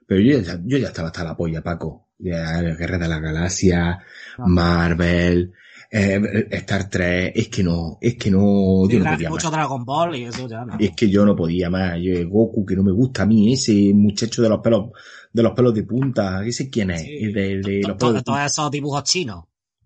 Pero 0.08 0.22
yo 0.22 0.40
ya, 0.40 0.60
yo 0.66 0.80
ya 0.80 0.88
estaba 0.88 1.10
hasta 1.10 1.24
la 1.24 1.38
polla, 1.38 1.62
Paco. 1.62 2.10
Ya, 2.18 2.62
Guerra 2.62 2.98
de 2.98 3.08
la 3.08 3.20
Galaxia, 3.20 4.00
Marvel, 4.40 5.54
eh, 5.92 6.48
Star 6.50 6.90
Trek, 6.90 7.34
es 7.36 7.48
que 7.50 7.64
no, 7.64 8.00
es 8.02 8.16
que 8.16 8.32
no, 8.32 8.90
yo 8.90 9.00
no 9.00 9.12
podía 9.12 9.30
mucho 9.30 9.52
más. 9.52 9.54
Dragon 9.60 9.86
Ball 9.86 10.16
y 10.16 10.24
eso 10.24 10.50
ya 10.50 10.66
no. 10.66 10.78
Es 10.80 10.96
que 10.96 11.08
yo 11.12 11.26
no 11.28 11.36
podía 11.36 11.70
más. 11.70 12.00
Yo, 12.02 12.28
Goku, 12.28 12.66
que 12.66 12.76
no 12.76 12.82
me 12.82 12.92
gusta 12.92 13.22
a 13.22 13.26
mí, 13.28 13.54
ese 13.54 13.92
muchacho 13.94 14.42
de 14.42 14.50
los 14.50 14.62
pelos, 14.62 14.90
de 15.32 15.44
los 15.44 15.54
pelos 15.54 15.76
de 15.76 15.84
punta, 15.84 16.44
ese 16.44 16.72
quién 16.72 16.90
es, 16.90 17.02
Sí. 17.02 17.18
el 17.22 17.34
de, 17.34 17.62
de 17.62 17.82
los 17.88 17.98
pelos 17.98 18.14
de 18.16 18.24
Todos 18.24 18.40
esos 18.46 18.72
dibujos 18.72 19.04
chinos. 19.04 19.44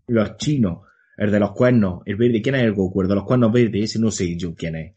Los 0.10 0.38
chinos, 0.38 0.80
el 1.18 1.32
de 1.32 1.40
los 1.40 1.52
cuernos, 1.52 2.02
el 2.06 2.16
verde, 2.16 2.42
¿quién 2.42 2.56
es 2.56 2.64
el 2.64 2.74
Goku? 2.74 3.02
El 3.02 3.08
de 3.10 3.16
los 3.16 3.24
cuernos 3.26 3.52
verdes, 3.52 3.84
ese 3.92 4.00
no 4.00 4.12
sé 4.12 4.36
yo 4.38 4.54
quién 4.56 4.76
es. 4.76 4.94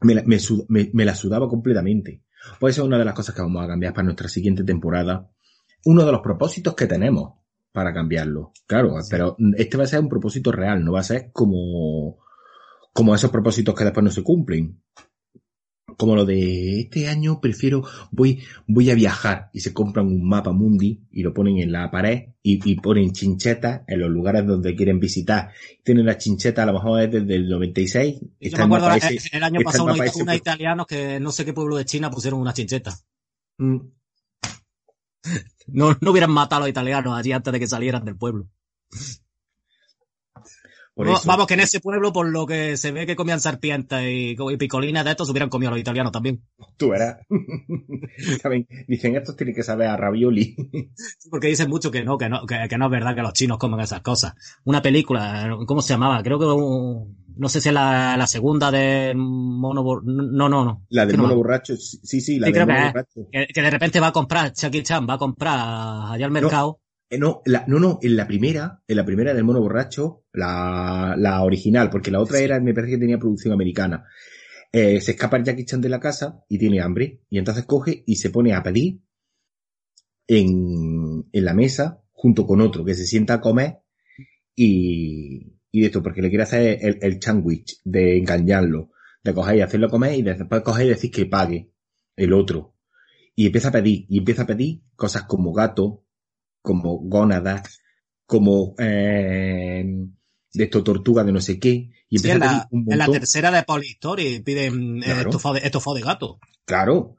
Me 0.00 0.14
la, 0.14 0.22
me, 0.24 0.38
sud- 0.38 0.66
me- 0.68 0.90
me 0.92 1.04
la 1.04 1.14
sudaba 1.14 1.48
completamente. 1.48 2.22
Pues 2.58 2.74
esa 2.74 2.82
es 2.82 2.88
una 2.88 2.98
de 2.98 3.04
las 3.04 3.14
cosas 3.14 3.34
que 3.34 3.42
vamos 3.42 3.62
a 3.64 3.68
cambiar 3.68 3.92
para 3.94 4.04
nuestra 4.04 4.28
siguiente 4.28 4.64
temporada. 4.64 5.30
Uno 5.84 6.04
de 6.04 6.12
los 6.12 6.20
propósitos 6.20 6.74
que 6.74 6.86
tenemos 6.86 7.34
para 7.70 7.92
cambiarlo. 7.94 8.52
Claro, 8.66 8.94
pero 9.08 9.36
este 9.56 9.76
va 9.76 9.84
a 9.84 9.86
ser 9.86 10.00
un 10.00 10.08
propósito 10.08 10.50
real, 10.52 10.84
no 10.84 10.92
va 10.92 11.00
a 11.00 11.04
ser 11.04 11.30
como, 11.32 12.18
como 12.92 13.14
esos 13.14 13.30
propósitos 13.30 13.74
que 13.74 13.84
después 13.84 14.02
no 14.04 14.10
se 14.10 14.22
cumplen. 14.24 14.82
Como 15.96 16.16
lo 16.16 16.24
de 16.24 16.80
este 16.80 17.08
año 17.08 17.40
prefiero, 17.40 17.82
voy, 18.10 18.42
voy 18.66 18.90
a 18.90 18.94
viajar 18.94 19.50
y 19.52 19.60
se 19.60 19.72
compran 19.72 20.06
un 20.06 20.26
mapa 20.28 20.52
mundi 20.52 21.00
y 21.10 21.22
lo 21.22 21.32
ponen 21.34 21.58
en 21.58 21.72
la 21.72 21.90
pared 21.90 22.30
y, 22.42 22.60
y 22.70 22.76
ponen 22.76 23.12
chinchetas 23.12 23.82
en 23.86 24.00
los 24.00 24.10
lugares 24.10 24.46
donde 24.46 24.74
quieren 24.74 24.98
visitar. 25.00 25.50
Tienen 25.82 26.06
la 26.06 26.18
chincheta 26.18 26.62
a 26.62 26.66
lo 26.66 26.72
mejor 26.74 27.02
es 27.02 27.10
desde 27.12 27.34
el 27.36 27.48
96. 27.48 28.20
Yo 28.20 28.26
está 28.40 28.56
me 28.58 28.62
el 28.64 28.66
acuerdo 28.66 28.86
mapa 28.88 28.96
eh, 29.08 29.14
ese- 29.16 29.36
el 29.36 29.42
año 29.44 29.60
pasado 29.62 29.84
el 29.84 29.90
unos, 29.90 29.98
mapa 29.98 30.10
ese 30.10 30.22
unos 30.22 30.34
por- 30.34 30.40
italianos 30.40 30.86
que 30.86 31.20
no 31.20 31.32
sé 31.32 31.44
qué 31.44 31.52
pueblo 31.52 31.76
de 31.76 31.84
China 31.84 32.10
pusieron 32.10 32.40
una 32.40 32.52
chincheta. 32.52 32.96
Mm, 33.58 33.76
No, 35.68 35.96
no 36.00 36.10
hubieran 36.10 36.30
matado 36.32 36.56
a 36.56 36.60
los 36.66 36.70
italianos 36.70 37.16
allí 37.16 37.32
antes 37.32 37.52
de 37.52 37.60
que 37.60 37.66
salieran 37.66 38.04
del 38.04 38.16
pueblo. 38.16 38.48
No, 41.04 41.18
vamos, 41.24 41.46
que 41.46 41.54
en 41.54 41.60
ese 41.60 41.80
pueblo, 41.80 42.12
por 42.12 42.28
lo 42.28 42.46
que 42.46 42.76
se 42.76 42.92
ve 42.92 43.06
que 43.06 43.16
comían 43.16 43.40
serpientes 43.40 44.00
y, 44.02 44.36
y 44.38 44.56
picolinas 44.56 45.04
de 45.04 45.10
estos, 45.12 45.28
hubieran 45.30 45.48
comido 45.48 45.68
a 45.68 45.72
los 45.72 45.80
italianos 45.80 46.12
también. 46.12 46.42
Tú 46.76 46.90
verás. 46.90 47.18
Saben, 48.42 48.66
Dicen, 48.88 49.16
estos 49.16 49.36
tienen 49.36 49.54
que 49.54 49.62
saber 49.62 49.88
a 49.88 49.96
ravioli. 49.96 50.56
Porque 51.30 51.48
dicen 51.48 51.68
mucho 51.68 51.90
que 51.90 52.04
no, 52.04 52.18
que 52.18 52.28
no, 52.28 52.46
que, 52.46 52.56
que 52.68 52.78
no 52.78 52.86
es 52.86 52.90
verdad 52.90 53.14
que 53.14 53.22
los 53.22 53.32
chinos 53.32 53.58
comen 53.58 53.80
esas 53.80 54.00
cosas. 54.02 54.34
Una 54.64 54.82
película, 54.82 55.56
¿cómo 55.66 55.82
se 55.82 55.94
llamaba? 55.94 56.22
Creo 56.22 56.38
que, 56.38 56.46
no 57.34 57.48
sé 57.48 57.60
si 57.60 57.68
es 57.70 57.74
la, 57.74 58.16
la 58.16 58.26
segunda 58.26 58.70
de 58.70 59.14
Mono, 59.16 59.82
no, 60.04 60.48
no, 60.48 60.64
no. 60.64 60.82
La 60.90 61.06
del 61.06 61.16
no. 61.16 61.22
mono 61.24 61.36
borracho, 61.36 61.74
sí, 61.76 62.20
sí, 62.20 62.38
la 62.38 62.48
Sí, 62.48 62.52
del 62.52 62.66
que 62.66 62.66
mono 62.66 62.78
es. 62.78 62.92
borracho. 62.92 63.20
Que, 63.30 63.46
que 63.54 63.62
de 63.62 63.70
repente 63.70 64.00
va 64.00 64.08
a 64.08 64.12
comprar, 64.12 64.52
Chucky 64.52 64.82
Chan 64.82 65.06
va 65.08 65.14
a 65.14 65.18
comprar 65.18 65.58
allá 66.12 66.26
al 66.26 66.30
mercado. 66.32 66.80
Eh, 67.12 67.18
no, 67.18 67.42
la, 67.44 67.64
no, 67.66 67.78
no, 67.78 67.98
en 68.00 68.16
la 68.16 68.26
primera, 68.26 68.82
en 68.88 68.96
la 68.96 69.04
primera 69.04 69.34
del 69.34 69.44
mono 69.44 69.60
borracho, 69.60 70.24
la, 70.32 71.14
la 71.18 71.42
original, 71.42 71.90
porque 71.90 72.10
la 72.10 72.20
otra 72.20 72.38
Sí. 72.38 72.44
era, 72.44 72.58
me 72.58 72.72
parece 72.72 72.92
que 72.94 72.98
tenía 73.00 73.18
producción 73.18 73.52
americana. 73.52 74.06
Eh, 74.72 74.98
se 75.02 75.10
escapa 75.10 75.36
el 75.36 75.44
Jackie 75.44 75.66
Chan 75.66 75.82
de 75.82 75.90
la 75.90 76.00
casa 76.00 76.42
y 76.48 76.56
tiene 76.58 76.80
hambre. 76.80 77.20
Y 77.28 77.36
entonces 77.38 77.66
coge 77.66 78.02
y 78.06 78.16
se 78.16 78.30
pone 78.30 78.54
a 78.54 78.62
pedir 78.62 79.00
en, 80.26 81.26
en 81.30 81.44
la 81.44 81.52
mesa 81.54 82.02
junto 82.12 82.46
con 82.46 82.60
otro 82.62 82.82
que 82.84 82.94
se 82.94 83.06
sienta 83.06 83.34
a 83.34 83.40
comer 83.42 83.80
y, 84.54 85.52
y 85.70 85.80
de 85.80 85.86
esto, 85.86 86.02
porque 86.02 86.22
le 86.22 86.28
quiere 86.30 86.44
hacer 86.44 86.78
el, 86.80 86.98
el 87.02 87.22
sandwich 87.22 87.80
de 87.84 88.18
engañarlo, 88.18 88.90
de 89.22 89.34
coger 89.34 89.56
y 89.56 89.60
hacerlo 89.60 89.90
comer 89.90 90.14
y 90.18 90.22
después 90.22 90.62
coger 90.62 90.86
y 90.86 90.90
decir 90.90 91.10
que 91.10 91.26
pague 91.26 91.70
el 92.16 92.32
otro. 92.32 92.74
Y 93.34 93.46
empieza 93.46 93.68
a 93.68 93.72
pedir, 93.72 94.06
y 94.08 94.18
empieza 94.18 94.42
a 94.42 94.46
pedir 94.46 94.82
cosas 94.96 95.24
como 95.24 95.52
gato, 95.52 96.04
como 96.62 96.98
gónadas, 97.00 97.80
como 98.26 98.74
eh, 98.78 99.84
de 100.54 100.64
esto 100.64 100.82
tortuga 100.82 101.24
de 101.24 101.32
no 101.32 101.40
sé 101.40 101.58
qué, 101.58 101.90
y 102.08 102.18
Sí, 102.18 102.30
en 102.30 102.38
la, 102.40 102.68
un 102.70 102.84
en 102.90 102.98
la 102.98 103.06
montón. 103.06 103.20
tercera 103.20 103.50
de 103.50 103.62
Polystory 103.64 104.40
piden 104.40 104.98
eh, 104.98 105.06
Claro. 105.06 105.20
estofado, 105.22 105.54
de, 105.56 105.60
estofado 105.60 105.96
de 105.96 106.02
gato. 106.02 106.38
Claro. 106.64 107.16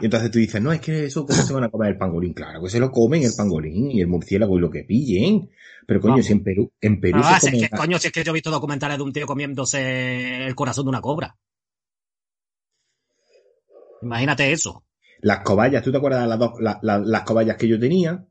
Y 0.00 0.04
entonces 0.04 0.30
tú 0.30 0.38
dices, 0.38 0.60
no, 0.62 0.70
es 0.70 0.80
que 0.80 1.06
eso, 1.06 1.26
¿cómo 1.26 1.42
se 1.42 1.52
van 1.52 1.64
a 1.64 1.70
comer 1.70 1.88
el 1.92 1.98
pangolín? 1.98 2.34
Claro 2.34 2.62
que 2.62 2.68
se 2.70 2.78
lo 2.78 2.90
comen 2.92 3.22
el 3.24 3.32
pangolín 3.36 3.90
y 3.90 4.00
el 4.00 4.06
murciélago 4.06 4.56
y 4.58 4.60
lo 4.60 4.70
que 4.70 4.84
pillen. 4.84 5.50
Pero 5.86 6.00
coño, 6.00 6.12
Vamos. 6.12 6.26
si 6.26 6.32
en 6.34 6.44
Perú, 6.44 6.72
en 6.80 7.00
Perú 7.00 7.20
Ah, 7.24 7.40
se 7.40 7.50
si 7.50 7.56
es 7.56 7.70
que, 7.70 7.76
coño, 7.76 7.98
si 7.98 8.06
es 8.08 8.12
que 8.12 8.22
yo 8.22 8.30
he 8.30 8.34
visto 8.34 8.50
documentales 8.50 8.98
de 8.98 9.02
un 9.02 9.12
tío 9.12 9.26
comiéndose 9.26 10.44
el 10.46 10.54
corazón 10.54 10.84
de 10.84 10.90
una 10.90 11.00
cobra. 11.00 11.36
Imagínate 14.02 14.52
eso. 14.52 14.84
las 15.20 15.40
cobayas, 15.40 15.82
¿tú 15.82 15.90
te 15.90 15.96
acuerdas 15.96 16.22
de 16.22 16.28
las 16.28 16.38
dos, 16.38 16.52
la- 16.60 16.78
las 17.04 17.22
cobayas 17.22 17.56
que 17.56 17.66
yo 17.66 17.80
tenía? 17.80 18.24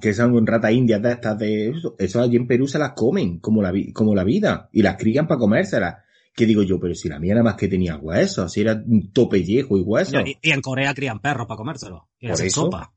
Que 0.00 0.12
son 0.14 0.46
ratas 0.46 0.72
indias 0.72 1.00
de 1.02 1.12
estas 1.12 1.38
de 1.38 1.70
eso, 1.70 1.94
eso 1.98 2.20
allí 2.20 2.36
en 2.36 2.46
Perú 2.46 2.66
se 2.68 2.78
las 2.78 2.92
comen 2.92 3.38
como 3.38 3.62
la, 3.62 3.70
vi- 3.72 3.92
como 3.92 4.14
la 4.14 4.24
vida 4.24 4.68
y 4.72 4.82
las 4.82 4.96
crían 4.96 5.26
para 5.26 5.38
comérselas. 5.38 5.96
¿Qué 6.34 6.44
digo 6.44 6.62
yo? 6.62 6.78
Pero 6.78 6.94
si 6.94 7.08
la 7.08 7.18
mía 7.18 7.32
nada 7.34 7.44
más 7.44 7.54
que 7.56 7.66
tenía 7.68 7.96
huesos, 7.96 8.52
si 8.52 8.60
era 8.60 8.74
un 8.74 9.10
topellejo 9.12 9.78
y 9.78 9.80
huesos. 9.80 10.22
Y, 10.26 10.38
y 10.42 10.50
en 10.50 10.60
Corea 10.60 10.92
crían 10.94 11.18
perros 11.20 11.46
para 11.46 11.56
comérselo. 11.56 12.08
Y 12.18 12.26
hacen 12.28 12.50
sopa. 12.50 12.92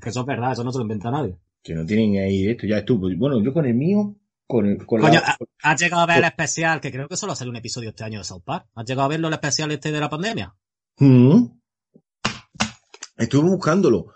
Que 0.00 0.08
eso 0.08 0.20
es 0.20 0.26
verdad, 0.26 0.52
eso 0.52 0.64
no 0.64 0.72
se 0.72 0.78
lo 0.78 0.82
inventa 0.82 1.10
nadie. 1.10 1.36
Que 1.62 1.74
no 1.74 1.84
tienen 1.84 2.22
ahí 2.24 2.48
esto, 2.48 2.66
ya 2.66 2.78
estuvo. 2.78 3.08
Bueno, 3.16 3.42
yo 3.42 3.52
con 3.52 3.66
el 3.66 3.74
mío, 3.74 4.16
con 4.46 4.64
el, 4.66 4.78
con 4.86 5.00
Coño, 5.02 5.20
la, 5.20 5.36
¿ha- 5.62 5.72
¿has 5.72 5.80
llegado 5.80 6.02
a 6.02 6.06
ver 6.06 6.18
el 6.18 6.24
especial? 6.24 6.80
Que 6.80 6.90
creo 6.90 7.06
que 7.06 7.16
solo 7.18 7.34
salió 7.34 7.50
un 7.50 7.56
episodio 7.56 7.90
este 7.90 8.04
año 8.04 8.18
de 8.20 8.24
South 8.24 8.42
Park. 8.44 8.66
¿Has 8.74 8.86
llegado 8.86 9.04
a 9.04 9.08
verlo 9.08 9.28
el 9.28 9.34
especial 9.34 9.70
este 9.70 9.92
de 9.92 10.00
la 10.00 10.08
pandemia? 10.08 10.54
Mm. 10.98 11.44
Estuve 13.16 13.48
buscándolo. 13.50 14.06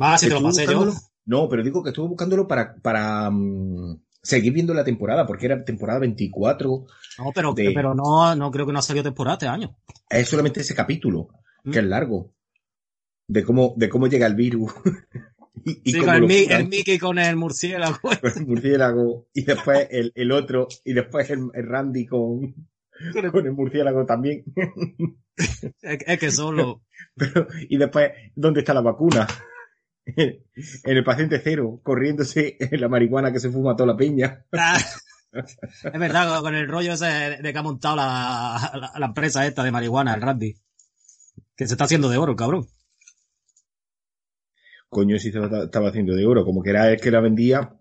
Va, 0.00 0.16
si 0.18 0.28
te 0.28 0.34
lo 0.34 0.42
pasé 0.42 0.64
yo. 0.64 0.92
No, 1.30 1.48
pero 1.48 1.62
digo 1.62 1.80
que 1.82 1.90
estuve 1.90 2.08
buscándolo 2.08 2.48
para, 2.48 2.74
para 2.82 3.30
mm, 3.30 4.00
seguir 4.20 4.52
viendo 4.52 4.74
la 4.74 4.82
temporada, 4.82 5.24
porque 5.26 5.46
era 5.46 5.64
temporada 5.64 6.00
24. 6.00 6.68
No, 7.18 7.32
pero, 7.32 7.52
de- 7.54 7.70
pero 7.72 7.94
no, 7.94 8.34
no 8.34 8.50
creo 8.50 8.66
que 8.66 8.72
no 8.72 8.80
ha 8.80 8.82
salido 8.82 9.04
temporada 9.04 9.34
este 9.34 9.46
año. 9.46 9.76
Es 10.08 10.28
solamente 10.28 10.60
ese 10.60 10.74
capítulo, 10.74 11.28
Mm. 11.62 11.70
que 11.70 11.78
es 11.78 11.84
largo. 11.84 12.32
De 13.28 13.44
cómo, 13.44 13.74
de 13.76 13.88
cómo 13.88 14.08
llega 14.08 14.26
el 14.26 14.34
virus. 14.34 14.72
y, 15.64 15.82
y 15.84 15.92
Sí, 15.92 16.00
con 16.00 16.08
el, 16.16 16.22
Mi- 16.22 16.48
Mickey 16.68 16.98
con 16.98 17.16
el 17.18 17.36
murciélago. 17.36 17.98
con 18.20 18.32
el 18.36 18.46
murciélago. 18.46 19.28
Y 19.32 19.44
después 19.44 19.86
el, 19.92 20.10
el 20.16 20.32
otro. 20.32 20.66
Y 20.84 20.94
después 20.94 21.30
el, 21.30 21.48
el 21.54 21.66
Randy 21.68 22.06
con, 22.06 22.54
con 23.32 23.46
el 23.46 23.52
murciélago 23.52 24.04
también. 24.04 24.42
es, 25.36 25.64
es 26.06 26.18
que 26.18 26.30
solo. 26.32 26.82
Pero, 27.14 27.46
y 27.68 27.76
después, 27.76 28.10
¿dónde 28.34 28.60
está 28.60 28.74
la 28.74 28.80
vacuna? 28.80 29.28
en 30.84 30.96
el 30.96 31.04
paciente 31.04 31.40
cero, 31.42 31.80
corriéndose 31.82 32.56
en 32.58 32.80
la 32.80 32.88
marihuana 32.88 33.32
que 33.32 33.40
se 33.40 33.50
fuma 33.50 33.76
toda 33.76 33.92
la 33.92 33.96
peña. 33.96 34.44
es 35.32 35.98
verdad, 35.98 36.40
con 36.40 36.54
el 36.54 36.68
rollo 36.68 36.92
ese 36.92 37.38
de 37.42 37.52
que 37.52 37.58
ha 37.58 37.62
montado 37.62 37.96
la, 37.96 38.70
la, 38.74 38.92
la 38.98 39.06
empresa 39.06 39.46
esta 39.46 39.62
de 39.62 39.70
marihuana, 39.70 40.14
el 40.14 40.22
Randy. 40.22 40.54
Que 41.56 41.66
se 41.66 41.74
está 41.74 41.84
haciendo 41.84 42.08
de 42.08 42.16
oro, 42.16 42.32
el 42.32 42.38
cabrón. 42.38 42.66
Coño, 44.88 45.18
si 45.18 45.30
se 45.30 45.38
estaba 45.38 45.90
haciendo 45.90 46.14
de 46.14 46.26
oro, 46.26 46.44
como 46.44 46.62
que 46.62 46.70
era 46.70 46.90
el 46.90 47.00
que 47.00 47.10
la 47.10 47.20
vendía 47.20 47.76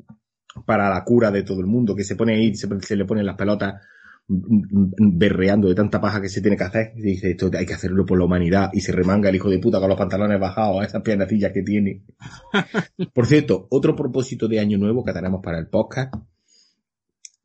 para 0.65 0.89
la 0.89 1.03
cura 1.03 1.32
de 1.32 1.43
todo 1.43 1.59
el 1.59 1.65
mundo, 1.65 1.95
que 1.95 2.03
se 2.03 2.15
pone 2.15 2.36
ahí, 2.36 2.55
se, 2.55 2.67
se 2.82 2.95
le 2.95 3.05
ponen 3.05 3.25
las 3.25 3.36
pelotas 3.36 3.82
berreando 4.30 5.67
de 5.67 5.75
tanta 5.75 5.99
paja 5.99 6.21
que 6.21 6.30
se 6.30 6.41
tiene 6.41 6.55
que 6.55 6.63
hacer. 6.63 6.93
Y 6.95 7.01
dice, 7.01 7.32
esto 7.32 7.49
hay 7.57 7.65
que 7.65 7.73
hacerlo 7.73 8.05
por 8.05 8.19
la 8.19 8.25
humanidad. 8.25 8.69
Y 8.73 8.82
se 8.82 8.91
remanga 8.91 9.30
el 9.30 9.36
hijo 9.36 9.49
de 9.49 9.59
puta 9.59 9.80
con 9.80 9.89
los 9.89 9.97
pantalones 9.97 10.39
bajados, 10.39 10.86
esas 10.86 11.01
piernacillas 11.01 11.51
que 11.51 11.63
tiene. 11.63 12.03
Por 13.13 13.25
cierto, 13.25 13.67
otro 13.71 13.95
propósito 13.95 14.47
de 14.47 14.59
año 14.59 14.77
nuevo 14.77 15.03
que 15.03 15.13
tenemos 15.13 15.41
para 15.43 15.57
el 15.57 15.67
podcast, 15.67 16.13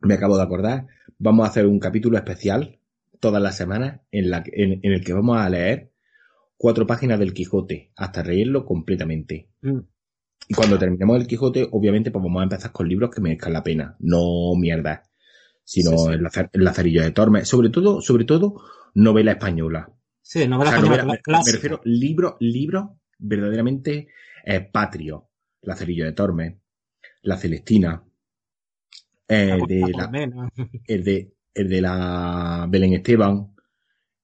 me 0.01 0.15
acabo 0.15 0.37
de 0.37 0.43
acordar, 0.43 0.87
vamos 1.19 1.47
a 1.47 1.49
hacer 1.49 1.67
un 1.67 1.79
capítulo 1.79 2.19
especial 2.19 2.79
todas 3.19 3.43
las 3.43 3.57
semanas 3.57 4.03
en, 4.11 4.29
la, 4.29 4.45
en 4.47 4.81
el 4.83 5.03
que 5.03 5.15
vamos 5.15 5.39
a 5.39 5.49
leer 5.49 5.91
cuatro 6.59 6.87
páginas 6.87 7.19
del 7.19 7.33
Quijote 7.33 7.93
hasta 7.97 8.23
reírlo 8.23 8.67
completamente. 8.67 9.49
Mm. 9.63 9.79
Y 10.49 10.55
cuando 10.55 10.79
terminemos 10.79 11.17
el 11.19 11.27
Quijote, 11.27 11.67
obviamente, 11.71 12.11
pues 12.11 12.23
vamos 12.23 12.41
a 12.41 12.45
empezar 12.45 12.73
con 12.73 12.87
libros 12.87 13.11
que 13.11 13.23
merezcan 13.23 13.55
la 13.55 13.63
pena, 13.63 13.97
no 14.01 14.55
mierda, 14.59 15.05
sino 15.65 15.91
Sí, 15.91 15.97
sí. 15.99 16.13
El, 16.13 16.21
Laza- 16.23 16.51
el 16.53 16.65
Lazarillo 16.65 17.03
de 17.03 17.11
Tormes, 17.11 17.49
sobre 17.49 17.71
todo, 17.71 18.01
sobre 18.01 18.25
todo, 18.25 18.63
novela 18.95 19.33
española. 19.33 19.91
Sí, 20.23 20.47
novela 20.47 20.71
O 20.71 20.73
sea, 20.73 20.79
española 20.79 21.03
novela- 21.03 21.13
me, 21.15 21.23
clásica. 21.23 21.51
me 21.51 21.53
refiero 21.57 21.81
libros, 21.85 22.35
libros 22.41 22.85
verdaderamente 23.19 24.09
eh, 24.45 24.61
patrios. 24.61 25.23
Lazarillo 25.63 26.05
de 26.05 26.13
Tormes, 26.13 26.57
La 27.23 27.37
Celestina, 27.39 28.05
eh, 29.29 29.47
La 29.59 29.67
de 29.67 29.81
Puerta 29.81 29.99
la, 29.99 30.05
Colmena. 30.05 30.49
el 30.87 31.05
de 31.05 31.35
el 31.55 31.69
de 31.69 31.81
la 31.81 32.67
Belén 32.69 32.93
Esteban, 32.95 33.55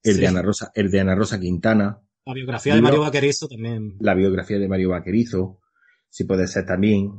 el 0.03 0.15
Sí. 0.15 0.21
de 0.21 0.27
Ana 0.27 0.43
Rosa, 0.43 0.73
el 0.75 0.91
de 0.91 1.01
Ana 1.01 1.15
Rosa 1.15 1.39
Quintana, 1.41 2.01
La 2.27 2.35
biografía 2.35 2.75
de 2.75 2.83
Mario 2.83 3.01
Vaquerizo 3.01 3.49
también. 3.49 3.97
la 4.01 4.15
biografía 4.15 4.59
de 4.59 4.69
Mario 4.69 4.91
Vaquerizo, 4.91 5.61
si 6.09 6.25
puede 6.25 6.47
ser 6.49 6.67
también. 6.67 7.13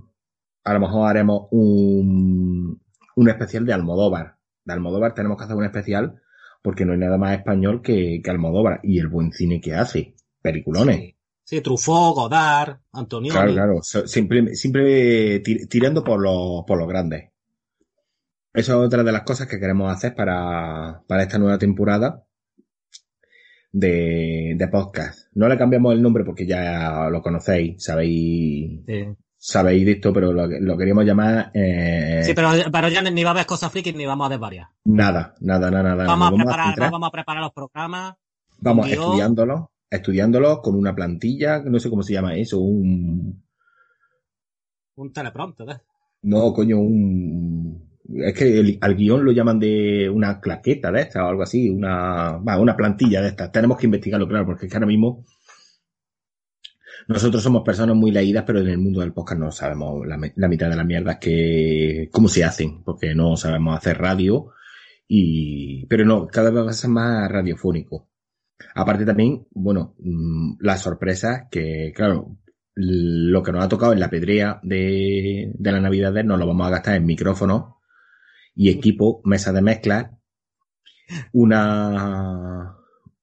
A 0.64 0.74
lo 0.74 0.80
mejor 0.82 1.08
haremos 1.10 1.48
un, 1.52 2.82
un 3.16 3.30
especial 3.30 3.66
de 3.66 3.74
Almodóvar. 3.74 4.38
De 4.66 4.74
Almodóvar 4.74 5.14
tenemos 5.14 5.38
que 5.38 5.44
hacer 5.46 5.56
un 5.56 5.66
especial 5.66 6.22
porque 6.62 6.86
no 6.86 6.94
hay 6.94 7.00
nada 7.00 7.18
más 7.18 7.38
español 7.38 7.82
que, 7.82 8.22
que 8.24 8.30
Almodóvar 8.32 8.80
y 8.84 9.00
el 9.00 9.08
buen 9.08 9.32
cine 9.32 9.60
que 9.62 9.74
hace. 9.76 10.16
Peliculones. 10.42 10.98
Sí. 10.98 11.16
Sí, 11.44 11.60
Truffaut, 11.62 12.16
Godard, 12.16 12.78
Antonio. 12.94 13.34
Claro, 13.34 13.52
claro. 13.52 13.80
Siempre, 13.82 14.56
siempre 14.56 15.42
tir- 15.44 15.68
tirando 15.68 16.04
por 16.04 16.22
los, 16.22 16.64
por 16.66 16.78
los 16.78 16.88
grandes. 16.88 17.30
Eso 18.54 18.80
es 18.82 18.88
otra 18.88 19.04
de 19.04 19.12
las 19.12 19.24
cosas 19.24 19.48
que 19.48 19.60
queremos 19.60 19.92
hacer 19.92 20.14
para, 20.16 21.04
para 21.08 21.24
esta 21.24 21.38
nueva 21.40 21.58
temporada 21.58 22.24
de, 23.72 24.56
de 24.58 24.68
podcast. 24.68 25.28
No 25.34 25.48
le 25.48 25.58
cambiamos 25.58 25.94
el 25.94 26.02
nombre 26.02 26.24
porque 26.24 26.46
ya 26.46 27.10
lo 27.10 27.22
conocéis, 27.22 27.84
sabéis, 27.84 28.82
Sí, 28.86 29.06
sabéis 29.44 29.86
de 29.88 29.94
esto, 29.94 30.14
pero 30.14 30.32
lo, 30.32 30.46
lo 30.46 30.78
queríamos 30.78 31.04
llamar 31.04 31.50
eh, 31.56 32.22
Sí, 32.24 32.34
pero, 32.36 32.50
pero 32.72 32.90
ya 32.90 33.02
ni 33.02 33.24
va 33.24 33.32
a 33.32 33.34
haber 33.34 33.48
cosas 33.48 33.72
frikis 33.72 33.96
ni 33.96 34.06
vamos 34.06 34.28
a 34.28 34.30
desvariar. 34.30 34.68
nada, 34.86 35.34
nada, 35.42 35.72
nada, 35.72 35.96
nada. 35.96 36.06
Vamos 36.06 36.28
a, 36.28 36.32
Nos 36.32 36.40
preparar, 36.46 36.92
vamos 36.92 37.08
a 37.08 37.12
preparar 37.12 37.44
los 37.44 37.52
programas. 37.54 38.14
vamos 38.60 38.88
estudiándolos, 38.92 39.62
estudiándolos 39.90 40.60
con 40.62 40.76
una 40.76 40.94
plantilla, 40.94 41.60
no 41.66 41.80
sé 41.80 41.90
cómo 41.90 42.04
se 42.04 42.14
llama 42.14 42.36
eso, 42.36 42.60
un, 42.60 43.44
Un 44.96 45.12
teleprompter, 45.12 45.70
¿eh? 45.70 45.82
No, 46.24 46.54
coño, 46.54 46.78
un... 46.80 47.90
Es 48.14 48.34
que 48.36 48.60
el- 48.60 48.78
al 48.82 48.96
guion 48.96 49.24
lo 49.26 49.32
llaman 49.32 49.58
de 49.60 50.08
una 50.10 50.40
claqueta 50.40 50.92
de 50.92 51.02
esta 51.02 51.24
o 51.26 51.30
algo 51.30 51.42
así, 51.44 51.70
una, 51.70 52.38
va, 52.38 52.60
una 52.60 52.76
plantilla 52.76 53.22
de 53.22 53.30
estas. 53.30 53.52
Tenemos 53.52 53.78
que 53.78 53.88
investigarlo, 53.88 54.28
claro, 54.28 54.46
porque 54.46 54.66
es 54.68 54.72
que 54.72 54.78
ahora 54.78 54.86
mismo 54.88 55.26
nosotros 57.08 57.44
somos 57.44 57.64
personas 57.64 57.96
muy 57.96 58.12
leídas, 58.12 58.44
pero 58.46 58.60
en 58.60 58.70
el 58.70 58.78
mundo 58.78 59.02
del 59.02 59.14
podcast 59.14 59.40
no 59.40 59.52
sabemos 59.52 60.06
la, 60.06 60.48
mitad 60.48 60.70
de 60.70 60.76
las 60.76 60.86
mierdas 60.86 61.18
que, 61.18 62.10
cómo 62.12 62.28
se 62.28 62.44
hacen, 62.44 62.84
porque 62.84 63.16
no 63.16 63.36
sabemos 63.38 63.78
hacer 63.78 63.98
radio 63.98 64.52
y, 65.08 65.86
pero 65.88 66.06
no, 66.06 66.28
cada 66.28 66.52
vez 66.52 66.66
va 66.66 66.70
a 66.70 66.74
ser 66.74 66.90
más 66.90 67.30
radiofónico. 67.32 68.10
Aparte 68.76 69.06
también, 69.06 69.48
bueno, 69.52 69.96
mm, 70.00 70.58
las 70.60 70.82
sorpresas 70.82 71.48
que, 71.50 71.92
claro, 71.96 72.38
lo 72.76 73.44
que 73.44 73.52
nos 73.52 73.64
ha 73.64 73.70
tocado 73.70 73.94
en 73.94 74.00
la 74.00 74.10
pedrea 74.10 74.60
de, 74.64 75.52
de 75.54 75.72
la 75.72 75.82
Navidad 75.82 76.14
nos 76.24 76.40
lo 76.40 76.48
vamos 76.48 76.68
a 76.68 76.72
gastar 76.72 76.96
en 76.96 77.06
micrófonos 77.06 77.76
y 78.56 78.70
equipo, 78.70 79.22
mesa 79.26 79.52
de 79.52 79.62
mezcla, 79.62 80.18
una, 81.34 82.78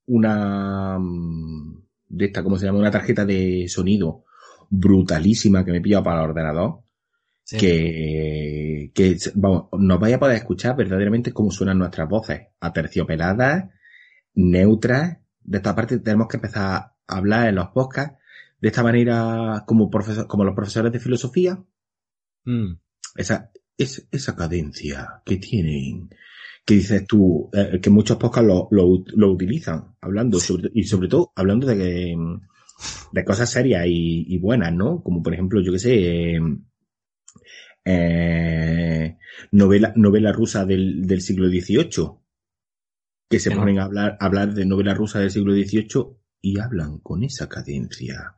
una, 0.07 0.99
mm, 0.99 1.88
de 2.09 2.27
esta, 2.27 2.43
¿cómo 2.43 2.57
se 2.59 2.67
llama? 2.67 2.79
Una 2.79 2.91
tarjeta 2.91 3.25
de 3.25 3.67
sonido 3.69 4.25
brutalísima 4.71 5.65
que 5.65 5.73
me 5.73 5.79
he 5.79 5.83
pillado 5.83 6.05
para 6.05 6.23
el 6.25 6.31
ordenador, 6.31 6.81
Sí. 7.45 7.57
que, 7.57 8.91
que, 8.95 9.17
vamos, 9.35 9.69
nos 9.79 9.99
vaya 9.99 10.17
a 10.17 10.19
poder 10.19 10.37
escuchar 10.37 10.77
verdaderamente 10.77 11.33
cómo 11.33 11.51
suenan 11.51 11.79
nuestras 11.79 12.07
voces, 12.07 12.43
aterciopeladas, 12.61 13.71
neutras. 14.35 15.17
De 15.43 15.57
esta 15.57 15.75
parte 15.75 15.99
tenemos 15.99 16.29
que 16.29 16.37
empezar 16.37 16.63
a 16.63 16.95
hablar 17.07 17.49
en 17.49 17.55
los 17.55 17.69
podcasts 17.69 18.19
de 18.61 18.69
esta 18.69 18.83
manera 18.83 19.65
como 19.67 19.89
profesor, 19.89 20.27
como 20.27 20.45
los 20.45 20.55
profesores 20.55 20.93
de 20.93 21.01
filosofía, 21.01 21.59
Mm. 22.45 22.79
esa, 23.17 23.51
es, 23.77 24.07
esa 24.11 24.35
cadencia 24.37 25.23
que 25.25 25.37
tienen, 25.39 26.11
que 26.69 26.75
dices 26.75 27.07
tú, 27.07 27.49
eh, 27.55 27.81
que 27.81 27.89
muchos 27.89 28.19
podcasts 28.19 28.47
lo, 28.47 28.69
lo, 28.71 29.03
lo 29.17 29.33
utilizan, 29.33 29.97
hablando, 30.03 30.39
sobre- 30.39 30.71
y 30.75 30.85
sobre 30.85 31.09
todo 31.09 31.33
hablando 31.35 31.67
de, 31.67 31.77
que, 31.79 32.17
de 33.13 33.25
cosas 33.25 33.49
serias 33.49 33.87
y, 33.87 34.27
y 34.29 34.37
buenas, 34.37 34.75
¿no? 34.75 35.03
Como 35.03 35.23
por 35.23 35.33
ejemplo, 35.33 35.63
yo 35.63 35.73
que 35.73 35.79
sé, 35.79 35.95
eh, 36.37 36.41
eh, 37.85 39.17
novela, 39.53 39.93
novela 39.97 40.33
rusa 40.33 40.65
del, 40.67 41.07
del 41.07 41.21
siglo 41.23 41.49
XVIII, 41.49 42.11
que 43.31 43.41
se 43.41 43.51
ponen 43.51 43.79
a 43.79 43.85
hablar, 43.85 44.17
a 44.21 44.27
hablar 44.27 44.53
de 44.55 44.65
novela 44.67 44.95
rusa 44.95 45.21
del 45.21 45.31
siglo 45.31 45.53
XVIII 45.55 46.17
y 46.41 46.59
hablan 46.61 46.99
con 46.99 47.23
esa 47.25 47.49
cadencia, 47.49 48.35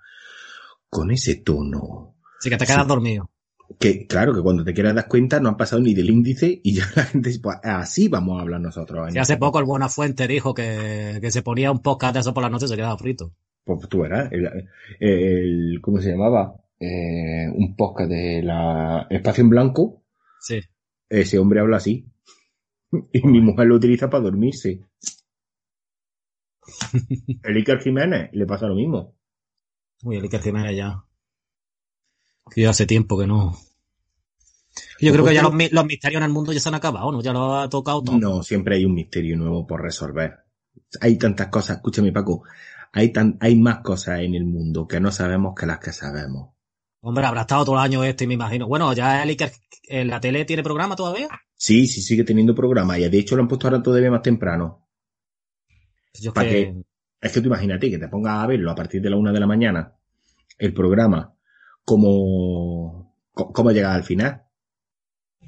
con 0.89 1.11
ese 1.11 1.37
tono. 1.37 2.17
Así 2.39 2.49
que 2.51 2.57
te 2.57 2.65
quedas 2.67 2.83
Sí. 2.83 2.89
dormido. 2.89 3.31
Que 3.79 4.07
claro, 4.07 4.35
que 4.35 4.43
cuando 4.43 4.65
te 4.65 4.75
quieras 4.75 4.95
dar 4.95 5.09
cuenta 5.09 5.39
no 5.41 5.49
han 5.49 5.57
pasado 5.57 5.81
ni 5.81 5.95
del 5.95 6.11
índice 6.11 6.61
y 6.63 6.75
ya 6.75 6.85
la 6.97 7.05
gente 7.05 7.29
dice, 7.31 7.41
pues 7.41 7.57
así 7.63 8.09
vamos 8.09 8.39
a 8.39 8.43
hablar 8.43 8.61
nosotros. 8.61 9.15
Y 9.15 9.19
hace 9.19 9.37
poco 9.37 9.59
el 9.59 9.65
Buenafuente 9.65 10.27
dijo 10.27 10.53
que, 10.55 11.19
que 11.21 11.31
se 11.31 11.43
ponía 11.43 11.71
un 11.71 11.81
podcast 11.81 12.15
de 12.15 12.21
eso 12.21 12.35
por 12.35 12.43
la 12.43 12.51
noche 12.51 12.65
y 12.67 12.69
se 12.69 12.77
quedaba 12.77 12.99
frito. 12.99 13.33
Pues 13.65 13.89
tú 13.89 14.01
verás, 14.01 14.31
el, 14.33 14.49
el- 14.99 15.79
¿cómo 15.81 16.01
se 16.01 16.11
llamaba? 16.11 16.57
Eh, 16.81 17.49
un 17.55 17.77
podcast 17.77 18.11
de 18.11 18.43
la 18.43 19.07
Espacio 19.11 19.45
en 19.45 19.51
Blanco. 19.51 20.03
Sí. 20.41 20.61
Ese 21.09 21.39
hombre 21.39 21.61
habla 21.61 21.77
así. 21.77 22.07
Y 23.13 23.25
mi 23.27 23.41
mujer 23.41 23.67
lo 23.69 23.77
utiliza 23.77 24.11
para 24.11 24.25
dormirse. 24.25 24.81
El 27.45 27.57
Iker 27.57 27.81
Jiménez 27.81 28.31
le 28.33 28.47
pasa 28.47 28.67
lo 28.67 28.75
mismo. 28.75 29.15
Uy, 30.03 30.17
el 30.17 30.23
Iker 30.25 30.41
Jiménez 30.41 30.77
ya. 30.77 31.05
Que 32.55 32.67
hace 32.67 32.87
tiempo 32.87 33.19
que 33.19 33.27
no. 33.27 33.57
Yo 35.01 35.13
creo 35.13 35.25
que 35.25 35.35
ya 35.35 35.43
los, 35.43 35.55
mi- 35.55 35.69
los 35.71 35.85
misterios 35.87 36.21
en 36.21 36.25
el 36.27 36.33
mundo 36.33 36.53
ya 36.53 36.61
se 36.61 36.69
han 36.69 36.75
acabado, 36.75 37.11
¿no? 37.11 37.23
Ya 37.23 37.33
lo 37.33 37.57
ha 37.57 37.69
tocado 37.69 38.03
todo. 38.03 38.19
No, 38.19 38.43
siempre 38.43 38.77
hay 38.77 38.85
un 38.85 38.95
misterio 38.95 39.37
nuevo 39.37 39.67
por 39.67 39.81
resolver. 39.83 40.35
Hay 41.01 41.17
tantas 41.17 41.49
cosas, 41.49 41.77
escúchame 41.79 42.13
Paco, 42.13 42.43
hay 42.93 43.11
tan, 43.13 43.39
hay 43.41 43.57
más 43.57 43.79
cosas 43.79 44.21
en 44.21 44.35
el 44.35 44.45
mundo 44.45 44.87
que 44.87 45.01
no 45.01 45.11
sabemos 45.11 45.55
que 45.59 45.67
las 45.67 45.79
que 45.79 45.93
sabemos. 45.93 46.51
Hombre, 47.01 47.25
habrá 47.25 47.43
estado 47.43 47.65
todo 47.65 47.77
el 47.77 47.81
año 47.83 48.05
este, 48.05 48.27
me 48.27 48.35
imagino. 48.35 48.67
Bueno, 48.69 48.93
ya 48.93 49.23
el 49.23 49.31
Iker 49.31 49.51
en 49.85 50.09
la 50.09 50.21
tele 50.21 50.45
tiene 50.45 50.63
programa 50.63 50.97
todavía. 50.97 51.29
Sí, 51.55 51.87
sí, 51.87 52.03
sigue 52.03 52.25
teniendo 52.25 52.55
programa 52.55 52.99
y 52.99 53.09
de 53.09 53.19
hecho 53.19 53.37
lo 53.37 53.43
han 53.43 53.49
puesto 53.49 53.69
ahora 53.69 53.83
todavía 53.83 54.11
más 54.11 54.23
temprano. 54.23 54.87
Yo 56.21 56.31
es 56.31 56.35
¿Para 56.35 56.49
que-? 56.49 56.75
Es 57.23 57.33
que 57.33 57.41
tú 57.41 57.47
imagínate 57.49 57.91
que 57.91 57.99
te 57.99 58.09
pongas 58.09 58.43
a 58.43 58.47
verlo 58.47 58.71
a 58.71 58.75
partir 58.75 59.01
de 59.01 59.11
la 59.11 59.17
una 59.17 59.33
de 59.33 59.41
la 59.41 59.47
mañana, 59.47 59.95
el 60.59 60.73
programa, 60.75 61.35
como, 61.85 63.15
co- 63.33 63.53
cómo 63.53 63.71
llegas 63.73 63.95
al 63.97 64.05
final. 64.05 64.43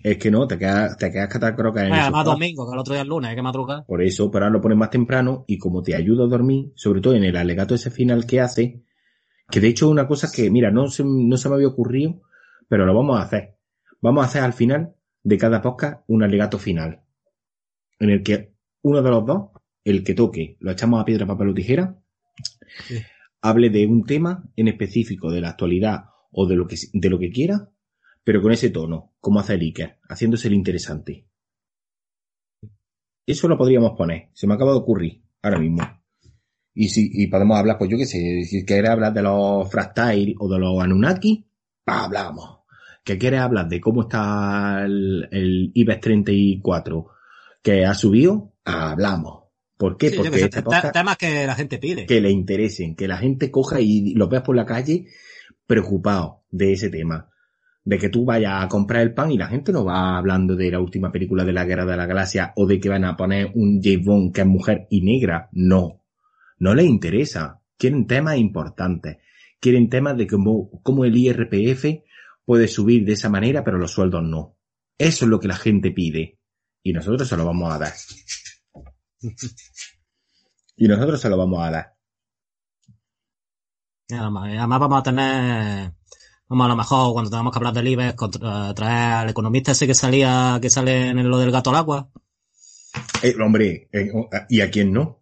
Es 0.02 0.18
que 0.18 0.30
no, 0.32 0.48
te 0.48 0.58
quedas, 0.58 0.96
te 0.96 1.12
quedas 1.12 1.28
catacroca 1.28 1.80
en 1.86 1.92
Ay, 1.92 1.92
el 1.92 2.00
además 2.00 2.24
sofá. 2.24 2.32
domingo, 2.34 2.66
que 2.68 2.72
el 2.74 2.78
otro 2.80 2.94
día 2.94 3.02
es 3.02 3.08
lunes, 3.08 3.30
hay 3.30 3.36
que 3.36 3.42
madrugar. 3.42 3.84
Por 3.86 4.02
eso, 4.02 4.30
pero 4.30 4.44
ahora 4.46 4.54
lo 4.56 4.60
pones 4.60 4.76
más 4.78 4.90
temprano 4.90 5.44
y 5.46 5.58
como 5.58 5.82
te 5.82 5.94
ayuda 5.94 6.24
a 6.24 6.28
dormir, 6.28 6.72
sobre 6.74 7.00
todo 7.00 7.14
en 7.14 7.22
el 7.24 7.36
alegato 7.36 7.74
ese 7.76 7.90
final 7.90 8.26
que 8.26 8.40
hace, 8.40 8.82
que 9.48 9.60
de 9.60 9.68
hecho 9.68 9.86
es 9.86 9.92
una 9.92 10.08
cosa 10.08 10.28
que, 10.34 10.50
mira, 10.50 10.70
no 10.72 10.88
se, 10.88 11.04
no 11.06 11.36
se 11.36 11.48
me 11.48 11.54
había 11.54 11.68
ocurrido, 11.68 12.20
pero 12.68 12.84
lo 12.84 12.94
vamos 12.94 13.18
a 13.18 13.22
hacer. 13.22 13.56
Vamos 14.00 14.24
a 14.24 14.26
hacer 14.26 14.42
al 14.42 14.54
final 14.54 14.94
de 15.22 15.38
cada 15.38 15.62
podcast 15.62 16.02
un 16.08 16.24
alegato 16.24 16.58
final, 16.58 17.02
en 18.00 18.10
el 18.10 18.24
que 18.24 18.54
uno 18.82 19.02
de 19.02 19.10
los 19.10 19.24
dos, 19.24 19.50
el 19.84 20.02
que 20.02 20.14
toque, 20.14 20.56
lo 20.58 20.72
echamos 20.72 21.00
a 21.00 21.04
piedra, 21.04 21.26
papel 21.26 21.50
o 21.50 21.54
tijera, 21.54 21.96
Sí. 22.88 22.96
hable 23.42 23.70
de 23.70 23.86
un 23.86 24.04
tema 24.04 24.42
en 24.56 24.66
específico, 24.66 25.30
de 25.30 25.40
la 25.42 25.50
actualidad 25.50 26.06
o 26.32 26.46
de 26.46 26.56
lo 26.56 26.66
que, 26.66 26.76
de 26.92 27.10
lo 27.10 27.18
que 27.18 27.30
quiera, 27.30 27.70
pero 28.24 28.42
con 28.42 28.52
ese 28.52 28.70
tono, 28.70 29.12
como 29.20 29.40
hace 29.40 29.54
el 29.54 29.60
Iker, 29.60 29.98
haciéndose 30.08 30.48
el 30.48 30.54
interesante. 30.54 31.26
Eso 33.26 33.48
lo 33.48 33.56
podríamos 33.56 33.92
poner. 33.96 34.30
Se 34.32 34.46
me 34.46 34.54
acaba 34.54 34.72
de 34.72 34.78
ocurrir 34.78 35.22
ahora 35.42 35.58
mismo. 35.58 35.82
Y 36.74 36.88
si 36.88 37.10
y 37.12 37.26
podemos 37.26 37.58
hablar, 37.58 37.78
pues 37.78 37.90
yo 37.90 37.96
qué 37.98 38.06
sé, 38.06 38.44
si 38.44 38.64
quieres 38.64 38.90
hablar 38.90 39.12
de 39.12 39.22
los 39.22 39.70
fractales 39.70 40.34
o 40.38 40.48
de 40.48 40.58
los 40.58 40.82
Anunnaki, 40.82 41.46
hablamos. 41.86 42.60
Que 43.04 43.18
quieres 43.18 43.40
hablar 43.40 43.68
de 43.68 43.80
cómo 43.80 44.02
está 44.02 44.82
el, 44.84 45.28
el 45.30 45.70
IBEX 45.74 46.00
34 46.00 47.06
que 47.62 47.84
ha 47.84 47.94
subido, 47.94 48.54
hablamos. 48.64 49.42
¿Por 49.76 49.96
qué? 49.96 50.10
Sí, 50.10 50.16
Porque 50.16 50.30
que 50.30 50.38
sé, 50.38 50.62
podcast 50.62 50.92
temas 50.92 51.16
que 51.16 51.46
la 51.46 51.54
gente 51.54 51.78
pide. 51.78 52.06
que 52.06 52.20
le 52.20 52.30
interesen, 52.30 52.94
que 52.94 53.08
la 53.08 53.18
gente 53.18 53.50
coja 53.50 53.80
y 53.80 54.14
los 54.14 54.28
veas 54.28 54.44
por 54.44 54.54
la 54.54 54.64
calle 54.64 55.06
preocupado 55.72 56.42
de 56.50 56.74
ese 56.74 56.90
tema. 56.90 57.30
De 57.82 57.98
que 57.98 58.10
tú 58.10 58.26
vayas 58.26 58.62
a 58.62 58.68
comprar 58.68 59.00
el 59.00 59.14
pan 59.14 59.32
y 59.32 59.38
la 59.38 59.48
gente 59.48 59.72
no 59.72 59.86
va 59.86 60.18
hablando 60.18 60.54
de 60.54 60.70
la 60.70 60.78
última 60.78 61.10
película 61.10 61.46
de 61.46 61.54
la 61.54 61.64
Guerra 61.64 61.86
de 61.86 61.96
la 61.96 62.04
Galaxia 62.04 62.52
o 62.56 62.66
de 62.66 62.78
que 62.78 62.90
van 62.90 63.06
a 63.06 63.16
poner 63.16 63.52
un 63.54 63.80
James 63.82 64.04
Bond 64.04 64.34
que 64.34 64.42
es 64.42 64.46
mujer 64.46 64.86
y 64.90 65.00
negra. 65.00 65.48
No. 65.52 66.04
No 66.58 66.74
les 66.74 66.84
interesa. 66.84 67.62
Quieren 67.78 68.06
temas 68.06 68.36
importantes. 68.36 69.16
Quieren 69.60 69.88
temas 69.88 70.18
de 70.18 70.26
cómo, 70.26 70.70
cómo 70.82 71.06
el 71.06 71.16
IRPF 71.16 72.02
puede 72.44 72.68
subir 72.68 73.06
de 73.06 73.14
esa 73.14 73.30
manera, 73.30 73.64
pero 73.64 73.78
los 73.78 73.92
sueldos 73.92 74.22
no. 74.22 74.58
Eso 74.98 75.24
es 75.24 75.30
lo 75.30 75.40
que 75.40 75.48
la 75.48 75.56
gente 75.56 75.90
pide. 75.90 76.38
Y 76.82 76.92
nosotros 76.92 77.26
se 77.26 77.36
lo 77.38 77.46
vamos 77.46 77.72
a 77.72 77.78
dar. 77.78 77.92
Y 80.74 80.88
nosotros 80.88 81.20
se 81.20 81.28
lo 81.28 81.36
vamos 81.36 81.62
a 81.62 81.70
dar. 81.70 81.94
Nada 84.10 84.30
más. 84.30 84.48
Y 84.52 84.56
Además 84.56 84.80
vamos 84.80 85.00
a 85.00 85.02
tener, 85.02 85.92
vamos 86.48 86.64
a 86.64 86.68
lo 86.68 86.76
mejor 86.76 87.12
cuando 87.12 87.30
tengamos 87.30 87.52
que 87.52 87.58
hablar 87.58 87.74
del 87.74 87.88
IBEX, 87.88 88.14
contra- 88.14 88.74
traer 88.74 89.12
al 89.14 89.30
economista 89.30 89.72
ese 89.72 89.86
que 89.86 89.94
salía, 89.94 90.58
que 90.60 90.70
sale 90.70 91.08
en 91.08 91.28
lo 91.28 91.38
del 91.38 91.50
gato 91.50 91.70
al 91.70 91.76
agua. 91.76 92.10
Eh, 93.22 93.34
hombre, 93.42 93.88
eh, 93.92 94.10
¿y 94.48 94.60
a 94.60 94.70
quién 94.70 94.92
no? 94.92 95.20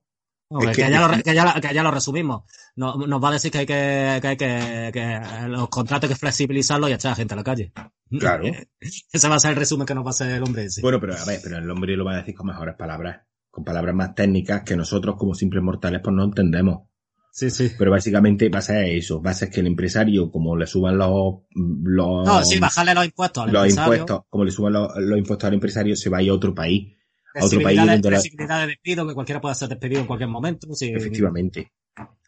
Hombre, 0.53 0.73
Es 0.73 0.77
que, 0.77 0.83
que- 0.85 0.91
ya 0.91 1.07
lo, 1.07 1.23
que, 1.23 1.35
ya, 1.35 1.45
lo- 1.55 1.61
que 1.61 1.73
ya 1.75 1.83
lo 1.85 1.91
resumimos. 1.93 2.43
No- 2.75 2.97
nos 2.97 3.23
va 3.23 3.29
a 3.29 3.33
decir 3.33 3.53
que 3.53 3.59
hay 3.59 3.67
que, 3.67 4.19
que 4.21 4.29
hay 4.29 4.37
que, 4.37 4.91
que 4.93 5.21
los 5.49 5.69
contratos 5.69 6.09
hay 6.11 6.15
que 6.15 6.19
flexibilizarlos 6.19 6.91
y 6.91 6.93
echar 6.95 7.13
a 7.13 7.17
gente 7.17 7.35
a 7.35 7.37
la 7.37 7.45
calle. 7.45 7.73
Claro. 8.19 8.43
Ese 9.13 9.29
va 9.29 9.37
a 9.37 9.39
ser 9.39 9.53
el 9.53 9.57
resumen 9.57 9.87
que 9.87 9.95
nos 9.95 10.03
va 10.05 10.09
a 10.09 10.11
hacer 10.11 10.31
el 10.33 10.43
hombre 10.43 10.65
ese. 10.65 10.81
Bueno, 10.83 10.99
pero 11.01 11.15
a 11.17 11.25
ver, 11.25 11.39
pero 11.45 11.59
el 11.59 11.71
hombre 11.71 11.97
lo 11.97 12.05
va 12.05 12.15
a 12.15 12.17
decir 12.17 12.35
con 12.35 12.49
mejores 12.49 12.75
palabras, 12.75 13.21
con 13.49 13.63
palabras 13.63 13.95
más 13.95 14.15
técnicas 14.17 14.63
que 14.63 14.75
nosotros 14.77 15.15
como 15.17 15.35
simples 15.35 15.63
mortales 15.63 16.01
pues 16.03 16.17
no 16.17 16.25
entendemos. 16.25 16.89
Sí, 17.33 17.49
sí. 17.51 17.71
Pero 17.79 17.91
básicamente 17.91 18.49
va 18.49 18.59
a 18.59 18.63
ser 18.63 18.85
eso. 18.87 19.23
Va 19.23 19.31
a 19.31 19.35
ser 19.35 19.51
que 19.51 19.61
el 19.61 19.67
empresario, 19.69 20.31
como 20.31 20.57
le 20.57 20.67
suban 20.67 20.99
los, 20.99 21.35
los, 21.55 22.27
No, 22.27 22.45
sí, 22.45 22.59
bajarle 22.59 22.95
los 22.95 23.05
impuestos 23.05 23.45
al 23.45 23.53
los 23.53 23.63
empresario. 23.63 23.93
impuestos, 24.03 24.21
como 24.29 24.45
le 24.45 24.51
suban 24.51 24.73
los, 24.73 24.89
los 24.97 25.19
impuestos 25.19 25.47
al 25.49 25.55
empresario, 25.55 25.97
se 25.97 26.11
va 26.11 26.19
a 26.19 26.23
ir 26.23 26.31
a 26.31 26.35
otro 26.35 26.55
país. 26.55 26.97
a 27.35 27.45
otro 27.45 27.61
país 27.63 27.81
de- 27.81 27.87
donde 27.93 28.11
la- 28.11 28.19
flexibilidad 28.21 28.61
de 28.63 28.67
despido, 28.67 29.07
que 29.07 29.15
cualquiera 29.15 29.41
pueda 29.41 29.55
ser 29.55 29.69
despedido 29.69 30.01
en 30.01 30.07
cualquier 30.09 30.29
momento. 30.29 30.67
sí. 30.75 30.91
Efectivamente. 30.93 31.71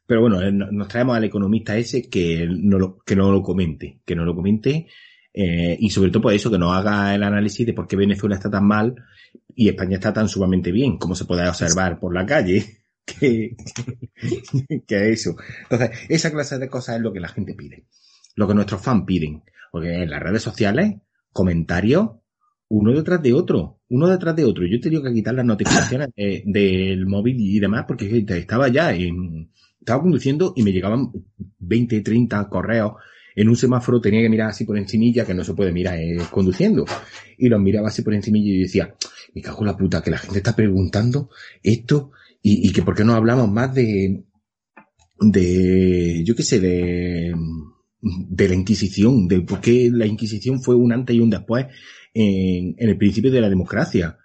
Pero 0.06 0.20
bueno, 0.20 0.40
eh, 0.40 0.52
no- 0.52 0.70
nos 0.70 0.88
traemos 0.88 1.16
al 1.16 1.24
economista 1.24 1.76
ese 1.76 2.08
que 2.08 2.46
no 2.48 2.78
lo, 2.78 2.98
que 3.04 3.16
no 3.16 3.30
lo 3.32 3.42
comente, 3.42 4.00
que 4.04 4.14
no 4.14 4.24
lo 4.24 4.34
comente, 4.34 4.86
eh, 5.34 5.76
y 5.80 5.90
sobre 5.90 6.10
todo 6.10 6.22
por 6.22 6.32
eso, 6.34 6.50
que 6.50 6.58
nos 6.58 6.72
haga 6.76 7.14
el 7.14 7.22
análisis 7.22 7.66
de 7.66 7.72
por 7.72 7.86
qué 7.88 7.96
Venezuela 7.96 8.34
está 8.36 8.50
tan 8.50 8.64
mal 8.66 8.94
y 9.54 9.68
España 9.68 9.94
está 9.96 10.12
tan 10.12 10.28
sumamente 10.28 10.70
bien, 10.70 10.98
como 10.98 11.14
se 11.16 11.24
puede 11.24 11.48
observar 11.48 11.98
por 11.98 12.14
la 12.14 12.24
calle, 12.26 12.81
que, 13.04 13.56
que 14.86 15.10
eso. 15.10 15.36
Entonces, 15.64 15.90
esa 16.08 16.30
clase 16.30 16.58
de 16.58 16.68
cosas 16.68 16.96
es 16.96 17.02
lo 17.02 17.12
que 17.12 17.20
la 17.20 17.28
gente 17.28 17.54
pide, 17.54 17.84
lo 18.36 18.46
que 18.48 18.54
nuestros 18.54 18.82
fans 18.82 19.04
piden, 19.06 19.42
porque 19.70 20.02
en 20.02 20.10
las 20.10 20.22
redes 20.22 20.42
sociales, 20.42 20.94
comentarios, 21.32 22.10
uno 22.68 22.92
detrás 22.92 23.22
de 23.22 23.32
otro, 23.34 23.80
uno 23.90 24.08
detrás 24.08 24.34
de 24.36 24.44
otro. 24.44 24.64
Yo 24.66 24.76
he 24.76 24.80
tenido 24.80 25.02
que 25.02 25.12
quitar 25.12 25.34
las 25.34 25.44
notificaciones 25.44 26.08
de- 26.16 26.42
del 26.46 27.06
móvil 27.06 27.36
y 27.38 27.60
demás 27.60 27.84
porque 27.86 28.24
estaba 28.26 28.68
ya 28.68 28.94
en, 28.94 29.50
estaba 29.78 30.00
conduciendo 30.00 30.54
y 30.56 30.62
me 30.62 30.72
llegaban 30.72 31.10
20, 31.58 32.00
30 32.00 32.48
correos. 32.48 32.92
En 33.34 33.48
un 33.48 33.56
semáforo 33.56 34.00
tenía 34.00 34.20
que 34.22 34.28
mirar 34.30 34.48
así 34.50 34.64
por 34.64 34.76
encimilla, 34.78 35.24
que 35.26 35.34
no 35.34 35.42
se 35.44 35.54
puede 35.54 35.72
mirar 35.72 35.98
eh, 35.98 36.18
conduciendo. 36.30 36.84
Y 37.38 37.48
los 37.48 37.60
miraba 37.60 37.88
así 37.88 38.02
por 38.02 38.14
encimilla 38.14 38.52
y 38.52 38.60
decía, 38.62 38.94
me 39.34 39.40
cago 39.42 39.60
en 39.60 39.66
la 39.66 39.76
puta, 39.76 40.02
que 40.02 40.10
la 40.10 40.18
gente 40.18 40.38
está 40.38 40.54
preguntando 40.56 41.28
esto 41.62 42.12
y, 42.42 42.68
y 42.68 42.72
que 42.72 42.82
por 42.82 42.94
qué 42.94 43.04
no 43.04 43.14
hablamos 43.14 43.50
más 43.50 43.72
de, 43.74 44.24
de, 45.20 46.22
yo 46.24 46.34
qué 46.34 46.42
sé, 46.42 46.60
de, 46.60 47.34
de 48.00 48.48
la 48.48 48.54
Inquisición, 48.54 49.28
de 49.28 49.40
por 49.42 49.60
qué 49.60 49.90
la 49.92 50.06
Inquisición 50.06 50.60
fue 50.60 50.74
un 50.74 50.92
antes 50.92 51.14
y 51.14 51.20
un 51.20 51.30
después 51.30 51.66
en, 52.12 52.74
en 52.76 52.88
el 52.88 52.98
principio 52.98 53.30
de 53.30 53.40
la 53.40 53.48
democracia. 53.48 54.18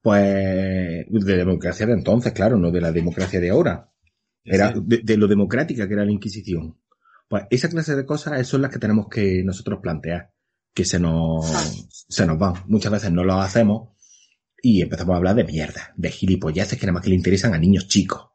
Pues, 0.00 1.06
de 1.08 1.36
democracia 1.36 1.86
de 1.86 1.92
entonces, 1.92 2.32
claro, 2.32 2.58
no 2.58 2.72
de 2.72 2.80
la 2.80 2.90
democracia 2.90 3.38
de 3.38 3.50
ahora. 3.50 3.92
Era 4.44 4.74
de, 4.74 4.98
de 5.04 5.16
lo 5.16 5.28
democrática 5.28 5.86
que 5.86 5.94
era 5.94 6.04
la 6.04 6.10
Inquisición. 6.10 6.76
Pues 7.28 7.44
esa 7.50 7.68
clase 7.68 7.94
de 7.94 8.04
cosas 8.04 8.46
son 8.46 8.62
las 8.62 8.70
que 8.72 8.80
tenemos 8.80 9.06
que 9.08 9.44
nosotros 9.44 9.78
plantear, 9.80 10.32
que 10.74 10.84
se 10.84 10.98
nos, 10.98 11.46
se 12.08 12.26
nos 12.26 12.38
van. 12.38 12.54
Muchas 12.66 12.90
veces 12.90 13.12
no 13.12 13.22
lo 13.22 13.34
hacemos 13.34 13.90
y 14.62 14.80
empezamos 14.80 15.12
a 15.12 15.16
hablar 15.18 15.34
de 15.34 15.44
mierda, 15.44 15.92
de 15.96 16.10
gilipolleces 16.10 16.78
que 16.78 16.86
nada 16.86 16.94
más 16.94 17.02
que 17.02 17.10
le 17.10 17.16
interesan 17.16 17.52
a 17.52 17.58
niños 17.58 17.88
chicos. 17.88 18.28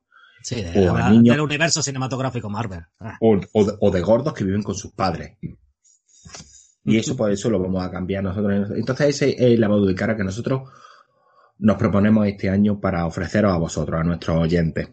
Sí, 0.44 0.62
de- 0.62 0.88
o 0.90 0.96
a 0.96 1.10
niños- 1.10 1.34
del 1.34 1.42
universo 1.42 1.82
cinematográfico 1.82 2.50
Marvel. 2.50 2.82
Ah, 3.00 3.18
o, 3.22 3.40
o 3.54 3.66
de, 3.66 3.74
o 3.80 3.90
de 3.92 4.02
gordos 4.02 4.34
que 4.34 4.44
viven 4.44 4.62
con 4.62 4.76
sus 4.76 4.92
padres. 4.92 5.38
Y 6.86 6.98
eso, 6.98 7.18
por 7.18 7.32
eso 7.32 7.50
lo 7.50 7.60
vamos 7.60 7.84
a 7.84 7.92
cambiar 7.92 8.24
nosotros. 8.24 8.70
Entonces, 8.76 9.08
ese 9.10 9.30
es 9.32 9.42
el 9.54 9.60
lavado 9.60 9.86
de 9.86 9.96
cara 9.96 10.16
que 10.16 10.24
nosotros 10.24 10.70
nos 11.60 11.76
proponemos 11.78 12.26
este 12.28 12.50
año 12.50 12.80
para 12.80 13.06
ofreceros 13.06 13.52
a 13.54 13.58
vosotros, 13.58 14.00
a 14.00 14.04
nuestros 14.04 14.38
oyentes. 14.38 14.90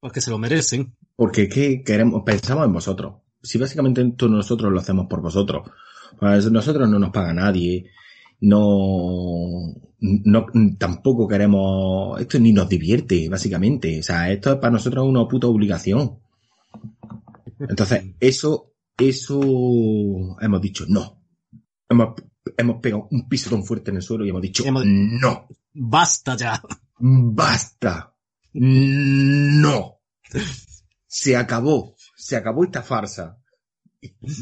Porque 0.00 0.20
se 0.20 0.30
lo 0.30 0.38
merecen. 0.38 0.96
Porque 1.14 1.48
¿qué 1.48 1.82
queremos? 1.84 2.22
Pensamos 2.24 2.64
en 2.66 2.72
vosotros. 2.72 3.16
Si 3.42 3.58
básicamente 3.58 4.02
nosotros 4.28 4.72
lo 4.72 4.80
hacemos 4.80 5.06
por 5.08 5.20
vosotros. 5.20 5.70
Pues 6.18 6.50
nosotros 6.50 6.88
no 6.88 6.98
nos 6.98 7.10
paga 7.10 7.32
nadie. 7.34 7.90
No, 8.42 9.74
no, 10.00 10.46
tampoco 10.78 11.28
queremos, 11.28 12.20
esto 12.20 12.38
ni 12.38 12.52
nos 12.52 12.68
divierte, 12.68 13.28
básicamente. 13.28 14.00
O 14.00 14.02
sea, 14.02 14.30
esto 14.32 14.52
es 14.52 14.58
para 14.58 14.72
nosotros 14.72 15.06
una 15.06 15.28
puta 15.28 15.46
obligación. 15.46 16.18
Entonces, 17.58 18.04
eso, 18.20 18.72
eso 18.96 20.36
hemos 20.40 20.60
dicho 20.62 20.84
no. 20.88 21.22
Hemos, 21.88 22.14
hemos 22.56 22.80
pegado 22.80 23.08
un 23.10 23.28
pisotón 23.28 23.64
fuerte 23.64 23.90
en 23.90 23.96
el 23.98 24.02
suelo 24.02 24.24
y 24.24 24.30
hemos 24.30 24.42
dicho 24.42 24.64
Hemos- 24.64 24.84
no. 24.86 25.46
Basta 25.74 26.36
ya. 26.36 26.62
Basta. 26.98 28.14
No. 28.54 29.98
Se 31.06 31.36
acabó. 31.36 31.94
Se 32.16 32.36
acabó 32.36 32.64
esta 32.64 32.82
farsa. 32.82 33.38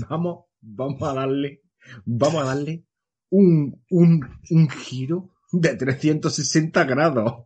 Vamos, 0.09 0.44
vamos 0.61 1.03
a 1.03 1.14
darle, 1.14 1.62
vamos 2.05 2.42
a 2.42 2.44
darle 2.44 2.84
un, 3.31 3.83
un, 3.91 4.41
un 4.51 4.68
giro 4.68 5.31
de 5.53 5.76
360 5.76 6.85
grados 6.85 7.45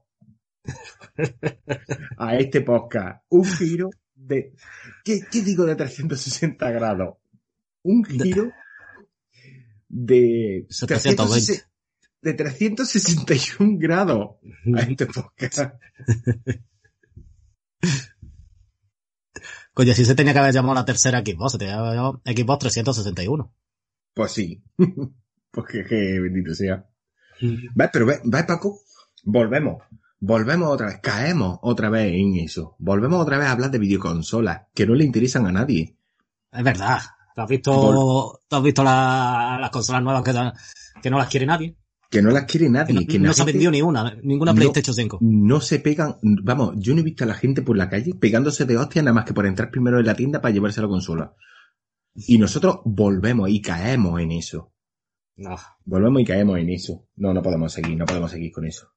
a 2.17 2.37
este 2.37 2.61
podcast. 2.61 3.25
Un 3.29 3.45
giro 3.45 3.91
de, 4.15 4.55
¿qué, 5.05 5.21
qué 5.31 5.43
digo 5.43 5.65
de 5.65 5.77
360 5.77 6.71
grados? 6.71 7.17
Un 7.83 8.05
giro 8.05 8.53
de 9.89 10.67
720. 10.71 11.17
360 11.17 11.73
de 12.23 12.35
361 12.35 13.79
grados 13.79 14.37
a 14.77 14.81
este 14.83 15.07
podcast. 15.07 15.75
Coño, 19.75 19.95
si 19.95 20.05
se 20.05 20.15
tenía 20.15 20.33
que 20.33 20.39
haber 20.39 20.55
llamado 20.55 20.75
la 20.75 20.85
tercera 20.85 21.21
Xbox, 21.21 21.53
se 21.53 21.59
tenía 21.59 21.75
que 21.75 21.81
haber 21.81 21.95
llamado 21.95 22.23
Xbox 22.25 22.59
361. 22.61 23.53
Pues 24.15 24.33
sí. 24.33 24.63
Porque 25.53 25.85
que 25.85 26.19
bendito 26.21 26.55
sea. 26.55 26.85
¿Ves? 27.41 27.91
Pero 27.93 28.07
ves, 28.07 28.21
¿ves, 28.25 28.43
Paco? 28.45 28.81
Volvemos. 29.25 29.83
Volvemos 30.21 30.69
otra 30.69 30.87
vez. 30.87 31.01
Caemos 31.03 31.59
otra 31.63 31.91
vez 31.91 32.13
en 32.15 32.37
eso. 32.37 32.77
Volvemos 32.79 33.21
otra 33.21 33.39
vez 33.39 33.47
a 33.49 33.53
hablar 33.53 33.71
de 33.71 33.79
videoconsolas 33.79 34.63
que 34.75 34.87
no 34.87 34.95
le 34.95 35.05
interesan 35.05 35.47
a 35.47 35.53
nadie. 35.53 35.97
Es 36.53 36.63
verdad. 36.65 36.99
¿Tú 37.35 37.41
has 37.41 37.49
visto, 37.49 37.73
Vol- 37.73 38.41
¿tú 38.49 38.57
has 38.57 38.63
visto 38.63 38.85
la- 38.85 39.59
las 39.61 39.71
consolas 39.71 40.03
nuevas 40.03 40.23
que, 40.23 41.11
no 41.11 41.19
las 41.19 41.29
quiere 41.29 41.47
nadie? 41.47 41.77
Que 42.11 42.21
no 42.23 42.31
las 42.31 42.45
quiere 42.45 42.67
Que 42.67 42.71
nadie. 42.71 42.95
no, 42.95 43.01
que 43.09 43.19
no 43.19 43.29
la 43.29 43.33
se 43.33 43.43
ha 43.43 43.47
vendido 43.47 43.71
ni 43.71 43.81
una, 43.83 44.15
ninguna 44.23 44.53
No. 44.53 44.57
PlayStation 44.57 44.95
5. 44.95 45.19
no 45.23 45.61
se 45.63 45.79
pegan. 45.81 46.17
Vamos, 46.23 46.75
yo 46.77 46.93
no 46.95 47.01
he 47.01 47.05
visto 47.05 47.25
a 47.25 47.27
la 47.27 47.35
gente 47.35 47.63
por 47.63 47.77
la 47.77 47.89
calle 47.89 48.13
pegándose 48.15 48.67
de 48.67 48.77
hostia 48.77 49.03
nada 49.03 49.15
más 49.15 49.25
que 49.25 49.33
por 49.33 49.47
entrar 49.47 49.71
primero 49.71 49.99
en 49.99 50.07
la 50.07 50.15
tienda 50.15 50.41
para 50.43 50.53
llevarse 50.53 50.83
la 50.83 50.89
consola. 50.89 51.35
Y 52.15 52.37
nosotros 52.39 52.81
volvemos 52.85 53.49
y 53.49 53.63
caemos 53.63 54.21
en 54.21 54.33
eso. 54.33 54.73
No. 55.37 55.57
Volvemos 55.85 56.23
y 56.23 56.25
caemos 56.25 56.59
en 56.59 56.71
eso. 56.71 57.09
No, 57.17 57.33
no 57.33 57.43
podemos 57.43 57.73
seguir, 57.73 57.97
no 57.97 58.05
podemos 58.05 58.31
seguir 58.31 58.53
con 58.53 58.65
eso. 58.67 58.89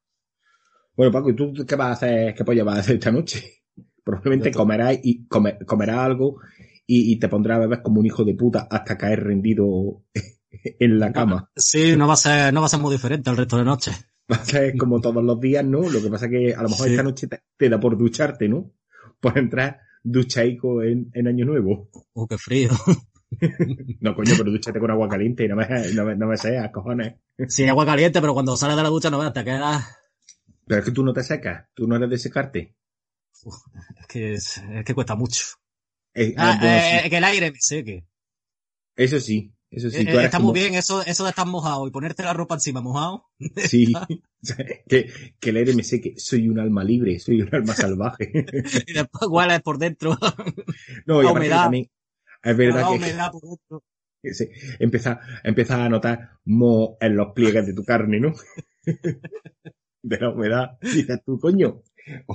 Bueno, 0.96 1.12
Paco, 1.12 1.30
¿y 1.30 1.36
tú 1.36 1.54
qué 1.68 1.76
vas 1.76 1.88
a 1.90 1.92
hacer, 1.94 2.34
qué 2.36 2.44
pollo 2.46 2.64
vas 2.66 2.78
a 2.78 2.80
hacer 2.80 2.96
esta 2.96 3.12
noche? 3.12 3.64
Probablemente 4.04 4.52
comerás 4.52 5.00
y 5.04 5.26
come- 5.28 5.58
comerás 5.66 5.98
algo 6.00 6.38
y, 6.86 7.12
y 7.14 7.20
te 7.20 7.28
pondrás 7.28 7.58
a 7.58 7.62
beber 7.62 7.82
como 7.82 8.00
un 8.00 8.06
hijo 8.06 8.24
de 8.24 8.36
puta 8.36 8.68
hasta 8.70 8.98
caer 8.98 9.24
rendido 9.24 10.04
en 10.80 11.00
la 11.00 11.12
cama. 11.12 11.50
Sí, 11.56 11.96
no 11.98 12.08
va 12.08 12.14
a 12.14 12.18
ser, 12.18 12.54
no 12.54 12.60
va 12.62 12.68
a 12.68 12.70
ser 12.70 12.80
muy 12.80 12.92
diferente 12.94 13.30
el 13.30 13.38
resto 13.38 13.58
de 13.58 13.66
noche. 13.66 13.92
Va 14.32 14.38
a 14.38 14.44
ser 14.46 14.76
como 14.76 15.00
todos 15.02 15.24
los 15.24 15.40
días, 15.40 15.64
¿no? 15.64 15.88
Lo 15.88 16.02
que 16.02 16.10
pasa 16.10 16.28
que 16.28 16.52
a 16.56 16.64
lo 16.64 16.70
mejor 16.70 16.88
Sí. 16.88 16.94
esta 16.94 17.04
noche 17.04 17.28
te, 17.28 17.42
te 17.58 17.70
da 17.70 17.80
por 17.80 17.96
ducharte, 17.96 18.50
¿no? 18.50 18.72
Por 19.20 19.38
entrar 19.38 19.80
duchaico 20.04 20.82
en, 20.82 21.12
en 21.14 21.28
Año 21.28 21.46
Nuevo. 21.46 21.90
Oh, 22.14 22.26
qué 22.28 22.40
frío. 22.40 22.70
No, 24.02 24.16
coño, 24.16 24.34
pero 24.38 24.52
dúchate 24.52 24.80
con 24.80 24.92
agua 24.92 25.10
caliente 25.10 25.46
y 25.46 25.48
no 25.48 25.56
me, 25.56 25.68
no 25.94 26.06
me, 26.06 26.16
no 26.16 26.28
me 26.28 26.38
seas, 26.38 26.70
cojones. 26.72 27.16
Sí, 27.48 27.68
agua 27.68 27.86
caliente, 27.86 28.22
pero 28.22 28.34
cuando 28.34 28.56
sales 28.56 28.78
de 28.78 28.84
la 28.84 28.90
ducha 28.90 29.10
no 29.10 29.20
veas, 29.20 29.34
te 29.34 29.44
quedas... 29.44 29.84
Pero 30.68 30.80
es 30.80 30.86
que 30.86 30.92
tú 30.92 31.04
no 31.04 31.14
te 31.14 31.24
secas, 31.24 31.68
tú 31.74 31.88
no 31.88 31.96
eres 31.96 32.10
de 32.10 32.18
secarte. 32.18 32.76
Es 34.00 34.08
que, 34.08 34.34
es, 34.34 34.58
es 34.58 34.86
que 34.86 34.94
cuesta 34.96 35.16
mucho. 35.16 35.44
Eh, 36.14 36.34
Ah, 36.38 36.58
bueno, 36.60 36.76
eh, 36.76 37.02
sí. 37.04 37.10
que 37.10 37.18
el 37.18 37.24
aire 37.24 37.52
me 37.52 37.58
seque. 37.60 38.08
Eso 38.96 39.20
sí, 39.20 39.54
eso 39.70 39.90
sí. 39.90 39.98
Eh, 39.98 40.06
eh, 40.08 40.24
está 40.26 40.38
como- 40.38 40.52
muy 40.52 40.60
bien 40.60 40.74
eso, 40.76 41.06
eso 41.06 41.24
de 41.26 41.32
estar 41.32 41.46
mojado 41.46 41.86
y 41.88 41.92
ponerte 41.92 42.24
la 42.24 42.34
ropa 42.34 42.56
encima 42.56 42.82
mojado. 42.82 43.26
Sí, 43.58 43.94
que, 44.88 45.12
que 45.40 45.50
el 45.50 45.58
aire 45.58 45.74
me 45.76 45.84
seque. 45.84 46.14
Soy 46.18 46.48
un 46.48 46.60
alma 46.60 46.84
libre, 46.84 47.20
soy 47.20 47.42
un 47.42 47.54
alma 47.54 47.74
salvaje. 47.76 48.32
y 48.88 48.94
después 48.94 49.30
hueles 49.30 49.62
por 49.62 49.78
dentro. 49.78 50.18
No, 51.06 51.22
y 51.22 51.28
aparte 51.28 51.50
también 51.50 51.90
es 52.46 52.58
verdad 52.58 52.84
que, 52.92 53.14
por 53.32 54.34
sí, 54.34 54.50
empieza, 54.80 55.20
empieza 55.44 55.84
a 55.84 55.90
notar 55.90 56.40
mo 56.46 56.98
en 57.00 57.16
los 57.16 57.34
pliegues 57.34 57.66
de 57.66 57.74
tu 57.74 57.84
carne, 57.84 58.20
¿no? 58.20 58.34
De 60.02 60.20
la 60.20 60.30
humedad. 60.30 60.78
Dices 60.82 61.22
tú, 61.26 61.40
coño, 61.40 61.82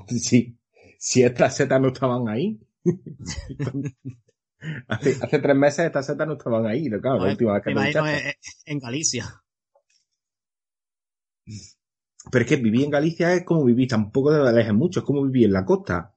sí, 0.09 0.59
si 0.99 1.23
estas 1.23 1.57
setas 1.57 1.81
no 1.81 1.89
estaban 1.89 2.29
ahí. 2.29 2.61
hace, 4.89 5.17
hace 5.23 5.39
tres 5.39 5.57
meses 5.57 5.87
estas 5.87 6.07
setas 6.07 6.27
no 6.27 6.33
estaban 6.33 6.67
ahí, 6.67 6.89
¿no? 6.89 7.01
claro, 7.01 7.25
la 7.25 7.31
última 7.31 7.55
vez 7.55 7.63
que 7.63 7.75
Me 7.75 7.91
eh, 7.91 8.35
en 8.67 8.79
Galicia. 8.81 9.43
Pero 12.33 12.45
es 12.45 12.49
que 12.49 12.57
vivir 12.57 12.85
en 12.85 12.91
Galicia 12.91 13.33
es 13.35 13.45
como 13.45 13.65
vivir, 13.65 13.89
tampoco 13.89 14.33
te 14.33 14.39
alejes 14.39 14.75
mucho, 14.75 15.01
es 15.01 15.07
como 15.07 15.23
vivir 15.23 15.47
en 15.47 15.53
la 15.53 15.65
costa. 15.65 16.17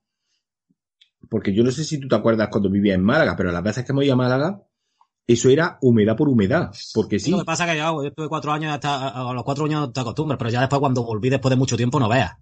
Porque 1.34 1.52
yo 1.52 1.64
no 1.64 1.72
sé 1.72 1.84
si 1.84 2.00
tú 2.00 2.08
te 2.08 2.14
acuerdas 2.14 2.50
cuando 2.52 2.70
vivía 2.70 2.94
en 2.94 3.04
Málaga, 3.04 3.36
pero 3.36 3.52
las 3.52 3.64
veces 3.64 3.84
que 3.84 3.92
hemos 3.92 4.04
ido 4.04 4.14
a 4.14 4.18
Málaga, 4.18 4.62
eso 5.26 5.50
era 5.50 5.80
humedad 5.82 6.16
por 6.16 6.30
humedad. 6.30 6.70
Porque 6.94 7.18
sí, 7.18 7.32
Lo 7.32 7.40
que 7.40 7.44
pasa 7.44 7.66
es 7.66 7.72
que 7.72 7.78
yo, 7.80 8.04
yo 8.04 8.10
estuve 8.10 8.30
cuatro 8.30 8.52
años, 8.52 8.72
hasta, 8.72 9.08
a 9.08 9.34
los 9.34 9.44
cuatro 9.44 9.66
años 9.66 9.92
te 9.92 10.00
acostumbras, 10.00 10.38
pero 10.38 10.52
ya 10.52 10.60
después 10.60 10.80
cuando 10.80 11.04
volví 11.04 11.32
después 11.32 11.50
de 11.50 11.56
mucho 11.56 11.76
tiempo 11.76 12.00
no 12.00 12.08
veas. 12.08 12.34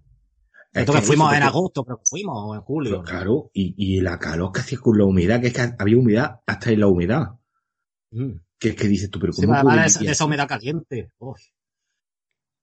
Es 0.74 0.80
Esto 0.80 0.92
que 0.92 0.98
que 0.98 1.06
fuimos 1.06 1.32
eso, 1.32 1.36
en 1.38 1.42
agosto, 1.42 1.84
creo 1.84 1.96
que 1.96 2.04
fuimos, 2.04 2.36
o 2.36 2.54
en 2.54 2.60
julio. 2.60 2.90
Pero 2.90 3.02
claro, 3.02 3.50
y, 3.54 3.74
y 3.78 4.02
la 4.02 4.18
calor 4.18 4.52
que 4.52 4.60
hacía 4.60 4.78
con 4.78 4.98
la 4.98 5.06
humedad, 5.06 5.40
que 5.40 5.46
es 5.46 5.54
que 5.54 5.72
había 5.78 5.96
humedad 5.96 6.40
hasta 6.46 6.70
en 6.70 6.80
la 6.80 6.86
humedad. 6.88 7.28
Mm. 8.10 8.32
Que 8.58 8.68
es 8.68 8.76
que 8.76 8.88
dices 8.88 9.10
tú, 9.10 9.18
pero 9.18 9.32
Sí, 9.32 9.40
¿cómo 9.40 9.54
para 9.54 9.62
puede 9.62 9.76
dar 9.76 9.86
esa, 9.86 10.04
esa 10.04 10.24
humedad 10.26 10.46
caliente. 10.46 11.12
Uy. 11.18 11.40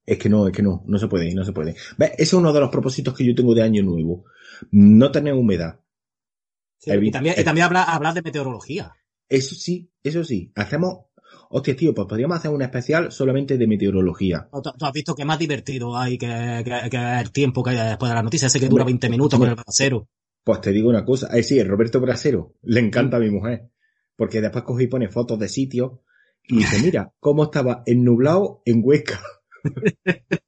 Es 0.06 0.16
que 0.16 0.28
no, 0.28 0.46
es 0.46 0.52
que 0.54 0.62
no, 0.62 0.84
no 0.86 0.96
se 0.96 1.08
puede, 1.08 1.34
no 1.34 1.44
se 1.44 1.52
puede. 1.52 1.74
¿Ves? 1.98 2.12
Ese 2.12 2.22
es 2.22 2.32
uno 2.34 2.52
de 2.52 2.60
los 2.60 2.70
propósitos 2.70 3.14
que 3.14 3.24
yo 3.24 3.34
tengo 3.34 3.52
de 3.52 3.62
año 3.62 3.82
nuevo. 3.82 4.26
No 4.70 5.10
tener 5.10 5.34
humedad. 5.34 5.80
Sí, 6.80 6.90
y 6.90 7.10
también, 7.10 7.34
y 7.38 7.44
también 7.44 7.66
hablar, 7.66 7.84
hablar 7.88 8.14
de 8.14 8.22
meteorología. 8.22 8.94
Eso 9.28 9.54
sí, 9.54 9.92
eso 10.02 10.24
sí. 10.24 10.50
Hacemos, 10.56 11.04
hostia, 11.50 11.76
tío, 11.76 11.94
pues 11.94 12.08
podríamos 12.08 12.38
hacer 12.38 12.50
un 12.50 12.62
especial 12.62 13.12
solamente 13.12 13.58
de 13.58 13.66
meteorología. 13.66 14.48
¿Tú, 14.50 14.72
has 14.86 14.92
visto 14.92 15.14
que 15.14 15.24
más 15.26 15.38
divertido 15.38 15.96
hay 15.96 16.16
que, 16.16 16.62
que- 16.64 16.90
que 16.90 16.96
el 17.20 17.30
tiempo 17.32 17.62
que 17.62 17.70
hay 17.70 17.88
después 17.90 18.10
de 18.10 18.14
la 18.16 18.22
noticia? 18.22 18.46
Ese 18.46 18.58
que 18.58 18.68
dura 18.68 18.84
20 18.84 19.08
minutos 19.10 19.38
con 19.38 19.48
el 19.48 19.54
brasero. 19.54 20.08
Pues 20.42 20.62
te 20.62 20.72
digo 20.72 20.88
una 20.88 21.04
cosa, 21.04 21.28
eh, 21.36 21.42
sí, 21.42 21.58
el 21.58 21.68
Roberto 21.68 22.00
Brasero, 22.00 22.54
le 22.62 22.80
encanta 22.80 23.18
a 23.18 23.20
mi 23.20 23.28
mujer. 23.30 23.70
Porque 24.16 24.40
después 24.40 24.64
coge 24.64 24.84
y 24.84 24.86
pone 24.86 25.08
fotos 25.08 25.38
de 25.38 25.48
sitios 25.50 25.92
y 26.44 26.56
dice, 26.56 26.78
mira, 26.82 27.12
cómo 27.20 27.44
estaba 27.44 27.82
ennublado 27.84 28.62
en 28.64 28.80
Huesca. 28.82 29.20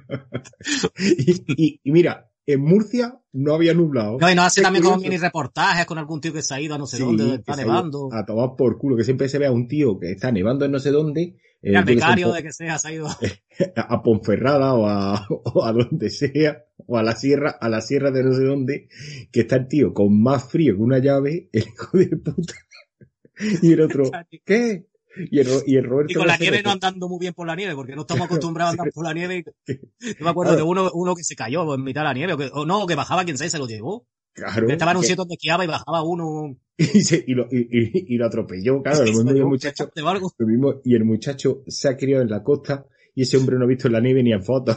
y, 0.98 1.42
y- 1.56 1.80
y 1.82 1.90
mira, 1.92 2.30
en 2.52 2.60
Murcia 2.62 3.20
no 3.32 3.54
había 3.54 3.74
nublado. 3.74 4.18
No, 4.20 4.30
y 4.30 4.34
nos 4.34 4.46
hace 4.46 4.62
también 4.62 4.82
como 4.82 4.96
curioso. 4.96 5.10
mini 5.10 5.22
reportajes 5.22 5.86
con 5.86 5.98
algún 5.98 6.20
tío 6.20 6.32
que 6.32 6.42
se 6.42 6.54
ha 6.54 6.60
ido 6.60 6.74
a 6.74 6.78
no 6.78 6.86
sé 6.86 6.96
Sí, 6.96 7.02
dónde, 7.02 7.34
está 7.36 7.56
nevando. 7.56 8.08
A 8.12 8.24
tomar 8.24 8.56
por 8.56 8.78
culo, 8.78 8.96
que 8.96 9.04
siempre 9.04 9.28
se 9.28 9.38
ve 9.38 9.46
a 9.46 9.52
un 9.52 9.68
tío 9.68 9.98
que 9.98 10.12
está 10.12 10.32
nevando 10.32 10.64
en 10.64 10.72
no 10.72 10.78
sé 10.78 10.90
dónde. 10.90 11.20
eh, 11.62 11.74
el 11.74 11.84
becario 11.84 12.32
de 12.32 12.42
que 12.42 12.52
sea 12.52 12.78
se 12.78 12.88
ha 12.88 12.92
ido. 12.92 13.08
a 13.76 14.02
Ponferrada 14.02 14.74
o 14.74 14.86
a, 14.88 15.26
o 15.28 15.64
a 15.64 15.72
donde 15.72 16.10
sea, 16.10 16.64
o 16.86 16.96
a 16.96 17.02
la 17.02 17.14
sierra, 17.16 17.50
a 17.60 17.68
la 17.68 17.80
sierra 17.80 18.10
de 18.10 18.24
no 18.24 18.32
sé 18.32 18.44
dónde, 18.44 18.88
que 19.30 19.40
está 19.40 19.56
el 19.56 19.68
tío 19.68 19.92
con 19.92 20.20
más 20.22 20.50
frío 20.50 20.74
que 20.76 20.82
una 20.82 20.98
llave, 20.98 21.48
el 21.52 21.64
hijo 21.64 21.98
de 21.98 22.06
puta. 22.16 22.54
Y 23.62 23.72
el 23.72 23.80
otro, 23.82 24.10
¿qué? 24.44 24.86
Y 25.30 25.40
el, 25.40 25.48
y 25.66 25.76
el 25.76 25.84
Roberto 25.84 26.12
Y 26.12 26.14
con 26.14 26.26
la 26.26 26.36
nieve 26.36 26.62
no 26.62 26.70
andando 26.70 27.08
muy 27.08 27.18
bien 27.18 27.34
por 27.34 27.46
la 27.46 27.56
nieve, 27.56 27.74
porque 27.74 27.94
no 27.94 28.02
estamos 28.02 28.26
acostumbrados 28.26 28.70
a 28.70 28.72
andar 28.72 28.92
por 28.94 29.04
la 29.04 29.14
nieve. 29.14 29.44
Yo 29.66 29.74
me 30.20 30.30
acuerdo 30.30 30.56
de 30.56 30.62
uno, 30.62 30.90
uno 30.94 31.14
que 31.14 31.24
se 31.24 31.34
cayó 31.34 31.74
en 31.74 31.82
mitad 31.82 32.02
de 32.02 32.06
la 32.06 32.14
nieve, 32.14 32.32
o, 32.34 32.36
que, 32.36 32.50
o 32.52 32.64
no, 32.64 32.86
que 32.86 32.94
bajaba 32.94 33.24
quien 33.24 33.38
sea 33.38 33.50
se 33.50 33.58
lo 33.58 33.66
llevó. 33.66 34.06
Claro. 34.32 34.68
Estaba 34.68 34.92
en 34.92 34.98
un 34.98 35.02
sitio 35.02 35.16
donde 35.16 35.34
esquiaba 35.34 35.64
y 35.64 35.68
bajaba 35.68 36.02
uno. 36.02 36.56
y, 36.76 37.02
se- 37.02 37.24
y 37.26 37.34
lo, 37.34 37.48
y, 37.50 38.16
lo 38.16 38.26
atropelló, 38.26 38.82
claro. 38.82 39.04
Sí, 39.04 39.12
se 39.12 39.24
y 39.24 39.38
el 39.38 39.46
muchacho, 39.46 39.90
lo 39.94 40.46
mismo, 40.46 40.74
y 40.84 40.94
el 40.94 41.04
muchacho 41.04 41.62
se 41.66 41.88
ha 41.88 41.96
criado 41.96 42.22
en 42.22 42.30
la 42.30 42.42
costa 42.42 42.86
y 43.14 43.22
ese 43.22 43.36
hombre 43.36 43.56
no 43.58 43.64
ha 43.64 43.68
visto 43.68 43.88
en 43.88 43.94
la 43.94 44.00
nieve 44.00 44.22
ni 44.22 44.32
en 44.32 44.44
fotos. 44.44 44.76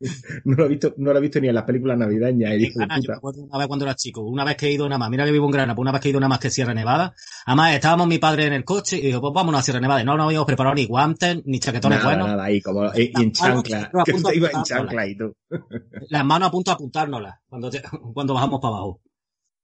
no 0.44 0.54
lo 0.56 0.64
ha 0.64 0.68
visto, 0.68 0.94
no 0.98 1.12
lo 1.12 1.18
ha 1.18 1.20
visto 1.20 1.40
ni 1.40 1.48
en 1.48 1.54
las 1.54 1.64
películas 1.64 1.98
navideñas, 1.98 2.52
hijo 2.58 2.78
de 2.78 2.84
Ah, 2.88 2.94
yo 2.94 2.94
me 2.94 3.00
puta. 3.02 3.14
acuerdo 3.16 3.42
una 3.42 3.58
vez 3.58 3.66
cuando 3.66 3.84
era 3.84 3.94
chico, 3.96 4.20
una 4.22 4.44
vez 4.44 4.56
que 4.56 4.66
he 4.68 4.72
ido 4.72 4.88
nada 4.88 4.98
más, 4.98 5.10
mira 5.10 5.24
que 5.24 5.32
vivo 5.32 5.46
en 5.46 5.50
Granada, 5.50 5.74
pues 5.74 5.82
una 5.82 5.92
vez 5.92 6.00
que 6.00 6.08
he 6.08 6.10
ido 6.10 6.20
nada 6.20 6.28
más 6.28 6.38
que 6.38 6.50
Sierra 6.50 6.72
Nevada, 6.74 7.14
además 7.46 7.74
estábamos 7.74 8.06
mi 8.06 8.18
padre 8.18 8.46
en 8.46 8.52
el 8.52 8.64
coche 8.64 8.96
y 8.98 9.02
dijo, 9.06 9.20
pues 9.20 9.32
vámonos 9.34 9.58
a 9.60 9.62
Sierra 9.62 9.80
Nevada, 9.80 10.00
y 10.02 10.04
no 10.04 10.16
nos 10.16 10.26
habíamos 10.26 10.46
preparado 10.46 10.74
ni 10.76 10.86
guantes, 10.86 11.42
ni 11.46 11.58
chaquetones 11.58 11.98
Nada, 11.98 12.08
buenos, 12.10 12.28
nada, 12.28 12.44
ahí 12.44 12.60
como, 12.62 12.84
y, 12.94 13.12
en 13.20 13.32
chancla, 13.32 13.90
que 14.04 14.12
iba 14.36 14.50
en 14.50 14.62
chancla 14.62 15.06
y 15.06 15.16
todo. 15.16 15.34
las 16.10 16.24
manos 16.24 16.48
a 16.48 16.50
punto 16.52 16.70
de 16.70 16.74
apuntárnoslas, 16.76 17.34
cuando, 17.48 17.70
te- 17.70 17.82
cuando 18.14 18.34
bajamos 18.34 18.60
para 18.60 18.74
abajo, 18.76 19.00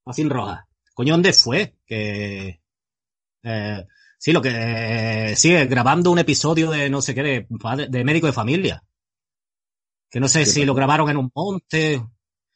así 0.07 0.23
en 0.23 0.31
roja. 0.31 0.67
Coño, 0.95 1.15
¿dónde 1.15 1.33
fue? 1.33 1.77
Que, 1.87 2.61
eh, 3.43 3.87
sí, 4.19 4.33
lo 4.33 4.41
que, 4.43 4.51
eh, 4.53 5.37
sigue 5.37 5.67
grabando 5.67 6.11
un 6.11 6.19
episodio 6.19 6.71
de 6.71 6.89
no 6.91 7.01
sé 7.03 7.15
qué, 7.15 7.23
de, 7.23 7.47
padre- 7.61 7.89
de 7.89 8.05
médico 8.05 8.27
de 8.27 8.33
familia. 8.33 8.83
Que 10.15 10.21
no 10.21 10.29
sé 10.29 10.41
¿Qué 10.41 10.47
si 10.47 10.65
lo 10.65 10.75
grabaron 10.75 11.11
en 11.11 11.17
un 11.17 11.29
monte. 11.35 12.01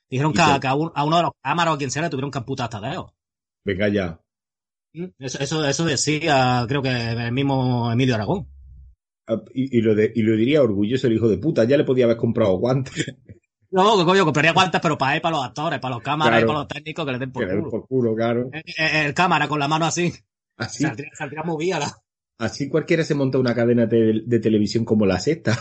Dijeron 0.08 0.30
¿Y 0.30 0.34
que, 0.36 0.42
a, 0.42 0.54
qué? 0.54 0.60
que 0.60 0.66
a, 0.68 0.74
un- 0.76 0.92
a 0.94 1.04
uno 1.04 1.16
de 1.16 1.22
los 1.24 1.32
cámaras 1.42 1.72
o 1.72 1.74
a 1.74 1.78
quien 1.78 1.90
sea 1.90 2.02
le 2.02 2.08
tuvieron 2.08 2.30
que 2.30 2.38
amputar 2.38 2.64
hasta 2.66 2.80
dedos. 2.80 3.12
Venga 3.64 3.88
ya. 3.88 4.20
Mm, 4.94 5.06
Eso, 5.18 5.38
eso, 5.40 5.66
eso 5.66 5.84
decía, 5.84 6.64
creo 6.68 6.80
que 6.82 6.90
el 6.90 7.32
mismo 7.32 7.90
Emilio 7.90 8.14
Aragón. 8.14 8.46
Ah, 9.26 9.42
Y, 9.52 9.76
y 9.76 9.80
lo 9.82 9.96
de, 9.96 10.12
y 10.14 10.22
lo 10.22 10.36
diría 10.36 10.62
orgulloso 10.62 11.08
el 11.08 11.14
hijo 11.14 11.28
de 11.28 11.38
puta, 11.38 11.64
ya 11.64 11.76
le 11.76 11.82
podía 11.84 12.04
haber 12.04 12.16
comprado 12.16 12.56
guantes. 12.58 13.06
No, 13.70 14.02
coño, 14.06 14.24
compraría 14.24 14.52
guantes, 14.52 14.80
pero 14.80 14.96
para 14.96 15.16
él, 15.16 15.20
para 15.20 15.36
los 15.36 15.44
actores, 15.44 15.80
para 15.80 15.94
los 15.96 16.02
cámaras 16.04 16.30
Claro. 16.40 16.46
y 16.46 16.48
para 16.48 16.58
los 16.60 16.68
técnicos 16.68 17.04
que 17.04 17.12
le 17.12 17.18
den 17.18 17.28
Que 17.28 17.32
por 17.34 17.46
den 17.48 17.58
culo. 17.58 17.70
por 17.70 17.86
culo, 17.88 18.14
claro. 18.14 18.50
Eh, 18.52 18.62
eh, 18.78 19.04
El, 19.06 19.14
cámara 19.14 19.46
con 19.48 19.58
la 19.58 19.66
mano 19.68 19.84
así, 19.84 20.10
Así, 20.56 20.84
saldría, 20.84 21.10
saldría 21.12 21.42
movida. 21.42 21.80
Así 22.38 22.68
cualquiera 22.70 23.02
se 23.04 23.14
monta 23.16 23.36
una 23.38 23.54
cadena 23.54 23.84
de, 23.86 24.22
de 24.24 24.38
televisión 24.38 24.84
como 24.84 25.04
la 25.04 25.18
sexta. 25.18 25.58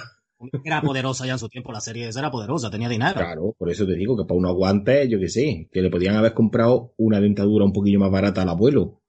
Era 0.63 0.81
poderosa 0.81 1.25
ya 1.25 1.33
en 1.33 1.39
su 1.39 1.49
tiempo, 1.49 1.71
la 1.71 1.81
serie 1.81 2.07
esa 2.07 2.19
era 2.19 2.31
poderosa, 2.31 2.69
tenía 2.69 2.89
dinero. 2.89 3.15
Claro, 3.15 3.55
por 3.57 3.69
eso 3.69 3.85
te 3.85 3.95
digo 3.95 4.15
que 4.15 4.25
para 4.25 4.37
unos 4.37 4.55
guantes, 4.55 5.09
yo 5.09 5.19
que 5.19 5.29
sé, 5.29 5.67
que 5.71 5.81
le 5.81 5.89
podían 5.89 6.15
haber 6.15 6.33
comprado 6.33 6.93
una 6.97 7.19
dentadura 7.19 7.65
un 7.65 7.73
poquillo 7.73 7.99
más 7.99 8.11
barata 8.11 8.41
al 8.41 8.49
abuelo. 8.49 9.01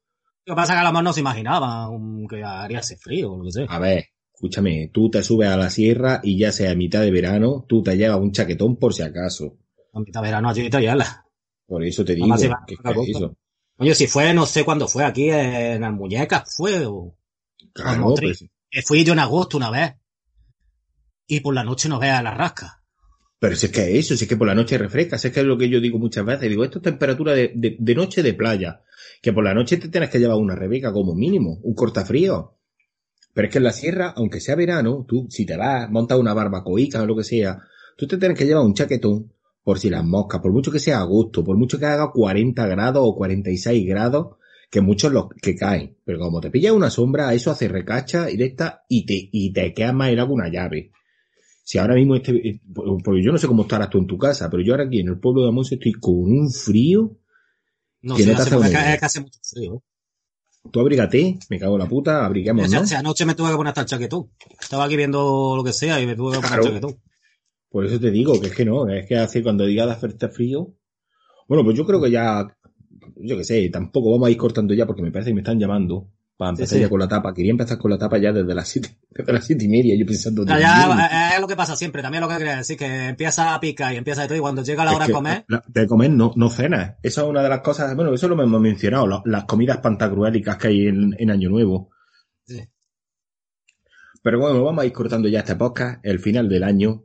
Lo 0.45 0.55
que 0.55 0.57
pasa 0.57 0.73
es 0.73 0.77
que 0.77 0.81
a 0.81 0.85
lo 0.85 0.91
mejor 0.93 1.05
no 1.05 1.13
se 1.13 1.21
imaginaba 1.21 1.91
que 2.29 2.43
haría 2.43 2.79
ese 2.79 2.97
frío 2.97 3.33
o 3.33 3.39
lo 3.39 3.45
que 3.45 3.53
sea. 3.53 3.67
A 3.69 3.79
ver, 3.79 4.07
escúchame, 4.33 4.91
tú 4.93 5.11
te 5.11 5.23
subes 5.23 5.49
a 5.49 5.57
la 5.57 5.69
sierra 5.71 6.21
y 6.23 6.39
ya 6.39 6.53
sea 6.53 6.71
a 6.71 6.75
mitad 6.75 7.03
de 7.03 7.11
verano, 7.11 7.65
tú 7.69 7.83
te 7.83 7.97
llevas 7.97 8.21
un 8.21 8.33
chaquetón 8.33 8.77
por 8.77 8.95
si 8.95 9.03
acaso. 9.03 9.59
A 9.93 10.01
mitad 10.01 10.23
de 10.23 10.29
verano 10.29 10.49
allí 10.49 10.63
y 10.67 10.71
la. 10.71 11.25
Por 11.67 11.85
eso 11.85 12.05
te 12.05 12.15
digo 12.15 12.35
que, 12.67 12.77
costa. 12.77 13.03
eso. 13.07 13.37
Oye, 13.77 13.95
si 13.95 14.07
fue, 14.07 14.33
no 14.33 14.47
sé 14.47 14.65
cuándo 14.65 14.89
fue, 14.89 15.05
aquí 15.05 15.29
en 15.29 15.85
Almuñecas 15.85 16.57
fue, 16.57 16.87
o 16.87 17.15
Claro, 17.73 18.01
Motriz. 18.01 18.45
pues, 18.73 18.85
fui 18.87 19.05
yo 19.05 19.13
en 19.13 19.19
agosto 19.21 19.57
una 19.57 19.71
vez. 19.71 19.95
Y 21.29 21.41
por 21.41 21.55
la 21.55 21.63
noche 21.63 21.89
no 21.89 22.01
veas 22.01 22.23
la 22.23 22.35
rasca. 22.35 22.83
pero 23.39 23.55
si 23.55 23.67
es 23.67 23.73
que 23.73 23.83
es 23.83 24.07
eso, 24.07 24.17
si 24.17 24.25
es 24.25 24.29
que 24.29 24.37
por 24.37 24.49
la 24.49 24.55
noche 24.55 24.77
refresca, 24.79 25.19
si 25.19 25.29
es 25.29 25.35
que 25.35 25.41
es 25.41 25.47
lo 25.47 25.57
que 25.57 25.69
yo 25.69 25.81
digo 25.81 25.99
muchas 25.99 26.25
veces, 26.25 26.49
digo, 26.49 26.65
esto 26.65 26.79
es 26.79 26.85
temperatura 26.85 27.35
de, 27.35 27.53
de, 27.55 27.95
noche 27.95 28.23
de 28.25 28.35
playa, 28.35 28.83
que 29.23 29.33
por 29.33 29.45
la 29.45 29.55
noche 29.55 29.77
te 29.77 29.89
tienes 29.89 30.11
que 30.11 30.19
llevar 30.19 30.39
una 30.39 30.57
rebeca 30.57 30.93
como 30.93 31.15
mínimo, 31.15 31.61
un 31.63 31.75
cortafrío. 31.75 32.57
Pero 33.35 33.47
es 33.47 33.53
que 33.53 33.59
en 33.59 33.65
la 33.65 33.73
sierra, 33.73 34.15
aunque 34.17 34.41
sea 34.41 34.57
verano, 34.57 35.05
tú, 35.07 35.29
si 35.31 35.47
te 35.47 35.57
vas, 35.57 35.89
montas 35.91 36.19
una 36.19 36.35
barbacoica 36.35 37.03
o 37.03 37.07
lo 37.07 37.15
que 37.15 37.23
sea, 37.23 37.61
tú 37.97 38.09
te 38.09 38.17
tienes 38.17 38.37
que 38.37 38.47
llevar 38.47 38.65
un 38.65 38.75
chaquetón 38.75 39.33
por 39.63 39.79
si 39.79 39.91
las 39.91 40.03
moscas, 40.03 40.41
por 40.41 40.51
mucho 40.51 40.73
que 40.73 40.79
sea 40.79 41.01
agosto, 41.01 41.45
por 41.45 41.57
mucho 41.57 41.79
que 41.79 41.85
haga 41.85 42.11
40 42.11 42.67
grados 42.67 43.03
o 43.05 43.15
46 43.15 43.87
grados, 43.87 44.37
que 44.71 44.81
muchos 44.81 45.13
los 45.13 45.29
que 45.43 45.55
caen. 45.55 45.97
Pero 46.05 46.19
como 46.19 46.41
te 46.41 46.51
pillas 46.51 46.73
una 46.73 46.91
sombra, 46.91 47.33
eso 47.35 47.51
hace 47.51 47.69
recacha 47.69 48.27
directa 48.27 48.85
y 48.89 49.05
te, 49.05 49.29
y 49.31 49.53
te 49.53 49.75
quedas 49.75 49.95
más 49.95 50.09
helado 50.09 50.33
una 50.33 50.49
llave. 50.51 50.91
Si 51.69 51.77
ahora 51.77 51.97
mismo 51.97 52.15
este, 52.15 52.33
eh, 52.49 52.61
porque 53.05 53.23
yo 53.23 53.31
no 53.31 53.37
sé 53.37 53.47
cómo 53.47 53.65
estarás 53.65 53.91
tú 53.91 53.99
en 53.99 54.07
tu 54.07 54.17
casa, 54.17 54.49
pero 54.49 54.63
yo 54.63 54.73
ahora 54.73 54.85
aquí 54.85 55.01
en 55.01 55.09
el 55.09 55.21
pueblo 55.21 55.43
de 55.43 55.49
Amos 55.49 55.71
estoy 55.71 55.93
con 55.93 56.15
un 56.15 56.51
frío. 56.51 57.19
No 58.01 58.17
Que 58.17 58.25
no 58.25 58.35
te 58.35 58.41
hace, 58.41 58.55
hace 59.03 59.21
mucho 59.21 59.39
frío. 59.43 59.75
¿eh? 59.75 60.71
Tú 60.73 60.81
abrígate, 60.81 61.39
me 61.51 61.59
cago 61.59 61.75
en 61.75 61.81
la 61.81 61.87
puta, 61.87 62.25
abriguemos, 62.25 62.71
¿no? 62.71 62.81
anoche 62.97 63.27
me 63.27 63.35
tuve 63.35 63.51
que 63.51 63.57
poner 63.57 63.69
hasta 63.69 63.83
el 63.83 63.87
chaquetón. 63.87 64.31
Estaba 64.59 64.85
aquí 64.85 64.97
viendo 64.97 65.53
lo 65.59 65.63
que 65.63 65.75
sea 65.75 66.01
y 66.01 66.07
me 66.07 66.17
tuve 66.17 66.37
que 66.37 66.41
poner 66.41 66.49
Claro. 66.49 66.63
el 66.63 66.69
chaquetón. 66.69 67.03
Por 67.69 67.85
eso 67.85 68.01
te 68.01 68.11
digo 68.13 68.41
que 68.41 68.47
es 68.47 68.55
que 68.55 68.65
no, 68.65 68.89
es 68.89 69.07
que 69.07 69.17
hace 69.17 69.43
cuando 69.43 69.67
diga 69.67 69.85
de 69.85 69.93
hacerte 69.93 70.29
frío. 70.29 70.75
Bueno, 71.49 71.65
pues 71.65 71.77
yo 71.77 71.85
creo 71.85 72.01
que 72.01 72.11
ya, 72.11 72.47
yo 73.17 73.37
qué 73.37 73.45
sé, 73.45 73.69
tampoco 73.69 74.11
vamos 74.11 74.29
a 74.29 74.31
ir 74.31 74.39
cortando 74.39 74.73
ya 74.73 74.87
porque 74.87 75.03
me 75.03 75.13
parece 75.13 75.33
que 75.33 75.35
me 75.35 75.43
están 75.43 75.61
llamando 75.61 76.09
para 76.39 76.51
empezar 76.53 76.77
sí. 76.79 76.83
ya 76.83 76.89
con 76.89 77.01
la 77.01 77.09
tapa. 77.09 77.35
Quería 77.35 77.51
empezar 77.51 77.77
con 77.77 77.91
la 77.91 77.99
tapa 77.99 78.17
ya 78.17 78.33
desde 78.33 78.55
las 78.55 78.67
siete, 78.69 78.97
desde 79.11 79.33
las 79.33 79.45
siete 79.45 79.65
y 79.65 79.69
media, 79.69 79.95
yo 79.99 80.07
pensando. 80.07 80.45
Mío, 80.45 80.57
ya, 80.59 81.09
eh, 81.33 81.35
es 81.35 81.41
lo 81.41 81.47
que 81.49 81.57
pasa 81.57 81.77
siempre. 81.77 82.01
También 82.01 82.23
lo 82.23 82.29
que 82.29 82.37
quería 82.39 82.57
decir, 82.57 82.79
que 82.79 83.09
empieza 83.09 83.55
a 83.55 83.61
picar 83.61 83.93
y 83.93 83.97
empieza 83.99 84.23
de 84.23 84.29
todo 84.29 84.39
y 84.39 84.41
cuando 84.41 84.63
llega 84.63 84.85
la 84.85 84.93
es 84.93 84.97
hora 84.97 85.07
que 85.07 85.13
de 85.13 85.15
comer, 85.17 85.45
De 85.67 85.87
comer 85.87 86.11
no, 86.13 86.33
no 86.37 86.49
cenas. 86.49 86.95
Esa 87.03 87.23
es 87.23 87.27
una 87.29 87.43
de 87.43 87.49
las 87.51 87.61
cosas, 87.61 87.95
bueno, 87.97 88.15
eso 88.15 88.29
lo 88.29 88.41
hemos 88.43 88.61
mencionado, 88.61 89.07
la- 89.07 89.23
las 89.27 89.45
comidas 89.45 89.79
pantagruélicas 89.79 90.57
que 90.57 90.69
hay 90.69 90.87
en, 90.87 91.15
en 91.19 91.31
Año 91.31 91.51
Nuevo. 91.51 91.91
Sí. 92.47 92.63
Pero 94.23 94.41
bueno, 94.41 94.63
vamos 94.63 94.83
a 94.83 94.87
ir 94.87 94.93
cortando 94.93 95.29
ya 95.29 95.41
este 95.41 95.57
podcast, 95.57 96.01
el 96.05 96.19
final 96.21 96.49
del 96.49 96.63
año. 96.65 97.05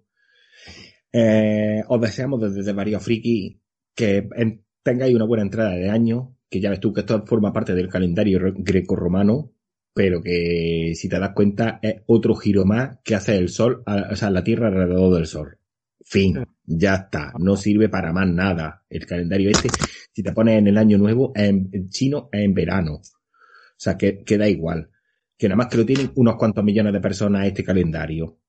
Eh, 1.11 1.83
os 1.87 2.01
deseamos 2.01 2.41
desde, 2.41 2.57
desde 2.57 2.73
Mario 2.73 2.99
Friki 2.99 3.61
que 3.95 4.27
en- 4.35 4.65
tengáis 4.81 5.15
una 5.15 5.25
buena 5.25 5.43
entrada 5.43 5.71
de 5.71 5.89
año, 5.89 6.35
que 6.53 6.61
ya 6.61 6.69
ves 6.69 6.79
tú 6.79 6.93
que 6.93 7.01
esto 7.01 7.25
forma 7.25 7.51
parte 7.57 7.73
del 7.73 7.89
calendario 7.89 8.37
re- 8.39 8.53
grecorromano, 8.55 9.51
pero 9.93 10.21
que 10.21 10.93
si 10.95 11.09
te 11.09 11.19
das 11.19 11.31
cuenta 11.33 11.79
es 11.81 11.95
otro 12.07 12.35
giro 12.35 12.65
más 12.65 12.99
que 13.03 13.15
hace 13.15 13.37
el 13.37 13.49
sol, 13.49 13.83
o 13.85 14.15
sea, 14.15 14.29
la 14.29 14.43
Tierra 14.43 14.67
alrededor 14.69 15.15
del 15.15 15.27
sol. 15.27 15.57
Fin, 16.05 16.45
ya 16.65 16.95
está, 16.95 17.33
no 17.39 17.55
sirve 17.55 17.89
para 17.89 18.11
más 18.13 18.27
nada. 18.29 18.83
El 18.89 19.05
calendario 19.05 19.49
este, 19.49 19.69
si 20.13 20.21
te 20.21 20.31
pones 20.33 20.59
en 20.59 20.67
el 20.67 20.77
año 20.77 20.97
nuevo, 20.97 21.31
en, 21.35 21.69
en 21.71 21.89
chino 21.89 22.29
es 22.31 22.41
en 22.43 22.53
verano. 22.53 22.95
O 22.95 23.01
sea, 23.83 23.97
que, 23.97 24.23
que 24.23 24.37
da 24.37 24.47
igual. 24.47 24.89
Que 25.37 25.47
nada 25.47 25.57
más 25.57 25.67
que 25.67 25.77
lo 25.77 25.85
tienen 25.85 26.11
unos 26.15 26.35
cuantos 26.35 26.63
millones 26.63 26.93
de 26.93 27.01
personas 27.01 27.47
este 27.47 27.63
calendario. 27.63 28.39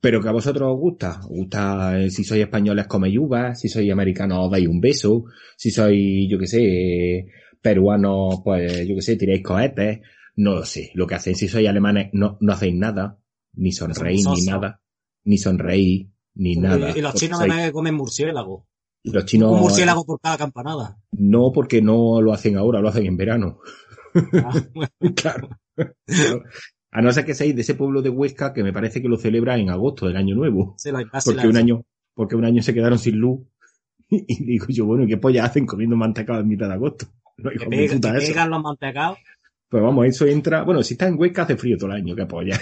Pero 0.00 0.20
que 0.20 0.28
a 0.28 0.32
vosotros 0.32 0.68
os 0.72 0.78
gusta. 0.78 1.20
Os 1.22 1.28
gusta, 1.28 1.98
eh, 1.98 2.10
si 2.10 2.22
sois 2.24 2.42
españoles 2.42 2.86
coméis 2.86 3.18
uvas, 3.18 3.58
si 3.60 3.68
sois 3.68 3.90
americanos 3.90 4.38
os 4.44 4.50
dais 4.52 4.68
un 4.68 4.80
beso, 4.80 5.24
si 5.56 5.70
sois, 5.70 6.28
yo 6.30 6.38
que 6.38 6.46
sé, 6.46 6.60
eh, 6.62 7.26
peruanos, 7.70 8.42
pues, 8.44 8.86
yo 8.86 8.94
que 8.94 9.02
sé, 9.02 9.16
tiráis 9.16 9.42
cohetes. 9.42 10.00
No 10.36 10.54
lo 10.54 10.64
sé. 10.64 10.90
Lo 10.94 11.06
que 11.06 11.16
hacéis, 11.16 11.38
si 11.38 11.48
sois 11.48 11.66
alemanes, 11.68 12.10
no, 12.12 12.36
no 12.40 12.52
hacéis 12.52 12.74
nada. 12.76 13.18
Ni 13.54 13.72
sonreís, 13.72 14.24
ni 14.28 14.44
nada. 14.46 14.80
Ni 15.24 15.38
sonreís. 15.38 16.06
ni 16.34 16.54
nada. 16.56 16.92
Y, 16.94 16.98
y 16.98 17.02
los 17.02 17.14
chinos 17.14 17.40
ven 17.40 17.50
que 17.64 17.72
comen 17.72 17.94
murciélago. 17.94 18.66
los 19.02 19.24
chinos 19.24 19.50
Un 19.52 19.60
murciélago 19.60 20.04
por 20.04 20.20
cada 20.20 20.36
campanada. 20.36 20.98
no 21.12 21.50
porque 21.52 21.80
no 21.82 22.20
lo 22.20 22.32
hacen 22.32 22.56
ahora, 22.56 22.80
lo 22.80 22.88
hacen 22.88 23.06
en 23.06 23.16
verano. 23.16 23.58
Ah, 24.44 24.52
bueno, 24.74 25.14
claro. 25.16 25.48
A 26.92 27.02
no 27.02 27.12
ser 27.12 27.24
que 27.24 27.34
seáis 27.34 27.54
de 27.56 27.62
ese 27.62 27.74
pueblo 27.74 28.00
de 28.02 28.10
Huesca 28.10 28.52
que 28.52 28.62
me 28.62 28.72
parece 28.72 29.02
que 29.02 29.08
lo 29.08 29.16
celebra 29.16 29.58
en 29.58 29.70
agosto 29.70 30.06
del 30.06 30.16
año 30.16 30.34
nuevo. 30.36 30.74
sí, 30.78 30.90
la- 30.92 31.04
casi 31.08 31.30
Porque 31.30 31.42
la- 31.44 31.50
un 31.50 31.56
año, 31.56 31.82
porque 32.14 32.36
un 32.36 32.44
año 32.44 32.62
se 32.62 32.72
quedaron 32.74 32.98
sin 32.98 33.16
luz. 33.16 33.40
Y 34.10 34.44
digo 34.44 34.66
yo, 34.68 34.86
bueno, 34.86 35.02
¿y 35.04 35.08
qué 35.08 35.16
polla 35.16 35.44
hacen 35.46 35.66
comiendo 35.66 35.96
mantecado 35.96 36.40
en 36.40 36.46
mitad 36.48 36.68
de 36.68 36.74
agosto? 36.74 37.06
No, 37.38 37.50
que 37.50 37.56
hijo 37.56 37.64
de 37.64 37.70
pegan, 37.70 37.96
puta, 37.96 38.12
que 38.12 38.18
eso. 38.18 38.32
pegan 38.32 38.50
los 38.50 38.62
mantecados. 38.62 39.18
Pues 39.68 39.82
vamos, 39.82 40.06
eso 40.06 40.26
entra. 40.26 40.62
Bueno, 40.62 40.82
si 40.82 40.94
está 40.94 41.08
en 41.08 41.18
Huesca 41.18 41.42
hace 41.42 41.56
frío 41.56 41.76
todo 41.76 41.90
el 41.90 41.96
año, 41.96 42.14
qué 42.14 42.26
polla. 42.26 42.58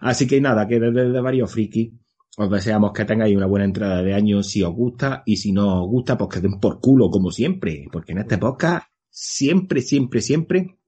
Así 0.00 0.26
que 0.26 0.40
nada, 0.40 0.66
que 0.66 0.78
desde 0.78 1.10
de 1.10 1.20
varios 1.20 1.50
frikis 1.50 1.92
os 2.38 2.50
deseamos 2.50 2.92
que 2.92 3.06
tengáis 3.06 3.34
una 3.34 3.46
buena 3.46 3.64
entrada 3.64 4.02
de 4.02 4.12
año 4.12 4.42
si 4.42 4.62
os 4.62 4.74
gusta 4.74 5.22
y 5.24 5.36
si 5.38 5.52
no 5.52 5.84
os 5.84 5.88
gusta, 5.88 6.18
pues 6.18 6.30
que 6.34 6.40
den 6.40 6.60
por 6.60 6.80
culo 6.80 7.10
como 7.10 7.30
siempre. 7.30 7.86
Porque 7.90 8.12
en 8.12 8.18
este 8.18 8.36
podcast 8.36 8.86
siempre, 9.08 9.80
siempre, 9.80 10.20
siempre 10.20 10.78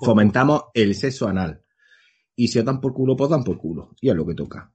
fomentamos 0.00 0.64
el 0.74 0.94
sexo 0.94 1.28
anal. 1.28 1.62
Y 2.36 2.48
si 2.48 2.58
os 2.58 2.64
dan 2.64 2.80
por 2.80 2.92
culo, 2.92 3.16
pues 3.16 3.30
dan 3.30 3.44
por 3.44 3.58
culo. 3.58 3.94
Y 4.00 4.10
es 4.10 4.14
lo 4.14 4.26
que 4.26 4.34
toca. 4.34 4.72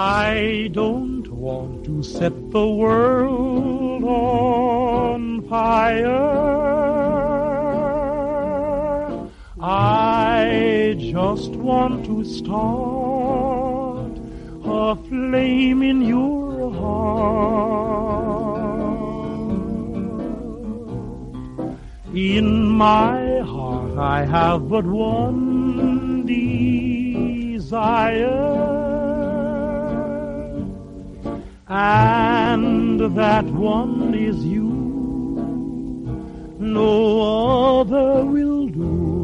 I 0.00 0.70
don't 0.70 1.26
want 1.26 1.84
to 1.86 2.04
set 2.04 2.52
the 2.52 2.68
world 2.68 4.04
on 4.04 5.42
fire. 5.48 6.14
I 9.60 10.94
just 11.00 11.50
want 11.50 12.06
to 12.06 12.24
start 12.24 14.12
a 14.64 14.94
flame 15.08 15.82
in 15.82 16.02
your 16.02 16.70
heart. 16.70 17.58
In 22.14 22.68
my 22.68 23.40
heart 23.40 23.98
I 23.98 24.24
have 24.24 24.68
but 24.68 24.84
one 24.84 26.24
desire. 27.54 27.78
And 31.70 32.98
that 33.14 33.44
one 33.44 34.14
is 34.14 34.42
you. 34.42 34.68
No 36.58 37.80
other 37.80 38.24
will 38.24 38.68
do. 38.68 39.18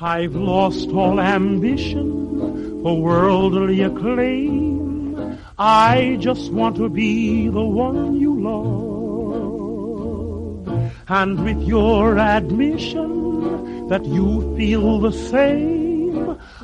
I've 0.00 0.36
lost 0.36 0.90
all 0.90 1.18
ambition 1.18 2.82
for 2.84 3.02
worldly 3.02 3.82
acclaim. 3.82 5.36
I 5.58 6.18
just 6.20 6.52
want 6.52 6.76
to 6.76 6.88
be 6.88 7.48
the 7.48 7.64
one 7.64 8.20
you 8.20 8.40
love. 8.42 8.86
And 11.08 11.42
with 11.42 11.60
your 11.62 12.16
admission 12.16 13.88
that 13.88 14.04
you 14.04 14.54
feel 14.56 15.00
the 15.00 15.10
same, 15.10 16.38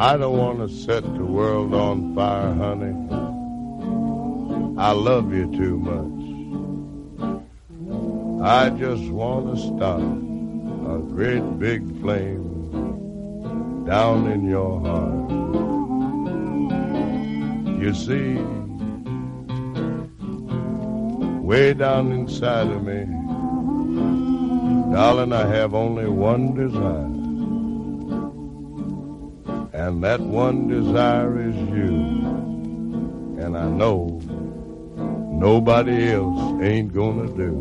I 0.00 0.16
don't 0.16 0.38
want 0.38 0.60
to 0.60 0.68
set 0.68 1.02
the 1.02 1.24
world 1.24 1.74
on 1.74 2.14
fire, 2.14 2.54
honey. 2.54 2.94
I 4.78 4.92
love 4.92 5.34
you 5.34 5.50
too 5.50 5.76
much. 5.76 6.18
I 8.40 8.70
just 8.70 9.10
want 9.10 9.56
to 9.56 9.60
start 9.60 10.00
a 10.00 11.02
great 11.02 11.42
big 11.58 12.00
flame 12.00 13.84
down 13.86 14.30
in 14.30 14.48
your 14.48 14.80
heart. 14.82 15.30
You 17.82 17.92
see, 17.92 18.36
way 21.42 21.74
down 21.74 22.12
inside 22.12 22.68
of 22.68 22.84
me, 22.84 23.04
darling, 24.94 25.32
I 25.32 25.44
have 25.44 25.74
only 25.74 26.06
one 26.06 26.54
desire. 26.54 27.17
And 29.88 30.04
that 30.04 30.20
one 30.20 30.68
desire 30.68 31.40
is 31.40 31.56
you. 31.56 31.94
And 33.42 33.56
I 33.56 33.66
know 33.70 34.20
nobody 35.32 36.12
else 36.12 36.62
ain't 36.62 36.92
gonna 36.92 37.28
do. 37.44 37.54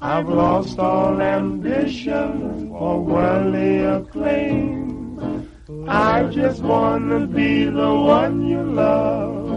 I've 0.00 0.30
lost 0.30 0.78
all 0.78 1.20
ambition 1.20 2.70
for 2.70 3.02
worldly 3.02 3.80
acclaim. 3.80 5.46
I 5.86 6.22
just 6.32 6.62
wanna 6.62 7.26
be 7.26 7.66
the 7.66 7.94
one 8.16 8.46
you 8.46 8.62
love. 8.62 9.50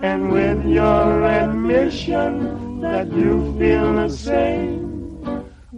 And 0.00 0.30
with 0.30 0.66
your 0.66 1.24
admission 1.24 2.82
that 2.82 3.10
you 3.10 3.56
feel 3.58 3.94
the 3.94 4.10
same, 4.10 4.79